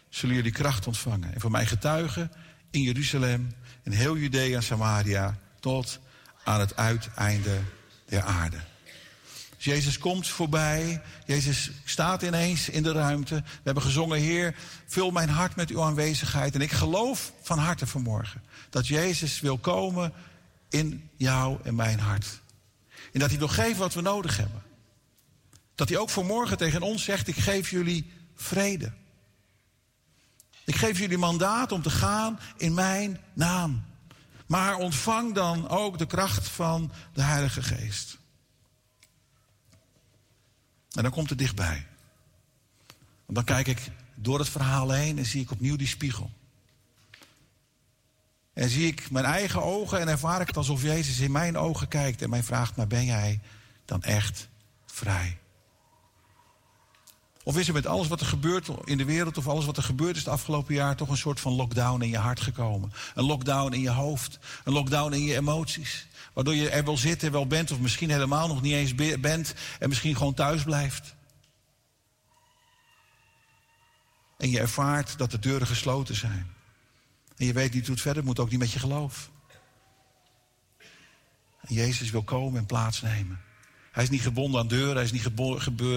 zullen 0.10 0.36
jullie 0.36 0.52
kracht 0.52 0.88
ontvangen. 0.88 1.34
En 1.34 1.42
voor 1.42 1.52
mij 1.52 1.66
getuigen 1.66 2.32
in 2.72 2.82
Jeruzalem, 2.82 3.52
in 3.84 3.92
heel 3.92 4.18
Judea 4.18 4.56
en 4.56 4.64
Samaria, 4.64 5.38
tot 5.60 6.00
aan 6.44 6.60
het 6.60 6.76
uiteinde 6.76 7.60
der 8.06 8.22
aarde. 8.22 8.58
Dus 9.56 9.74
Jezus 9.74 9.98
komt 9.98 10.28
voorbij. 10.28 11.02
Jezus 11.26 11.72
staat 11.84 12.22
ineens 12.22 12.70
in 12.70 12.84
de 12.84 12.92
ruimte. 12.92 13.36
We 13.36 13.62
hebben 13.64 13.84
gezongen, 13.84 14.20
Heer, 14.20 14.56
vul 14.88 15.12
mijn 15.12 15.30
hart 15.30 15.56
met 15.56 15.70
uw 15.70 15.82
aanwezigheid. 15.82 16.56
En 16.56 16.62
ik 16.62 16.72
geloof 16.72 17.32
van 17.42 17.58
harte 17.58 17.88
vanmorgen 17.88 18.44
dat 18.70 18.88
Jezus 18.88 19.40
wil 19.40 19.58
komen 19.58 20.14
in 20.70 21.10
jou 21.18 21.58
en 21.64 21.76
mijn 21.76 22.00
hart. 22.00 22.42
En 23.14 23.20
dat 23.20 23.30
hij 23.30 23.40
nog 23.40 23.56
geeft 23.56 23.78
wat 23.78 23.94
we 23.94 24.02
nodig 24.02 24.38
hebben. 24.38 24.64
Dat 25.76 25.90
hij 25.90 25.98
ook 25.98 26.10
vanmorgen 26.10 26.58
tegen 26.58 26.82
ons 26.82 27.04
zegt, 27.04 27.28
ik 27.28 27.36
geef 27.36 27.70
jullie 27.70 28.12
vrede. 28.36 28.94
Ik 30.66 30.76
geef 30.76 31.00
jullie 31.00 31.18
mandaat 31.18 31.72
om 31.72 31.82
te 31.82 31.90
gaan 31.90 32.40
in 32.58 32.74
mijn 32.74 33.22
naam. 33.34 33.84
Maar 34.48 34.76
ontvang 34.76 35.34
dan 35.34 35.70
ook 35.70 35.98
de 35.98 36.06
kracht 36.06 36.48
van 36.48 36.92
de 37.14 37.22
Heilige 37.22 37.64
Geest. 37.64 38.18
En 40.92 41.04
dan 41.04 41.12
komt 41.12 41.30
het 41.30 41.38
dichtbij. 41.38 41.88
Want 43.26 43.36
dan 43.36 43.44
kijk 43.44 43.68
ik 43.68 43.92
door 44.16 44.40
het 44.40 44.50
verhaal 44.50 44.92
heen 44.92 45.18
en 45.18 45.26
zie 45.26 45.42
ik 45.42 45.52
opnieuw 45.52 45.76
die 45.76 45.88
spiegel. 45.88 46.32
En 48.54 48.70
zie 48.70 48.88
ik 48.88 49.12
mijn 49.12 49.26
eigen 49.26 49.64
ogen 49.64 50.00
en 50.00 50.08
ervaar 50.08 50.42
ik 50.42 50.48
het 50.48 50.58
alsof 50.58 50.82
Jezus 50.82 51.20
in 51.20 51.32
mijn 51.32 51.58
ogen 51.58 51.88
kijkt 51.88 52.22
en 52.22 52.30
mij 52.30 52.44
vraagt: 52.44 52.76
Maar 52.76 52.88
ben 52.88 53.06
jij 53.06 53.40
dan 53.86 54.04
echt 54.04 54.50
vrij? 54.86 55.38
Of 57.44 57.58
is 57.58 57.68
er 57.68 57.74
met 57.74 57.88
alles 57.88 58.08
wat 58.08 58.20
er 58.20 58.26
gebeurt 58.26 58.68
in 58.84 58.98
de 58.98 59.06
wereld 59.06 59.38
of 59.38 59.48
alles 59.48 59.66
wat 59.66 59.78
er 59.78 59.84
gebeurd 59.84 60.16
is 60.16 60.24
het 60.24 60.34
afgelopen 60.34 60.74
jaar 60.74 60.96
toch 60.96 61.10
een 61.10 61.18
soort 61.18 61.40
van 61.40 61.54
lockdown 61.54 62.02
in 62.02 62.10
je 62.10 62.18
hart 62.18 62.42
gekomen? 62.42 62.94
Een 63.16 63.24
lockdown 63.24 63.74
in 63.74 63.82
je 63.82 63.90
hoofd, 63.90 64.40
een 64.64 64.74
lockdown 64.74 65.14
in 65.14 65.24
je 65.24 65.36
emoties. 65.36 66.08
Waardoor 66.34 66.56
je 66.56 66.70
er 66.70 66.84
wel 66.84 66.98
zit 66.98 67.24
en 67.24 67.32
wel 67.32 67.48
bent 67.48 67.72
of 67.72 67.80
misschien 67.80 68.10
helemaal 68.10 68.48
nog 68.48 68.62
niet 68.62 68.74
eens 68.74 68.96
be- 68.96 69.18
bent 69.20 69.54
en 69.80 69.90
misschien 69.90 70.16
gewoon 70.16 70.34
thuis 70.34 70.64
blijft. 70.64 71.16
En 74.38 74.50
je 74.50 74.60
ervaart 74.60 75.18
dat 75.18 75.32
de 75.32 75.40
deuren 75.40 75.68
gesloten 75.68 76.16
zijn. 76.16 76.53
En 77.38 77.46
je 77.46 77.54
weet 77.54 77.74
niet 77.74 77.86
hoe 77.86 77.94
het 77.94 78.04
verder 78.04 78.24
moet, 78.24 78.40
ook 78.40 78.50
niet 78.50 78.60
met 78.60 78.72
je 78.72 78.80
geloof. 78.80 79.30
En 81.62 81.74
Jezus 81.74 82.10
wil 82.10 82.24
komen 82.24 82.60
en 82.60 82.66
plaatsnemen. 82.66 83.42
Hij 83.92 84.04
is 84.04 84.10
niet 84.10 84.22
gebonden 84.22 84.60
aan 84.60 84.68
deuren, 84.68 84.96
hij 84.96 85.04
is 85.04 85.12
niet 85.12 85.22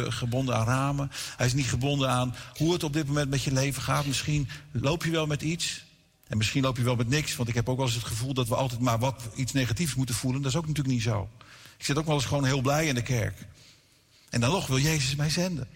gebonden 0.08 0.56
aan 0.56 0.66
ramen. 0.66 1.10
Hij 1.36 1.46
is 1.46 1.54
niet 1.54 1.66
gebonden 1.66 2.10
aan 2.10 2.34
hoe 2.54 2.72
het 2.72 2.82
op 2.82 2.92
dit 2.92 3.06
moment 3.06 3.30
met 3.30 3.42
je 3.42 3.52
leven 3.52 3.82
gaat. 3.82 4.06
Misschien 4.06 4.48
loop 4.72 5.04
je 5.04 5.10
wel 5.10 5.26
met 5.26 5.42
iets. 5.42 5.84
En 6.26 6.36
misschien 6.36 6.62
loop 6.62 6.76
je 6.76 6.82
wel 6.82 6.96
met 6.96 7.08
niks. 7.08 7.36
Want 7.36 7.48
ik 7.48 7.54
heb 7.54 7.68
ook 7.68 7.76
wel 7.76 7.86
eens 7.86 7.94
het 7.94 8.04
gevoel 8.04 8.34
dat 8.34 8.48
we 8.48 8.54
altijd 8.54 8.80
maar 8.80 8.98
wat 8.98 9.22
iets 9.34 9.52
negatiefs 9.52 9.94
moeten 9.94 10.14
voelen. 10.14 10.42
Dat 10.42 10.50
is 10.50 10.56
ook 10.56 10.66
natuurlijk 10.66 10.94
niet 10.94 11.04
zo. 11.04 11.28
Ik 11.78 11.84
zit 11.84 11.98
ook 11.98 12.06
wel 12.06 12.14
eens 12.14 12.24
gewoon 12.24 12.44
heel 12.44 12.60
blij 12.60 12.86
in 12.86 12.94
de 12.94 13.02
kerk. 13.02 13.46
En 14.30 14.40
dan 14.40 14.50
nog 14.50 14.66
wil 14.66 14.78
Jezus 14.78 15.14
mij 15.14 15.30
zenden. 15.30 15.68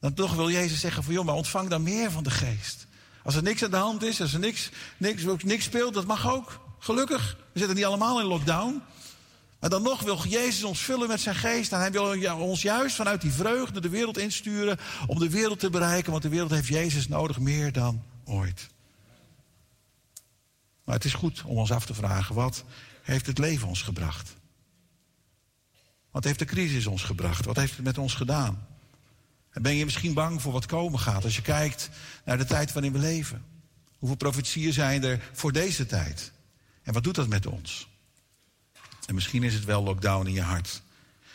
Dan 0.00 0.14
toch 0.14 0.34
wil 0.34 0.50
Jezus 0.50 0.80
zeggen 0.80 1.04
van 1.04 1.12
joh, 1.12 1.24
maar 1.24 1.34
ontvang 1.34 1.68
dan 1.68 1.82
meer 1.82 2.10
van 2.10 2.22
de 2.22 2.30
geest. 2.30 2.86
Als 3.22 3.34
er 3.34 3.42
niks 3.42 3.64
aan 3.64 3.70
de 3.70 3.76
hand 3.76 4.02
is, 4.02 4.20
als 4.20 4.32
er 4.32 4.38
niks, 4.38 4.70
niks, 4.96 5.24
niks 5.42 5.64
speelt, 5.64 5.94
dat 5.94 6.06
mag 6.06 6.30
ook. 6.30 6.60
Gelukkig. 6.78 7.36
We 7.52 7.58
zitten 7.58 7.76
niet 7.76 7.84
allemaal 7.84 8.20
in 8.20 8.26
lockdown. 8.26 8.82
Maar 9.60 9.70
dan 9.70 9.82
nog 9.82 10.02
wil 10.02 10.26
Jezus 10.26 10.64
ons 10.64 10.80
vullen 10.80 11.08
met 11.08 11.20
zijn 11.20 11.34
geest. 11.34 11.72
En 11.72 11.78
hij 11.78 11.90
wil 11.90 12.36
ons 12.36 12.62
juist 12.62 12.96
vanuit 12.96 13.20
die 13.20 13.32
vreugde 13.32 13.80
de 13.80 13.88
wereld 13.88 14.18
insturen. 14.18 14.78
Om 15.06 15.18
de 15.18 15.30
wereld 15.30 15.58
te 15.58 15.70
bereiken. 15.70 16.10
Want 16.10 16.22
de 16.22 16.28
wereld 16.28 16.50
heeft 16.50 16.68
Jezus 16.68 17.08
nodig 17.08 17.38
meer 17.38 17.72
dan 17.72 18.02
ooit. 18.24 18.68
Maar 20.84 20.94
het 20.94 21.04
is 21.04 21.14
goed 21.14 21.42
om 21.44 21.56
ons 21.56 21.72
af 21.72 21.86
te 21.86 21.94
vragen. 21.94 22.34
Wat 22.34 22.64
heeft 23.02 23.26
het 23.26 23.38
leven 23.38 23.68
ons 23.68 23.82
gebracht? 23.82 24.36
Wat 26.10 26.24
heeft 26.24 26.38
de 26.38 26.44
crisis 26.44 26.86
ons 26.86 27.02
gebracht? 27.02 27.44
Wat 27.44 27.56
heeft 27.56 27.76
het 27.76 27.84
met 27.84 27.98
ons 27.98 28.14
gedaan? 28.14 28.66
En 29.50 29.62
ben 29.62 29.74
je 29.74 29.84
misschien 29.84 30.14
bang 30.14 30.42
voor 30.42 30.52
wat 30.52 30.66
komen 30.66 30.98
gaat 30.98 31.24
als 31.24 31.36
je 31.36 31.42
kijkt 31.42 31.90
naar 32.24 32.38
de 32.38 32.44
tijd 32.44 32.72
waarin 32.72 32.92
we 32.92 32.98
leven? 32.98 33.44
Hoeveel 33.98 34.16
profetieën 34.16 34.72
zijn 34.72 35.04
er 35.04 35.30
voor 35.32 35.52
deze 35.52 35.86
tijd? 35.86 36.32
En 36.82 36.92
wat 36.92 37.04
doet 37.04 37.14
dat 37.14 37.28
met 37.28 37.46
ons? 37.46 37.88
En 39.06 39.14
misschien 39.14 39.42
is 39.42 39.54
het 39.54 39.64
wel 39.64 39.82
lockdown 39.82 40.26
in 40.26 40.32
je 40.32 40.42
hart. 40.42 40.82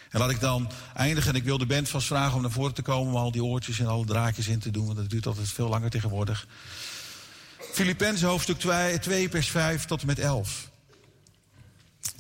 En 0.10 0.20
laat 0.20 0.30
ik 0.30 0.40
dan 0.40 0.72
eindigen. 0.94 1.30
En 1.30 1.36
ik 1.36 1.44
wil 1.44 1.58
de 1.58 1.66
band 1.66 1.90
vast 1.90 2.08
vragen 2.08 2.36
om 2.36 2.42
naar 2.42 2.52
voren 2.52 2.74
te 2.74 2.82
komen. 2.82 3.14
Om 3.14 3.20
al 3.20 3.32
die 3.32 3.44
oortjes 3.44 3.80
en 3.80 3.88
alle 3.88 4.06
draadjes 4.06 4.48
in 4.48 4.60
te 4.60 4.72
doen. 4.72 4.86
Want 4.86 4.98
dat 4.98 5.10
duurt 5.10 5.26
altijd 5.26 5.50
veel 5.50 5.70
langer 5.70 5.90
tegenwoordig. 5.90 6.48
Filippenzen 7.74 8.28
hoofdstuk 8.28 8.60
2, 8.60 9.00
2 9.00 9.30
vers 9.30 9.50
5 9.50 9.86
tot 9.86 10.02
en 10.02 10.08
met 10.08 10.20
11. 10.20 10.70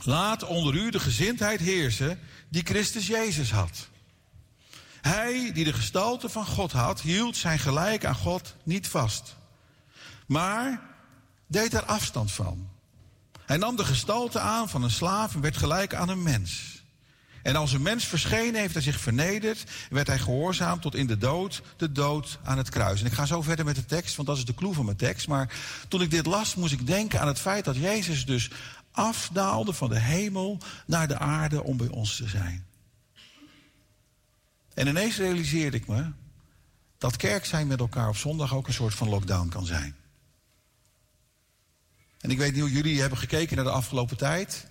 Laat 0.03 0.43
onder 0.43 0.73
u 0.73 0.91
de 0.91 0.99
gezindheid 0.99 1.59
heersen 1.59 2.19
die 2.49 2.63
Christus 2.63 3.07
Jezus 3.07 3.51
had. 3.51 3.89
Hij 5.07 5.51
die 5.53 5.63
de 5.63 5.73
gestalte 5.73 6.29
van 6.29 6.45
God 6.45 6.71
had, 6.71 7.01
hield 7.01 7.37
zijn 7.37 7.59
gelijk 7.59 8.05
aan 8.05 8.15
God 8.15 8.55
niet 8.63 8.87
vast. 8.87 9.35
Maar 10.25 10.81
deed 11.47 11.73
er 11.73 11.83
afstand 11.83 12.31
van. 12.31 12.69
Hij 13.45 13.57
nam 13.57 13.75
de 13.75 13.85
gestalte 13.85 14.39
aan 14.39 14.69
van 14.69 14.83
een 14.83 14.91
slaaf 14.91 15.35
en 15.35 15.41
werd 15.41 15.57
gelijk 15.57 15.93
aan 15.93 16.09
een 16.09 16.23
mens. 16.23 16.83
En 17.43 17.55
als 17.55 17.73
een 17.73 17.81
mens 17.81 18.05
verschenen 18.05 18.61
heeft 18.61 18.73
hij 18.73 18.83
zich 18.83 18.99
vernederd, 18.99 19.63
werd 19.89 20.07
hij 20.07 20.19
gehoorzaam 20.19 20.79
tot 20.79 20.95
in 20.95 21.07
de 21.07 21.17
dood, 21.17 21.61
de 21.77 21.91
dood 21.91 22.39
aan 22.43 22.57
het 22.57 22.69
kruis. 22.69 22.99
En 22.99 23.05
ik 23.05 23.13
ga 23.13 23.25
zo 23.25 23.41
verder 23.41 23.65
met 23.65 23.75
de 23.75 23.85
tekst, 23.85 24.15
want 24.15 24.27
dat 24.27 24.37
is 24.37 24.45
de 24.45 24.55
clue 24.55 24.73
van 24.73 24.85
mijn 24.85 24.97
tekst. 24.97 25.27
Maar 25.27 25.53
toen 25.87 26.01
ik 26.01 26.11
dit 26.11 26.25
las, 26.25 26.55
moest 26.55 26.73
ik 26.73 26.87
denken 26.87 27.21
aan 27.21 27.27
het 27.27 27.39
feit 27.39 27.65
dat 27.65 27.75
Jezus 27.75 28.25
dus 28.25 28.51
afdaalde 28.91 29.73
van 29.73 29.89
de 29.89 29.99
hemel 29.99 30.57
naar 30.85 31.07
de 31.07 31.17
aarde 31.17 31.63
om 31.63 31.77
bij 31.77 31.89
ons 31.89 32.15
te 32.15 32.27
zijn. 32.27 32.65
En 34.75 34.87
ineens 34.87 35.17
realiseerde 35.17 35.77
ik 35.77 35.87
me 35.87 36.11
dat 36.97 37.15
kerk 37.17 37.45
zijn 37.45 37.67
met 37.67 37.79
elkaar 37.79 38.07
op 38.07 38.17
zondag 38.17 38.55
ook 38.55 38.67
een 38.67 38.73
soort 38.73 38.93
van 38.93 39.09
lockdown 39.09 39.49
kan 39.49 39.65
zijn. 39.65 39.95
En 42.19 42.29
ik 42.29 42.37
weet 42.37 42.51
niet 42.51 42.61
hoe 42.61 42.71
jullie 42.71 42.99
hebben 42.99 43.17
gekeken 43.17 43.55
naar 43.55 43.65
de 43.65 43.71
afgelopen 43.71 44.17
tijd. 44.17 44.67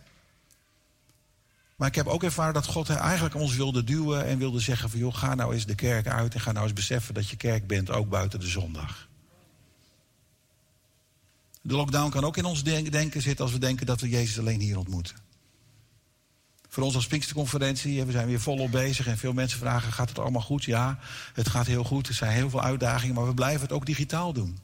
Maar 1.76 1.88
ik 1.88 1.94
heb 1.94 2.06
ook 2.06 2.22
ervaren 2.22 2.54
dat 2.54 2.66
God 2.66 2.88
eigenlijk 2.88 3.34
ons 3.34 3.56
wilde 3.56 3.84
duwen 3.84 4.26
en 4.26 4.38
wilde 4.38 4.60
zeggen 4.60 4.90
van 4.90 4.98
joh, 4.98 5.14
ga 5.14 5.34
nou 5.34 5.54
eens 5.54 5.66
de 5.66 5.74
kerk 5.74 6.06
uit 6.06 6.34
en 6.34 6.40
ga 6.40 6.52
nou 6.52 6.64
eens 6.64 6.74
beseffen 6.74 7.14
dat 7.14 7.28
je 7.28 7.36
kerk 7.36 7.66
bent, 7.66 7.90
ook 7.90 8.08
buiten 8.08 8.40
de 8.40 8.46
zondag. 8.48 9.08
De 11.60 11.74
lockdown 11.74 12.10
kan 12.10 12.24
ook 12.24 12.36
in 12.36 12.44
ons 12.44 12.62
denk- 12.62 12.92
denken 12.92 13.22
zitten 13.22 13.44
als 13.44 13.54
we 13.54 13.60
denken 13.60 13.86
dat 13.86 14.00
we 14.00 14.08
Jezus 14.08 14.38
alleen 14.38 14.60
hier 14.60 14.78
ontmoeten. 14.78 15.16
Voor 16.74 16.82
ons 16.82 16.94
als 16.94 17.06
Pinksterconferentie, 17.06 18.04
we 18.04 18.12
zijn 18.12 18.26
weer 18.26 18.40
volop 18.40 18.70
bezig 18.70 19.06
en 19.06 19.18
veel 19.18 19.32
mensen 19.32 19.58
vragen, 19.58 19.92
gaat 19.92 20.08
het 20.08 20.18
allemaal 20.18 20.42
goed? 20.42 20.64
Ja, 20.64 20.98
het 21.34 21.48
gaat 21.48 21.66
heel 21.66 21.84
goed, 21.84 22.08
er 22.08 22.14
zijn 22.14 22.32
heel 22.32 22.50
veel 22.50 22.62
uitdagingen, 22.62 23.14
maar 23.14 23.26
we 23.26 23.34
blijven 23.34 23.60
het 23.60 23.72
ook 23.72 23.86
digitaal 23.86 24.32
doen. 24.32 24.58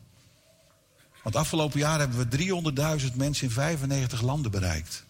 Want 1.22 1.36
afgelopen 1.36 1.78
jaar 1.78 1.98
hebben 1.98 2.28
we 2.28 3.00
300.000 3.00 3.16
mensen 3.16 3.46
in 3.46 3.52
95 3.52 4.20
landen 4.20 4.50
bereikt. 4.50 5.04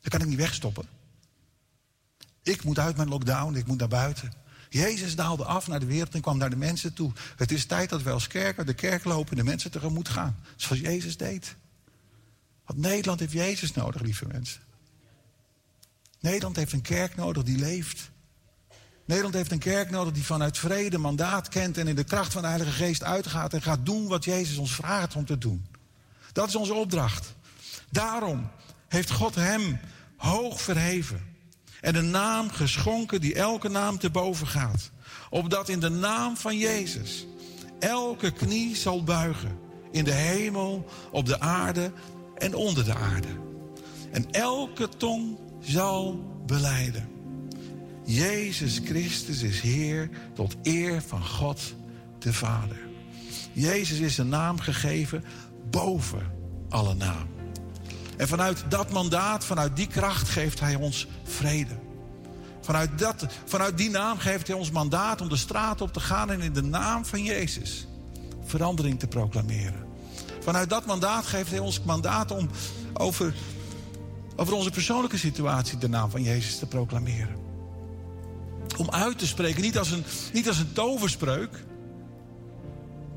Dat 0.00 0.08
kan 0.08 0.20
ik 0.20 0.26
niet 0.26 0.38
wegstoppen. 0.38 0.88
Ik 2.42 2.64
moet 2.64 2.78
uit 2.78 2.96
mijn 2.96 3.08
lockdown, 3.08 3.54
ik 3.54 3.66
moet 3.66 3.78
naar 3.78 3.88
buiten. 3.88 4.32
Jezus 4.68 5.14
daalde 5.14 5.44
af 5.44 5.68
naar 5.68 5.80
de 5.80 5.86
wereld 5.86 6.14
en 6.14 6.20
kwam 6.20 6.38
naar 6.38 6.50
de 6.50 6.56
mensen 6.56 6.92
toe. 6.92 7.12
Het 7.36 7.52
is 7.52 7.66
tijd 7.66 7.90
dat 7.90 8.02
wij 8.02 8.12
als 8.12 8.26
kerk 8.26 8.58
uit 8.58 8.66
de 8.66 8.74
kerk 8.74 9.04
lopen 9.04 9.30
en 9.30 9.36
de 9.36 9.50
mensen 9.50 9.70
tegemoet 9.70 10.08
gaan. 10.08 10.36
Zoals 10.56 10.82
Jezus 10.82 11.16
deed. 11.16 11.58
Want 12.70 12.82
Nederland 12.82 13.20
heeft 13.20 13.32
Jezus 13.32 13.72
nodig, 13.72 14.02
lieve 14.02 14.26
mensen. 14.26 14.60
Nederland 16.20 16.56
heeft 16.56 16.72
een 16.72 16.82
kerk 16.82 17.16
nodig 17.16 17.42
die 17.42 17.58
leeft. 17.58 18.10
Nederland 19.04 19.34
heeft 19.34 19.50
een 19.50 19.58
kerk 19.58 19.90
nodig 19.90 20.12
die 20.12 20.24
vanuit 20.24 20.58
vrede 20.58 20.98
mandaat 20.98 21.48
kent 21.48 21.78
en 21.78 21.88
in 21.88 21.94
de 21.94 22.04
kracht 22.04 22.32
van 22.32 22.42
de 22.42 22.48
Heilige 22.48 22.70
Geest 22.70 23.02
uitgaat 23.02 23.54
en 23.54 23.62
gaat 23.62 23.86
doen 23.86 24.08
wat 24.08 24.24
Jezus 24.24 24.56
ons 24.56 24.74
vraagt 24.74 25.14
om 25.14 25.24
te 25.24 25.38
doen. 25.38 25.66
Dat 26.32 26.48
is 26.48 26.54
onze 26.54 26.74
opdracht. 26.74 27.34
Daarom 27.88 28.50
heeft 28.88 29.10
God 29.10 29.34
hem 29.34 29.80
hoog 30.16 30.60
verheven 30.60 31.36
en 31.80 31.94
een 31.94 32.10
naam 32.10 32.50
geschonken 32.50 33.20
die 33.20 33.34
elke 33.34 33.68
naam 33.68 33.98
te 33.98 34.10
boven 34.10 34.46
gaat. 34.46 34.90
Opdat 35.30 35.68
in 35.68 35.80
de 35.80 35.90
naam 35.90 36.36
van 36.36 36.58
Jezus 36.58 37.26
elke 37.78 38.30
knie 38.32 38.76
zal 38.76 39.04
buigen 39.04 39.58
in 39.90 40.04
de 40.04 40.12
hemel, 40.12 40.90
op 41.10 41.26
de 41.26 41.40
aarde 41.40 41.92
en 42.40 42.54
onder 42.54 42.84
de 42.84 42.94
aarde. 42.94 43.28
En 44.12 44.30
elke 44.30 44.88
tong 44.88 45.38
zal 45.60 46.24
beleiden. 46.46 47.08
Jezus 48.04 48.80
Christus 48.84 49.42
is 49.42 49.60
Heer 49.60 50.10
tot 50.34 50.56
eer 50.62 51.02
van 51.02 51.24
God 51.24 51.74
de 52.18 52.32
Vader. 52.32 52.78
Jezus 53.52 53.98
is 53.98 54.18
een 54.18 54.28
naam 54.28 54.58
gegeven 54.58 55.24
boven 55.70 56.32
alle 56.68 56.94
naam. 56.94 57.28
En 58.16 58.28
vanuit 58.28 58.64
dat 58.68 58.90
mandaat, 58.90 59.44
vanuit 59.44 59.76
die 59.76 59.86
kracht 59.86 60.28
geeft 60.28 60.60
Hij 60.60 60.74
ons 60.74 61.06
vrede. 61.24 61.74
Vanuit, 62.60 62.98
dat, 62.98 63.26
vanuit 63.44 63.78
die 63.78 63.90
naam 63.90 64.18
geeft 64.18 64.46
Hij 64.46 64.56
ons 64.56 64.70
mandaat 64.70 65.20
om 65.20 65.28
de 65.28 65.36
straat 65.36 65.80
op 65.80 65.92
te 65.92 66.00
gaan 66.00 66.30
en 66.30 66.40
in 66.40 66.52
de 66.52 66.62
naam 66.62 67.04
van 67.04 67.22
Jezus 67.22 67.86
verandering 68.44 68.98
te 68.98 69.06
proclameren. 69.06 69.89
Vanuit 70.50 70.70
dat 70.70 70.86
mandaat 70.86 71.26
geeft 71.26 71.50
Hij 71.50 71.58
ons 71.58 71.82
mandaat 71.82 72.30
om 72.30 72.50
over, 72.92 73.34
over 74.36 74.54
onze 74.54 74.70
persoonlijke 74.70 75.18
situatie 75.18 75.78
de 75.78 75.88
naam 75.88 76.10
van 76.10 76.22
Jezus 76.22 76.58
te 76.58 76.66
proclameren. 76.66 77.36
Om 78.76 78.90
uit 78.90 79.18
te 79.18 79.26
spreken, 79.26 79.62
niet 79.62 79.78
als 79.78 79.90
een, 79.90 80.04
niet 80.32 80.48
als 80.48 80.58
een 80.58 80.72
toverspreuk, 80.72 81.64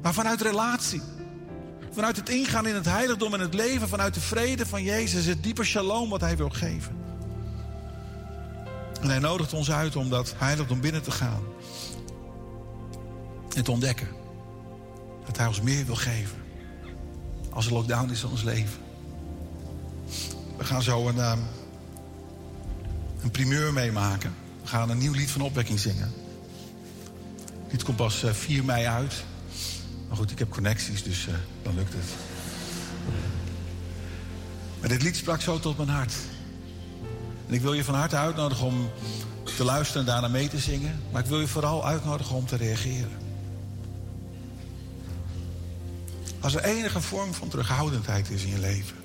maar 0.02 0.14
vanuit 0.14 0.42
relatie. 0.42 1.02
Vanuit 1.92 2.16
het 2.16 2.30
ingaan 2.30 2.68
in 2.68 2.76
het 2.76 2.86
heiligdom 2.86 3.34
en 3.34 3.40
het 3.40 3.53
leven, 3.53 3.88
vanuit 3.88 4.14
de 4.14 4.22
vrede 4.22 4.66
van 4.66 4.84
Jezus, 4.84 5.26
het 5.26 5.44
diepe 5.44 5.64
shalom 5.64 6.10
wat 6.10 6.22
Hij 6.22 6.38
wil 6.38 6.50
geven. 6.50 6.95
En 9.02 9.10
Hij 9.10 9.20
nodigt 9.20 9.53
ons 9.53 9.72
uit 9.72 9.95
om 9.95 10.10
dat 10.10 10.34
heiligdom 10.38 10.82
binnen 10.82 11.03
te 11.03 11.12
gaan. 11.12 11.44
En 13.56 13.64
te 13.64 13.72
ontdekken 13.72 14.08
dat 15.26 15.38
Hij 15.38 15.48
ons 15.48 15.62
meer 15.62 15.86
wil 15.86 15.95
geven. 15.95 16.43
Als 17.54 17.66
er 17.66 17.74
lockdown 17.74 18.12
is 18.12 18.24
in 18.24 18.30
ons 18.30 18.44
leven. 18.44 18.80
We 20.58 20.64
gaan 20.64 20.82
zo 20.82 21.08
een, 21.08 21.20
ehm, 21.20 21.40
een 23.22 23.32
primeur 23.32 23.74
meemaken. 23.74 24.34
We 24.62 24.68
gaan 24.68 24.90
een 24.90 24.98
nieuw 24.98 25.14
lied 25.14 25.32
van 25.32 25.42
opwekking 25.42 25.80
zingen. 25.80 26.14
Het 27.64 27.72
lied 27.72 27.84
komt 27.84 27.98
pas 27.98 28.24
eh, 28.24 28.32
4 28.32 28.64
mei 28.64 28.86
uit. 28.86 29.24
Maar 30.08 30.18
goed, 30.18 30.32
ik 30.32 30.40
heb 30.40 30.50
connecties, 30.50 31.04
dus 31.04 31.28
eh, 31.28 31.34
dan 31.62 31.76
lukt 31.76 31.94
het. 31.94 32.06
Maar 34.80 34.90
dit 34.90 35.02
lied 35.02 35.16
sprak 35.16 35.42
zo 35.42 35.60
tot 35.60 35.78
mijn 35.78 35.90
hart. 35.90 36.14
En 37.48 37.54
ik 37.54 37.62
wil 37.62 37.74
je 37.74 37.84
van 37.84 37.96
harte 37.96 38.16
uitnodigen 38.16 38.66
om 38.66 38.90
te 39.44 39.64
luisteren 39.64 40.02
en 40.02 40.08
daarna 40.08 40.28
mee 40.28 40.48
te 40.48 40.60
zingen. 40.60 41.02
Maar 41.12 41.22
ik 41.22 41.30
wil 41.30 41.40
je 41.40 41.48
vooral 41.48 41.86
uitnodigen 41.86 42.36
om 42.36 42.46
te 42.46 42.56
reageren. 42.56 43.23
Als 46.44 46.56
er 46.56 46.64
enige 46.64 47.02
vorm 47.02 47.34
van 47.34 47.48
terughoudendheid 47.48 48.30
is 48.30 48.44
in 48.44 48.50
je 48.50 48.60
leven. 48.60 48.98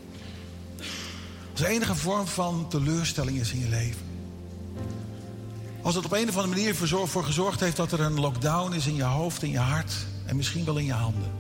Als 1.51 1.61
er 1.61 1.67
enige 1.67 1.95
vorm 1.95 2.27
van 2.27 2.69
teleurstelling 2.69 3.41
is 3.41 3.53
in 3.53 3.59
je 3.59 3.69
leven. 3.69 4.07
Als 5.83 5.95
het 5.95 6.05
op 6.05 6.13
een 6.13 6.29
of 6.29 6.37
andere 6.37 6.55
manier 6.55 6.75
voor 7.07 7.25
gezorgd 7.25 7.61
heeft 7.61 7.77
dat 7.77 7.93
er 7.93 8.01
een 8.01 8.21
lockdown 8.21 8.73
is 8.73 8.87
in 8.87 8.95
je 8.95 9.03
hoofd, 9.03 9.43
in 9.43 9.51
je 9.51 9.59
hart 9.59 9.93
en 10.25 10.37
misschien 10.37 10.65
wel 10.65 10.77
in 10.77 10.85
je 10.85 10.93
handen. 10.93 11.31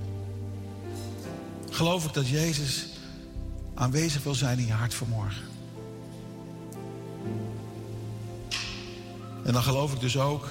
Geloof 1.70 2.04
ik 2.04 2.12
dat 2.12 2.28
Jezus 2.28 2.86
aanwezig 3.74 4.22
wil 4.22 4.34
zijn 4.34 4.58
in 4.58 4.66
je 4.66 4.72
hart 4.72 4.94
vanmorgen. 4.94 5.44
En 9.44 9.52
dan 9.52 9.62
geloof 9.62 9.92
ik 9.92 10.00
dus 10.00 10.18
ook, 10.18 10.48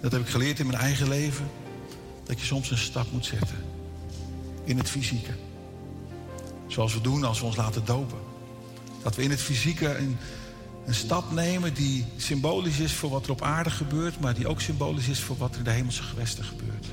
dat 0.00 0.12
heb 0.12 0.20
ik 0.20 0.28
geleerd 0.28 0.58
in 0.58 0.66
mijn 0.66 0.78
eigen 0.78 1.08
leven, 1.08 1.50
dat 2.24 2.40
je 2.40 2.46
soms 2.46 2.70
een 2.70 2.78
stap 2.78 3.12
moet 3.12 3.26
zetten 3.26 3.69
in 4.70 4.78
het 4.78 4.90
fysieke. 4.90 5.32
Zoals 6.66 6.94
we 6.94 7.00
doen 7.00 7.24
als 7.24 7.40
we 7.40 7.46
ons 7.46 7.56
laten 7.56 7.84
dopen. 7.84 8.18
Dat 9.02 9.16
we 9.16 9.22
in 9.22 9.30
het 9.30 9.40
fysieke 9.40 9.96
een, 9.96 10.16
een 10.86 10.94
stap 10.94 11.32
nemen 11.32 11.74
die 11.74 12.04
symbolisch 12.16 12.78
is 12.78 12.92
voor 12.92 13.10
wat 13.10 13.24
er 13.24 13.30
op 13.30 13.42
aarde 13.42 13.70
gebeurt, 13.70 14.20
maar 14.20 14.34
die 14.34 14.48
ook 14.48 14.60
symbolisch 14.60 15.08
is 15.08 15.20
voor 15.20 15.36
wat 15.36 15.52
er 15.52 15.58
in 15.58 15.64
de 15.64 15.70
hemelse 15.70 16.02
gewesten 16.02 16.44
gebeurt. 16.44 16.86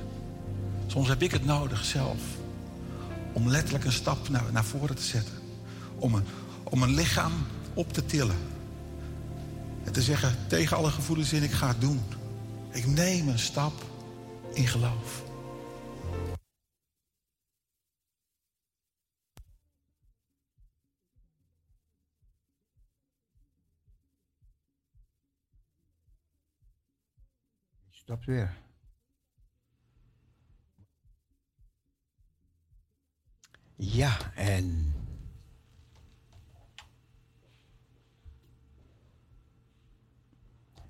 Soms 0.87 1.07
heb 1.07 1.21
ik 1.21 1.31
het 1.31 1.45
nodig 1.45 1.85
zelf 1.85 2.19
om 3.33 3.49
letterlijk 3.49 3.85
een 3.85 3.91
stap 3.91 4.29
naar, 4.29 4.43
naar 4.51 4.65
voren 4.65 4.95
te 4.95 5.01
zetten. 5.01 5.33
Om 5.95 6.13
een, 6.13 6.25
om 6.63 6.83
een 6.83 6.93
lichaam 6.93 7.33
op 7.73 7.93
te 7.93 8.05
tillen. 8.05 8.37
En 9.83 9.91
te 9.91 10.01
zeggen 10.01 10.35
tegen 10.47 10.77
alle 10.77 10.91
gevoelens 10.91 11.33
in, 11.33 11.43
ik 11.43 11.51
ga 11.51 11.67
het 11.67 11.81
doen. 11.81 12.01
Ik 12.71 12.87
neem 12.87 13.27
een 13.27 13.39
stap 13.39 13.85
in 14.53 14.67
geloof. 14.67 15.25
Stop 28.07 28.25
weer. 28.25 28.57
Ja, 33.75 34.33
en. 34.35 34.93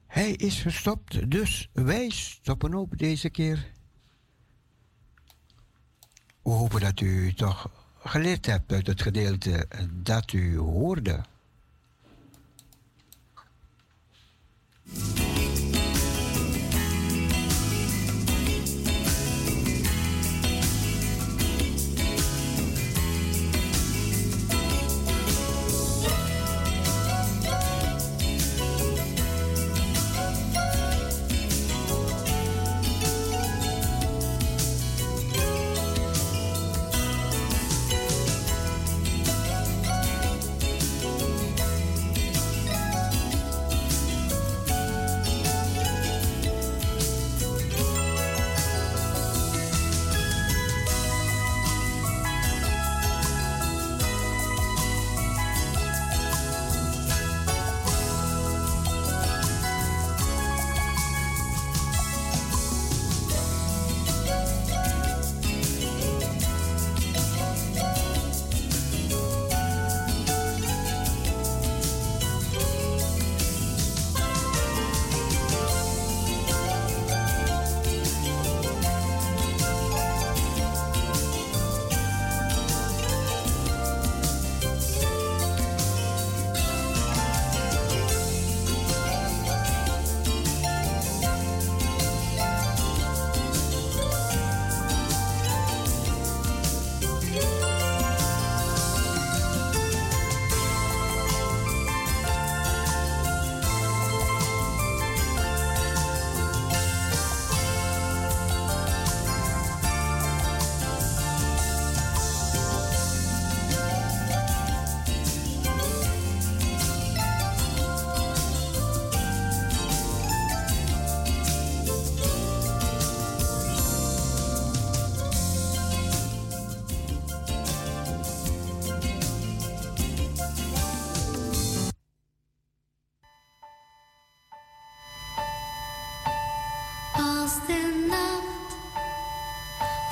Hij 0.07 0.31
is 0.31 0.61
gestopt, 0.61 1.31
dus 1.31 1.69
wij 1.73 2.09
stoppen 2.09 2.73
ook 2.73 2.97
deze 2.97 3.29
keer. 3.29 3.71
We 6.41 6.49
hopen 6.49 6.81
dat 6.81 6.99
u 6.99 7.33
toch 7.33 7.71
geleerd 7.97 8.45
hebt 8.45 8.71
uit 8.71 8.87
het 8.87 9.01
gedeelte 9.01 9.67
dat 10.03 10.31
u 10.31 10.57
hoorde. 10.57 11.23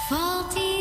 Valt 0.09 0.74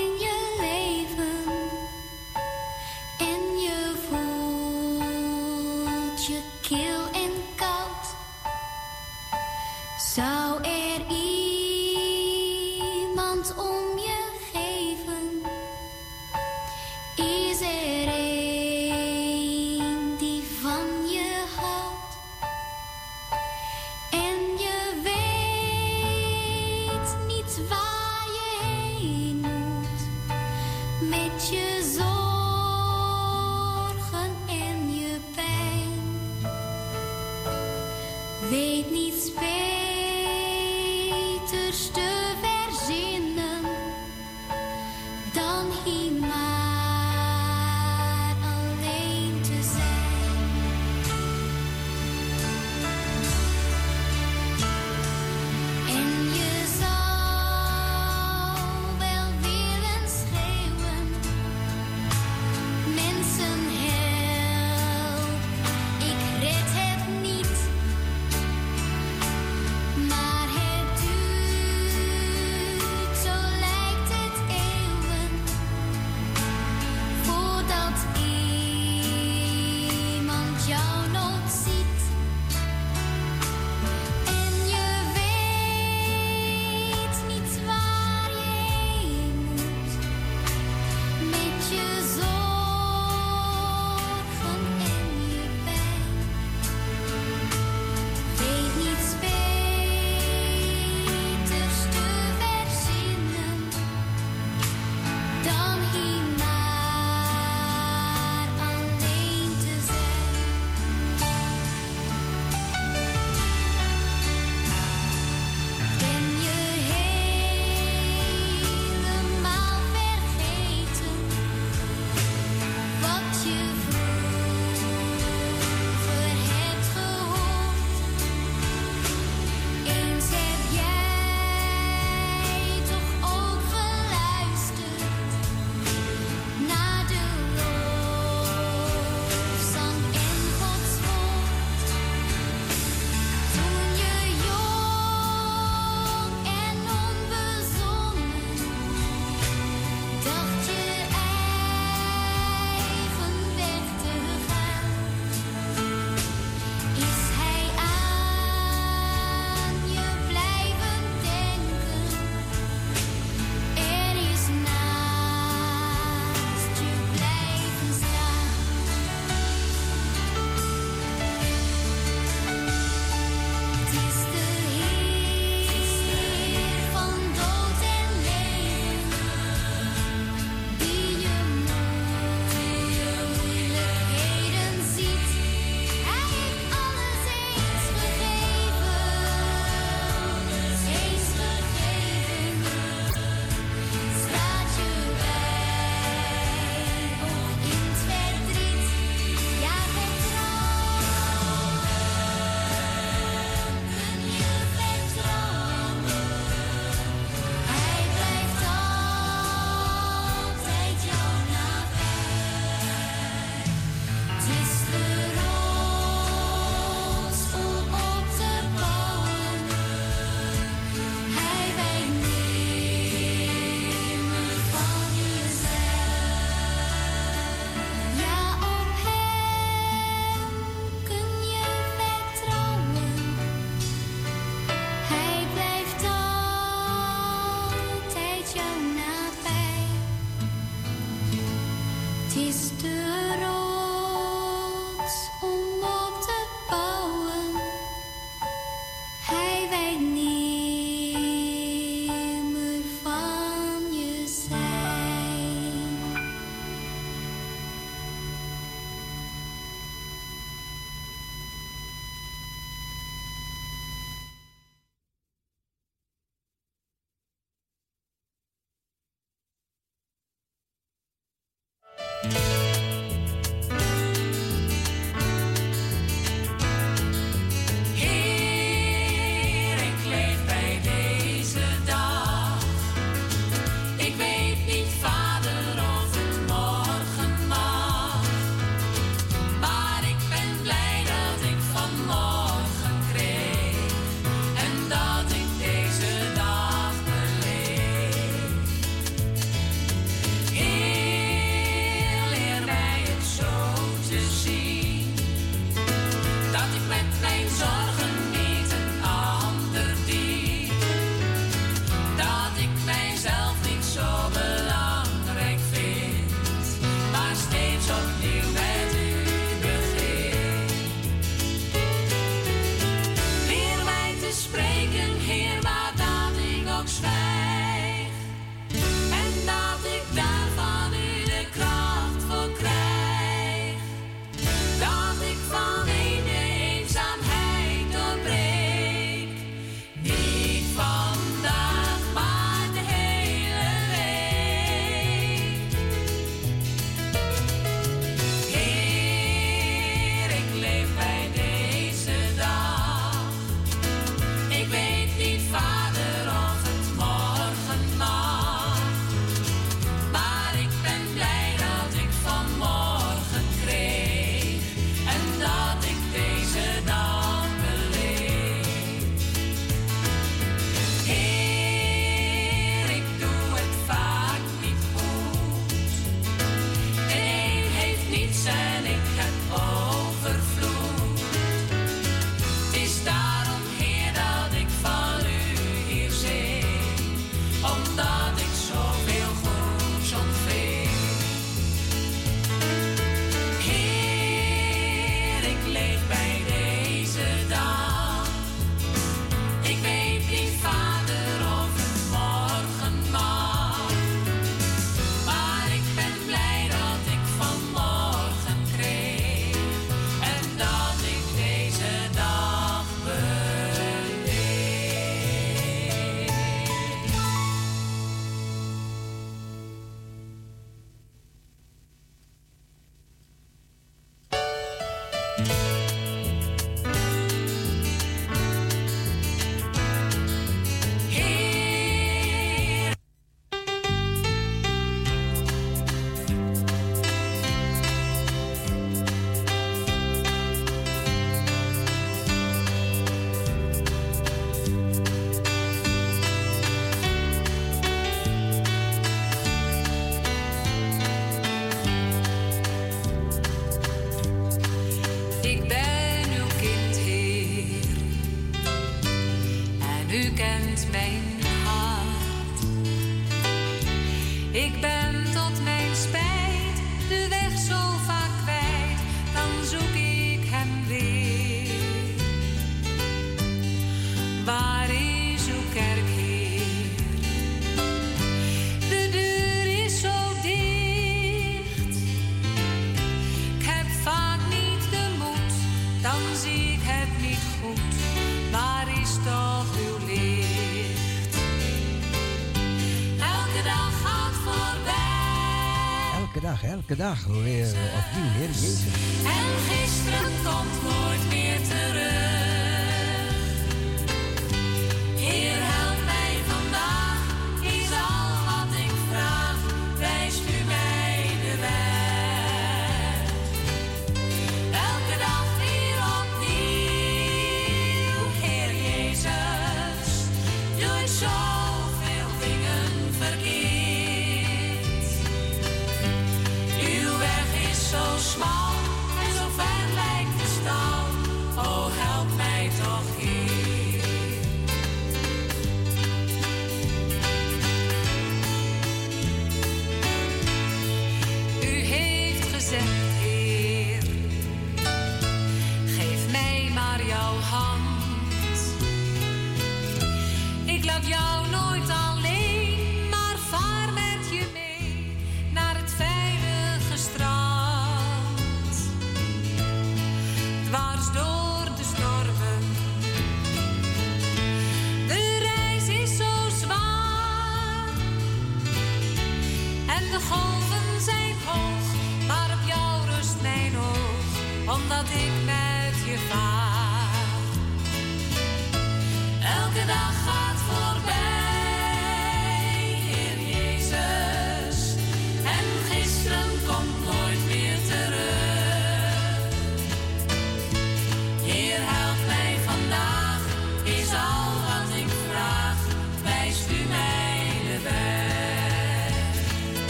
Elke 496.87 497.03
dag, 497.03 497.25
weer 497.27 497.67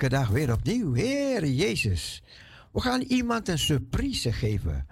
Elke 0.00 0.14
dag 0.14 0.28
weer 0.28 0.52
opnieuw. 0.52 0.92
Heer 0.92 1.46
Jezus. 1.46 2.22
We 2.72 2.80
gaan 2.80 3.00
iemand 3.00 3.48
een 3.48 3.58
surprise 3.58 4.32
geven. 4.32 4.86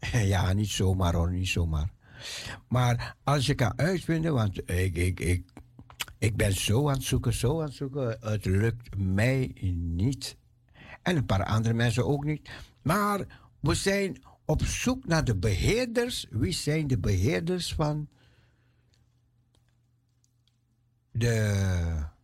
Ja, 0.32 0.52
niet 0.52 0.68
zomaar 0.68 1.14
hoor, 1.14 1.30
niet 1.30 1.48
zomaar. 1.48 1.92
Maar 2.68 3.16
als 3.24 3.46
je 3.46 3.54
kan 3.54 3.78
uitvinden, 3.78 4.34
want 4.34 4.70
ik, 4.70 4.96
ik, 4.96 5.20
ik, 5.20 5.44
ik 6.18 6.36
ben 6.36 6.52
zo 6.52 6.88
aan 6.88 6.94
het 6.94 7.02
zoeken, 7.02 7.32
zo 7.32 7.58
aan 7.58 7.64
het 7.64 7.74
zoeken. 7.74 8.16
Het 8.20 8.44
lukt 8.44 8.96
mij 8.96 9.52
niet. 9.74 10.36
En 11.02 11.16
een 11.16 11.26
paar 11.26 11.44
andere 11.44 11.74
mensen 11.74 12.06
ook 12.06 12.24
niet. 12.24 12.50
Maar 12.82 13.26
we 13.60 13.74
zijn 13.74 14.22
op 14.44 14.62
zoek 14.62 15.06
naar 15.06 15.24
de 15.24 15.36
beheerders. 15.36 16.26
Wie 16.30 16.52
zijn 16.52 16.86
de 16.86 16.98
beheerders 16.98 17.74
van 17.74 18.08
de 21.10 22.16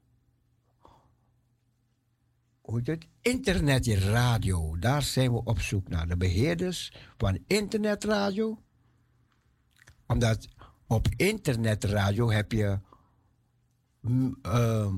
hoe 2.64 2.80
het? 2.84 3.06
internetradio. 3.20 4.78
Daar 4.78 5.02
zijn 5.02 5.32
we 5.32 5.44
op 5.44 5.60
zoek 5.60 5.88
naar. 5.88 6.08
De 6.08 6.16
beheerders 6.16 6.92
van 7.16 7.38
internetradio. 7.46 8.62
Omdat 10.06 10.48
op 10.86 11.08
internetradio 11.16 12.30
heb 12.30 12.52
je 12.52 12.78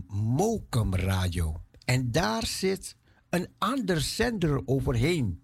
Mokum 0.09 0.95
Radio. 0.95 1.63
En 1.85 2.11
daar 2.11 2.47
zit 2.47 2.97
een 3.29 3.49
ander 3.59 4.01
zender 4.01 4.63
overheen. 4.65 5.43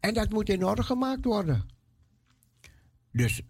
En 0.00 0.14
dat 0.14 0.30
moet 0.30 0.48
in 0.48 0.64
orde 0.64 0.82
gemaakt 0.82 1.24
worden. 1.24 1.68
Dus 3.12 3.42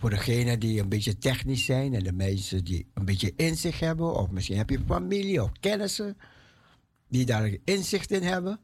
voor 0.00 0.10
degenen 0.10 0.60
die 0.60 0.80
een 0.80 0.88
beetje 0.88 1.18
technisch 1.18 1.64
zijn 1.64 1.94
en 1.94 2.02
de 2.02 2.12
mensen 2.12 2.64
die 2.64 2.86
een 2.94 3.04
beetje 3.04 3.32
inzicht 3.36 3.80
hebben, 3.80 4.14
of 4.14 4.30
misschien 4.30 4.56
heb 4.56 4.70
je 4.70 4.80
familie 4.86 5.42
of 5.42 5.52
kennissen 5.60 6.16
die 7.08 7.26
daar 7.26 7.56
inzicht 7.64 8.10
in 8.10 8.22
hebben. 8.22 8.60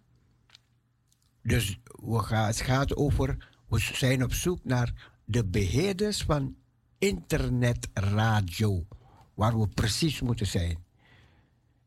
Dus 1.43 1.79
we 1.87 2.19
gaan, 2.19 2.47
het 2.47 2.61
gaat 2.61 2.97
over, 2.97 3.49
we 3.69 3.79
zijn 3.79 4.25
op 4.25 4.33
zoek 4.33 4.65
naar 4.65 5.13
de 5.25 5.45
beheerders 5.45 6.23
van 6.23 6.57
internetradio, 6.99 8.87
waar 9.35 9.61
we 9.61 9.69
precies 9.69 10.21
moeten 10.21 10.47
zijn. 10.47 10.85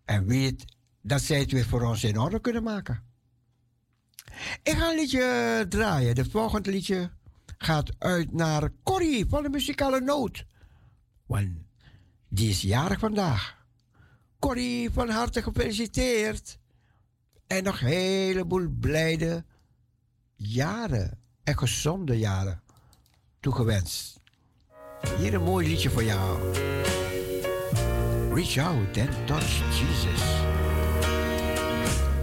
En 0.06 0.26
weet 0.26 0.66
dat 1.02 1.22
zij 1.22 1.40
het 1.40 1.52
weer 1.52 1.66
voor 1.66 1.82
ons 1.82 2.04
in 2.04 2.20
orde 2.20 2.42
kunnen 2.42 2.64
maken. 2.64 3.04
Ik 4.64 4.74
ga 4.78 4.90
een 4.90 4.96
liedje 4.96 5.66
draaien. 5.70 6.18
Het 6.18 6.32
volgende 6.32 6.72
liedje 6.72 7.12
gaat 7.64 7.92
uit 7.98 8.34
naar 8.34 8.70
Corrie 8.84 9.26
van 9.26 9.44
de 9.44 9.50
muzikale 9.50 10.00
noot. 10.00 10.46
Want 11.26 11.50
die 12.30 12.50
is 12.50 12.62
jarig 12.62 13.00
vandaag. 13.00 13.58
Corrie, 14.40 14.92
van 14.92 15.10
harte 15.10 15.42
gefeliciteerd. 15.42 16.60
En 17.48 17.64
nog 17.64 17.82
een 17.82 17.88
heleboel 17.88 18.68
blijde 18.80 19.46
jaren 20.36 21.20
en 21.44 21.58
gezonde 21.58 22.18
jaren 22.18 22.62
toegewenst. 23.40 24.20
Hier 25.18 25.34
een 25.34 25.44
mooi 25.44 25.68
liedje 25.68 25.90
voor 25.90 26.04
jou. 26.04 26.54
Reach 28.34 28.58
out 28.58 28.98
and 28.98 29.28
touch 29.28 29.80
Jesus. 29.80 30.24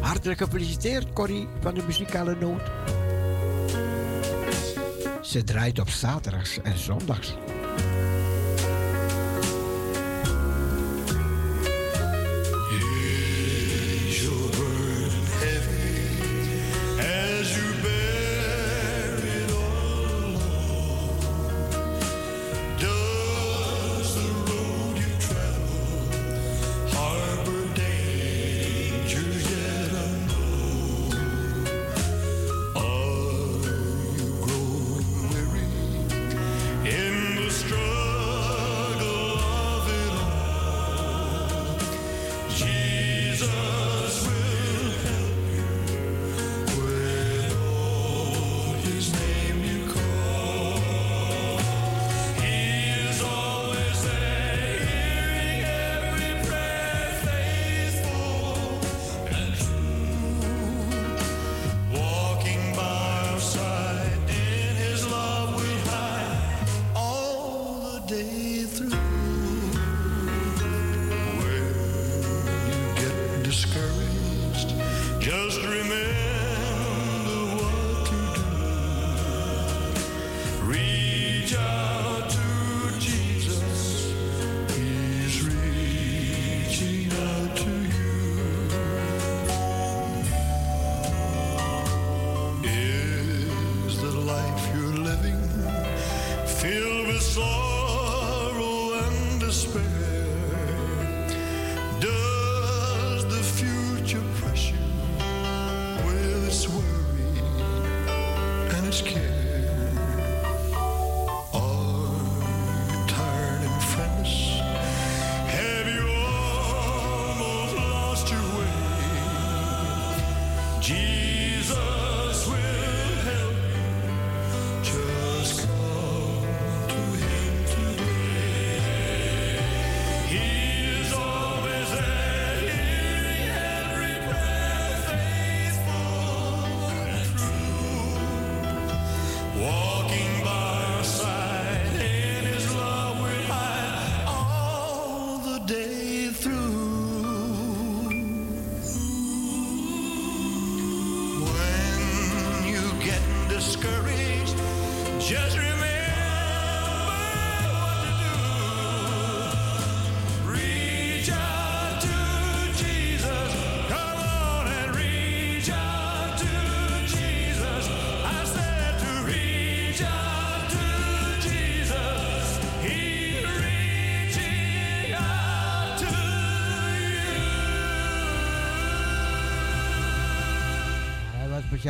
Hartelijk 0.00 0.38
gefeliciteerd, 0.38 1.12
Corrie 1.12 1.48
van 1.60 1.74
de 1.74 1.82
muzikale 1.82 2.34
noot. 2.34 2.70
Ze 5.26 5.44
draait 5.44 5.78
op 5.78 5.88
zaterdags 5.88 6.60
en 6.62 6.78
zondags. 6.78 7.34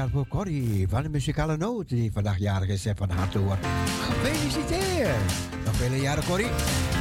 Speciaal 0.07 0.25
voor 0.25 0.27
Corrie 0.29 0.89
van 0.89 1.03
de 1.03 1.09
muzikale 1.09 1.57
noot, 1.57 1.89
die 1.89 2.13
vandaag 2.13 2.39
jarig 2.39 2.69
is 2.69 2.87
en 2.87 2.97
van 2.97 3.11
harte 3.11 3.39
wordt 3.39 3.67
gefeliciteerd. 4.01 5.17
Nog 5.65 5.75
vele 5.75 6.01
jaren, 6.01 6.25
Corrie. 6.25 6.96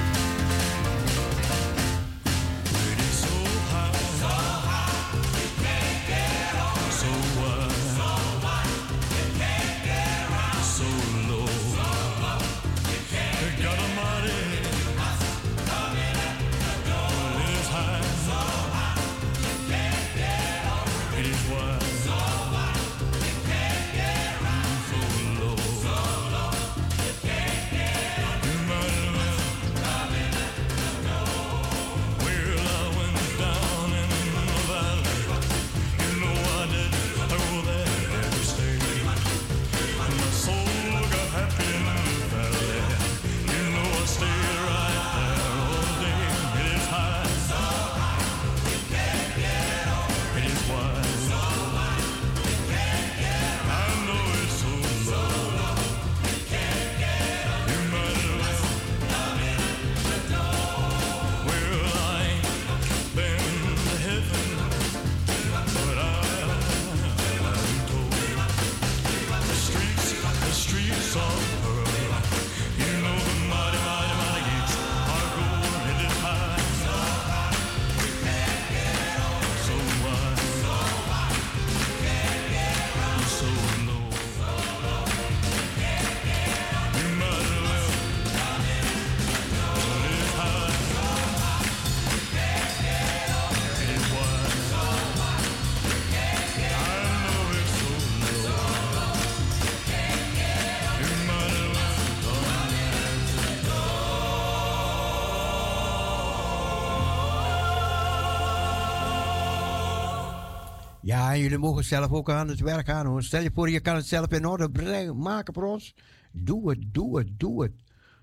En 111.36 111.42
jullie 111.42 111.58
mogen 111.58 111.84
zelf 111.84 112.12
ook 112.12 112.30
aan 112.30 112.48
het 112.48 112.60
werk 112.60 112.86
gaan 112.86 113.06
hoor. 113.06 113.24
Stel 113.24 113.42
je 113.42 113.52
voor, 113.54 113.70
je 113.70 113.80
kan 113.80 113.96
het 113.96 114.06
zelf 114.06 114.32
in 114.32 114.46
orde 114.46 114.72
brengen, 114.72 115.18
maken 115.18 115.54
voor 115.54 115.64
ons. 115.64 115.96
Doe 116.32 116.70
het, 116.70 116.94
doe 116.94 117.18
het, 117.18 117.40
doe 117.40 117.64
het. 117.64 117.72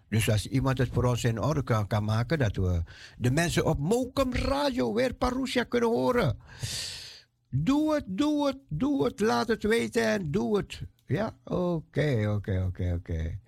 Dus 0.08 0.30
als 0.30 0.46
iemand 0.46 0.78
het 0.78 0.88
voor 0.92 1.04
ons 1.04 1.24
in 1.24 1.40
orde 1.40 1.86
kan, 1.86 2.04
maken, 2.04 2.38
dat 2.38 2.56
we 2.56 2.82
de 3.18 3.30
mensen 3.30 3.66
op 3.66 3.78
Mokum 3.78 4.32
Radio 4.32 4.94
weer 4.94 5.14
Parousia 5.14 5.64
kunnen 5.64 5.88
horen. 5.88 6.38
Doe 7.50 7.94
het, 7.94 8.04
doe 8.06 8.46
het, 8.46 8.58
doe 8.68 9.04
het. 9.04 9.20
Laat 9.20 9.48
het 9.48 9.62
weten 9.62 10.06
en 10.06 10.30
doe 10.30 10.56
het. 10.56 10.82
Ja, 11.06 11.36
oké, 11.44 12.32
oké, 12.34 12.64
oké, 12.66 12.92
oké. 12.98 13.38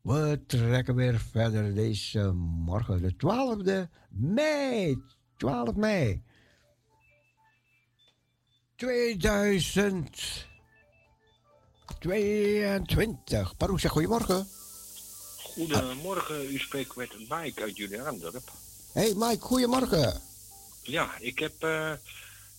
We 0.00 0.40
trekken 0.46 0.94
weer 0.94 1.18
verder 1.18 1.74
deze 1.74 2.32
morgen, 2.64 3.02
de 3.02 3.14
12e 3.14 3.90
mei. 4.08 5.02
12 5.36 5.74
mei. 5.74 6.22
2022. 11.98 13.54
Parousia, 13.56 13.88
goedemorgen. 13.90 14.48
Goedemorgen, 15.42 16.52
u 16.52 16.58
spreekt 16.58 16.96
met 16.96 17.10
Mike 17.28 17.62
uit 17.62 17.76
Juliaandorp. 17.76 18.50
Hey 18.92 19.12
Mike, 19.16 19.40
goedemorgen. 19.40 20.20
Ja, 20.82 21.10
ik 21.20 21.38
heb. 21.38 21.52
eh, 21.62 21.92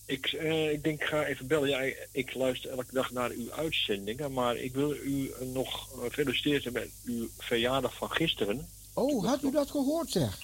ik, 0.06 0.26
eh, 0.26 0.70
ik 0.72 0.82
denk, 0.84 1.00
ik 1.00 1.06
ga 1.06 1.24
even 1.24 1.46
bellen. 1.46 1.68
Ja, 1.68 1.80
ik- 2.12 2.34
luister 2.34 2.70
elke 2.70 2.92
dag 2.94 3.10
naar 3.10 3.30
uw 3.30 3.52
uitzendingen, 3.52 4.32
maar 4.32 4.56
ik 4.56 4.74
wil 4.74 4.94
u 4.94 5.32
nog 5.52 5.88
eh, 6.04 6.10
feliciteren 6.10 6.72
met 6.72 6.88
uw 7.04 7.28
verjaardag 7.38 7.94
van 7.94 8.10
gisteren. 8.10 8.68
Oh, 8.92 9.26
had 9.26 9.42
u 9.42 9.50
dat 9.50 9.70
gehoord 9.70 10.10
zeg? 10.10 10.38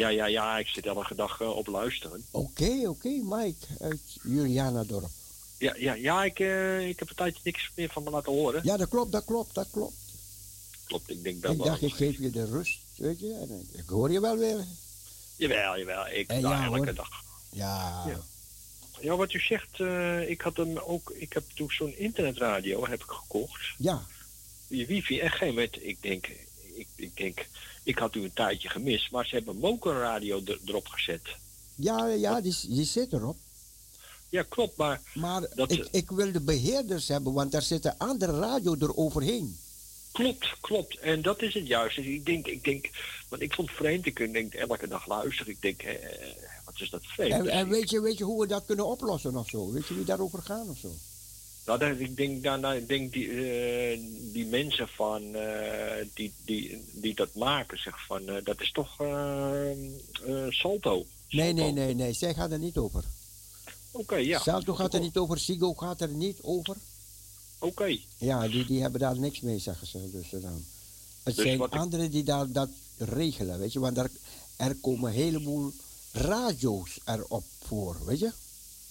Ja, 0.00 0.08
ja, 0.08 0.26
ja, 0.26 0.58
ik 0.58 0.66
zit 0.66 0.86
elke 0.86 1.14
dag 1.14 1.40
eh, 1.40 1.56
op 1.56 1.66
luisteren. 1.66 2.24
Oké, 2.30 2.88
oké, 2.88 3.08
Mike 3.08 3.66
uit 3.80 4.00
Julianadorp. 4.22 5.08
Ja, 5.58 5.74
ja, 5.76 5.94
ja 5.94 6.24
ik, 6.24 6.38
eh, 6.40 6.88
ik 6.88 6.98
heb 6.98 7.08
een 7.08 7.14
tijdje 7.14 7.40
niks 7.44 7.70
meer 7.74 7.88
van 7.92 8.02
me 8.02 8.10
laten 8.10 8.32
horen. 8.32 8.60
Ja, 8.64 8.76
dat 8.76 8.88
klopt, 8.88 9.12
dat 9.12 9.24
klopt, 9.24 9.54
dat 9.54 9.68
klopt. 9.72 9.94
Klopt, 10.84 11.10
ik 11.10 11.22
denk 11.22 11.42
dat 11.42 11.52
Ik 11.52 11.56
wel. 11.58 11.66
dacht, 11.66 11.82
ik 11.82 11.92
geef 11.94 12.18
je 12.18 12.30
de 12.30 12.44
rust, 12.46 12.78
weet 12.96 13.20
je. 13.20 13.32
En 13.34 13.68
ik- 13.72 13.88
hoor 13.88 14.10
je 14.12 14.20
wel 14.20 14.36
weer. 14.36 14.64
Jawel, 15.36 15.78
jawel. 15.78 16.06
Ik, 16.08 16.28
Eh, 16.28 16.40
ja, 16.40 16.64
elke 16.64 16.76
hoor. 16.76 16.94
dag. 16.94 17.08
Ja. 17.50 18.04
Ja. 18.06 18.20
Ja, 19.00 19.16
wat 19.16 19.32
u 19.32 19.38
zegt, 19.40 19.80
ik 20.28 20.40
had 20.40 20.56
hem 20.56 20.78
ook, 20.78 21.10
ik 21.14 21.32
heb 21.32 21.44
toen 21.54 21.70
zo'n 21.70 21.98
internetradio 21.98 22.86
heb 22.86 23.02
ik 23.02 23.10
gekocht. 23.10 23.60
Ja. 23.78 24.02
Je 24.68 24.86
wifi 24.86 25.20
en 25.20 25.30
geen 25.30 25.54
met, 25.54 25.78
ik 25.80 25.96
denk, 26.02 26.26
ik, 26.74 26.86
ik 26.96 27.16
denk, 27.16 27.46
ik 27.90 27.98
had 27.98 28.14
u 28.14 28.22
een 28.22 28.32
tijdje 28.32 28.68
gemist, 28.68 29.10
maar 29.10 29.26
ze 29.26 29.34
hebben 29.34 29.56
mokerradio 29.56 30.40
er, 30.44 30.58
erop 30.64 30.86
gezet. 30.86 31.28
Ja, 31.74 32.06
ja, 32.06 32.40
die, 32.40 32.56
die 32.68 32.84
zit 32.84 33.12
erop. 33.12 33.36
Ja, 34.28 34.42
klopt, 34.48 34.76
maar... 34.76 35.00
Maar 35.14 35.46
dat, 35.54 35.70
ik, 35.70 35.88
ik 35.90 36.10
wil 36.10 36.32
de 36.32 36.40
beheerders 36.40 37.08
hebben, 37.08 37.32
want 37.32 37.52
daar 37.52 37.62
zit 37.62 37.84
een 37.84 37.98
andere 37.98 38.38
radio 38.38 38.76
eroverheen. 38.80 39.58
Klopt, 40.12 40.46
klopt. 40.60 40.98
En 40.98 41.22
dat 41.22 41.42
is 41.42 41.54
het 41.54 41.66
juist. 41.66 41.96
Dus 41.96 42.06
ik 42.06 42.26
denk, 42.26 42.46
ik 42.46 42.64
denk, 42.64 42.90
want 43.28 43.42
ik 43.42 43.54
vond 43.54 43.68
het 43.68 43.76
vreemd. 43.76 44.06
Ik 44.06 44.32
denk 44.32 44.54
elke 44.54 44.88
dag 44.88 45.06
luisteren. 45.06 45.52
Ik 45.52 45.62
denk, 45.62 45.80
hè, 45.80 45.90
eh, 45.90 46.28
wat 46.64 46.80
is 46.80 46.90
dat 46.90 47.04
vreemd? 47.04 47.32
En, 47.32 47.48
en 47.48 47.68
weet, 47.68 47.90
je, 47.90 48.00
weet 48.00 48.18
je 48.18 48.24
hoe 48.24 48.40
we 48.40 48.46
dat 48.46 48.64
kunnen 48.64 48.86
oplossen 48.86 49.36
of 49.36 49.48
zo? 49.48 49.72
Weet 49.72 49.86
je 49.86 49.94
wie 49.94 50.04
daarover 50.04 50.42
gaan 50.42 50.68
of 50.68 50.78
zo? 50.78 50.94
Nou, 51.70 51.82
dat, 51.82 51.98
ik 52.00 52.16
denk, 52.16 52.42
nou, 52.42 52.76
ik 52.76 52.88
denk 52.88 53.12
die, 53.12 53.28
eh, 53.30 53.98
die 54.32 54.46
mensen 54.46 54.88
van, 54.88 55.34
eh, 55.34 56.06
die, 56.14 56.32
die, 56.44 56.84
die 56.92 57.14
dat 57.14 57.34
maken, 57.34 57.78
zeg 57.78 58.06
van, 58.06 58.28
eh, 58.28 58.44
dat 58.44 58.60
is 58.60 58.72
toch 58.72 59.00
eh, 59.00 59.70
Salto. 60.48 61.06
Nee, 61.28 61.52
nee, 61.52 61.72
nee, 61.72 61.94
nee. 61.94 62.12
Zij 62.12 62.34
gaat 62.34 62.50
er 62.50 62.58
niet 62.58 62.76
over. 62.76 63.04
Oké, 63.90 64.16
ja. 64.16 64.38
Salto 64.38 64.74
gaat 64.74 64.94
er 64.94 65.00
niet 65.00 65.16
over. 65.16 65.38
Sigo 65.38 65.74
gaat 65.74 66.00
er 66.00 66.08
niet 66.08 66.38
over. 66.42 66.76
Oké. 67.58 67.98
Ja, 68.18 68.48
die, 68.48 68.64
die 68.64 68.80
hebben 68.80 69.00
daar 69.00 69.18
niks 69.18 69.40
mee, 69.40 69.58
zeggen 69.58 69.86
ze. 69.86 70.10
Dus, 70.10 70.30
dan. 70.30 70.64
Het 71.22 71.34
Dus 71.36 71.44
zijn 71.44 71.60
ik- 71.60 71.74
anderen 71.74 72.10
die 72.10 72.22
daar 72.24 72.52
dat 72.52 72.68
regelen, 72.96 73.58
weet 73.58 73.72
je. 73.72 73.78
Want 73.78 73.98
er, 73.98 74.10
er 74.56 74.74
komen 74.74 75.10
een 75.10 75.16
heleboel 75.16 75.72
radio's 76.12 76.98
erop 77.04 77.44
voor, 77.66 77.96
weet 78.04 78.18
je. 78.18 78.32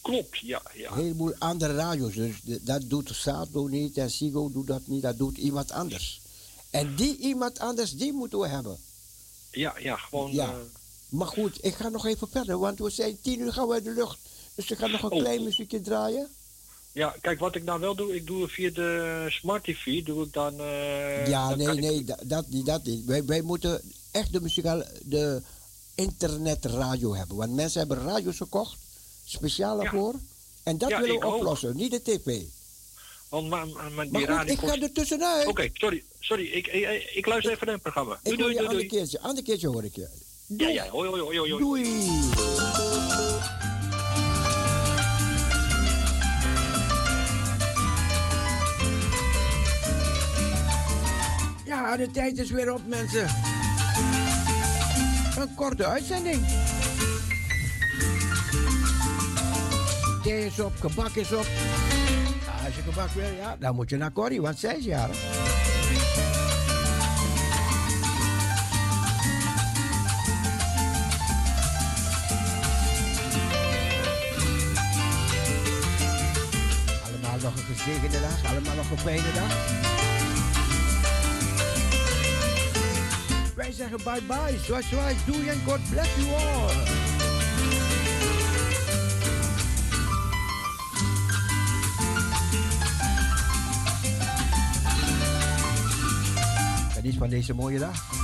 Klopt, 0.09 0.37
ja, 0.37 0.61
ja. 0.73 0.91
Een 0.91 0.97
heleboel 0.97 1.33
andere 1.39 1.73
radio's. 1.75 2.13
Dus 2.15 2.35
dat 2.61 2.89
doet 2.89 3.09
Sato 3.13 3.67
niet 3.67 3.97
en 3.97 4.11
Sigo 4.11 4.51
doet 4.51 4.67
dat 4.67 4.81
niet. 4.87 5.01
Dat 5.01 5.17
doet 5.17 5.37
iemand 5.37 5.71
anders. 5.71 6.21
En 6.69 6.95
die 6.95 7.17
iemand 7.17 7.59
anders, 7.59 7.91
die 7.95 8.13
moeten 8.13 8.39
we 8.39 8.47
hebben. 8.47 8.77
Ja, 9.51 9.73
ja, 9.79 9.95
gewoon... 9.95 10.31
Ja. 10.31 10.49
eh, 10.49 10.55
Maar 11.09 11.27
goed, 11.27 11.57
ik 11.65 11.73
ga 11.75 11.89
nog 11.89 12.05
even 12.05 12.27
verder, 12.31 12.57
want 12.59 12.79
we 12.79 12.89
zijn 12.89 13.17
tien 13.21 13.39
uur 13.39 13.53
gaan 13.53 13.67
we 13.67 13.73
uit 13.73 13.83
de 13.83 13.91
lucht. 13.93 14.17
Dus 14.55 14.71
ik 14.71 14.77
ga 14.77 14.87
nog 14.87 15.01
een 15.03 15.11
Oh. 15.11 15.19
klein 15.19 15.43
muziekje 15.43 15.81
draaien. 15.81 16.27
ja, 16.91 17.15
kijk, 17.21 17.39
wat 17.39 17.55
ik 17.55 17.63
nou 17.63 17.79
wel 17.79 17.95
doe, 17.95 18.15
ik 18.15 18.27
doe 18.27 18.47
via 18.47 18.69
de 18.71 19.25
Smart 19.29 19.63
TV, 19.63 20.03
doe 20.05 20.25
ik 20.25 20.33
dan... 20.33 20.59
eh, 20.59 21.27
ja, 21.27 21.49
dan 21.49 21.57
nee, 21.57 21.67
ik- 21.75 21.79
nee, 21.79 22.03
da- 22.03 22.19
dat 22.23 22.49
niet, 22.49 22.65
dat 22.65 22.83
niet. 22.83 23.05
Wij, 23.05 23.25
wij 23.25 23.41
moeten 23.41 23.81
echt 24.11 24.33
de 24.33 24.41
muzikaal, 24.41 24.83
de 25.03 25.41
internetradio 25.95 27.15
hebben. 27.15 27.37
Want 27.37 27.53
mensen 27.55 27.79
hebben 27.79 27.97
radio's 28.05 28.37
gekocht, 28.37 28.75
speciaal 29.31 29.83
ervoor. 29.83 30.13
En 30.63 30.77
dat 30.77 30.89
Ja, 30.89 30.99
willen 30.99 31.15
ik 31.15 31.21
we 31.21 31.27
ook. 31.27 31.35
oplossen, 31.35 31.75
niet 31.75 31.91
de 31.91 32.01
tv. 32.01 32.41
Want 33.29 33.49
maar, 33.49 33.67
maar, 33.67 33.91
maar 33.91 34.05
die 34.05 34.11
Maar 34.27 34.39
goed, 34.39 34.49
ik 34.49 34.59
ga 34.59 34.81
er 34.81 34.91
tussenuit. 34.91 35.47
Oké, 35.47 35.69
sorry, 35.73 36.03
sorry, 36.19 36.45
ik, 36.45 36.67
ik, 36.67 37.11
ik 37.13 37.25
luister 37.25 37.51
even 37.53 37.65
naar 37.65 37.73
het 37.75 37.83
programma. 37.83 38.13
Ik 38.13 38.19
Doei, 38.23 38.35
wil 38.37 38.45
doei, 38.45 38.53
je 38.53 38.59
doei, 38.63 38.71
ander 38.71 38.85
keertje, 38.87 39.19
ander 39.19 39.43
keertje 39.43 39.67
hoor 39.67 39.83
ik 39.83 39.95
je. 39.95 40.07
Ja, 40.45 40.67
ja, 40.67 40.89
hoi, 40.89 41.09
hoi, 41.09 41.21
hoi, 41.21 41.37
hoi. 41.37 41.51
hoi. 41.51 41.83
Doei. 41.83 42.09
Ja, 51.65 51.97
de 51.97 52.11
tijd 52.11 52.37
is 52.37 52.49
weer 52.49 52.73
op, 52.73 52.81
mensen. 52.87 53.27
Een 55.37 55.55
korte 55.55 55.85
uitzending. 55.85 56.45
Thee 60.23 60.45
is 60.45 60.59
op, 60.59 60.73
gebak 60.79 61.15
is 61.15 61.31
op. 61.31 61.47
Als 62.65 62.75
je 62.75 62.81
gebak 62.81 63.09
wil, 63.09 63.31
ja, 63.39 63.55
dan 63.59 63.75
moet 63.75 63.89
je 63.89 63.97
naar 63.97 64.11
Corrie, 64.11 64.41
want 64.41 64.59
zij 64.59 64.77
is. 64.77 64.87
Allemaal 77.05 77.37
nog 77.41 77.55
een 77.55 77.75
gezegende 77.75 78.19
dag, 78.19 78.51
allemaal 78.51 78.75
nog 78.75 78.91
een 78.91 78.97
fijne 78.97 79.31
dag. 79.33 79.51
Wij 83.55 83.71
zeggen 83.71 83.97
bye 84.03 84.21
bye, 84.27 84.59
zoals 84.65 84.89
zoals, 84.89 85.25
doei 85.25 85.47
en 85.47 85.61
God 85.65 85.79
bless 85.89 86.15
you 86.15 86.27
all. 86.27 86.98
Geniet 97.09 97.23
van 97.23 97.29
deze 97.29 97.53
mooie 97.53 97.79
dag. 97.79 98.18